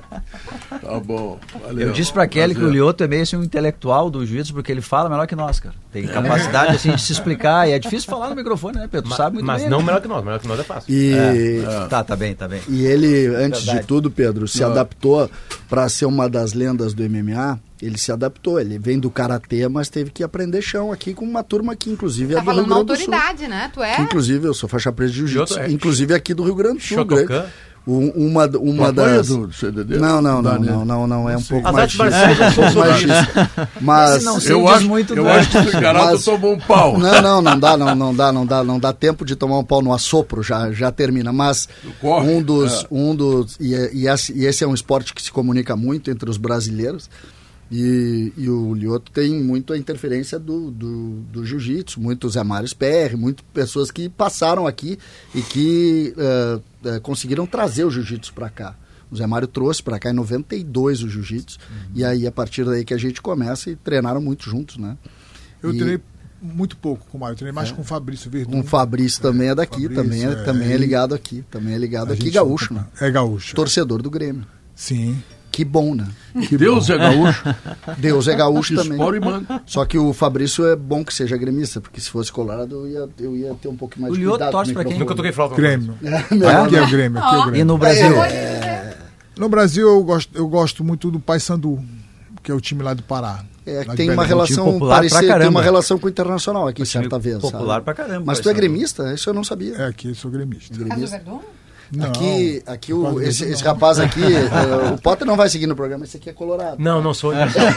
tá 0.93 0.99
bom, 0.99 1.39
valeu. 1.63 1.87
Eu 1.87 1.93
disse 1.93 2.11
pra 2.13 2.27
Kelly 2.27 2.53
que 2.53 2.59
o 2.59 2.63
Prazer. 2.63 2.73
Lioto 2.75 3.03
é 3.03 3.07
meio 3.07 3.23
assim 3.23 3.35
um 3.35 3.43
intelectual 3.43 4.09
do 4.09 4.25
jiu-jitsu, 4.25 4.53
porque 4.53 4.71
ele 4.71 4.81
fala 4.81 5.09
melhor 5.09 5.27
que 5.27 5.35
nós, 5.35 5.59
cara. 5.59 5.75
Tem 5.91 6.07
capacidade 6.07 6.75
assim 6.75 6.91
de 6.95 7.01
se 7.01 7.11
explicar. 7.11 7.67
E 7.67 7.71
é 7.73 7.79
difícil 7.79 8.09
falar 8.09 8.29
no 8.29 8.35
microfone, 8.35 8.77
né, 8.77 8.87
Pedro? 8.91 9.09
Tu 9.09 9.15
sabe 9.15 9.35
muito 9.35 9.45
Mas 9.45 9.61
bem. 9.61 9.69
não 9.69 9.79
né? 9.79 9.85
melhor 9.85 10.01
que 10.01 10.07
nós, 10.07 10.23
melhor 10.23 10.39
que 10.39 10.47
nós 10.47 10.59
é 10.59 10.63
fácil. 10.63 10.93
E, 10.93 11.13
É. 11.13 11.87
Tá, 11.87 12.03
tá 12.03 12.15
bem, 12.15 12.33
tá 12.35 12.47
bem. 12.47 12.61
e 12.69 12.85
ele, 12.85 13.27
antes 13.27 13.61
Verdade. 13.63 13.81
de 13.81 13.87
tudo, 13.87 14.09
Pedro, 14.11 14.47
se 14.47 14.63
Ah. 14.63 14.67
adaptou 14.67 15.29
para 15.69 15.87
ser 15.89 16.05
uma 16.05 16.29
das 16.29 16.53
lendas 16.53 16.93
do 16.93 17.03
MMA. 17.03 17.59
Ele 17.81 17.97
se 17.97 18.11
adaptou. 18.11 18.59
Ele 18.61 18.77
vem 18.77 18.99
do 18.99 19.09
karatê, 19.09 19.67
mas 19.67 19.89
teve 19.89 20.11
que 20.11 20.23
aprender 20.23 20.61
chão 20.61 20.91
aqui 20.91 21.15
com 21.15 21.25
uma 21.25 21.41
turma 21.43 21.75
que, 21.75 21.89
inclusive, 21.89 22.33
é 22.33 22.35
Tá 22.37 22.41
do 22.41 22.45
Rio 22.45 22.53
falando 22.53 22.65
uma 22.67 22.75
Grande 22.85 22.87
do 23.01 23.05
Sul. 23.05 23.13
autoridade, 23.15 23.47
né? 23.49 23.71
Tu 23.73 23.81
é? 23.81 23.95
Que, 23.95 24.01
inclusive, 24.03 24.47
eu 24.47 24.53
sou 24.53 24.69
faixa 24.69 24.91
preta 24.91 25.11
de 25.11 25.17
jiu-jitsu, 25.17 25.59
é. 25.59 25.71
inclusive 25.71 26.13
aqui 26.13 26.33
do 26.35 26.43
Rio 26.43 26.53
Grande 26.53 26.77
do 26.77 26.83
Sul. 26.83 26.97
Shotokan? 26.99 27.45
Um- 27.85 28.09
uma 28.11 28.45
uma 28.45 28.91
das. 28.93 29.27
do 29.29 29.51
CDD? 29.51 29.97
Não, 29.97 30.21
não, 30.21 30.39
não, 30.39 30.59
não, 30.59 30.85
não, 30.85 31.07
não, 31.07 31.29
é 31.29 31.35
um 31.35 31.41
pouco 31.41 31.73
mais 31.73 31.93
um. 31.95 32.03
Mas 33.81 34.23
não. 34.23 34.39
Eu 34.39 34.67
acho, 34.67 34.87
muito 34.87 35.15
eu 35.15 35.27
acho 35.27 35.49
que 35.49 35.57
o 35.57 35.93
Mas- 35.93 36.23
tomou 36.23 36.53
um 36.53 36.59
pau. 36.59 36.97
Não, 36.99 37.21
não, 37.21 37.41
não 37.41 37.59
dá, 37.59 37.75
não, 37.75 37.95
não 37.95 38.15
dá, 38.15 38.31
não 38.31 38.45
dá, 38.45 38.63
não 38.63 38.79
dá 38.79 38.93
tempo 38.93 39.25
de 39.25 39.35
tomar 39.35 39.57
um 39.57 39.63
pau 39.63 39.81
no 39.81 39.93
assopro, 39.93 40.43
já, 40.43 40.71
já 40.71 40.91
termina. 40.91 41.33
Mas 41.33 41.67
um 42.03 42.41
dos, 42.41 42.83
é. 42.83 42.87
um 42.91 43.15
dos 43.15 43.57
e, 43.59 43.73
esse, 44.07 44.33
e 44.33 44.45
esse 44.45 44.63
é 44.63 44.67
um 44.67 44.73
esporte 44.75 45.13
que 45.13 45.21
se 45.21 45.31
comunica 45.31 45.75
muito 45.75 46.11
entre 46.11 46.29
os 46.29 46.37
brasileiros. 46.37 47.09
E, 47.73 48.33
e 48.37 48.49
o 48.49 48.73
Lioto 48.73 49.09
tem 49.13 49.41
muito 49.41 49.71
a 49.71 49.77
interferência 49.77 50.37
do, 50.37 50.69
do, 50.69 51.21
do 51.31 51.45
jiu-jitsu, 51.45 52.01
muitos 52.01 52.33
Zé 52.33 52.43
Mários 52.43 52.73
PR, 52.73 53.15
muitas 53.15 53.45
pessoas 53.53 53.89
que 53.89 54.09
passaram 54.09 54.67
aqui 54.67 54.99
e 55.33 55.41
que 55.41 56.13
eh, 56.17 56.59
eh, 56.85 56.99
conseguiram 56.99 57.45
trazer 57.45 57.83
o 57.85 57.91
jiu-jitsu 57.91 58.33
para 58.33 58.49
cá. 58.49 58.75
O 59.11 59.15
Zé 59.15 59.27
Mário 59.27 59.47
trouxe 59.47 59.83
para 59.83 59.99
cá 59.99 60.09
em 60.09 60.13
92 60.13 61.03
o 61.03 61.09
jiu-jitsu, 61.09 61.59
e 61.93 62.03
aí 62.05 62.25
a 62.25 62.31
partir 62.31 62.63
daí 62.63 62.85
que 62.85 62.93
a 62.93 62.97
gente 62.97 63.21
começa 63.21 63.69
e 63.69 63.75
treinaram 63.75 64.21
muito 64.21 64.49
juntos, 64.49 64.77
né? 64.77 64.97
Eu 65.61 65.71
E- 65.73 65.77
treinei 65.77 65.99
muito 66.41 66.75
pouco 66.77 67.05
com 67.11 67.17
o 67.17 67.21
Mário, 67.21 67.33
eu 67.33 67.37
treinei 67.37 67.53
mais 67.53 67.71
com 67.71 67.81
o 67.81 67.85
Fabrício 67.85 68.31
Verdun. 68.31 68.61
o 68.61 68.63
Fabrício 68.63 69.21
também 69.21 69.49
é 69.49 69.55
daqui, 69.55 69.81
Fabrício, 69.83 69.95
também, 70.03 70.25
é, 70.25 70.31
é, 70.31 70.35
também 70.43 70.71
é 70.71 70.77
ligado 70.77 71.13
aqui, 71.13 71.43
também 71.51 71.73
é 71.73 71.77
ligado 71.77 72.11
A 72.11 72.13
aqui, 72.13 72.31
gaúcho, 72.31 72.73
né? 72.73 72.85
É 73.01 73.11
gaúcho. 73.11 73.53
Torcedor 73.55 74.01
do 74.01 74.09
Grêmio. 74.09 74.45
Sim. 74.73 75.21
Que 75.51 75.65
bom, 75.65 75.93
né? 75.93 76.07
Que 76.47 76.55
Deus 76.57 76.89
é 76.89 76.97
gaúcho. 76.97 77.43
Deus 77.97 78.27
é 78.27 78.35
gaúcho 78.35 78.75
também. 78.75 78.97
E. 78.97 79.61
Só 79.65 79.83
que 79.85 79.97
o 79.97 80.13
Fabrício 80.13 80.65
é 80.65 80.75
bom 80.75 81.03
que 81.03 81.13
seja 81.13 81.35
gremista, 81.35 81.81
porque 81.81 81.99
se 81.99 82.09
fosse 82.09 82.31
colorado 82.31 82.75
eu 82.75 82.87
ia, 82.87 83.09
eu 83.19 83.35
ia 83.35 83.53
ter 83.55 83.67
um 83.67 83.75
pouco 83.75 83.99
mais 83.99 84.13
O 84.13 84.15
de 84.15 84.21
Lioto 84.21 84.37
cuidado. 84.37 84.51
torce 84.53 84.71
o 84.71 84.73
pra 84.73 84.85
quem? 84.85 84.97
Nunca 84.97 85.13
toquei 85.13 85.31
flauta. 85.31 85.55
Grêmio. 85.55 85.95
É, 86.01 86.33
melhor 86.33 86.65
Aqui 86.67 86.75
é 86.77 86.81
o 86.81 86.89
Grêmio, 86.89 87.19
aqui 87.21 87.35
é 87.35 87.37
o 87.37 87.41
E 87.41 87.45
Grêmio. 87.47 87.65
no 87.65 87.77
Brasil? 87.77 88.23
É. 88.23 88.97
No 89.37 89.49
Brasil 89.49 89.87
eu 89.87 90.03
gosto, 90.03 90.37
eu 90.37 90.47
gosto 90.47 90.83
muito 90.83 91.11
do 91.11 91.19
Paysandu, 91.19 91.79
que 92.41 92.51
é 92.51 92.53
o 92.55 92.61
time 92.61 92.81
lá 92.83 92.93
do 92.93 93.03
Pará. 93.03 93.43
É, 93.65 93.83
de 93.83 93.95
tem 93.95 94.09
uma 94.09 94.25
relação 94.25 94.65
popular 94.65 95.01
pra 95.01 95.09
parecida, 95.09 95.39
tem 95.39 95.47
uma 95.49 95.61
relação 95.61 95.99
com 95.99 96.07
o 96.07 96.09
internacional 96.09 96.67
aqui, 96.67 96.85
certa 96.85 97.19
vez. 97.19 97.37
popular 97.39 97.75
sabe? 97.75 97.85
pra 97.85 97.93
caramba, 97.93 98.23
Mas 98.25 98.39
tu 98.39 98.49
é 98.49 98.53
gremista? 98.53 99.13
Isso 99.13 99.29
eu 99.29 99.33
não 99.33 99.43
sabia. 99.43 99.75
É, 99.75 99.85
aqui 99.87 100.07
eu 100.09 100.15
sou 100.15 100.31
gremista. 100.31 100.73
Caso 100.85 101.07
Verdun? 101.07 101.39
Não, 101.91 102.07
aqui, 102.07 102.63
aqui 102.65 102.93
o, 102.93 103.21
esse, 103.21 103.43
esse 103.45 103.63
rapaz 103.63 103.99
aqui, 103.99 104.21
eh, 104.23 104.93
o 104.93 105.01
Potter 105.01 105.27
não 105.27 105.35
vai 105.35 105.49
seguir 105.49 105.67
no 105.67 105.75
programa, 105.75 106.05
esse 106.05 106.17
aqui 106.17 106.29
é 106.29 106.33
colorado. 106.33 106.77
Não, 106.79 107.01
não 107.01 107.13
sou 107.13 107.33
É. 107.33 107.45
imparcial. 107.45 107.71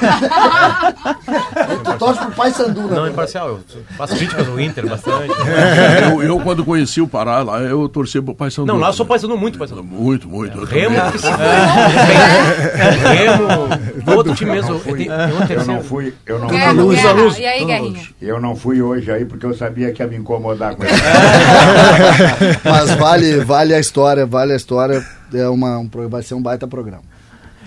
Tu 1.85 1.99
torce 1.99 2.21
pro 2.21 2.31
Pai 2.33 2.51
Sandu, 2.53 2.83
né? 2.83 2.97
Não, 2.97 3.09
imparcial. 3.09 3.49
Eu 3.49 3.61
faço 3.97 4.17
críticas 4.17 4.49
ao 4.49 4.59
Inter 4.61 4.87
bastante. 4.89 5.33
Eu, 6.11 6.23
eu, 6.23 6.41
quando 6.41 6.65
conheci 6.65 7.01
o 7.01 7.09
Pará 7.09 7.43
lá, 7.43 7.61
eu 7.61 7.89
torci 7.89 8.21
pro 8.21 8.35
Pai 8.35 8.51
Sandu. 8.51 8.67
Não, 8.67 8.79
lá 8.79 8.89
eu 8.89 8.93
sou 8.93 9.07
paisano 9.07 9.37
muito 9.37 9.59
paisano. 9.59 9.83
Muito, 9.83 10.29
muito. 10.29 10.59
eu 10.59 10.65
Remo, 10.65 10.97
que 11.13 11.19
se 11.19 11.27
Remo, 13.15 14.17
outro 14.17 14.35
time 14.35 14.53
mesmo. 14.53 14.75
Eu, 14.85 14.97
tenho, 14.97 15.13
Eu 15.13 15.65
não 15.67 15.83
fui, 15.83 16.15
eu 16.27 16.39
não 16.39 16.49
Guerra, 16.49 16.75
fui, 16.75 16.97
Guerra. 16.97 17.31
E 17.39 17.47
aí, 17.47 17.65
Guerrinha? 17.65 18.03
eu 18.21 18.41
não 18.41 18.55
fui 18.57 18.81
hoje 18.83 19.11
aí 19.11 19.25
porque 19.25 19.47
eu 19.47 19.55
sabia 19.55 19.93
que 19.93 20.03
ia 20.03 20.09
me 20.09 20.17
incomodar 20.17 20.75
com 20.77 20.85
isso. 20.85 20.95
Mas 22.65 22.91
vale, 22.97 23.39
vale 23.45 23.75
a 23.75 23.81
história, 23.81 24.04
vale 24.27 24.53
a 24.53 24.57
história. 24.57 25.05
É 25.33 25.49
uma, 25.49 25.79
um, 25.79 25.89
vai 26.09 26.23
ser 26.23 26.35
um 26.35 26.43
baita 26.43 26.67
programa. 26.67 27.03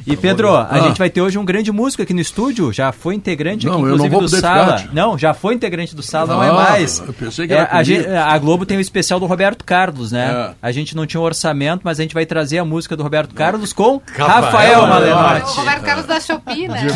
E 0.05 0.15
Pedro, 0.15 0.55
a 0.55 0.67
Ah. 0.71 0.79
gente 0.79 0.97
vai 0.97 1.09
ter 1.09 1.19
hoje 1.21 1.37
um 1.37 1.43
grande 1.43 1.69
músico 1.69 2.01
aqui 2.01 2.13
no 2.13 2.21
estúdio. 2.21 2.71
Já 2.71 2.93
foi 2.93 3.13
integrante 3.15 3.65
Não, 3.65 3.73
aqui, 3.73 3.81
eu 3.81 3.87
não 3.97 4.05
inclusive, 4.05 4.13
vou 4.13 4.21
do 4.21 4.29
Sala. 4.29 4.77
ficar. 4.77 4.93
Não, 4.95 5.17
já 5.17 5.33
foi 5.33 5.53
integrante 5.53 5.93
do 5.93 6.01
Sala, 6.01 6.33
não 6.35 6.43
é 6.43 6.49
Ah, 6.49 6.53
mais. 6.53 6.99
eu 7.05 7.11
pensei 7.11 7.45
que 7.45 7.53
É, 7.53 7.57
era 7.57 7.65
a, 7.65 7.69
comigo. 7.71 7.85
gente- 7.85 8.07
a 8.07 8.37
Globo 8.37 8.65
tem 8.65 8.77
o 8.77 8.79
especial 8.79 9.19
do 9.19 9.25
Roberto 9.25 9.65
Carlos, 9.65 10.13
né? 10.13 10.53
É. 10.53 10.55
A 10.61 10.71
gente 10.71 10.95
não 10.95 11.05
tinha 11.05 11.19
um 11.19 11.23
orçamento, 11.25 11.81
mas 11.83 11.99
a 11.99 12.03
gente 12.03 12.13
vai 12.13 12.25
trazer 12.25 12.57
a 12.59 12.63
música 12.63 12.95
do 12.95 13.03
Roberto 13.03 13.35
Carlos 13.35 13.73
com 13.73 13.99
Rafael 14.15 14.41
Rafael 14.43 14.83
O 14.83 14.87
Malenotti. 14.87 15.57
Roberto 15.57 15.81
Carlos 15.83 16.05
da 16.05 16.19
Shopee, 16.21 16.67
né? 16.69 16.87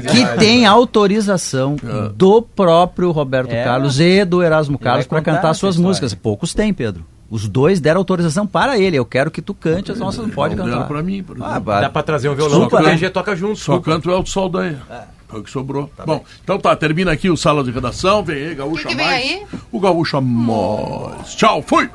Que, 0.00 0.24
que 0.24 0.36
tem 0.38 0.66
autorização 0.66 1.76
do 2.16 2.42
próprio 2.42 3.12
Roberto 3.12 3.52
É. 3.52 3.62
Carlos 3.62 4.00
e 4.00 4.24
do 4.24 4.42
Erasmo 4.42 4.76
Carlos 4.76 5.06
para 5.06 5.20
cantar 5.22 5.54
suas 5.54 5.74
história. 5.76 5.88
músicas. 5.88 6.14
Poucos 6.14 6.52
têm, 6.52 6.74
Pedro. 6.74 7.04
Os 7.28 7.48
dois 7.48 7.80
deram 7.80 7.98
autorização 8.00 8.46
para 8.46 8.78
ele. 8.78 8.96
Eu 8.96 9.04
quero 9.04 9.30
que 9.30 9.42
tu 9.42 9.52
cante 9.52 9.90
as 9.90 9.98
nossas, 9.98 10.22
não 10.26 10.30
pode 10.30 10.54
Não 10.54 10.64
cantar. 10.64 10.86
pra 10.86 11.02
mim, 11.02 11.22
por 11.22 11.36
exemplo. 11.36 11.52
Ah, 11.52 11.58
vai. 11.58 11.80
Dá 11.80 11.90
pra 11.90 12.02
trazer 12.02 12.28
um 12.28 12.34
violão 12.34 12.60
Desculpa, 12.60 12.76
que 12.84 12.96
o 12.96 13.00
né? 13.00 13.10
Toca 13.10 13.34
junto. 13.34 13.56
Só 13.58 13.78
canto 13.80 14.10
é 14.10 14.16
o 14.16 14.24
Saldanha. 14.24 14.80
Foi 15.28 15.40
o 15.40 15.42
que 15.42 15.50
sobrou. 15.50 15.90
Bom, 16.06 16.24
então 16.44 16.56
tá, 16.58 16.74
termina 16.76 17.10
aqui 17.10 17.28
o 17.28 17.36
Sala 17.36 17.64
de 17.64 17.72
Redação. 17.72 18.22
Vem 18.24 18.48
aí, 18.48 18.54
Gaúcha 18.54 18.86
que 18.88 18.94
vem 18.94 19.04
Mais. 19.06 19.24
aí? 19.24 19.46
O 19.72 19.80
Gaúcha 19.80 20.20
Mais. 20.20 21.34
Tchau, 21.34 21.62
fui! 21.66 21.90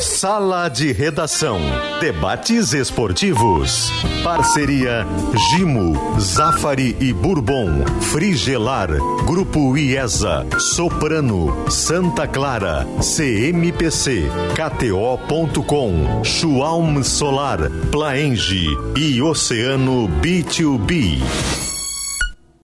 Sala 0.00 0.68
de 0.68 0.92
Redação. 0.92 1.60
Debates 2.00 2.72
esportivos. 2.72 3.90
Parceria 4.22 5.06
Gimo, 5.50 6.20
Zafari 6.20 6.96
e 7.00 7.12
Bourbon. 7.12 7.84
Frigelar. 8.12 8.88
Grupo 9.24 9.76
IESA. 9.76 10.46
Soprano. 10.58 11.70
Santa 11.70 12.26
Clara. 12.26 12.86
CMPC. 13.00 14.24
KTO.com. 14.54 16.24
Schwalm 16.24 17.02
Solar. 17.02 17.70
Plaenge. 17.90 18.66
E 18.96 19.22
Oceano 19.22 20.08
B2B. 20.20 21.63